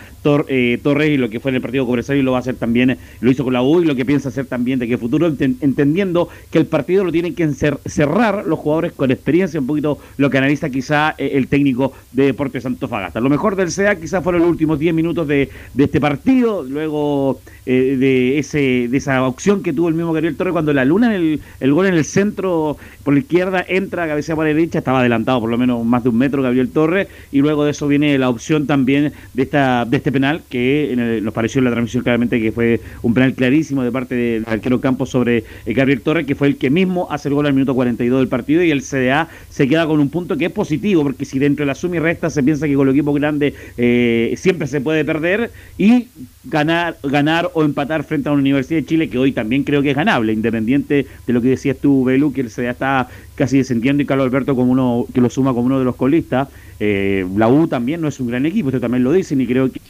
eh, 0.48 0.78
Torres 0.82 1.10
y 1.10 1.16
lo 1.16 1.30
que 1.30 1.38
fue 1.38 1.52
en 1.52 1.59
el 1.60 1.62
partido 1.62 1.86
Cobresal 1.86 2.16
y 2.16 2.22
lo 2.22 2.32
va 2.32 2.38
a 2.38 2.40
hacer 2.40 2.56
también, 2.56 2.96
lo 3.20 3.30
hizo 3.30 3.44
con 3.44 3.52
la 3.52 3.62
U 3.62 3.80
y 3.80 3.84
lo 3.84 3.94
que 3.94 4.04
piensa 4.04 4.28
hacer 4.28 4.46
también 4.46 4.78
de 4.78 4.88
que 4.88 4.98
futuro, 4.98 5.26
entendiendo 5.26 6.28
que 6.50 6.58
el 6.58 6.66
partido 6.66 7.04
lo 7.04 7.12
tienen 7.12 7.34
que 7.34 7.48
cerrar 7.86 8.46
los 8.46 8.58
jugadores 8.58 8.92
con 8.92 9.10
experiencia, 9.10 9.60
un 9.60 9.66
poquito 9.66 9.98
lo 10.16 10.30
que 10.30 10.38
analiza 10.38 10.70
quizá 10.70 11.14
eh, 11.18 11.32
el 11.34 11.48
técnico 11.48 11.92
de 12.12 12.26
Deportes 12.26 12.66
Antofagasta. 12.66 13.20
Lo 13.20 13.30
mejor 13.30 13.56
del 13.56 13.70
SEA 13.70 13.96
quizá 13.96 14.22
fueron 14.22 14.42
los 14.42 14.50
últimos 14.50 14.78
10 14.78 14.94
minutos 14.94 15.26
de, 15.26 15.48
este 15.76 16.00
partido, 16.00 16.62
luego 16.62 17.40
eh, 17.66 17.96
de 17.98 18.38
ese 18.38 18.88
de 18.88 18.96
esa 18.96 19.26
opción 19.26 19.62
que 19.62 19.72
tuvo 19.72 19.88
el 19.88 19.94
mismo 19.94 20.12
Gabriel 20.12 20.36
Torres 20.36 20.52
cuando 20.52 20.72
la 20.72 20.84
luna, 20.84 21.14
el, 21.14 21.40
el 21.58 21.72
gol 21.72 21.86
en 21.86 21.94
el 21.94 22.04
centro 22.04 22.76
por 23.02 23.14
la 23.14 23.20
izquierda, 23.20 23.64
entra 23.66 24.04
a 24.04 24.08
cabeza 24.08 24.34
por 24.34 24.44
la 24.44 24.54
derecha, 24.54 24.78
estaba 24.78 25.00
adelantado 25.00 25.40
por 25.40 25.50
lo 25.50 25.58
menos 25.58 25.84
más 25.84 26.02
de 26.02 26.10
un 26.10 26.18
metro 26.18 26.42
Gabriel 26.42 26.70
Torres, 26.70 27.08
y 27.32 27.40
luego 27.40 27.64
de 27.64 27.72
eso 27.72 27.88
viene 27.88 28.18
la 28.18 28.28
opción 28.28 28.66
también 28.66 29.12
de 29.34 29.42
esta 29.42 29.84
de 29.84 29.96
este 29.96 30.12
penal, 30.12 30.42
que 30.48 31.20
nos 31.22 31.34
pareció 31.34 31.49
la 31.58 31.70
transmisión 31.70 32.02
claramente 32.02 32.40
que 32.40 32.52
fue 32.52 32.80
un 33.02 33.14
penal 33.14 33.34
clarísimo 33.34 33.82
de 33.82 33.90
parte 33.90 34.14
del 34.14 34.44
arquero 34.46 34.80
Campos 34.80 35.10
sobre 35.10 35.38
eh, 35.66 35.74
Gabriel 35.74 36.00
Torres, 36.00 36.26
que 36.26 36.34
fue 36.34 36.48
el 36.48 36.56
que 36.56 36.70
mismo 36.70 37.08
hace 37.10 37.28
el 37.28 37.34
gol 37.34 37.46
al 37.46 37.52
minuto 37.54 37.74
42 37.74 38.20
del 38.20 38.28
partido, 38.28 38.62
y 38.62 38.70
el 38.70 38.82
CDA 38.82 39.28
se 39.48 39.66
queda 39.66 39.86
con 39.86 39.98
un 40.00 40.10
punto 40.10 40.36
que 40.36 40.46
es 40.46 40.52
positivo, 40.52 41.02
porque 41.02 41.24
si 41.24 41.38
dentro 41.38 41.64
de 41.64 41.66
la 41.66 41.74
suma 41.74 41.96
y 41.96 41.98
resta 41.98 42.30
se 42.30 42.42
piensa 42.42 42.66
que 42.66 42.74
con 42.74 42.86
los 42.86 42.94
equipos 42.94 43.14
grandes 43.14 43.54
eh, 43.76 44.34
siempre 44.36 44.66
se 44.68 44.80
puede 44.80 45.04
perder, 45.04 45.50
y 45.76 46.06
ganar, 46.44 46.96
ganar 47.02 47.50
o 47.54 47.64
empatar 47.64 48.04
frente 48.04 48.28
a 48.28 48.32
una 48.32 48.40
Universidad 48.40 48.80
de 48.80 48.86
Chile 48.86 49.08
que 49.08 49.18
hoy 49.18 49.32
también 49.32 49.64
creo 49.64 49.82
que 49.82 49.90
es 49.90 49.96
ganable, 49.96 50.32
independiente 50.32 51.06
de 51.26 51.32
lo 51.32 51.42
que 51.42 51.48
decías 51.48 51.76
tú, 51.76 52.04
Belu, 52.04 52.32
que 52.32 52.48
se 52.48 52.68
está 52.68 53.08
casi 53.34 53.58
descendiendo 53.58 54.02
y 54.02 54.06
Carlos 54.06 54.26
Alberto 54.26 54.54
como 54.54 54.72
uno 54.72 55.06
que 55.12 55.20
lo 55.20 55.30
suma 55.30 55.52
como 55.52 55.66
uno 55.66 55.78
de 55.78 55.84
los 55.84 55.96
colistas. 55.96 56.48
Eh, 56.78 57.26
la 57.36 57.48
U 57.48 57.68
también 57.68 58.00
no 58.00 58.08
es 58.08 58.20
un 58.20 58.28
gran 58.28 58.46
equipo, 58.46 58.68
usted 58.68 58.80
también 58.80 59.04
lo 59.04 59.12
dicen 59.12 59.40
y 59.40 59.46
creo 59.46 59.70
que... 59.70 59.80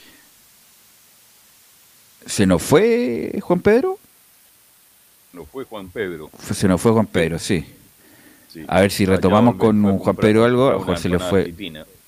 ¿Se 2.30 2.46
nos 2.46 2.62
fue 2.62 3.40
Juan 3.42 3.60
Pedro? 3.60 3.98
No 5.32 5.44
fue 5.44 5.64
Juan 5.64 5.88
Pedro. 5.88 6.30
Se 6.52 6.68
nos 6.68 6.80
fue 6.80 6.92
Juan 6.92 7.06
Pedro, 7.06 7.40
sí. 7.40 7.64
A 8.68 8.80
ver 8.80 8.92
si 8.92 9.04
retomamos 9.04 9.56
con 9.56 9.98
Juan 9.98 10.16
Pedro 10.16 10.44
algo. 10.44 10.96
se 10.96 11.08
le 11.08 11.18
fue, 11.18 11.52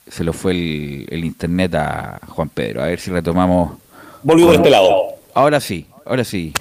se 0.09 0.23
lo 0.23 0.33
fue 0.33 0.53
el, 0.53 1.07
el 1.11 1.25
internet 1.25 1.75
a 1.75 2.21
Juan 2.29 2.49
Pedro. 2.49 2.83
A 2.83 2.87
ver 2.87 3.01
si 3.01 3.11
retomamos 3.11 3.73
Volvió 4.23 4.47
por 4.47 4.55
este 4.55 4.71
lado. 4.71 5.15
Ahora 5.35 5.61
sí, 5.61 5.87
ahora 6.07 6.23
sí. 6.23 6.53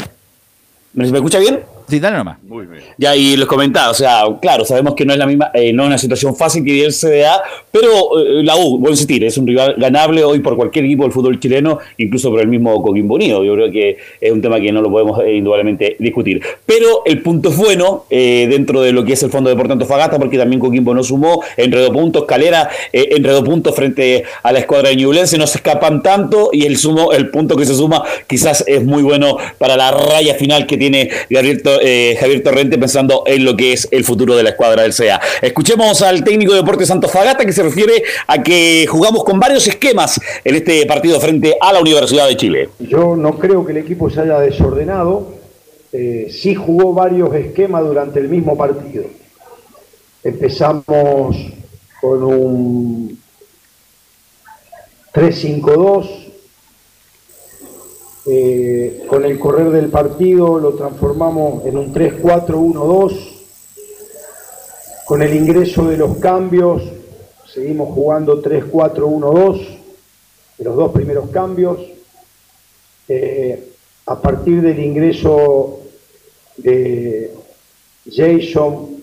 ¿Me, 0.93 1.05
escucha 1.05 1.37
bien? 1.37 1.63
Sí, 1.91 1.99
dale 1.99 2.15
nomás. 2.15 2.41
Muy 2.43 2.67
bien. 2.67 2.83
Ya, 2.97 3.13
y 3.17 3.35
les 3.35 3.45
comentaba, 3.45 3.89
o 3.89 3.93
sea, 3.93 4.23
claro, 4.41 4.63
sabemos 4.63 4.95
que 4.95 5.05
no 5.05 5.11
es 5.11 5.19
la 5.19 5.25
misma, 5.25 5.51
eh, 5.53 5.73
no 5.73 5.83
es 5.83 5.87
una 5.87 5.97
situación 5.97 6.33
fácil 6.37 6.63
que 6.63 6.85
el 6.85 6.93
CDA, 6.93 7.43
pero 7.69 8.17
eh, 8.17 8.43
la 8.43 8.55
U, 8.55 8.79
voy 8.79 8.87
a 8.87 8.91
insistir, 8.91 9.25
es 9.25 9.37
un 9.37 9.45
rival 9.45 9.75
ganable 9.77 10.23
hoy 10.23 10.39
por 10.39 10.55
cualquier 10.55 10.85
equipo 10.85 11.03
del 11.03 11.11
fútbol 11.11 11.37
chileno, 11.41 11.79
incluso 11.97 12.31
por 12.31 12.39
el 12.39 12.47
mismo 12.47 12.81
Coquimbo 12.81 13.15
Unido. 13.15 13.43
Yo 13.43 13.55
creo 13.55 13.69
que 13.69 13.97
es 14.21 14.31
un 14.31 14.41
tema 14.41 14.61
que 14.61 14.71
no 14.71 14.81
lo 14.81 14.89
podemos 14.89 15.19
eh, 15.21 15.35
indudablemente 15.35 15.97
discutir. 15.99 16.41
Pero 16.65 17.03
el 17.03 17.21
punto 17.21 17.49
es 17.49 17.57
bueno 17.57 18.05
dentro 18.09 18.81
de 18.81 18.93
lo 18.93 19.03
que 19.03 19.13
es 19.13 19.23
el 19.23 19.29
Fondo 19.29 19.49
de 19.49 19.55
Deportes 19.55 19.73
Antofagasta, 19.73 20.17
porque 20.17 20.37
también 20.37 20.61
Coquimbo 20.61 20.93
no 20.93 21.03
sumó, 21.03 21.43
enredó 21.57 21.91
puntos, 21.91 22.23
Calera 22.23 22.69
enredó 22.93 23.43
puntos 23.43 23.75
frente 23.75 24.23
a 24.43 24.53
la 24.53 24.59
escuadra 24.59 24.89
de 24.89 24.95
Ñublense, 24.95 25.37
no 25.37 25.45
se 25.45 25.57
escapan 25.57 26.01
tanto 26.01 26.51
y 26.53 26.65
el 26.65 26.77
sumo, 26.77 27.11
el 27.11 27.29
punto 27.29 27.57
que 27.57 27.65
se 27.65 27.75
suma 27.75 28.01
quizás 28.27 28.63
es 28.65 28.85
muy 28.85 29.03
bueno 29.03 29.37
para 29.57 29.75
la 29.75 29.91
raya 29.91 30.35
final 30.35 30.65
que 30.65 30.77
tiene 30.77 31.09
Gabriel, 31.29 31.61
Javier 32.19 32.43
Torrente 32.43 32.77
pensando 32.77 33.23
en 33.25 33.45
lo 33.45 33.55
que 33.55 33.73
es 33.73 33.87
el 33.91 34.03
futuro 34.03 34.35
de 34.35 34.43
la 34.43 34.51
escuadra 34.51 34.83
del 34.83 34.93
CEA. 34.93 35.19
Escuchemos 35.41 36.01
al 36.01 36.23
técnico 36.23 36.53
de 36.53 36.59
Deportes 36.59 36.87
Santos 36.87 37.11
Fagata 37.11 37.45
que 37.45 37.53
se 37.53 37.63
refiere 37.63 38.03
a 38.27 38.41
que 38.41 38.85
jugamos 38.87 39.23
con 39.23 39.39
varios 39.39 39.67
esquemas 39.67 40.19
en 40.43 40.55
este 40.55 40.85
partido 40.85 41.19
frente 41.19 41.55
a 41.59 41.73
la 41.73 41.79
Universidad 41.79 42.27
de 42.27 42.37
Chile. 42.37 42.69
Yo 42.79 43.15
no 43.15 43.37
creo 43.37 43.65
que 43.65 43.71
el 43.71 43.79
equipo 43.79 44.09
se 44.09 44.21
haya 44.21 44.39
desordenado, 44.39 45.33
eh, 45.91 46.27
sí 46.31 46.55
jugó 46.55 46.93
varios 46.93 47.33
esquemas 47.35 47.83
durante 47.83 48.19
el 48.19 48.29
mismo 48.29 48.57
partido. 48.57 49.05
Empezamos 50.23 51.35
con 51.99 52.23
un 52.23 53.19
3-5-2, 55.13 56.30
eh, 58.25 59.03
con 59.07 59.25
el 59.25 59.39
correr 59.39 59.71
del 59.71 59.89
partido 59.89 60.59
lo 60.59 60.73
transformamos 60.73 61.65
en 61.65 61.77
un 61.77 61.93
3-4-1-2. 61.93 63.37
Con 65.05 65.23
el 65.23 65.35
ingreso 65.35 65.87
de 65.87 65.97
los 65.97 66.17
cambios 66.17 66.83
seguimos 67.51 67.93
jugando 67.93 68.41
3-4-1-2, 68.41 69.77
los 70.59 70.75
dos 70.75 70.91
primeros 70.91 71.29
cambios. 71.31 71.79
Eh, 73.07 73.71
a 74.05 74.21
partir 74.21 74.61
del 74.61 74.79
ingreso 74.79 75.79
de 76.57 77.33
Jason 78.09 79.01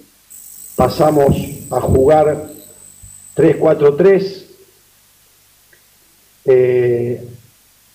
pasamos 0.77 1.37
a 1.71 1.81
jugar 1.81 2.51
3-4-3. 3.37 4.45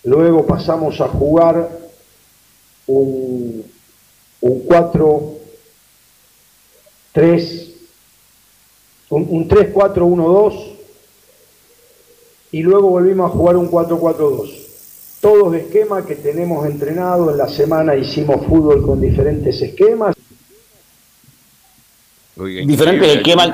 Luego 0.04 0.46
pasamos 0.46 1.00
a 1.00 1.08
jugar 1.08 1.70
un, 2.88 3.64
4, 4.42 5.34
3, 7.14 7.72
un, 9.10 9.48
3, 9.48 9.70
4, 9.74 10.06
1, 10.06 10.28
2 10.28 10.54
y 12.52 12.62
luego 12.62 12.90
volvimos 12.90 13.32
a 13.32 13.34
jugar 13.34 13.56
un 13.56 13.68
4, 13.68 13.98
4, 13.98 14.30
2. 14.30 14.60
Todos 15.22 15.54
de 15.54 15.60
esquema 15.62 16.06
que 16.06 16.16
tenemos 16.16 16.66
entrenado, 16.66 17.32
en 17.32 17.38
la 17.38 17.48
semana 17.48 17.96
hicimos 17.96 18.46
fútbol 18.46 18.86
con 18.86 19.00
diferentes 19.00 19.62
esquemas. 19.62 20.14
Diferente 22.36 23.14
esquema. 23.14 23.46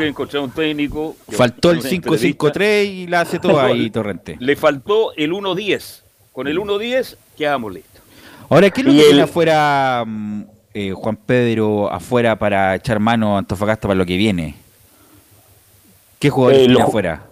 Un 0.42 0.52
técnico 0.52 1.16
Faltó 1.28 1.70
el 1.70 1.84
5-5-3 1.84 2.86
y 2.86 3.08
la 3.08 3.22
hace 3.22 3.38
todo 3.38 3.60
ahí, 3.60 3.90
Torrente. 3.92 4.38
Le 4.40 4.56
faltó 4.56 5.14
el 5.16 5.32
1-10 5.32 6.09
con 6.34 6.47
el 6.47 6.57
1-10 6.57 7.15
quedamos 7.38 7.73
listos. 7.73 8.01
Ahora, 8.49 8.69
¿qué 8.69 8.81
es 8.81 8.88
lo 8.88 8.93
que 8.93 9.03
tiene 9.03 9.22
afuera 9.22 10.03
mm, 10.06 10.41
eh, 10.73 10.91
Juan 10.93 11.15
Pedro 11.18 11.91
afuera 11.91 12.38
para 12.38 12.76
echar 12.76 12.99
mano 12.99 13.35
a 13.35 13.39
Antofagasta 13.39 13.88
para 13.88 13.97
lo 13.97 14.06
que 14.06 14.18
viene? 14.18 14.56
¿Qué 16.19 16.30
jugadores 16.30 16.61
eh, 16.61 16.65
tiene 16.65 16.81
afuera? 16.81 17.28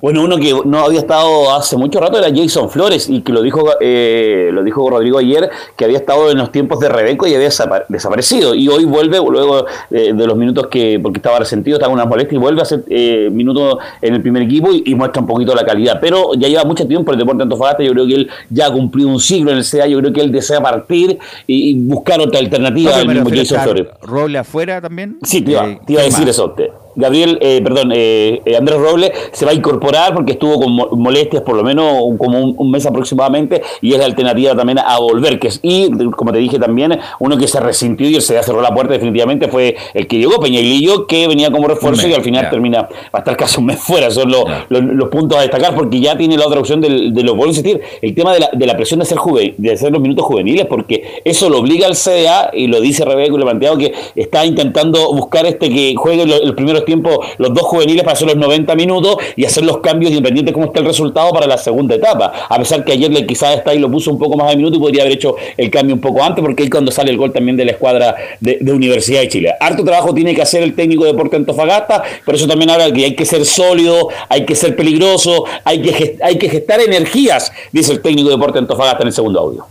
Bueno, 0.00 0.22
uno 0.22 0.36
que 0.36 0.54
no 0.64 0.78
había 0.80 1.00
estado 1.00 1.54
hace 1.54 1.76
mucho 1.76 2.00
rato 2.00 2.18
era 2.18 2.28
Jason 2.34 2.70
Flores 2.70 3.08
y 3.08 3.22
que 3.22 3.32
lo 3.32 3.42
dijo 3.42 3.70
eh, 3.80 4.50
lo 4.52 4.62
dijo 4.62 4.88
Rodrigo 4.88 5.18
ayer 5.18 5.50
que 5.76 5.84
había 5.84 5.98
estado 5.98 6.30
en 6.30 6.38
los 6.38 6.52
tiempos 6.52 6.80
de 6.80 6.88
Rebeco 6.88 7.26
y 7.26 7.34
había 7.34 7.48
desaparecido. 7.88 8.54
Y 8.54 8.68
hoy 8.68 8.84
vuelve 8.84 9.18
luego 9.18 9.66
de 9.90 10.26
los 10.26 10.36
minutos 10.36 10.66
que 10.68 10.98
porque 11.02 11.18
estaba 11.18 11.38
resentido 11.38 11.76
estaba 11.76 11.92
con 11.92 12.00
una 12.00 12.08
molestia 12.08 12.36
y 12.36 12.38
vuelve 12.38 12.60
a 12.60 12.62
hacer 12.62 12.84
eh, 12.88 13.28
minutos 13.32 13.78
en 14.00 14.14
el 14.14 14.22
primer 14.22 14.42
equipo 14.42 14.70
y, 14.72 14.94
muestra 14.94 15.20
un 15.20 15.28
poquito 15.28 15.54
la 15.54 15.64
calidad. 15.64 15.98
Pero 16.00 16.34
ya 16.34 16.48
lleva 16.48 16.64
mucho 16.64 16.86
tiempo 16.86 17.12
el 17.12 17.18
deporte 17.18 17.42
Antofagasta 17.42 17.82
yo 17.82 17.92
creo 17.92 18.06
que 18.06 18.14
él 18.14 18.30
ya 18.50 18.66
ha 18.66 18.72
cumplido 18.72 19.08
un 19.08 19.20
siglo 19.20 19.50
en 19.50 19.58
el 19.58 19.64
CA 19.64 19.86
yo 19.86 19.98
creo 19.98 20.12
que 20.12 20.20
él 20.20 20.32
desea 20.32 20.60
partir 20.60 21.18
y, 21.46 21.76
buscar 21.86 22.20
otra 22.20 22.40
alternativa 22.40 22.96
al 22.96 23.08
mismo 23.08 23.30
Jason 23.30 23.60
Flores. 23.60 23.86
¿Roble 24.02 24.38
afuera 24.38 24.80
también? 24.80 25.18
sí 25.22 25.42
te 25.42 25.52
iba, 25.52 25.66
eh, 25.66 25.98
a 25.98 26.02
decir 26.02 26.28
eso 26.28 26.54
Gabriel, 26.96 27.38
eh, 27.42 27.60
perdón, 27.62 27.92
eh, 27.94 28.40
eh, 28.46 28.56
Andrés 28.56 28.78
Robles 28.78 29.12
se 29.32 29.44
va 29.44 29.50
a 29.50 29.54
incorporar 29.54 30.14
porque 30.14 30.32
estuvo 30.32 30.58
con 30.58 30.98
molestias 30.98 31.42
por 31.42 31.54
lo 31.54 31.62
menos 31.62 32.02
como 32.18 32.40
un, 32.40 32.70
mes 32.70 32.86
aproximadamente 32.86 33.62
y 33.82 33.92
es 33.92 33.98
la 33.98 34.06
alternativa 34.06 34.56
también 34.56 34.78
a 34.78 34.98
volver. 34.98 35.38
Que 35.38 35.48
es, 35.48 35.60
y 35.62 35.90
como 36.12 36.32
te 36.32 36.38
dije 36.38 36.58
también, 36.58 36.98
uno 37.20 37.36
que 37.36 37.46
se 37.46 37.60
resintió 37.60 38.08
y 38.08 38.20
se 38.20 38.42
cerró 38.42 38.62
la 38.62 38.74
puerta 38.74 38.94
definitivamente 38.94 39.48
fue 39.48 39.76
el 39.92 40.06
que 40.06 40.18
llegó, 40.18 40.40
Peñailillo, 40.40 41.06
que 41.06 41.28
venía 41.28 41.50
como 41.50 41.68
refuerzo 41.68 42.08
y 42.08 42.14
al 42.14 42.22
final 42.22 42.48
termina, 42.48 42.82
va 42.82 42.88
a 43.12 43.18
estar 43.18 43.36
casi 43.36 43.60
un 43.60 43.66
mes 43.66 43.78
fuera. 43.78 44.10
Son 44.10 44.30
los, 44.30 45.08
puntos 45.10 45.38
a 45.38 45.42
destacar 45.42 45.74
porque 45.74 46.00
ya 46.00 46.16
tiene 46.16 46.36
la 46.36 46.46
otra 46.46 46.60
opción 46.60 46.80
de, 46.80 46.88
lo 46.88 47.34
vuelvo 47.34 47.44
a 47.44 47.48
insistir, 47.48 47.80
el 48.00 48.14
tema 48.14 48.32
de 48.32 48.40
la, 48.40 48.50
de 48.52 48.66
la 48.66 48.76
presión 48.76 49.00
de 49.00 49.06
ser 49.06 49.18
juvenil, 49.18 49.54
de 49.58 49.72
hacer 49.72 49.92
los 49.92 50.00
minutos 50.00 50.24
juveniles, 50.24 50.66
porque 50.66 51.20
eso 51.24 51.50
lo 51.50 51.58
obliga 51.58 51.86
al 51.86 51.94
CDA 51.94 52.50
y 52.54 52.66
lo 52.66 52.80
dice 52.80 53.04
Rebeca 53.04 53.34
y 53.34 53.38
lo 53.38 53.44
planteado 53.44 53.76
que 53.76 53.92
está 54.14 54.44
intentando 54.46 55.12
buscar 55.12 55.46
este 55.46 55.68
que 55.68 55.94
juegue 55.96 56.26
los 56.26 56.54
primeros 56.54 56.85
tiempo 56.86 57.22
los 57.36 57.52
dos 57.52 57.64
juveniles 57.64 58.02
para 58.02 58.14
hacer 58.14 58.28
los 58.28 58.36
90 58.36 58.74
minutos 58.74 59.16
y 59.36 59.44
hacer 59.44 59.64
los 59.64 59.78
cambios 59.78 60.10
independiente 60.12 60.52
de 60.52 60.54
cómo 60.54 60.66
está 60.66 60.80
el 60.80 60.86
resultado 60.86 61.30
para 61.32 61.46
la 61.46 61.58
segunda 61.58 61.94
etapa. 61.94 62.32
A 62.48 62.58
pesar 62.58 62.82
que 62.84 62.92
ayer 62.92 63.12
le 63.12 63.26
quizás 63.26 63.56
está 63.56 63.74
y 63.74 63.78
lo 63.78 63.90
puso 63.90 64.10
un 64.10 64.18
poco 64.18 64.36
más 64.36 64.48
de 64.50 64.56
minuto 64.56 64.76
y 64.78 64.80
podría 64.80 65.02
haber 65.02 65.14
hecho 65.14 65.36
el 65.56 65.70
cambio 65.70 65.94
un 65.94 66.00
poco 66.00 66.22
antes, 66.22 66.42
porque 66.42 66.62
ahí 66.62 66.70
cuando 66.70 66.90
sale 66.90 67.10
el 67.10 67.18
gol 67.18 67.32
también 67.32 67.56
de 67.58 67.66
la 67.66 67.72
escuadra 67.72 68.16
de, 68.40 68.72
Universidad 68.72 69.20
de 69.20 69.28
Chile. 69.28 69.54
Harto 69.58 69.84
trabajo 69.84 70.14
tiene 70.14 70.34
que 70.34 70.42
hacer 70.42 70.62
el 70.62 70.74
técnico 70.74 71.04
de 71.04 71.12
Deporte 71.12 71.36
Antofagasta, 71.36 72.02
por 72.24 72.34
eso 72.34 72.46
también 72.46 72.70
habla 72.70 72.92
que 72.92 73.04
hay 73.04 73.14
que 73.14 73.24
ser 73.24 73.44
sólido, 73.44 74.08
hay 74.28 74.44
que 74.44 74.54
ser 74.54 74.76
peligroso, 74.76 75.44
hay 75.64 75.82
que, 75.82 76.18
hay 76.22 76.38
que 76.38 76.48
gestar 76.48 76.80
energías, 76.80 77.52
dice 77.72 77.92
el 77.92 78.00
técnico 78.00 78.28
de 78.28 78.36
Deporte 78.36 78.58
Antofagasta 78.58 79.02
en 79.02 79.08
el 79.08 79.14
segundo 79.14 79.40
audio. 79.40 79.66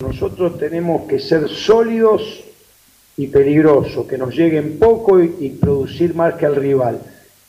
Nosotros 0.00 0.58
tenemos 0.58 1.08
que 1.08 1.18
ser 1.18 1.48
sólidos 1.48 2.44
y 3.18 3.26
peligroso, 3.26 4.06
que 4.06 4.16
nos 4.16 4.34
lleguen 4.34 4.78
poco 4.78 5.20
y, 5.20 5.58
producir 5.60 6.14
más 6.14 6.34
que 6.34 6.46
al 6.46 6.54
rival. 6.54 7.00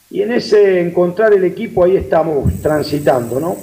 Y 0.10 0.24
en 0.24 0.32
ese 0.32 0.82
encontrar 0.82 1.32
el 1.34 1.44
equipo 1.44 1.84
ahí 1.84 1.96
estamos 1.96 2.52
transitando, 2.60 3.40
¿no? 3.40 3.56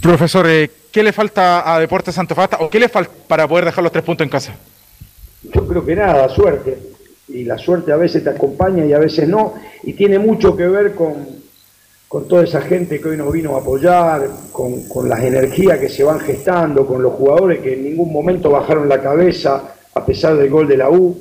Profesor, 0.00 0.46
eh, 0.48 0.70
¿qué 0.92 1.02
le 1.02 1.12
falta 1.12 1.74
a 1.74 1.80
Deportes 1.80 2.14
Santofagasta 2.14 2.58
o 2.64 2.70
qué 2.70 2.78
le 2.78 2.88
falta 2.88 3.10
para 3.26 3.48
poder 3.48 3.64
dejar 3.64 3.82
los 3.82 3.92
tres 3.92 4.04
puntos 4.04 4.24
en 4.24 4.30
casa? 4.30 4.54
Yo 5.42 5.66
creo 5.66 5.84
que 5.84 5.96
nada, 5.96 6.28
suerte. 6.28 6.78
Y 7.26 7.42
la 7.42 7.58
suerte 7.58 7.90
a 7.90 7.96
veces 7.96 8.22
te 8.22 8.30
acompaña 8.30 8.86
y 8.86 8.92
a 8.92 9.00
veces 9.00 9.28
no. 9.28 9.54
Y 9.82 9.94
tiene 9.94 10.20
mucho 10.20 10.56
que 10.56 10.68
ver 10.68 10.94
con, 10.94 11.26
con 12.06 12.28
toda 12.28 12.44
esa 12.44 12.60
gente 12.60 13.00
que 13.00 13.08
hoy 13.08 13.16
nos 13.16 13.32
vino 13.32 13.56
a 13.56 13.60
apoyar, 13.62 14.28
con, 14.52 14.88
con 14.88 15.08
las 15.08 15.24
energías 15.24 15.80
que 15.80 15.88
se 15.88 16.04
van 16.04 16.20
gestando, 16.20 16.86
con 16.86 17.02
los 17.02 17.14
jugadores 17.14 17.58
que 17.58 17.74
en 17.74 17.82
ningún 17.82 18.12
momento 18.12 18.48
bajaron 18.48 18.88
la 18.88 19.02
cabeza 19.02 19.72
a 19.96 20.04
pesar 20.04 20.36
del 20.36 20.50
gol 20.50 20.68
de 20.68 20.76
la 20.76 20.90
U. 20.90 21.16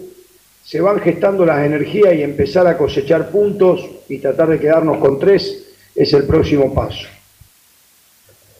se 0.63 0.81
van 0.81 0.99
gestando 0.99 1.45
las 1.45 1.65
energías 1.65 2.13
y 2.15 2.23
empezar 2.23 2.67
a 2.67 2.77
cosechar 2.77 3.29
puntos 3.29 3.87
y 4.09 4.17
tratar 4.17 4.49
de 4.49 4.59
quedarnos 4.59 4.97
con 4.97 5.17
tres 5.17 5.73
es 5.95 6.11
el 6.13 6.23
próximo 6.23 6.73
paso. 6.73 7.07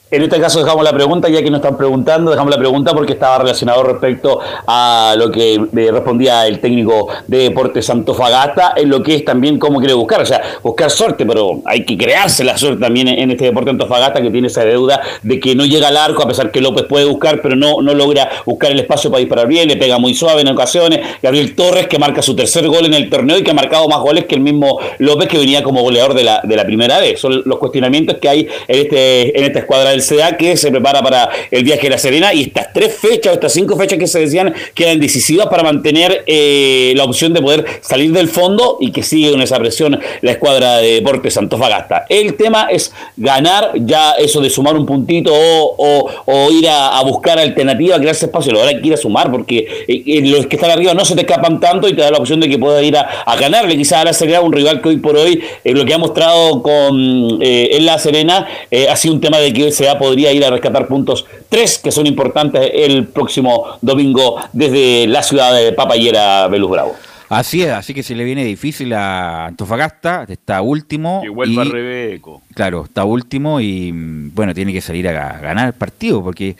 En 0.08 0.22
este 0.22 0.38
caso 0.38 0.60
dejamos 0.60 0.84
la 0.84 0.92
pregunta, 0.92 1.28
ya 1.28 1.42
que 1.42 1.50
nos 1.50 1.58
están 1.58 1.76
preguntando, 1.76 2.30
dejamos 2.30 2.52
la 2.52 2.60
pregunta 2.60 2.92
porque 2.92 3.14
estaba 3.14 3.38
relacionado 3.38 3.82
respecto 3.82 4.38
a 4.64 5.16
lo 5.18 5.32
que 5.32 5.54
eh, 5.54 5.90
respondía 5.90 6.46
el 6.46 6.60
técnico 6.60 7.08
de 7.26 7.38
Deportes 7.38 7.86
Santofagasta, 7.86 8.74
en 8.76 8.88
lo 8.88 9.02
que 9.02 9.16
es 9.16 9.24
también 9.24 9.58
cómo 9.58 9.80
quiere 9.80 9.94
buscar, 9.94 10.22
o 10.22 10.24
sea, 10.24 10.40
buscar 10.62 10.92
suerte, 10.92 11.26
pero 11.26 11.60
hay 11.64 11.84
que 11.84 11.98
crearse 11.98 12.44
la 12.44 12.56
suerte 12.56 12.82
también 12.82 13.08
en 13.08 13.32
este 13.32 13.46
Deporte 13.46 13.70
Antofagasta 13.70 14.22
que 14.22 14.30
tiene 14.30 14.46
esa 14.46 14.64
deuda 14.64 15.00
de 15.24 15.40
que 15.40 15.56
no 15.56 15.66
llega 15.66 15.88
al 15.88 15.96
arco, 15.96 16.22
a 16.22 16.28
pesar 16.28 16.52
que 16.52 16.60
López 16.60 16.84
puede 16.84 17.04
buscar, 17.04 17.42
pero 17.42 17.56
no, 17.56 17.82
no 17.82 17.92
logra 17.92 18.30
buscar 18.44 18.70
el 18.70 18.78
espacio 18.78 19.10
para 19.10 19.18
disparar 19.18 19.48
bien, 19.48 19.66
le 19.66 19.76
pega 19.76 19.98
muy 19.98 20.14
suave 20.14 20.42
en 20.42 20.48
ocasiones. 20.48 21.00
Gabriel 21.20 21.56
Torres, 21.56 21.88
que 21.88 21.98
marca 21.98 22.22
su 22.22 22.36
tercer 22.36 22.68
gol 22.68 22.86
en 22.86 22.94
el 22.94 23.10
torneo 23.10 23.38
y 23.38 23.42
que 23.42 23.50
ha 23.50 23.54
marcado 23.54 23.88
más 23.88 23.98
goles 23.98 24.26
que 24.26 24.36
el 24.36 24.40
mismo 24.40 24.78
López, 24.98 25.26
que 25.26 25.38
venía 25.38 25.64
como 25.64 25.82
goleador 25.82 26.14
de 26.14 26.22
la, 26.22 26.42
de 26.44 26.54
la 26.54 26.64
primera 26.64 27.00
vez. 27.00 27.18
Son 27.18 27.42
los 27.44 27.58
cuestionamientos 27.58 28.18
que 28.18 28.28
hay 28.28 28.48
en, 28.68 28.82
este, 28.82 29.36
en 29.36 29.44
esta 29.44 29.58
escuadra 29.58 29.95
del 29.96 30.02
CDA 30.02 30.36
que 30.36 30.56
se 30.56 30.70
prepara 30.70 31.02
para 31.02 31.30
el 31.50 31.64
viaje 31.64 31.86
a 31.86 31.90
La 31.90 31.98
Serena 31.98 32.34
y 32.34 32.42
estas 32.42 32.72
tres 32.72 32.94
fechas, 32.94 33.34
estas 33.34 33.52
cinco 33.52 33.76
fechas 33.76 33.98
que 33.98 34.06
se 34.06 34.20
decían 34.20 34.54
quedan 34.74 35.00
decisivas 35.00 35.46
para 35.46 35.62
mantener 35.62 36.24
eh, 36.26 36.92
la 36.96 37.04
opción 37.04 37.32
de 37.32 37.40
poder 37.40 37.64
salir 37.80 38.12
del 38.12 38.28
fondo 38.28 38.78
y 38.80 38.92
que 38.92 39.02
sigue 39.02 39.30
con 39.30 39.40
esa 39.42 39.58
presión 39.58 39.98
la 40.20 40.30
escuadra 40.30 40.78
de 40.78 40.94
Deportes 40.94 41.36
Antofagasta. 41.36 42.04
El 42.08 42.34
tema 42.34 42.68
es 42.70 42.92
ganar 43.16 43.72
ya 43.76 44.12
eso 44.12 44.40
de 44.40 44.50
sumar 44.50 44.76
un 44.76 44.86
puntito 44.86 45.32
o, 45.34 46.50
ir 46.50 46.68
a, 46.68 47.02
buscar 47.02 47.38
alternativa, 47.38 47.98
crearse 47.98 48.26
espacio, 48.26 48.52
lo 48.52 48.62
hay 48.62 48.80
que 48.80 48.88
ir 48.88 48.94
a 48.94 48.96
sumar 48.96 49.30
porque 49.30 49.84
eh, 49.88 50.02
eh, 50.06 50.20
los 50.22 50.46
que 50.46 50.56
están 50.56 50.70
arriba 50.70 50.92
no 50.94 51.04
se 51.04 51.14
te 51.14 51.22
escapan 51.22 51.60
tanto 51.60 51.88
y 51.88 51.94
te 51.94 52.02
da 52.02 52.10
la 52.10 52.18
opción 52.18 52.40
de 52.40 52.48
que 52.48 52.58
pueda 52.58 52.82
ir 52.82 52.96
a, 52.96 53.36
ganarle 53.38 53.76
quizás 53.76 54.00
a 54.00 54.04
La 54.04 54.12
Serena, 54.12 54.40
un 54.40 54.52
rival 54.52 54.80
que 54.80 54.88
hoy 54.88 54.96
por 54.96 55.16
hoy 55.16 55.42
lo 55.64 55.84
que 55.84 55.94
ha 55.94 55.98
mostrado 55.98 56.62
con 56.62 57.38
en 57.40 57.86
La 57.86 57.98
Serena 57.98 58.46
ha 58.88 58.96
sido 58.96 59.14
un 59.14 59.20
tema 59.20 59.38
de 59.38 59.52
que 59.52 59.70
se 59.70 59.85
podría 59.98 60.32
ir 60.32 60.44
a 60.44 60.50
rescatar 60.50 60.86
puntos, 60.86 61.26
tres 61.48 61.78
que 61.78 61.90
son 61.90 62.06
importantes 62.06 62.70
el 62.74 63.06
próximo 63.08 63.78
domingo 63.80 64.36
desde 64.52 65.06
la 65.06 65.22
ciudad 65.22 65.54
de 65.54 65.72
Papayera, 65.72 66.48
Belus 66.48 66.70
Bravo. 66.70 66.94
Así 67.28 67.62
es, 67.62 67.70
así 67.70 67.92
que 67.92 68.02
se 68.02 68.14
le 68.14 68.22
viene 68.24 68.44
difícil 68.44 68.92
a 68.92 69.46
Antofagasta, 69.46 70.26
está 70.28 70.62
último. 70.62 71.22
Que 71.22 71.28
vuelva 71.28 71.64
Rebeco. 71.64 72.42
Claro, 72.54 72.84
está 72.84 73.04
último 73.04 73.60
y 73.60 73.90
bueno, 73.92 74.54
tiene 74.54 74.72
que 74.72 74.80
salir 74.80 75.08
a 75.08 75.38
ganar 75.40 75.66
el 75.66 75.72
partido 75.72 76.22
porque 76.22 76.56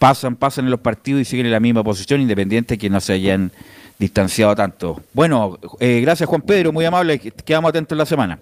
pasan, 0.00 0.34
pasan 0.34 0.64
en 0.64 0.72
los 0.72 0.80
partidos 0.80 1.20
y 1.22 1.24
siguen 1.24 1.46
en 1.46 1.52
la 1.52 1.60
misma 1.60 1.84
posición, 1.84 2.20
independiente 2.20 2.76
que 2.76 2.90
no 2.90 3.00
se 3.00 3.12
hayan 3.12 3.52
distanciado 4.00 4.56
tanto. 4.56 5.00
Bueno, 5.12 5.58
eh, 5.78 6.00
gracias 6.00 6.28
Juan 6.28 6.42
Pedro, 6.42 6.72
muy 6.72 6.84
amable, 6.84 7.18
quedamos 7.18 7.68
atentos 7.68 7.96
la 7.96 8.06
semana. 8.06 8.38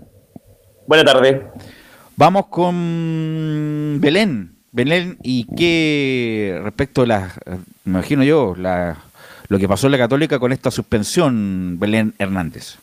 Buenas 0.87 1.05
tardes. 1.05 1.43
Vamos 2.19 2.47
con 2.47 3.99
Belén. 4.01 4.51
Belén, 4.73 5.19
¿y 5.23 5.47
qué 5.55 6.59
respecto 6.65 7.03
a 7.03 7.07
las, 7.07 7.35
me 7.85 7.93
imagino 7.93 8.25
yo, 8.25 8.57
la, 8.57 8.97
lo 9.47 9.57
que 9.61 9.69
pasó 9.69 9.87
en 9.87 9.93
la 9.93 9.99
Católica 9.99 10.41
con 10.41 10.51
esta 10.51 10.73
suspensión, 10.73 11.79
Belén 11.79 12.15
Hernández? 12.19 12.75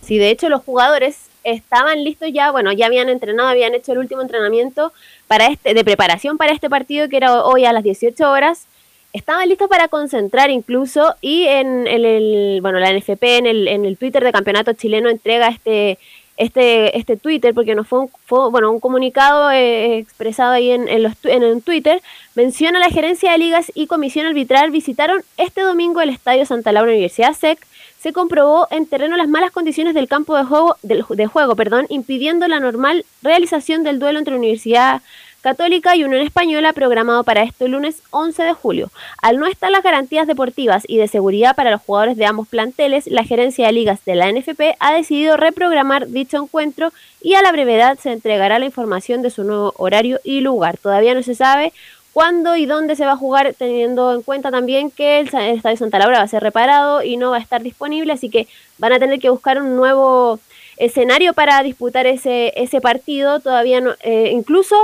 Sí, 0.00 0.16
de 0.16 0.30
hecho 0.30 0.48
los 0.48 0.62
jugadores 0.62 1.26
estaban 1.44 2.04
listos 2.04 2.30
ya, 2.32 2.50
bueno, 2.50 2.72
ya 2.72 2.86
habían 2.86 3.10
entrenado, 3.10 3.50
habían 3.50 3.74
hecho 3.74 3.92
el 3.92 3.98
último 3.98 4.22
entrenamiento 4.22 4.94
para 5.26 5.48
este, 5.48 5.74
de 5.74 5.84
preparación 5.84 6.38
para 6.38 6.54
este 6.54 6.70
partido 6.70 7.10
que 7.10 7.18
era 7.18 7.44
hoy 7.44 7.66
a 7.66 7.74
las 7.74 7.82
18 7.82 8.30
horas. 8.30 8.64
Estaban 9.12 9.46
listos 9.46 9.68
para 9.68 9.88
concentrar 9.88 10.48
incluso 10.48 11.16
y 11.20 11.44
en, 11.48 11.86
el, 11.86 12.60
bueno, 12.62 12.78
la 12.78 12.94
NFP 12.94 13.22
en 13.24 13.44
el, 13.44 13.68
en 13.68 13.84
el 13.84 13.98
Twitter 13.98 14.24
de 14.24 14.32
Campeonato 14.32 14.72
Chileno 14.72 15.10
entrega 15.10 15.48
este 15.48 15.98
este, 16.36 16.96
este 16.98 17.16
Twitter, 17.16 17.54
porque 17.54 17.74
no 17.74 17.84
fue 17.84 18.00
un, 18.00 18.10
bueno, 18.50 18.70
un 18.70 18.80
comunicado 18.80 19.50
eh, 19.50 19.98
expresado 19.98 20.52
ahí 20.52 20.70
en, 20.70 20.88
en, 20.88 21.02
los, 21.02 21.12
en 21.24 21.42
el 21.42 21.62
Twitter, 21.62 22.02
menciona 22.34 22.78
la 22.78 22.90
gerencia 22.90 23.32
de 23.32 23.38
ligas 23.38 23.70
y 23.74 23.86
comisión 23.86 24.26
arbitral 24.26 24.70
visitaron 24.70 25.22
este 25.36 25.60
domingo 25.60 26.00
el 26.00 26.10
Estadio 26.10 26.46
Santa 26.46 26.72
Laura 26.72 26.90
Universidad 26.92 27.34
SEC. 27.34 27.58
Se 28.00 28.12
comprobó 28.12 28.66
en 28.72 28.86
terreno 28.86 29.16
las 29.16 29.28
malas 29.28 29.52
condiciones 29.52 29.94
del 29.94 30.08
campo 30.08 30.36
de 30.36 30.42
juego, 30.42 30.76
de 30.82 31.26
juego 31.26 31.54
perdón, 31.54 31.86
impidiendo 31.88 32.48
la 32.48 32.58
normal 32.58 33.04
realización 33.22 33.84
del 33.84 34.00
duelo 34.00 34.18
entre 34.18 34.34
Universidad 34.34 35.02
Católica 35.42 35.96
y 35.96 36.04
Unión 36.04 36.22
Española 36.22 36.72
programado 36.72 37.24
para 37.24 37.42
este 37.42 37.66
lunes 37.66 38.00
11 38.10 38.44
de 38.44 38.52
julio. 38.52 38.90
Al 39.20 39.38
no 39.38 39.46
estar 39.46 39.72
las 39.72 39.82
garantías 39.82 40.28
deportivas 40.28 40.84
y 40.86 40.98
de 40.98 41.08
seguridad 41.08 41.56
para 41.56 41.72
los 41.72 41.82
jugadores 41.82 42.16
de 42.16 42.26
ambos 42.26 42.46
planteles, 42.46 43.08
la 43.08 43.24
gerencia 43.24 43.66
de 43.66 43.72
ligas 43.72 44.04
de 44.04 44.14
la 44.14 44.30
NFP 44.30 44.76
ha 44.78 44.94
decidido 44.94 45.36
reprogramar 45.36 46.06
dicho 46.06 46.40
encuentro 46.40 46.92
y 47.20 47.34
a 47.34 47.42
la 47.42 47.50
brevedad 47.50 47.98
se 47.98 48.12
entregará 48.12 48.60
la 48.60 48.66
información 48.66 49.20
de 49.20 49.30
su 49.30 49.42
nuevo 49.42 49.74
horario 49.78 50.20
y 50.22 50.42
lugar. 50.42 50.78
Todavía 50.78 51.12
no 51.12 51.24
se 51.24 51.34
sabe 51.34 51.72
cuándo 52.12 52.54
y 52.54 52.66
dónde 52.66 52.94
se 52.94 53.04
va 53.04 53.12
a 53.12 53.16
jugar, 53.16 53.52
teniendo 53.58 54.14
en 54.14 54.22
cuenta 54.22 54.52
también 54.52 54.92
que 54.92 55.18
el 55.18 55.26
Estadio 55.26 55.76
Santa 55.76 55.98
Laura 55.98 56.18
va 56.18 56.24
a 56.24 56.28
ser 56.28 56.44
reparado 56.44 57.02
y 57.02 57.16
no 57.16 57.30
va 57.30 57.38
a 57.38 57.40
estar 57.40 57.62
disponible, 57.62 58.12
así 58.12 58.30
que 58.30 58.46
van 58.78 58.92
a 58.92 59.00
tener 59.00 59.18
que 59.18 59.30
buscar 59.30 59.60
un 59.60 59.74
nuevo 59.74 60.38
escenario 60.76 61.32
para 61.32 61.62
disputar 61.64 62.06
ese, 62.06 62.52
ese 62.54 62.80
partido. 62.80 63.40
Todavía 63.40 63.80
no, 63.80 63.94
eh, 64.02 64.30
incluso 64.32 64.76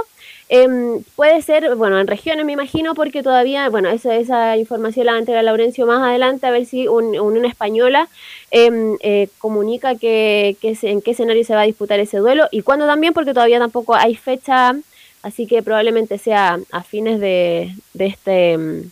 Em, 0.50 1.02
puede 1.14 1.42
ser, 1.42 1.74
bueno, 1.74 2.00
en 2.00 2.06
regiones 2.06 2.46
me 2.46 2.52
imagino, 2.52 2.94
porque 2.94 3.22
todavía, 3.22 3.68
bueno, 3.68 3.90
esa, 3.90 4.16
esa 4.16 4.56
información 4.56 5.04
la 5.04 5.12
va 5.12 5.16
a 5.16 5.20
entregar 5.20 5.44
Laurencio 5.44 5.86
más 5.86 6.02
adelante, 6.02 6.46
a 6.46 6.50
ver 6.50 6.64
si 6.64 6.88
una 6.88 7.48
española 7.48 8.08
em, 8.50 8.96
eh, 9.00 9.28
comunica 9.38 9.96
que, 9.96 10.56
en 10.62 11.02
qué 11.02 11.10
escenario 11.10 11.44
se 11.44 11.54
va 11.54 11.62
a 11.62 11.64
disputar 11.64 12.00
ese 12.00 12.18
duelo 12.18 12.48
y 12.50 12.62
cuándo 12.62 12.86
también, 12.86 13.12
porque 13.12 13.34
todavía 13.34 13.58
tampoco 13.58 13.94
hay 13.94 14.14
fecha, 14.14 14.74
así 15.22 15.46
que 15.46 15.62
probablemente 15.62 16.16
sea 16.16 16.58
a 16.72 16.82
fines 16.82 17.20
de, 17.20 17.74
de 17.94 18.06
este... 18.06 18.52
Em, 18.52 18.90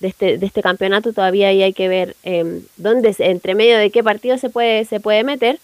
de 0.00 0.08
este, 0.08 0.38
de 0.38 0.46
este 0.46 0.62
campeonato 0.62 1.12
todavía 1.12 1.48
ahí 1.48 1.62
hay 1.62 1.74
que 1.74 1.86
ver 1.86 2.16
dónde, 2.78 3.14
entre 3.18 3.54
medio 3.54 3.76
de 3.76 3.90
qué 3.90 4.02
partido 4.02 4.38
se 4.38 4.48
puede, 4.48 4.86
se 4.86 4.98
puede 4.98 5.24
meter. 5.24 5.58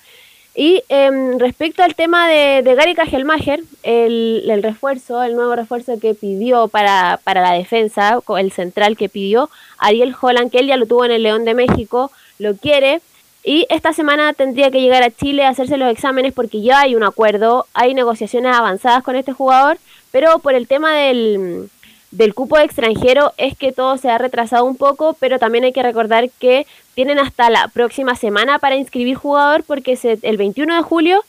Y 0.58 0.82
em, 0.88 1.38
respecto 1.38 1.82
al 1.82 1.94
tema 1.94 2.26
de, 2.28 2.62
de 2.62 2.74
Gary 2.74 2.94
Kajelmacher, 2.94 3.62
el, 3.82 4.62
refuerzo, 4.62 5.22
el 5.22 5.36
nuevo 5.36 5.54
refuerzo 5.54 6.00
que 6.00 6.14
pidió 6.14 6.68
para, 6.68 7.20
para 7.24 7.42
la 7.42 7.52
defensa, 7.52 8.20
el 8.38 8.52
central 8.52 8.96
que 8.96 9.10
pidió, 9.10 9.50
Ariel 9.76 10.16
Holland, 10.18 10.50
que 10.50 10.60
él 10.60 10.66
ya 10.66 10.78
lo 10.78 10.86
tuvo 10.86 11.04
en 11.04 11.10
el 11.10 11.24
León 11.24 11.44
de 11.44 11.52
México, 11.52 12.10
lo 12.38 12.56
quiere. 12.56 13.02
Y 13.44 13.66
esta 13.68 13.92
semana 13.92 14.32
tendría 14.32 14.70
que 14.70 14.80
llegar 14.80 15.02
a 15.02 15.10
Chile 15.10 15.44
a 15.44 15.50
hacerse 15.50 15.76
los 15.76 15.92
exámenes 15.92 16.32
porque 16.32 16.62
ya 16.62 16.80
hay 16.80 16.94
un 16.94 17.04
acuerdo, 17.04 17.66
hay 17.74 17.92
negociaciones 17.92 18.56
avanzadas 18.56 19.02
con 19.04 19.14
este 19.14 19.34
jugador, 19.34 19.76
pero 20.10 20.38
por 20.38 20.54
el 20.54 20.66
tema 20.66 20.96
del, 20.96 21.68
del 22.16 22.34
cupo 22.34 22.58
extranjero 22.58 23.32
es 23.36 23.56
que 23.56 23.72
todo 23.72 23.98
se 23.98 24.08
ha 24.08 24.16
retrasado 24.16 24.64
un 24.64 24.76
poco, 24.76 25.14
pero 25.20 25.38
también 25.38 25.64
hay 25.64 25.72
que 25.72 25.82
recordar 25.82 26.30
que 26.30 26.66
tienen 26.94 27.18
hasta 27.18 27.50
la 27.50 27.68
próxima 27.68 28.14
semana 28.16 28.58
para 28.58 28.76
inscribir 28.76 29.16
jugador 29.16 29.64
porque 29.64 29.98
el 30.22 30.36
21 30.38 30.76
de 30.76 30.82
julio 30.82 31.22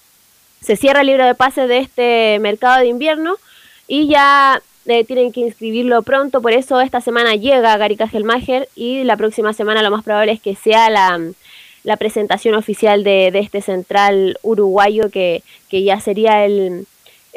se 0.61 0.77
cierra 0.77 1.01
el 1.01 1.07
libro 1.07 1.25
de 1.25 1.35
pase 1.35 1.67
de 1.67 1.79
este 1.79 2.39
mercado 2.39 2.79
de 2.79 2.87
invierno 2.87 3.35
y 3.87 4.07
ya 4.07 4.61
eh, 4.85 5.03
tienen 5.03 5.33
que 5.33 5.41
inscribirlo 5.41 6.01
pronto, 6.03 6.41
por 6.41 6.53
eso 6.53 6.79
esta 6.79 7.01
semana 7.01 7.35
llega 7.35 7.75
Gary 7.75 7.97
Kajelmacher 7.97 8.69
y 8.73 9.03
la 9.03 9.17
próxima 9.17 9.51
semana 9.51 9.81
lo 9.81 9.91
más 9.91 10.05
probable 10.05 10.31
es 10.31 10.41
que 10.41 10.55
sea 10.55 10.89
la, 10.89 11.19
presentación 11.97 12.55
oficial 12.55 13.03
de, 13.03 13.31
de, 13.31 13.39
este 13.39 13.61
central 13.61 14.37
uruguayo 14.41 15.09
que, 15.09 15.43
que 15.69 15.83
ya 15.83 15.99
sería 15.99 16.45
el, 16.45 16.85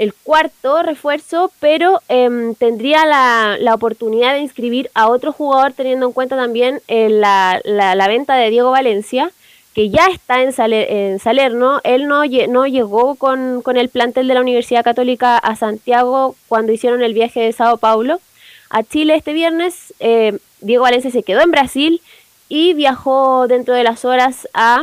el 0.01 0.15
cuarto 0.15 0.83
refuerzo, 0.83 1.53
pero 1.61 2.01
em, 2.09 2.55
tendría 2.55 3.05
la, 3.05 3.59
la, 3.61 3.75
oportunidad 3.75 4.33
de 4.33 4.41
inscribir 4.41 4.91
a 4.95 5.09
otro 5.09 5.31
jugador 5.31 5.75
teniendo 5.75 6.07
en 6.07 6.13
cuenta 6.13 6.37
también 6.37 6.81
eh, 6.89 7.11
la, 7.11 7.61
la, 7.65 8.09
venta 8.09 8.35
de 8.37 8.49
Diego 8.49 8.71
Valencia, 8.71 9.31
que 9.75 9.91
ya 9.91 10.07
está 10.07 10.41
en, 10.41 10.55
en 10.59 11.19
Salerno. 11.19 11.81
Él 11.85 12.09
no, 12.09 12.23
no 12.49 12.67
llegó 12.67 13.15
con, 13.17 13.61
con, 13.61 13.77
el 13.77 13.91
plantel 13.91 14.27
de 14.27 14.33
la 14.33 14.41
Universidad 14.41 14.85
Católica 14.85 15.37
a 15.37 15.55
Santiago 15.55 16.35
cuando 16.49 16.73
hicieron 16.73 17.03
el 17.03 17.13
viaje 17.13 17.41
de 17.41 17.53
Sao 17.53 17.77
Paulo 17.77 18.23
a 18.71 18.83
Chile 18.83 19.17
este 19.17 19.35
viernes. 19.35 19.93
Eh, 20.01 20.39
Diego 20.63 20.85
Valencia 20.85 21.11
se 21.11 21.25
quedó 21.25 21.43
en 21.43 21.51
Brasil 21.51 22.01
y 22.49 22.73
viajó 22.73 23.47
dentro 23.49 23.75
de 23.75 23.85
las 23.85 24.07
horas 24.07 24.49
a 24.55 24.83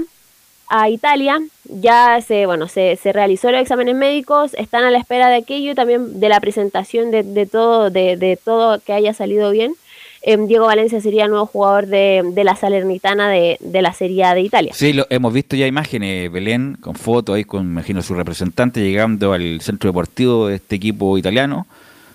a 0.70 0.90
Italia, 0.90 1.40
ya 1.66 2.20
se, 2.22 2.46
bueno, 2.46 2.68
se, 2.68 2.98
se, 2.98 3.14
realizó 3.14 3.52
los 3.52 3.62
exámenes 3.62 3.96
médicos, 3.96 4.54
están 4.56 4.84
a 4.84 4.92
la 4.92 4.98
espera 4.98 5.30
de 5.30 5.38
aquello 5.38 5.72
y 5.72 5.76
también 5.76 6.20
de 6.20 6.30
la 6.30 6.40
presentación 6.40 7.12
de, 7.12 7.24
de 7.24 7.46
todo, 7.46 7.90
de, 7.90 8.18
de, 8.18 8.38
todo 8.38 8.80
que 8.80 8.94
haya 8.94 9.14
salido 9.14 9.52
bien. 9.52 9.76
Em, 10.22 10.48
Diego 10.48 10.66
Valencia 10.66 11.00
sería 11.00 11.24
el 11.26 11.30
nuevo 11.30 11.46
jugador 11.46 11.88
de, 11.88 12.22
de 12.34 12.44
la 12.44 12.56
Salernitana 12.56 13.30
de, 13.30 13.58
la 13.62 13.94
Serie 13.94 14.26
A 14.26 14.34
de 14.34 14.42
Italia. 14.42 14.74
Sí, 14.74 14.92
lo, 14.92 15.06
hemos 15.10 15.32
visto 15.32 15.56
ya 15.56 15.68
imágenes, 15.68 16.32
Belén, 16.32 16.78
con 16.82 16.96
fotos 16.96 17.36
ahí 17.36 17.46
con, 17.46 17.62
imagino, 17.62 18.02
su 18.02 18.14
representante 18.14 18.82
llegando 18.82 19.32
al 19.32 19.62
centro 19.62 19.90
deportivo 19.90 20.48
de 20.48 20.56
este 20.56 20.76
equipo 20.76 21.18
italiano. 21.18 21.66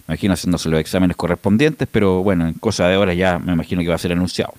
Imagino 0.08 0.34
haciéndose 0.34 0.68
los 0.68 0.80
exámenes 0.80 1.16
correspondientes, 1.16 1.88
pero 1.90 2.22
bueno, 2.22 2.46
en 2.46 2.54
cosa 2.54 2.88
de 2.88 2.96
horas 2.96 3.16
ya 3.16 3.38
me 3.38 3.52
imagino 3.52 3.80
que 3.82 3.88
va 3.88 3.94
a 3.94 3.98
ser 3.98 4.12
anunciado. 4.12 4.52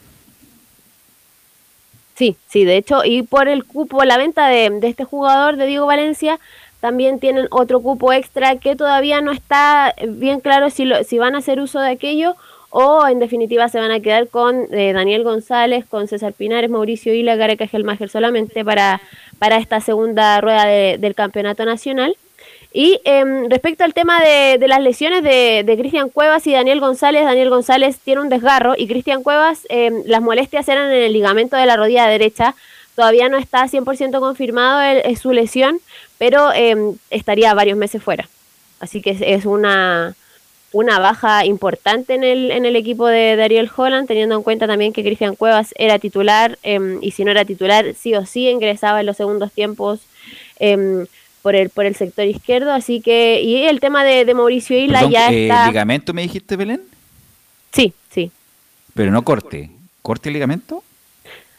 Sí, 2.16 2.38
sí, 2.48 2.64
de 2.64 2.78
hecho, 2.78 3.04
y 3.04 3.24
por 3.24 3.48
el 3.48 3.64
cupo, 3.64 4.04
la 4.04 4.18
venta 4.18 4.48
de, 4.48 4.70
de 4.70 4.88
este 4.88 5.04
jugador 5.04 5.58
de 5.58 5.66
Diego 5.66 5.88
Valencia, 5.88 6.40
también 6.84 7.20
tienen 7.20 7.48
otro 7.50 7.80
cupo 7.80 8.12
extra 8.12 8.58
que 8.58 8.76
todavía 8.76 9.22
no 9.22 9.32
está 9.32 9.96
bien 10.06 10.42
claro 10.42 10.70
si, 10.70 10.84
lo, 10.84 11.02
si 11.06 11.18
van 11.18 11.34
a 11.34 11.38
hacer 11.38 11.62
uso 11.62 11.80
de 11.80 11.90
aquello 11.90 12.36
o 12.72 13.08
en 13.08 13.20
definitiva 13.20 13.70
se 13.70 13.80
van 13.80 13.92
a 13.92 14.02
quedar 14.02 14.28
con 14.28 14.66
eh, 14.72 14.92
Daniel 14.92 15.24
González, 15.24 15.86
con 15.86 16.10
César 16.10 16.34
Pinares, 16.34 16.70
Mauricio 16.70 17.14
Hila, 17.14 17.38
Gareca 17.38 17.68
Gelmacher 17.68 18.10
solamente 18.10 18.66
para, 18.66 19.00
para 19.40 19.58
esta 19.58 19.80
segunda 19.80 20.42
rueda 20.42 20.66
de, 20.66 20.98
del 21.00 21.16
campeonato 21.16 21.64
nacional. 21.64 22.18
Y 22.76 23.00
eh, 23.06 23.24
respecto 23.50 23.84
al 23.84 23.94
tema 23.94 24.20
de, 24.20 24.58
de 24.58 24.68
las 24.68 24.82
lesiones 24.82 25.22
de, 25.22 25.64
de 25.64 25.78
Cristian 25.78 26.10
Cuevas 26.10 26.48
y 26.48 26.54
Daniel 26.54 26.80
González, 26.80 27.24
Daniel 27.24 27.52
González 27.52 28.00
tiene 28.04 28.22
un 28.22 28.30
desgarro 28.30 28.74
y 28.76 28.88
Cristian 28.88 29.22
Cuevas, 29.22 29.68
eh, 29.70 29.92
las 30.08 30.24
molestias 30.24 30.68
eran 30.68 30.92
en 30.92 31.04
el 31.04 31.14
ligamento 31.14 31.56
de 31.56 31.68
la 31.68 31.78
rodilla 31.78 32.08
derecha. 32.08 32.56
Todavía 32.96 33.30
no 33.30 33.38
está 33.38 33.66
100% 33.66 34.20
confirmado 34.20 34.82
el, 34.82 35.16
su 35.18 35.34
lesión, 35.34 35.80
pero 36.18 36.52
eh, 36.52 36.76
estaría 37.12 37.54
varios 37.54 37.78
meses 37.78 38.02
fuera. 38.02 38.28
Así 38.80 39.04
que 39.04 39.18
es, 39.22 39.46
una, 39.46 40.16
una 40.72 40.98
baja 40.98 41.46
importante 41.46 42.16
en 42.16 42.24
el, 42.24 42.50
en 42.50 42.66
el 42.66 42.76
equipo 42.76 43.06
de, 43.06 43.36
de 43.36 43.44
Ariel 43.44 43.70
Holland, 43.76 44.08
teniendo 44.08 44.36
en 44.36 44.42
cuenta 44.42 44.66
también 44.66 44.94
que 44.94 45.04
Cristian 45.04 45.36
Cuevas 45.36 45.76
era 45.78 46.00
titular 46.00 46.58
y 47.02 47.12
si 47.12 47.24
no 47.24 47.32
era 47.32 47.46
titular, 47.46 47.94
sí 47.94 48.16
o 48.16 48.26
sí 48.26 48.50
ingresaba 48.50 49.00
en 49.00 49.06
los 49.06 49.18
segundos 49.18 49.52
tiempos. 49.52 50.02
Por 51.44 51.56
el 51.56 51.70
por 51.70 51.86
el 51.86 51.96
sector 51.96 52.26
izquierdo, 52.26 52.72
así 52.72 53.02
que 53.02 53.42
y 53.42 53.66
el 53.66 53.80
tema 53.80 54.04
de, 54.04 54.26
de 54.26 54.34
Mauricio 54.34 54.78
Isla 54.78 55.00
Perdón, 55.00 55.12
ya 55.12 55.32
eh, 55.32 55.44
está 55.44 55.68
¿Ligamento 55.68 56.14
me 56.14 56.24
dijiste, 56.24 56.56
Belén? 56.56 56.82
Sí, 57.72 57.94
sí. 58.10 58.32
Pero 58.96 59.12
no 59.12 59.22
corte. 59.24 59.70
¿Corte 60.02 60.30
el 60.30 60.34
ligamento? 60.34 60.84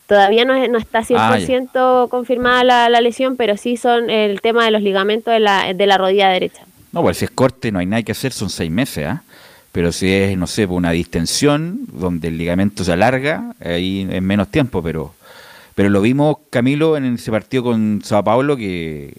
Todavía 0.07 0.45
no, 0.45 0.55
no 0.69 0.79
está 0.79 1.03
100% 1.03 1.71
Ah, 1.75 2.07
confirmada 2.11 2.65
la, 2.65 2.89
la, 2.89 3.01
lesión, 3.01 3.37
pero 3.37 3.57
sí 3.57 3.77
son 3.77 4.11
el 4.11 4.41
tema 4.41 4.65
de 4.65 4.71
los 4.71 4.83
ligamentos 4.83 5.33
de 5.33 5.41
la, 5.41 5.73
de 5.73 5.87
la 5.87 5.97
rodilla 5.97 6.29
derecha. 6.29 6.65
No, 6.93 7.03
pues 7.03 7.19
si 7.19 7.25
es 7.27 7.31
corte 7.31 7.73
no 7.73 7.79
hay 7.79 7.87
nada 7.87 8.03
que 8.03 8.13
hacer, 8.13 8.33
son 8.33 8.51
seis 8.51 8.71
meses, 8.71 9.07
¿ah? 9.07 9.23
Pero 9.73 9.93
si 9.93 10.13
es, 10.13 10.37
no 10.37 10.47
sé, 10.47 10.67
una 10.67 10.93
distensión 10.93 11.81
donde 11.93 12.29
el 12.29 12.39
ligamento 12.39 12.85
se 12.85 12.93
alarga, 12.93 13.55
ahí 13.61 14.07
en 14.09 14.25
menos 14.25 14.49
tiempo, 14.49 14.83
pero 14.83 15.15
pero 15.75 15.89
lo 15.89 16.01
vimos, 16.01 16.37
Camilo, 16.51 16.97
en 16.97 17.15
ese 17.15 17.31
partido 17.33 17.65
con 17.65 18.01
Sao 18.05 18.23
Paulo, 18.23 18.57
que 18.57 19.15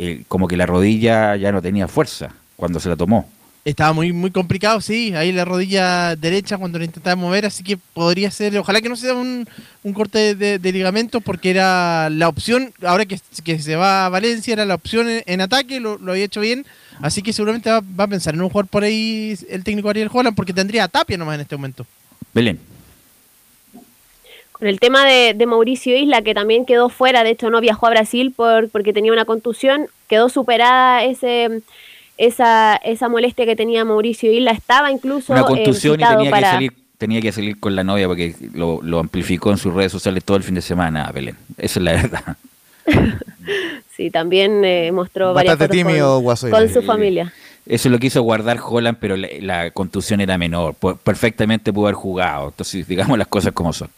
eh, 0.00 0.22
como 0.28 0.46
que 0.46 0.56
la 0.56 0.64
rodilla 0.64 1.34
ya 1.34 1.50
no 1.50 1.60
tenía 1.60 1.88
fuerza 1.88 2.32
cuando 2.54 2.78
se 2.78 2.88
la 2.88 2.94
tomó. 2.94 3.28
Estaba 3.64 3.92
muy 3.92 4.12
muy 4.12 4.30
complicado, 4.30 4.80
sí, 4.80 5.12
ahí 5.16 5.32
la 5.32 5.44
rodilla 5.44 6.14
derecha 6.14 6.56
cuando 6.56 6.78
la 6.78 6.84
intentaba 6.84 7.16
mover, 7.16 7.44
así 7.44 7.64
que 7.64 7.76
podría 7.76 8.30
ser, 8.30 8.56
ojalá 8.56 8.80
que 8.80 8.88
no 8.88 8.94
sea 8.94 9.12
un, 9.12 9.48
un 9.82 9.92
corte 9.92 10.36
de, 10.36 10.60
de, 10.60 10.72
ligamento, 10.72 11.20
porque 11.20 11.50
era 11.50 12.08
la 12.10 12.28
opción, 12.28 12.72
ahora 12.86 13.06
que, 13.06 13.18
que, 13.42 13.58
se 13.58 13.74
va 13.74 14.06
a 14.06 14.08
Valencia, 14.08 14.52
era 14.52 14.64
la 14.64 14.76
opción 14.76 15.10
en, 15.10 15.24
en 15.26 15.40
ataque, 15.40 15.80
lo, 15.80 15.98
lo, 15.98 16.12
había 16.12 16.24
hecho 16.24 16.40
bien, 16.40 16.64
así 17.02 17.20
que 17.20 17.32
seguramente 17.32 17.68
va, 17.68 17.80
va, 17.80 18.04
a 18.04 18.08
pensar 18.08 18.34
en 18.34 18.40
un 18.40 18.48
jugador 18.48 18.68
por 18.68 18.84
ahí 18.84 19.36
el 19.50 19.64
técnico 19.64 19.90
Ariel 19.90 20.10
Holland, 20.10 20.36
porque 20.36 20.54
tendría 20.54 20.84
a 20.84 20.88
Tapia 20.88 21.18
nomás 21.18 21.34
en 21.34 21.40
este 21.40 21.56
momento. 21.56 21.84
Belén. 22.32 22.77
Con 24.58 24.68
el 24.68 24.80
tema 24.80 25.04
de, 25.06 25.34
de, 25.34 25.46
Mauricio 25.46 25.96
Isla, 25.96 26.22
que 26.22 26.34
también 26.34 26.66
quedó 26.66 26.88
fuera, 26.88 27.22
de 27.22 27.30
hecho 27.30 27.48
no 27.50 27.60
viajó 27.60 27.86
a 27.86 27.90
Brasil 27.90 28.32
por, 28.34 28.68
porque 28.70 28.92
tenía 28.92 29.12
una 29.12 29.24
contusión, 29.24 29.86
quedó 30.08 30.28
superada 30.28 31.04
ese 31.04 31.62
esa, 32.18 32.76
esa 32.76 33.08
molestia 33.08 33.46
que 33.46 33.56
tenía 33.56 33.84
Mauricio 33.84 34.30
Isla, 34.30 34.50
estaba 34.50 34.90
incluso... 34.90 35.32
Una 35.32 35.44
contusión 35.44 36.00
eh, 36.00 36.04
y 36.04 36.08
tenía, 36.16 36.30
para... 36.30 36.48
que 36.48 36.54
salir, 36.54 36.72
tenía 36.98 37.20
que 37.20 37.32
salir 37.32 37.58
con 37.58 37.76
la 37.76 37.84
novia 37.84 38.08
porque 38.08 38.34
lo, 38.52 38.80
lo, 38.82 38.98
amplificó 38.98 39.52
en 39.52 39.58
sus 39.58 39.72
redes 39.72 39.92
sociales 39.92 40.24
todo 40.24 40.36
el 40.36 40.42
fin 40.42 40.56
de 40.56 40.62
semana, 40.62 41.10
Belén. 41.12 41.36
Esa 41.56 41.78
es 41.78 41.84
la 41.84 41.92
verdad. 41.92 42.36
sí, 43.96 44.10
también 44.10 44.64
eh, 44.64 44.90
mostró 44.92 45.32
Bastante 45.32 45.68
varias 45.68 45.86
tímido, 45.86 46.22
con, 46.22 46.50
con 46.50 46.68
su 46.68 46.82
familia. 46.82 47.32
Eso 47.64 47.88
lo 47.88 47.98
quiso 47.98 48.22
guardar 48.22 48.58
Holland, 48.64 48.98
pero 49.00 49.16
la, 49.16 49.28
la 49.40 49.70
contusión 49.70 50.20
era 50.20 50.36
menor. 50.38 50.74
Perfectamente 50.74 51.72
pudo 51.72 51.86
haber 51.86 51.94
jugado. 51.94 52.48
Entonces, 52.48 52.88
digamos 52.88 53.16
las 53.16 53.28
cosas 53.28 53.52
como 53.52 53.72
son. 53.72 53.90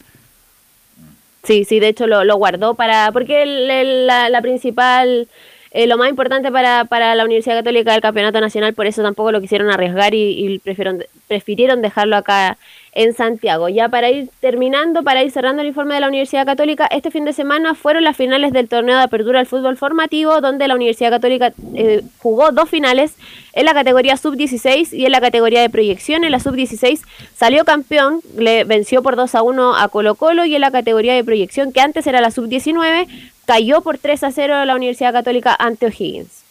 Sí, 1.43 1.65
sí, 1.65 1.79
de 1.79 1.87
hecho 1.87 2.07
lo, 2.07 2.23
lo 2.23 2.35
guardó 2.37 2.75
para. 2.75 3.11
Porque 3.11 3.43
el, 3.43 3.69
el, 3.69 4.07
la, 4.07 4.29
la, 4.29 4.41
principal. 4.41 5.27
Eh, 5.71 5.87
lo 5.87 5.97
más 5.97 6.09
importante 6.09 6.51
para, 6.51 6.85
para 6.85 7.15
la 7.15 7.23
Universidad 7.23 7.55
Católica 7.59 7.93
del 7.93 8.01
Campeonato 8.01 8.41
Nacional, 8.41 8.73
por 8.73 8.87
eso 8.87 9.01
tampoco 9.03 9.31
lo 9.31 9.39
quisieron 9.39 9.69
arriesgar 9.71 10.13
y, 10.13 10.53
y 10.53 10.59
prefirieron, 10.59 11.03
prefirieron 11.29 11.81
dejarlo 11.81 12.17
acá 12.17 12.57
en 12.93 13.13
Santiago. 13.13 13.69
Ya 13.69 13.89
para 13.89 14.09
ir 14.09 14.29
terminando, 14.41 15.03
para 15.03 15.23
ir 15.23 15.31
cerrando 15.31 15.61
el 15.61 15.69
informe 15.69 15.95
de 15.95 16.01
la 16.01 16.07
Universidad 16.07 16.45
Católica, 16.45 16.87
este 16.87 17.09
fin 17.09 17.23
de 17.23 17.33
semana 17.33 17.73
fueron 17.73 18.03
las 18.03 18.17
finales 18.17 18.51
del 18.51 18.67
torneo 18.67 18.97
de 18.97 19.03
apertura 19.03 19.39
del 19.39 19.47
fútbol 19.47 19.77
formativo, 19.77 20.41
donde 20.41 20.67
la 20.67 20.75
Universidad 20.75 21.09
Católica 21.09 21.53
eh, 21.75 22.01
jugó 22.17 22.51
dos 22.51 22.69
finales 22.69 23.13
en 23.53 23.65
la 23.65 23.73
categoría 23.73 24.17
sub-16 24.17 24.93
y 24.93 25.05
en 25.05 25.11
la 25.11 25.21
categoría 25.21 25.61
de 25.61 25.69
proyección. 25.69 26.23
En 26.23 26.31
la 26.31 26.39
sub-16 26.39 27.01
salió 27.35 27.63
campeón, 27.63 28.21
le 28.37 28.65
venció 28.65 29.01
por 29.01 29.15
2 29.15 29.35
a 29.35 29.41
1 29.41 29.77
a 29.77 29.87
Colo 29.87 30.15
Colo 30.15 30.45
y 30.45 30.55
en 30.55 30.61
la 30.61 30.71
categoría 30.71 31.13
de 31.13 31.23
proyección, 31.23 31.71
que 31.71 31.79
antes 31.79 32.05
era 32.07 32.19
la 32.19 32.31
sub-19, 32.31 33.07
cayó 33.45 33.81
por 33.81 33.97
3 33.97 34.23
a 34.23 34.31
0 34.31 34.65
la 34.65 34.75
Universidad 34.75 35.13
Católica 35.13 35.55
ante 35.57 35.85
O'Higgins. 35.85 36.41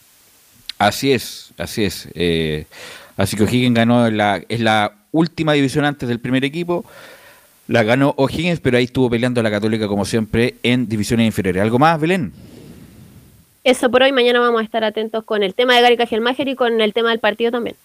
Así 0.79 1.13
es, 1.13 1.53
así 1.59 1.85
es. 1.85 2.09
Eh, 2.15 2.65
así 3.21 3.37
que 3.37 3.45
O'Higgins 3.45 3.75
ganó, 3.75 4.11
la, 4.11 4.43
es 4.49 4.61
la 4.61 4.93
última 5.13 5.53
división 5.53 5.85
antes 5.85 6.09
del 6.09 6.21
primer 6.21 6.45
equipo. 6.45 6.85
La 7.69 7.83
ganó 7.83 8.15
O'Higgins, 8.17 8.61
pero 8.61 8.79
ahí 8.79 8.85
estuvo 8.85 9.09
peleando 9.09 9.43
la 9.43 9.51
Católica 9.51 9.87
como 9.87 10.05
siempre 10.05 10.57
en 10.63 10.89
divisiones 10.89 11.27
inferiores. 11.27 11.63
¿Algo 11.63 11.79
más, 11.79 12.01
Belén? 12.01 12.33
Eso 13.63 13.91
por 13.91 14.03
hoy, 14.03 14.11
mañana 14.11 14.41
vamos 14.41 14.63
a 14.63 14.65
estar 14.65 14.83
atentos 14.85 15.23
con 15.25 15.43
el 15.43 15.55
tema 15.55 15.77
de 15.77 15.83
Gary 15.83 15.97
Cajelmacher 15.97 16.49
y 16.49 16.57
con 16.57 16.81
el 16.81 16.93
tema 16.93 17.11
del 17.11 17.21
partido 17.21 17.51
también. 17.51 17.77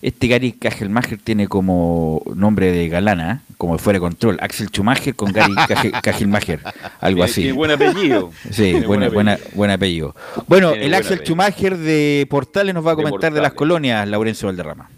Este 0.00 0.28
Gary 0.28 0.52
Cajelmacher 0.52 1.18
tiene 1.18 1.48
como 1.48 2.22
nombre 2.34 2.70
de 2.70 2.88
galana, 2.88 3.42
como 3.56 3.76
fuera 3.78 3.96
de 3.96 4.00
control, 4.00 4.38
Axel 4.40 4.68
Schumacher 4.68 5.14
con 5.16 5.32
Gary 5.32 5.54
Cajelmacher, 6.02 6.60
algo 7.00 7.24
así. 7.24 7.42
Tiene 7.42 7.52
buen 7.56 7.70
apellido. 7.72 8.30
Sí, 8.50 8.72
buena, 8.74 9.06
buen 9.08 9.12
buena, 9.14 9.38
buen 9.54 9.70
apellido. 9.72 10.14
Bueno, 10.46 10.70
Tiene 10.70 10.86
el 10.86 10.94
Axel 10.94 11.14
apellido. 11.14 11.24
Schumacher 11.26 11.76
de 11.76 12.26
Portales 12.30 12.74
nos 12.74 12.86
va 12.86 12.92
a 12.92 12.94
De 12.96 13.02
comentar 13.02 13.32
de 13.32 13.40
las 13.40 13.50
Portales. 13.50 13.58
colonias, 13.58 14.08
Laurencio 14.08 14.46
Valderrama. 14.46 14.88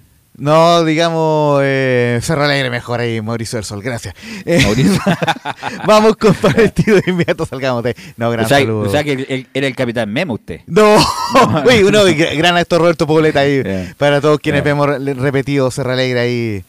No, 0.40 0.84
digamos, 0.84 1.60
eh, 1.62 2.18
Cerro 2.22 2.44
Alegre 2.44 2.70
mejor 2.70 2.98
ahí, 3.00 3.20
Mauricio 3.20 3.58
del 3.58 3.64
Sol, 3.64 3.82
gracias. 3.82 4.14
Eh, 4.46 4.64
vamos 5.86 6.16
con 6.16 6.32
partido 6.34 6.96
de 6.96 7.10
inmediato, 7.10 7.44
salgamos 7.44 7.82
de... 7.84 7.94
No, 8.16 8.30
gran 8.30 8.46
o 8.46 8.48
sea, 8.48 8.58
saludo. 8.58 8.88
o 8.88 8.90
sea 8.90 9.04
que 9.04 9.12
el- 9.12 9.46
era 9.52 9.66
el 9.66 9.76
capitán 9.76 10.10
Memo 10.10 10.34
usted. 10.34 10.60
No, 10.66 10.96
uy, 11.66 11.82
uno, 11.82 12.04
gran 12.36 12.56
actor 12.56 12.80
Roberto 12.80 13.06
Pobleta 13.06 13.40
ahí, 13.40 13.62
Yeah. 13.62 13.94
para 13.98 14.20
todos 14.22 14.38
quienes 14.40 14.62
Yeah. 14.64 14.72
vemos 14.74 14.86
re- 14.88 15.14
repetido 15.14 15.70
Cerro 15.70 15.92
Alegre 15.92 16.20
ahí 16.20 16.64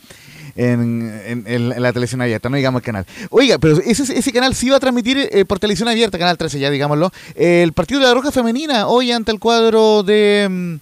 en, 0.58 1.22
en- 1.26 1.44
en- 1.48 1.72
en 1.72 1.82
la 1.82 1.94
televisión 1.94 2.22
abierta, 2.22 2.50
no 2.50 2.58
digamos 2.58 2.82
el 2.82 2.86
canal. 2.86 3.06
Oiga, 3.30 3.58
pero 3.58 3.78
ese, 3.80 4.04
ese 4.18 4.32
canal 4.34 4.54
sí 4.54 4.70
va 4.70 4.78
a 4.78 4.80
transmitir 4.82 5.30
eh, 5.32 5.46
por 5.46 5.60
televisión 5.60 5.88
abierta, 5.88 6.20
Canal 6.20 6.38
13 6.38 6.60
ya, 6.60 6.70
digámoslo, 6.70 7.10
el 7.36 7.72
partido 7.72 8.02
de 8.02 8.08
la 8.08 8.14
Roja 8.14 8.32
Femenina 8.34 8.88
hoy 8.88 9.14
ante 9.14 9.32
el 9.32 9.40
cuadro 9.40 10.04
de... 10.04 10.78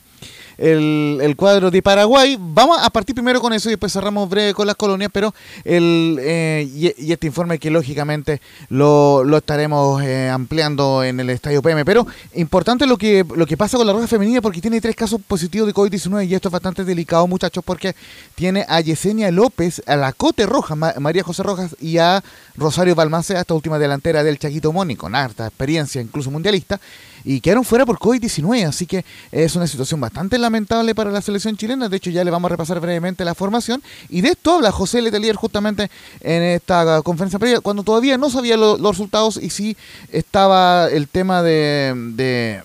el, 0.59 1.19
el 1.21 1.35
cuadro 1.35 1.71
de 1.71 1.81
Paraguay. 1.81 2.37
Vamos 2.39 2.77
a 2.81 2.89
partir 2.89 3.15
primero 3.15 3.41
con 3.41 3.53
eso 3.53 3.69
y 3.69 3.71
después 3.71 3.91
cerramos 3.93 4.29
breve 4.29 4.53
con 4.53 4.67
las 4.67 4.75
colonias, 4.75 5.09
pero 5.11 5.33
el 5.63 6.17
eh, 6.21 6.69
y, 6.97 7.11
este 7.11 7.27
informe 7.27 7.57
que 7.57 7.71
lógicamente 7.71 8.41
lo, 8.69 9.23
lo 9.23 9.37
estaremos 9.37 10.03
eh, 10.03 10.29
ampliando 10.29 11.03
en 11.03 11.19
el 11.19 11.29
Estadio 11.29 11.61
PM. 11.61 11.85
Pero 11.85 12.05
importante 12.35 12.85
lo 12.85 12.97
que, 12.97 13.25
lo 13.35 13.45
que 13.45 13.57
pasa 13.57 13.77
con 13.77 13.87
la 13.87 13.93
Roja 13.93 14.07
Femenina 14.07 14.41
porque 14.41 14.61
tiene 14.61 14.81
tres 14.81 14.95
casos 14.95 15.19
positivos 15.25 15.67
de 15.67 15.73
COVID-19 15.73 16.27
y 16.27 16.35
esto 16.35 16.49
es 16.49 16.51
bastante 16.53 16.83
delicado, 16.83 17.25
muchachos, 17.27 17.63
porque 17.65 17.95
tiene 18.35 18.65
a 18.67 18.81
Yesenia 18.81 19.31
López, 19.31 19.81
a 19.87 19.95
la 19.95 20.11
Cote 20.13 20.45
Roja, 20.45 20.75
Ma- 20.75 20.93
María 20.99 21.23
José 21.23 21.43
Rojas 21.43 21.75
y 21.79 21.97
a 21.97 22.23
Rosario 22.57 22.95
Balmaceda, 22.95 23.39
esta 23.41 23.53
última 23.53 23.79
delantera 23.79 24.23
del 24.23 24.37
Chaquito 24.37 24.73
Moni, 24.73 24.95
con 24.95 25.15
harta 25.15 25.47
experiencia, 25.47 26.01
incluso 26.01 26.29
mundialista 26.29 26.79
y 27.23 27.41
quedaron 27.41 27.63
fuera 27.63 27.85
por 27.85 27.97
COVID-19, 27.99 28.65
así 28.67 28.85
que 28.85 29.03
es 29.31 29.55
una 29.55 29.67
situación 29.67 29.99
bastante 29.99 30.37
lamentable 30.37 30.95
para 30.95 31.11
la 31.11 31.21
selección 31.21 31.57
chilena. 31.57 31.89
De 31.89 31.97
hecho, 31.97 32.09
ya 32.09 32.23
le 32.23 32.31
vamos 32.31 32.49
a 32.49 32.53
repasar 32.53 32.79
brevemente 32.79 33.25
la 33.25 33.35
formación. 33.35 33.81
Y 34.09 34.21
de 34.21 34.29
esto 34.29 34.55
habla 34.55 34.71
José 34.71 35.01
Letelier 35.01 35.35
justamente 35.35 35.89
en 36.21 36.43
esta 36.43 37.01
conferencia 37.01 37.39
previa, 37.39 37.59
cuando 37.61 37.83
todavía 37.83 38.17
no 38.17 38.29
sabía 38.29 38.57
lo- 38.57 38.77
los 38.77 38.91
resultados 38.91 39.37
y 39.41 39.49
sí 39.49 39.75
estaba 40.11 40.87
el 40.89 41.07
tema 41.07 41.41
de- 41.43 42.61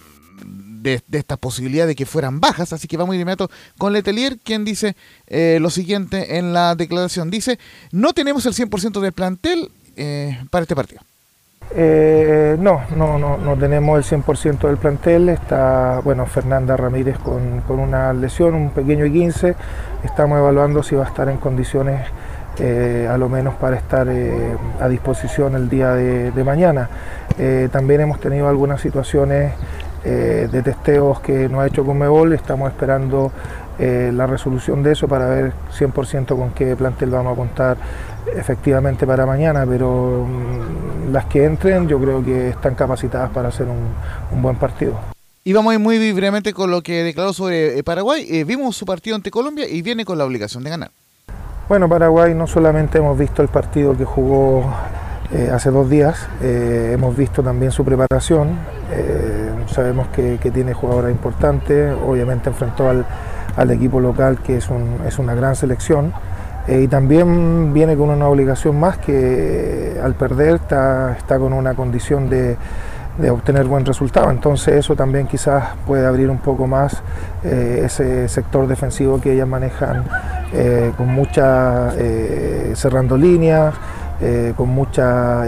de 0.85 1.19
esta 1.19 1.37
posibilidad 1.39 1.87
de 1.87 1.95
que 1.95 2.05
fueran 2.05 2.41
bajas. 2.41 2.73
Así 2.75 2.87
que 2.87 2.97
vamos 2.99 3.15
de 3.15 3.21
inmediato 3.23 3.51
con 3.79 3.93
Letelier, 3.95 4.39
quien 4.39 4.65
dice 4.67 4.97
eh, 5.27 5.59
lo 5.61 5.71
siguiente 5.71 6.37
en 6.37 6.53
la 6.53 6.75
declaración. 6.75 7.31
Dice, 7.31 7.59
no 7.91 8.13
tenemos 8.13 8.45
el 8.47 8.53
100% 8.55 9.01
del 9.01 9.13
plantel 9.13 9.71
eh, 9.97 10.39
para 10.51 10.63
este 10.65 10.77
partido. 10.77 11.01
Eh, 11.77 12.57
no, 12.61 12.83
no, 12.97 13.19
no, 13.19 13.37
no 13.37 13.57
tenemos 13.57 13.99
el 14.13 14.23
100% 14.23 14.67
del 14.69 14.77
plantel. 14.77 15.29
Está, 15.29 16.01
bueno, 16.05 16.27
Fernanda 16.27 16.77
Ramírez 16.77 17.19
con, 17.19 17.63
con 17.67 17.81
una 17.81 18.13
lesión, 18.13 18.55
un 18.55 18.71
pequeño 18.71 19.05
15. 19.05 19.57
Estamos 20.05 20.39
evaluando 20.39 20.83
si 20.83 20.95
va 20.95 21.05
a 21.05 21.09
estar 21.09 21.29
en 21.29 21.39
condiciones 21.39 22.01
eh, 22.61 23.09
a 23.11 23.19
lo 23.19 23.29
menos 23.29 23.55
para 23.55 23.75
estar 23.75 24.07
eh, 24.09 24.57
a 24.81 24.89
disposición 24.89 25.57
el 25.57 25.69
día 25.69 25.91
de, 25.93 26.31
de 26.31 26.45
mañana. 26.45 26.89
Eh, 27.37 27.69
también 27.73 28.03
hemos 28.03 28.21
tenido 28.21 28.49
algunas 28.49 28.81
situaciones 28.81 29.53
de 30.05 30.63
testeos 30.63 31.21
que 31.21 31.49
nos 31.49 31.63
ha 31.63 31.67
hecho 31.67 31.83
Conmebol, 31.83 32.35
estamos 32.35 32.71
esperando 32.71 33.33
la 33.79 34.27
resolución 34.27 34.83
de 34.83 34.93
eso 34.93 35.09
para 35.09 35.31
ver 35.31 35.53
100% 35.73 36.27
con 36.37 36.51
qué 36.51 36.77
plantel 36.77 37.09
vamos 37.09 37.33
a 37.33 37.37
contar 37.37 37.79
efectivamente 38.35 39.07
para 39.07 39.27
mañana, 39.27 39.65
pero 39.69 40.27
mm, 40.27 41.13
las 41.13 41.27
que 41.27 41.45
entren 41.45 41.89
yo 41.89 41.99
creo 42.01 42.25
que 42.25 42.51
están 42.51 42.75
capacitadas 42.75 43.31
para 43.31 43.49
hacer 43.49 43.67
un, 43.69 43.89
un 44.33 44.43
buen 44.43 44.57
partido. 44.57 44.95
Y 45.47 45.53
vamos 45.53 45.73
a 45.73 45.75
ir 45.75 45.81
muy 45.81 45.99
brevemente 46.13 46.55
con 46.55 46.71
lo 46.71 46.81
que 46.83 47.03
declaró 47.03 47.33
sobre 47.35 47.79
eh, 47.79 47.83
Paraguay. 47.83 48.27
Eh, 48.31 48.45
vimos 48.45 48.77
su 48.77 48.87
partido 48.87 49.15
ante 49.15 49.31
Colombia 49.31 49.69
y 49.69 49.83
viene 49.83 50.05
con 50.07 50.17
la 50.17 50.25
obligación 50.25 50.65
de 50.65 50.71
ganar. 50.71 50.91
Bueno, 51.69 51.89
Paraguay 51.89 52.35
no 52.35 52.47
solamente 52.47 52.99
hemos 52.99 53.19
visto 53.19 53.43
el 53.43 53.49
partido 53.49 53.97
que 53.97 54.05
jugó 54.05 54.65
eh, 55.33 55.51
hace 55.53 55.71
dos 55.71 55.89
días, 55.91 56.27
eh, 56.43 56.93
hemos 56.95 57.17
visto 57.17 57.43
también 57.43 57.73
su 57.73 57.85
preparación, 57.85 58.59
eh, 58.93 59.51
sabemos 59.67 60.09
que, 60.09 60.39
que 60.43 60.51
tiene 60.51 60.75
jugadoras 60.75 61.11
importantes, 61.11 61.95
obviamente 62.07 62.51
enfrentó 62.51 62.89
al, 62.91 63.07
al 63.57 63.71
equipo 63.71 63.99
local 64.01 64.39
que 64.43 64.59
es, 64.59 64.69
un- 64.69 64.99
es 65.07 65.19
una 65.19 65.35
gran 65.35 65.57
selección 65.57 66.13
eh, 66.67 66.83
y 66.83 66.89
también 66.89 67.73
viene 67.75 67.97
con 67.97 68.11
una 68.11 68.27
obligación 68.29 68.79
más 68.81 68.97
que 68.99 69.99
al 70.03 70.15
perder 70.15 70.57
está, 70.57 71.15
está 71.17 71.39
con 71.39 71.53
una 71.53 71.75
condición 71.75 72.31
de, 72.31 72.57
de 73.19 73.31
obtener 73.31 73.65
buen 73.67 73.85
resultado. 73.85 74.31
Entonces 74.31 74.77
eso 74.77 74.97
también 74.97 75.27
quizás 75.27 75.65
puede 75.87 76.07
abrir 76.07 76.31
un 76.31 76.39
poco 76.39 76.67
más 76.67 77.03
eh, 77.45 77.83
ese 77.85 78.29
sector 78.29 78.67
defensivo 78.67 79.21
que 79.21 79.33
ellas 79.33 79.49
manejan 79.49 80.05
eh, 80.55 80.93
con 80.97 81.09
mucha 81.09 81.93
cerrando 82.75 83.17
líneas, 83.17 83.75
con 84.57 84.71
mucha 84.71 85.43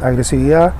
agresividad. 0.00 0.72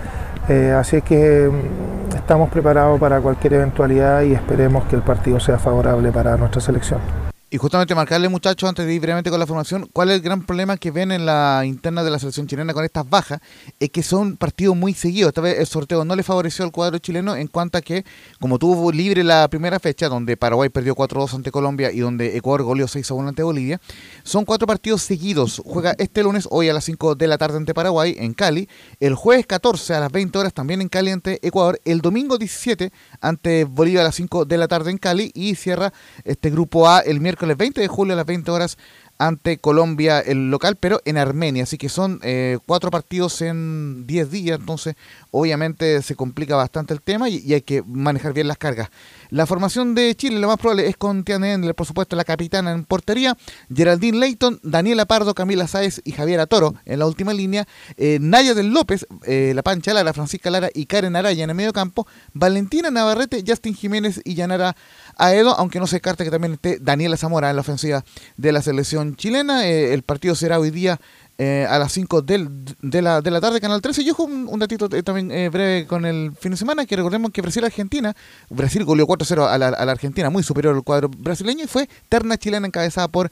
Así 0.78 0.98
es 0.98 1.02
que 1.02 1.50
mm, 1.50 2.14
estamos 2.14 2.50
preparados 2.50 3.00
para 3.00 3.20
cualquier 3.20 3.54
eventualidad 3.54 4.22
y 4.22 4.32
esperemos 4.32 4.84
que 4.84 4.94
el 4.94 5.02
partido 5.02 5.40
sea 5.40 5.58
favorable 5.58 6.12
para 6.12 6.36
nuestra 6.36 6.60
selección. 6.60 7.25
Y 7.48 7.58
justamente 7.58 7.94
marcarle, 7.94 8.28
muchachos, 8.28 8.68
antes 8.68 8.84
de 8.84 8.92
ir 8.92 9.00
brevemente 9.00 9.30
con 9.30 9.38
la 9.38 9.46
formación, 9.46 9.88
cuál 9.92 10.08
es 10.08 10.16
el 10.16 10.20
gran 10.20 10.44
problema 10.44 10.76
que 10.76 10.90
ven 10.90 11.12
en 11.12 11.24
la 11.24 11.62
interna 11.64 12.02
de 12.02 12.10
la 12.10 12.18
selección 12.18 12.48
chilena 12.48 12.74
con 12.74 12.84
estas 12.84 13.08
bajas, 13.08 13.38
es 13.78 13.88
que 13.90 14.02
son 14.02 14.36
partidos 14.36 14.74
muy 14.74 14.94
seguidos. 14.94 15.28
Esta 15.28 15.42
vez 15.42 15.60
el 15.60 15.66
sorteo 15.68 16.04
no 16.04 16.16
le 16.16 16.24
favoreció 16.24 16.64
al 16.64 16.72
cuadro 16.72 16.98
chileno 16.98 17.36
en 17.36 17.46
cuanto 17.46 17.78
a 17.78 17.82
que, 17.82 18.04
como 18.40 18.58
tuvo 18.58 18.90
libre 18.90 19.22
la 19.22 19.46
primera 19.46 19.78
fecha, 19.78 20.08
donde 20.08 20.36
Paraguay 20.36 20.70
perdió 20.70 20.96
4-2 20.96 21.34
ante 21.34 21.52
Colombia 21.52 21.92
y 21.92 22.00
donde 22.00 22.36
Ecuador 22.36 22.64
goleó 22.64 22.86
6-1 22.86 23.28
ante 23.28 23.44
Bolivia, 23.44 23.80
son 24.24 24.44
cuatro 24.44 24.66
partidos 24.66 25.02
seguidos. 25.02 25.62
Juega 25.64 25.94
este 25.98 26.24
lunes, 26.24 26.48
hoy 26.50 26.68
a 26.68 26.72
las 26.72 26.82
5 26.82 27.14
de 27.14 27.28
la 27.28 27.38
tarde 27.38 27.58
ante 27.58 27.74
Paraguay, 27.74 28.16
en 28.18 28.34
Cali. 28.34 28.68
El 28.98 29.14
jueves 29.14 29.46
14 29.46 29.94
a 29.94 30.00
las 30.00 30.10
20 30.10 30.36
horas 30.36 30.52
también 30.52 30.82
en 30.82 30.88
Cali 30.88 31.12
ante 31.12 31.38
Ecuador. 31.46 31.80
El 31.84 32.00
domingo 32.00 32.38
17 32.38 32.90
ante 33.20 33.62
Bolivia 33.62 34.00
a 34.00 34.04
las 34.04 34.16
5 34.16 34.46
de 34.46 34.58
la 34.58 34.66
tarde 34.66 34.90
en 34.90 34.98
Cali. 34.98 35.30
Y 35.32 35.54
cierra 35.54 35.92
este 36.24 36.50
grupo 36.50 36.88
A 36.88 36.98
el 36.98 37.20
miércoles 37.20 37.35
20 37.36 37.80
de 37.80 37.88
julio 37.88 38.14
a 38.14 38.16
las 38.16 38.26
20 38.26 38.50
horas 38.50 38.78
ante 39.18 39.58
Colombia, 39.58 40.20
el 40.20 40.50
local, 40.50 40.76
pero 40.78 41.00
en 41.04 41.16
Armenia. 41.16 41.62
Así 41.62 41.78
que 41.78 41.88
son 41.88 42.20
eh, 42.22 42.58
cuatro 42.66 42.90
partidos 42.90 43.40
en 43.40 44.06
10 44.06 44.30
días, 44.30 44.60
entonces 44.60 44.96
obviamente 45.30 46.02
se 46.02 46.14
complica 46.14 46.56
bastante 46.56 46.92
el 46.94 47.00
tema 47.00 47.28
y, 47.28 47.54
hay 47.54 47.62
que 47.62 47.82
manejar 47.82 48.32
bien 48.32 48.48
las 48.48 48.58
cargas. 48.58 48.90
La 49.30 49.46
formación 49.46 49.94
de 49.94 50.14
Chile, 50.14 50.38
lo 50.38 50.48
más 50.48 50.58
probable 50.58 50.88
es 50.88 50.96
con 50.96 51.24
Tiana 51.24 51.46
por 51.74 51.86
supuesto, 51.86 52.16
la 52.16 52.24
capitana 52.24 52.72
en 52.72 52.84
portería, 52.84 53.36
Geraldine 53.74 54.18
Leighton, 54.18 54.60
Daniela 54.62 55.06
Pardo, 55.06 55.34
Camila 55.34 55.66
Sáez 55.66 56.00
y 56.04 56.12
Javiera 56.12 56.46
Toro 56.46 56.74
en 56.84 56.98
la 56.98 57.06
última 57.06 57.32
línea, 57.32 57.66
eh, 57.96 58.18
Naya 58.20 58.54
del 58.54 58.72
López, 58.72 59.06
eh, 59.24 59.52
la 59.54 59.62
Pancha 59.62 59.94
Lara, 59.94 60.12
Francisca 60.12 60.50
Lara 60.50 60.68
y 60.74 60.86
Karen 60.86 61.16
Araya 61.16 61.44
en 61.44 61.50
el 61.50 61.56
medio 61.56 61.72
campo, 61.72 62.06
Valentina 62.32 62.90
Navarrete, 62.90 63.42
Justin 63.46 63.74
Jiménez 63.74 64.20
y 64.24 64.34
Yanara 64.34 64.76
Aedo, 65.16 65.58
aunque 65.58 65.78
no 65.80 65.86
se 65.86 65.96
descarta 65.96 66.24
que 66.24 66.30
también 66.30 66.54
esté 66.54 66.78
Daniela 66.80 67.16
Zamora 67.16 67.48
en 67.50 67.56
la 67.56 67.60
ofensiva 67.62 68.04
de 68.36 68.52
la 68.52 68.60
selección 68.62 69.16
chilena. 69.16 69.66
Eh, 69.66 69.94
el 69.94 70.02
partido 70.02 70.34
será 70.34 70.58
hoy 70.60 70.70
día 70.70 71.00
eh, 71.38 71.66
a 71.68 71.78
las 71.78 71.92
5 71.92 72.22
del, 72.22 72.48
de, 72.82 73.02
la, 73.02 73.20
de 73.22 73.30
la 73.30 73.40
tarde, 73.40 73.60
Canal 73.60 73.80
13. 73.80 74.02
Y 74.02 74.10
ojo, 74.10 74.24
un, 74.24 74.46
un 74.48 74.58
datito 74.58 74.88
eh, 74.94 75.02
también 75.02 75.30
eh, 75.30 75.48
breve 75.48 75.86
con 75.86 76.04
el 76.04 76.32
fin 76.38 76.50
de 76.50 76.56
semana, 76.58 76.84
que 76.86 76.96
recordemos 76.96 77.30
que 77.30 77.40
Brasil-Argentina, 77.42 78.14
Brasil 78.50 78.84
goleó 78.84 79.06
4-0 79.06 79.46
a 79.48 79.56
la, 79.58 79.68
a 79.68 79.84
la 79.86 79.92
Argentina, 79.92 80.28
muy 80.30 80.42
superior 80.42 80.74
al 80.74 80.82
cuadro 80.82 81.08
brasileño, 81.08 81.64
y 81.64 81.66
fue 81.66 81.88
terna 82.08 82.36
chilena 82.36 82.66
encabezada 82.66 83.08
por 83.08 83.30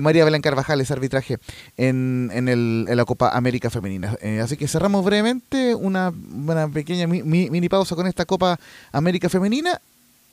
María 0.00 0.24
Belén 0.24 0.40
Carvajal, 0.42 0.80
ese 0.80 0.92
arbitraje 0.92 1.38
en, 1.76 2.30
en, 2.32 2.48
el, 2.48 2.86
en 2.88 2.96
la 2.96 3.04
Copa 3.04 3.30
América 3.30 3.70
Femenina. 3.70 4.16
Así 4.42 4.56
que 4.56 4.66
cerramos 4.68 5.04
brevemente 5.04 5.74
una, 5.74 6.10
una 6.32 6.68
pequeña 6.68 7.06
mi- 7.06 7.22
mi- 7.22 7.50
mini 7.50 7.68
pausa 7.68 7.94
con 7.96 8.06
esta 8.06 8.24
Copa 8.24 8.58
América 8.92 9.28
Femenina. 9.28 9.80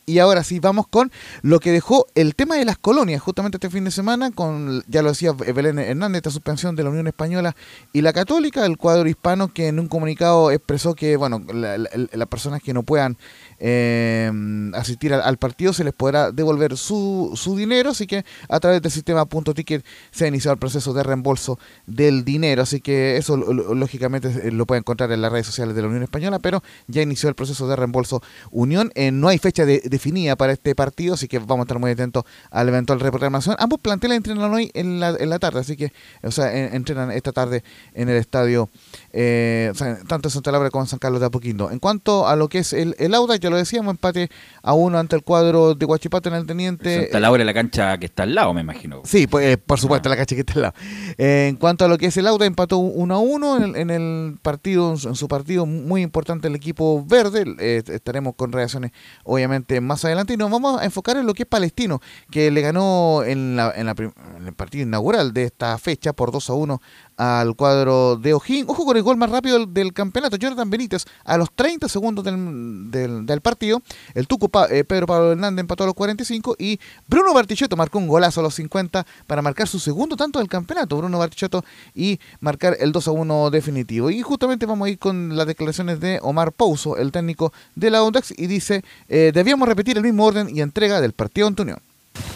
Y 0.09 0.17
ahora 0.17 0.43
sí, 0.43 0.59
vamos 0.59 0.87
con 0.87 1.11
lo 1.43 1.59
que 1.59 1.71
dejó 1.71 2.07
el 2.15 2.33
tema 2.33 2.55
de 2.55 2.65
las 2.65 2.79
colonias, 2.79 3.21
justamente 3.21 3.57
este 3.57 3.69
fin 3.69 3.83
de 3.83 3.91
semana, 3.91 4.31
con, 4.31 4.83
ya 4.87 5.03
lo 5.03 5.09
decía 5.09 5.33
Belén 5.33 5.77
Hernández, 5.77 6.17
esta 6.17 6.31
suspensión 6.31 6.75
de 6.75 6.83
la 6.83 6.89
Unión 6.89 7.05
Española 7.05 7.55
y 7.93 8.01
la 8.01 8.11
Católica, 8.11 8.65
el 8.65 8.77
cuadro 8.77 9.07
hispano 9.07 9.49
que 9.53 9.67
en 9.67 9.79
un 9.79 9.87
comunicado 9.87 10.49
expresó 10.49 10.95
que, 10.95 11.15
bueno, 11.15 11.43
la- 11.53 11.77
la- 11.77 11.89
las 12.11 12.27
personas 12.27 12.61
que 12.63 12.73
no 12.73 12.81
puedan 12.81 13.17
eh, 13.59 14.31
asistir 14.73 15.13
al, 15.13 15.37
partido 15.37 15.73
se 15.73 15.83
les 15.83 15.93
podrá 15.93 16.31
devolver 16.31 16.77
su, 16.77 17.31
su 17.35 17.55
dinero, 17.55 17.91
así 17.91 18.07
que 18.07 18.25
a 18.47 18.59
través 18.59 18.81
del 18.81 18.91
sistema 18.91 19.25
punto 19.25 19.53
ticket 19.53 19.85
se 20.11 20.25
ha 20.25 20.27
iniciado 20.27 20.53
el 20.53 20.59
proceso 20.59 20.93
de 20.93 21.03
reembolso 21.03 21.59
del 21.85 22.23
dinero, 22.25 22.61
así 22.61 22.81
que 22.81 23.17
eso 23.17 23.37
lógicamente 23.37 24.29
eh, 24.47 24.51
lo 24.51 24.65
puede 24.65 24.79
encontrar 24.79 25.11
en 25.11 25.21
las 25.21 25.31
redes 25.31 25.45
sociales 25.45 25.75
de 25.75 25.81
la 25.81 25.87
Unión 25.87 26.03
Española, 26.03 26.39
pero 26.39 26.63
ya 26.87 27.01
inició 27.01 27.29
el 27.29 27.35
proceso 27.35 27.67
de 27.67 27.75
reembolso 27.75 28.21
Unión, 28.51 28.91
Eh, 28.95 29.11
no 29.11 29.27
hay 29.27 29.37
fecha 29.37 29.65
de- 29.65 29.81
definida 29.85 30.35
para 30.35 30.53
este 30.53 30.73
partido, 30.75 31.13
así 31.13 31.27
que 31.27 31.39
vamos 31.39 31.59
a 31.59 31.63
estar 31.63 31.79
muy 31.79 31.91
atentos 31.91 32.23
al 32.51 32.67
eventual 32.69 32.99
reprogramación. 32.99 33.55
Ambos 33.59 33.79
planteles 33.79 34.17
entrenan 34.17 34.53
hoy 34.53 34.71
en 34.73 34.99
la, 34.99 35.09
en 35.19 35.29
la 35.29 35.39
tarde, 35.39 35.59
así 35.59 35.75
que, 35.77 35.91
o 36.23 36.31
sea, 36.31 36.53
en- 36.55 36.73
entrenan 36.75 37.11
esta 37.11 37.31
tarde 37.31 37.63
en 37.93 38.09
el 38.09 38.17
estadio, 38.17 38.69
eh, 39.13 39.71
tanto 40.07 40.27
en 40.27 40.31
Santa 40.31 40.51
Laura 40.51 40.69
como 40.69 40.83
en 40.83 40.87
San 40.89 40.99
Carlos 40.99 41.19
de 41.21 41.27
Apoquindo. 41.27 41.71
En 41.71 41.79
cuanto 41.79 42.27
a 42.27 42.35
lo 42.35 42.47
que 42.49 42.59
es 42.59 42.73
el, 42.73 42.95
el 42.99 43.13
Audax, 43.13 43.39
ya 43.49 43.51
lo 43.51 43.57
decíamos, 43.57 43.91
empate 43.91 44.29
a 44.61 44.73
uno 44.73 44.97
ante 44.99 45.15
el 45.15 45.23
cuadro 45.23 45.73
de 45.75 45.85
Huachipato 45.85 46.29
en 46.29 46.35
el 46.35 46.45
Teniente. 46.45 47.01
Santa 47.03 47.19
Laura, 47.19 47.43
la 47.43 47.53
cancha 47.53 47.97
que 47.97 48.05
está 48.05 48.23
al 48.23 48.35
lado, 48.35 48.53
me 48.53 48.61
imagino. 48.61 49.01
Sí, 49.05 49.27
pues, 49.27 49.45
eh, 49.45 49.57
por 49.57 49.79
supuesto, 49.79 50.09
la 50.09 50.15
cancha 50.15 50.35
que 50.35 50.41
está 50.41 50.53
al 50.53 50.61
lado. 50.61 50.73
Eh, 51.17 51.47
en 51.49 51.55
cuanto 51.55 51.85
a 51.85 51.87
lo 51.87 51.97
que 51.97 52.07
es 52.07 52.17
el 52.17 52.27
Auda, 52.27 52.45
empató 52.45 52.77
1 52.77 53.13
a 53.15 53.19
1 53.19 53.57
en, 53.57 53.63
el- 53.63 53.75
en 53.75 53.89
el 53.89 54.37
partido, 54.41 54.91
en 54.91 55.15
su, 55.15 55.27
partido 55.27 55.65
muy 55.65 56.01
importante 56.01 56.47
el 56.47 56.55
equipo 56.55 57.03
verde. 57.05 57.45
Eh, 57.59 57.83
estaremos 57.87 58.35
con 58.35 58.51
reacciones, 58.51 58.91
obviamente, 59.23 59.81
más 59.81 60.03
adelante. 60.05 60.33
Y 60.33 60.37
nos 60.37 60.49
vamos 60.51 60.79
a 60.81 60.85
enfocar 60.85 61.17
en 61.17 61.25
lo 61.25 61.33
que 61.33 61.43
es 61.43 61.49
Palestino, 61.49 62.01
que 62.29 62.51
le 62.51 62.61
ganó 62.61 63.23
en, 63.23 63.55
la, 63.55 63.73
en, 63.75 63.85
la 63.85 63.95
en 64.37 64.47
el 64.47 64.53
partido 64.53 64.83
inaugural 64.83 65.33
de 65.33 65.43
esta 65.45 65.77
fecha 65.77 66.13
por 66.13 66.31
2 66.31 66.49
a 66.49 66.53
1 66.53 66.81
al 67.19 67.53
cuadro 67.53 68.15
de 68.15 68.33
O'Higgins. 68.33 68.69
Ojo 68.69 68.85
con 68.85 68.95
el 68.95 69.03
gol 69.03 69.17
más 69.17 69.29
rápido 69.29 69.59
del, 69.59 69.73
del 69.73 69.93
campeonato, 69.93 70.37
Jonathan 70.37 70.69
Benítez, 70.69 71.03
a 71.25 71.37
los 71.37 71.51
30 71.51 71.89
segundos 71.89 72.23
del, 72.23 73.25
del, 73.25 73.41
partido. 73.41 73.81
El 74.13 74.25
Tuco 74.25 74.49
eh, 74.69 74.85
Pedro 74.85 75.05
Pablo 75.05 75.33
Hernández 75.33 75.59
empató 75.59 75.83
a 75.83 75.87
los 75.87 75.95
45 75.95 76.55
y 76.57 76.79
Bruno 77.07 77.33
Bartichotto 77.33 77.75
marcó 77.75 77.97
un 77.97 78.07
golazo 78.07 78.39
a 78.39 78.43
los 78.43 78.55
50 78.55 79.05
para 79.27 79.41
marcar 79.41 79.67
su 79.67 79.79
segundo 79.79 80.15
tanto 80.15 80.39
del 80.39 80.47
campeonato, 80.47 80.97
Bruno 80.97 81.19
Bartichotto, 81.19 81.65
y 81.93 82.19
marcar 82.39 82.77
el 82.79 82.93
2 82.93 83.09
a 83.09 83.11
1 83.11 83.49
definitivo. 83.49 84.09
Y 84.09 84.21
justamente 84.21 84.65
vamos 84.65 84.87
a 84.87 84.89
ir 84.89 84.97
con 84.97 85.35
las 85.35 85.45
declaraciones 85.45 85.99
de 85.99 86.19
Omar 86.21 86.53
Pouso, 86.53 86.95
el 86.95 87.11
técnico 87.11 87.51
de 87.75 87.89
la 87.89 87.97
Audax, 87.97 88.33
y 88.37 88.47
dice, 88.47 88.85
eh, 89.09 89.31
debíamos 89.33 89.67
repetir 89.67 89.97
el 89.97 90.03
mismo 90.03 90.25
orden 90.25 90.55
y 90.55 90.61
entrega 90.61 91.01
del 91.01 91.11
partido 91.11 91.47
ante 91.47 91.63
Unión. 91.63 91.79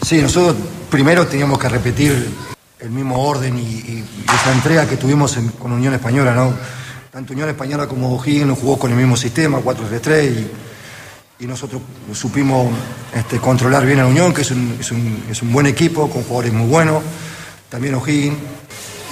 Sí, 0.02 0.22
nosotros 0.22 0.58
primero 0.90 1.26
teníamos 1.26 1.58
que 1.58 1.70
repetir 1.70 2.28
el 2.84 2.90
mismo 2.92 3.18
orden 3.26 3.58
y, 3.58 3.62
y- 3.62 4.06
esa 4.42 4.52
entrega 4.54 4.86
que 4.88 4.98
tuvimos 4.98 5.38
en- 5.38 5.50
con 5.50 5.72
Unión 5.72 5.94
Española, 5.94 6.34
¿no? 6.36 6.54
Tanto 7.12 7.34
Unión 7.34 7.48
Española 7.50 7.88
como 7.88 8.14
O'Higgins 8.16 8.58
jugó 8.60 8.78
con 8.78 8.92
el 8.92 8.98
mismo 8.98 9.16
sistema, 9.16 9.60
4-3-3, 9.60 10.30
y, 11.40 11.46
nosotros 11.48 11.82
supimos 12.14 12.68
este, 13.14 13.38
controlar 13.38 13.86
bien 13.86 14.00
a 14.00 14.06
Unión, 14.08 14.34
que 14.34 14.42
es 14.44 14.52
un, 14.52 14.78
es, 14.80 14.92
un, 14.92 15.24
es 15.30 15.42
un 15.42 15.52
buen 15.52 15.66
equipo, 15.66 16.10
con 16.10 16.24
jugadores 16.24 16.54
muy 16.54 16.68
buenos, 16.70 17.04
también 17.70 17.96
O'Higgins, 17.96 18.38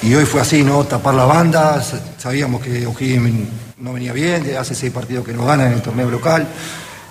y 0.03 0.13
hoy 0.15 0.25
fue 0.25 0.39
así, 0.41 0.63
¿no? 0.63 0.83
Tapar 0.85 1.13
la 1.13 1.25
banda, 1.25 1.81
sa- 1.83 1.99
sabíamos 2.17 2.61
que 2.61 2.85
O'Higgins 2.87 3.49
no 3.79 3.91
venía 3.93 4.13
bien, 4.13 4.55
hace 4.57 4.73
seis 4.75 4.91
partidos 4.93 5.25
que 5.25 5.33
no 5.33 5.45
gana 5.45 5.67
en 5.67 5.73
el 5.73 5.81
torneo 5.81 6.09
local, 6.09 6.47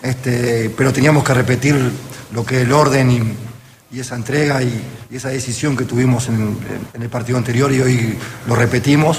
este, 0.02 0.70
pero 0.76 0.90
teníamos 0.92 1.22
que 1.22 1.34
repetir 1.34 1.92
lo 2.32 2.44
que 2.44 2.56
es 2.56 2.62
el 2.62 2.72
orden 2.72 3.10
y, 3.10 3.49
y 3.92 4.00
esa 4.00 4.14
entrega 4.14 4.62
y, 4.62 4.80
esa 5.10 5.28
decisión 5.28 5.76
que 5.76 5.84
tuvimos 5.84 6.28
en, 6.28 6.56
el 6.94 7.08
partido 7.08 7.36
anterior 7.36 7.72
y 7.72 7.80
hoy 7.80 8.18
lo 8.46 8.54
repetimos. 8.54 9.18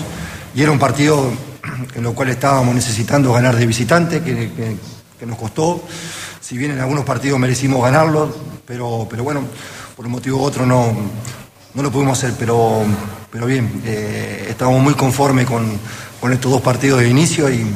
Y 0.56 0.62
era 0.62 0.72
un 0.72 0.80
partido 0.80 1.32
en 1.96 2.04
lo 2.04 2.14
cual 2.14 2.30
estábamos 2.30 2.74
necesitando 2.74 3.34
ganar 3.34 3.56
de 3.56 3.66
visitante, 3.66 4.22
que, 4.22 4.52
que- 4.52 5.02
nos 5.26 5.38
costó. 5.38 5.84
Si 6.40 6.58
bien 6.58 6.72
en 6.72 6.80
algunos 6.80 7.06
partidos 7.06 7.38
merecimos 7.40 7.84
ganarlo, 7.84 8.36
pero, 8.66 9.06
pero 9.08 9.24
bueno, 9.24 9.44
por 9.96 10.04
un 10.08 10.14
motivo 10.14 10.40
u 10.40 10.44
otro 10.44 10.66
no, 10.66 10.96
no 11.76 11.84
lo 11.84 11.92
pudimos 11.92 12.18
hacer, 12.18 12.34
pero, 12.40 12.82
pero 13.30 13.46
bien, 13.46 13.84
eh, 13.86 14.48
estamos 14.50 14.82
muy 14.82 14.96
conformes 14.96 15.46
con, 15.46 15.78
con 16.20 16.34
estos 16.34 16.52
dos 16.52 16.62
partidos 16.62 17.02
de 17.02 17.08
inicio 17.10 17.52
y, 17.52 17.68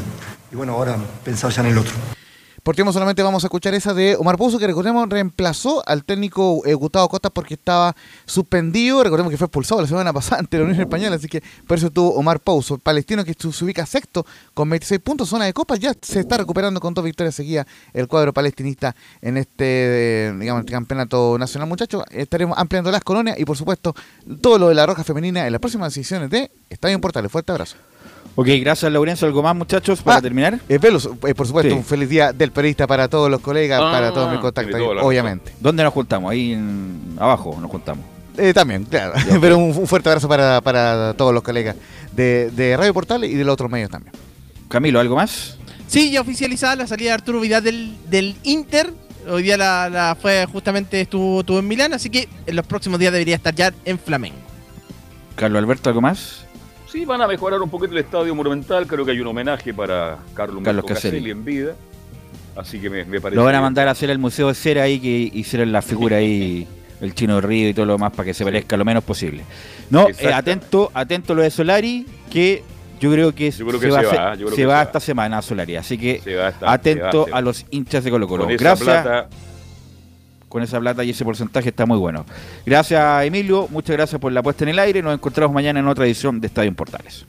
y 0.51 0.55
bueno, 0.55 0.73
ahora 0.73 0.97
pensar 1.23 1.51
ya 1.51 1.61
en 1.61 1.67
el 1.67 1.77
otro. 1.77 1.93
Por 2.65 2.73
tiempo 2.73 2.91
solamente 2.91 3.21
vamos 3.21 3.43
a 3.43 3.45
escuchar 3.45 3.75
esa 3.75 3.93
de 3.93 4.15
Omar 4.15 4.37
Pouso, 4.37 4.57
que 4.57 4.65
recordemos 4.65 5.07
reemplazó 5.07 5.87
al 5.87 6.03
técnico 6.03 6.63
eh, 6.65 6.73
Gustavo 6.73 7.07
Costa 7.09 7.29
porque 7.29 7.53
estaba 7.53 7.95
suspendido. 8.25 9.03
Recordemos 9.03 9.29
que 9.29 9.37
fue 9.37 9.45
expulsado 9.45 9.81
la 9.81 9.87
semana 9.87 10.11
pasada 10.11 10.39
ante 10.39 10.57
la 10.57 10.63
Unión 10.63 10.81
Española, 10.81 11.15
así 11.15 11.27
que 11.27 11.43
por 11.67 11.77
eso 11.77 11.91
tuvo 11.91 12.15
Omar 12.15 12.39
Pouso. 12.39 12.79
Palestino 12.79 13.23
que 13.23 13.35
se 13.39 13.63
ubica 13.63 13.85
sexto 13.85 14.25
con 14.55 14.67
26 14.67 14.99
puntos, 14.99 15.29
zona 15.29 15.45
de 15.45 15.53
copas, 15.53 15.79
ya 15.79 15.93
se 16.01 16.19
está 16.19 16.37
recuperando 16.37 16.79
con 16.79 16.95
dos 16.95 17.05
victorias 17.05 17.35
seguidas 17.35 17.67
el 17.93 18.07
cuadro 18.07 18.33
palestinista 18.33 18.95
en 19.21 19.37
este, 19.37 20.29
eh, 20.29 20.33
digamos, 20.39 20.61
este 20.61 20.71
campeonato 20.71 21.37
nacional, 21.37 21.69
muchachos. 21.69 22.03
Estaremos 22.09 22.57
ampliando 22.57 22.89
las 22.89 23.03
colonias 23.03 23.37
y 23.37 23.45
por 23.45 23.57
supuesto 23.57 23.93
todo 24.41 24.57
lo 24.57 24.69
de 24.69 24.73
la 24.73 24.87
Roja 24.87 25.03
Femenina 25.03 25.45
en 25.45 25.51
las 25.51 25.61
próximas 25.61 25.95
ediciones 25.95 26.31
de 26.31 26.49
Estadio 26.71 26.99
Portales. 26.99 27.31
Fuerte 27.31 27.51
abrazo. 27.51 27.75
Ok, 28.37 28.47
gracias 28.59 28.91
Laurencio. 28.91 29.27
¿Algo 29.27 29.41
más, 29.41 29.55
muchachos, 29.55 30.01
para 30.01 30.17
Ah, 30.17 30.21
terminar? 30.21 30.59
Eh, 30.67 30.79
Pelos, 30.79 31.09
eh, 31.25 31.33
por 31.33 31.47
supuesto, 31.47 31.71
Sí. 31.71 31.77
un 31.77 31.85
feliz 31.85 32.09
día 32.09 32.33
del 32.33 32.51
periodista 32.51 32.85
para 32.85 33.07
todos 33.07 33.31
los 33.31 33.39
colegas, 33.39 33.79
Ah, 33.81 33.91
para 33.91 34.11
todos 34.13 34.29
mis 34.31 34.39
contactos, 34.41 34.75
obviamente. 35.01 35.53
¿Dónde 35.59 35.83
nos 35.83 35.93
juntamos? 35.93 36.31
Ahí 36.31 36.51
en- 36.53 37.15
abajo 37.17 37.57
nos 37.61 37.71
juntamos. 37.71 38.03
Eh, 38.37 38.53
también, 38.53 38.83
claro. 38.83 39.13
Pero 39.41 39.57
un, 39.57 39.75
un 39.77 39.87
fuerte 39.87 40.09
abrazo 40.09 40.27
para, 40.27 40.59
para 40.59 41.13
todos 41.13 41.33
los 41.33 41.41
colegas 41.43 41.77
de, 42.11 42.51
de 42.51 42.75
Radio 42.75 42.93
Portales 42.93 43.29
y 43.31 43.35
de 43.35 43.45
los 43.45 43.53
otros 43.53 43.71
medios 43.71 43.89
también. 43.89 44.13
Camilo, 44.67 44.99
¿algo 44.99 45.15
más? 45.15 45.57
Sí, 45.87 46.11
ya 46.11 46.19
oficializada 46.19 46.75
la 46.75 46.87
salida 46.87 47.11
de 47.11 47.13
Arturo 47.13 47.39
Vidal 47.39 47.63
del, 47.63 47.95
del 48.09 48.35
Inter. 48.43 48.91
Hoy 49.29 49.43
día 49.43 49.55
la, 49.55 49.89
la 49.89 50.17
fue 50.21 50.45
justamente 50.51 50.99
estuvo, 50.99 51.39
estuvo 51.39 51.59
en 51.59 51.67
Milán, 51.69 51.93
así 51.93 52.09
que 52.09 52.27
en 52.45 52.55
los 52.55 52.65
próximos 52.67 52.99
días 52.99 53.13
debería 53.13 53.35
estar 53.35 53.55
ya 53.55 53.71
en 53.85 53.97
Flamengo. 53.97 54.35
Carlos 55.35 55.59
Alberto, 55.59 55.89
¿algo 55.89 56.01
más? 56.01 56.44
Sí, 56.87 57.03
van 57.05 57.21
a 57.21 57.27
mejorar 57.27 57.61
un 57.61 57.69
poquito 57.69 57.93
el 57.93 57.99
estadio 57.99 58.33
monumental. 58.35 58.85
Creo 58.87 59.03
que 59.05 59.11
hay 59.11 59.19
un 59.19 59.27
homenaje 59.27 59.73
para 59.73 60.17
Carlos, 60.33 60.63
Carlos 60.63 60.85
Caselli. 60.85 61.17
Caselli 61.17 61.31
en 61.31 61.43
vida. 61.45 61.75
Así 62.55 62.79
que 62.79 62.89
me, 62.89 63.03
me 63.05 63.19
parece. 63.19 63.35
Lo 63.35 63.43
van 63.43 63.55
a 63.55 63.61
mandar 63.61 63.87
a 63.87 63.91
hacer 63.91 64.09
al 64.11 64.17
Museo 64.19 64.47
de 64.47 64.53
Cera 64.55 64.83
ahí 64.83 64.99
que 64.99 65.29
hicieron 65.33 65.71
la 65.71 65.81
figura 65.81 66.17
ahí, 66.17 66.65
el 67.01 67.13
chino 67.13 67.35
de 67.35 67.41
Río 67.41 67.69
y 67.69 67.73
todo 67.73 67.85
lo 67.85 67.93
demás 67.93 68.11
para 68.13 68.25
que 68.27 68.33
se 68.33 68.43
parezca 68.45 68.77
lo 68.77 68.85
menos 68.85 69.03
posible. 69.03 69.43
No, 69.89 70.07
eh, 70.07 70.33
atento, 70.33 70.89
atento 70.93 71.35
lo 71.35 71.41
de 71.41 71.49
Solari, 71.51 72.05
que 72.31 72.63
yo 73.01 73.11
creo 73.11 73.35
que, 73.35 73.51
Yo 73.51 73.67
creo 73.67 73.79
que 73.79 73.87
se, 73.87 73.91
va, 73.91 73.99
se 73.99 74.05
a 74.05 74.09
hacer- 74.09 74.19
va, 74.19 74.35
yo 74.35 74.45
creo 74.45 74.49
se 74.51 74.55
que 74.55 74.65
va 74.67 74.73
se 74.73 74.77
va. 74.77 74.83
esta 74.83 74.99
semana 75.01 75.37
a 75.39 75.41
Solari. 75.41 75.75
Así 75.75 75.97
que 75.97 76.21
atento 76.61 77.27
a 77.31 77.41
los 77.41 77.65
hinchas 77.71 78.03
de 78.05 78.11
Colo 78.11 78.27
Colo. 78.27 78.45
Con 78.45 78.55
Gracias. 78.55 78.83
plata, 78.85 79.27
Con 80.55 80.63
esa 80.63 80.79
plata 80.79 81.03
y 81.03 81.09
ese 81.09 81.25
porcentaje 81.25 81.67
está 81.67 81.85
muy 81.85 81.97
bueno. 81.97 82.25
Gracias, 82.65 83.25
Emilio. 83.25 83.67
Muchas 83.69 83.97
gracias 83.97 84.21
por 84.21 84.31
la 84.31 84.41
puesta 84.41 84.63
en 84.63 84.69
el 84.69 84.79
aire. 84.79 85.01
Nos 85.01 85.13
encontramos 85.13 85.53
mañana 85.53 85.81
en 85.81 85.87
otra 85.89 86.05
edición 86.05 86.39
de 86.39 86.47
Estadio 86.47 86.69
en 86.69 86.75
Portales. 86.75 87.25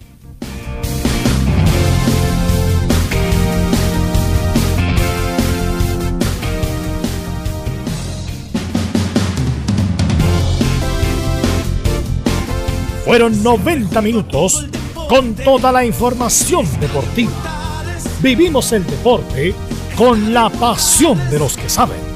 Fueron 13.05 13.43
90 13.43 14.01
minutos 14.03 14.69
con 15.09 15.35
toda 15.35 15.73
la 15.73 15.85
información 15.85 16.65
deportiva. 16.78 17.82
Vivimos 18.23 18.70
el 18.70 18.86
deporte 18.86 19.53
con 19.97 20.32
la 20.32 20.48
pasión 20.48 21.19
de 21.28 21.40
los 21.40 21.57
que 21.57 21.69
saben. 21.69 22.15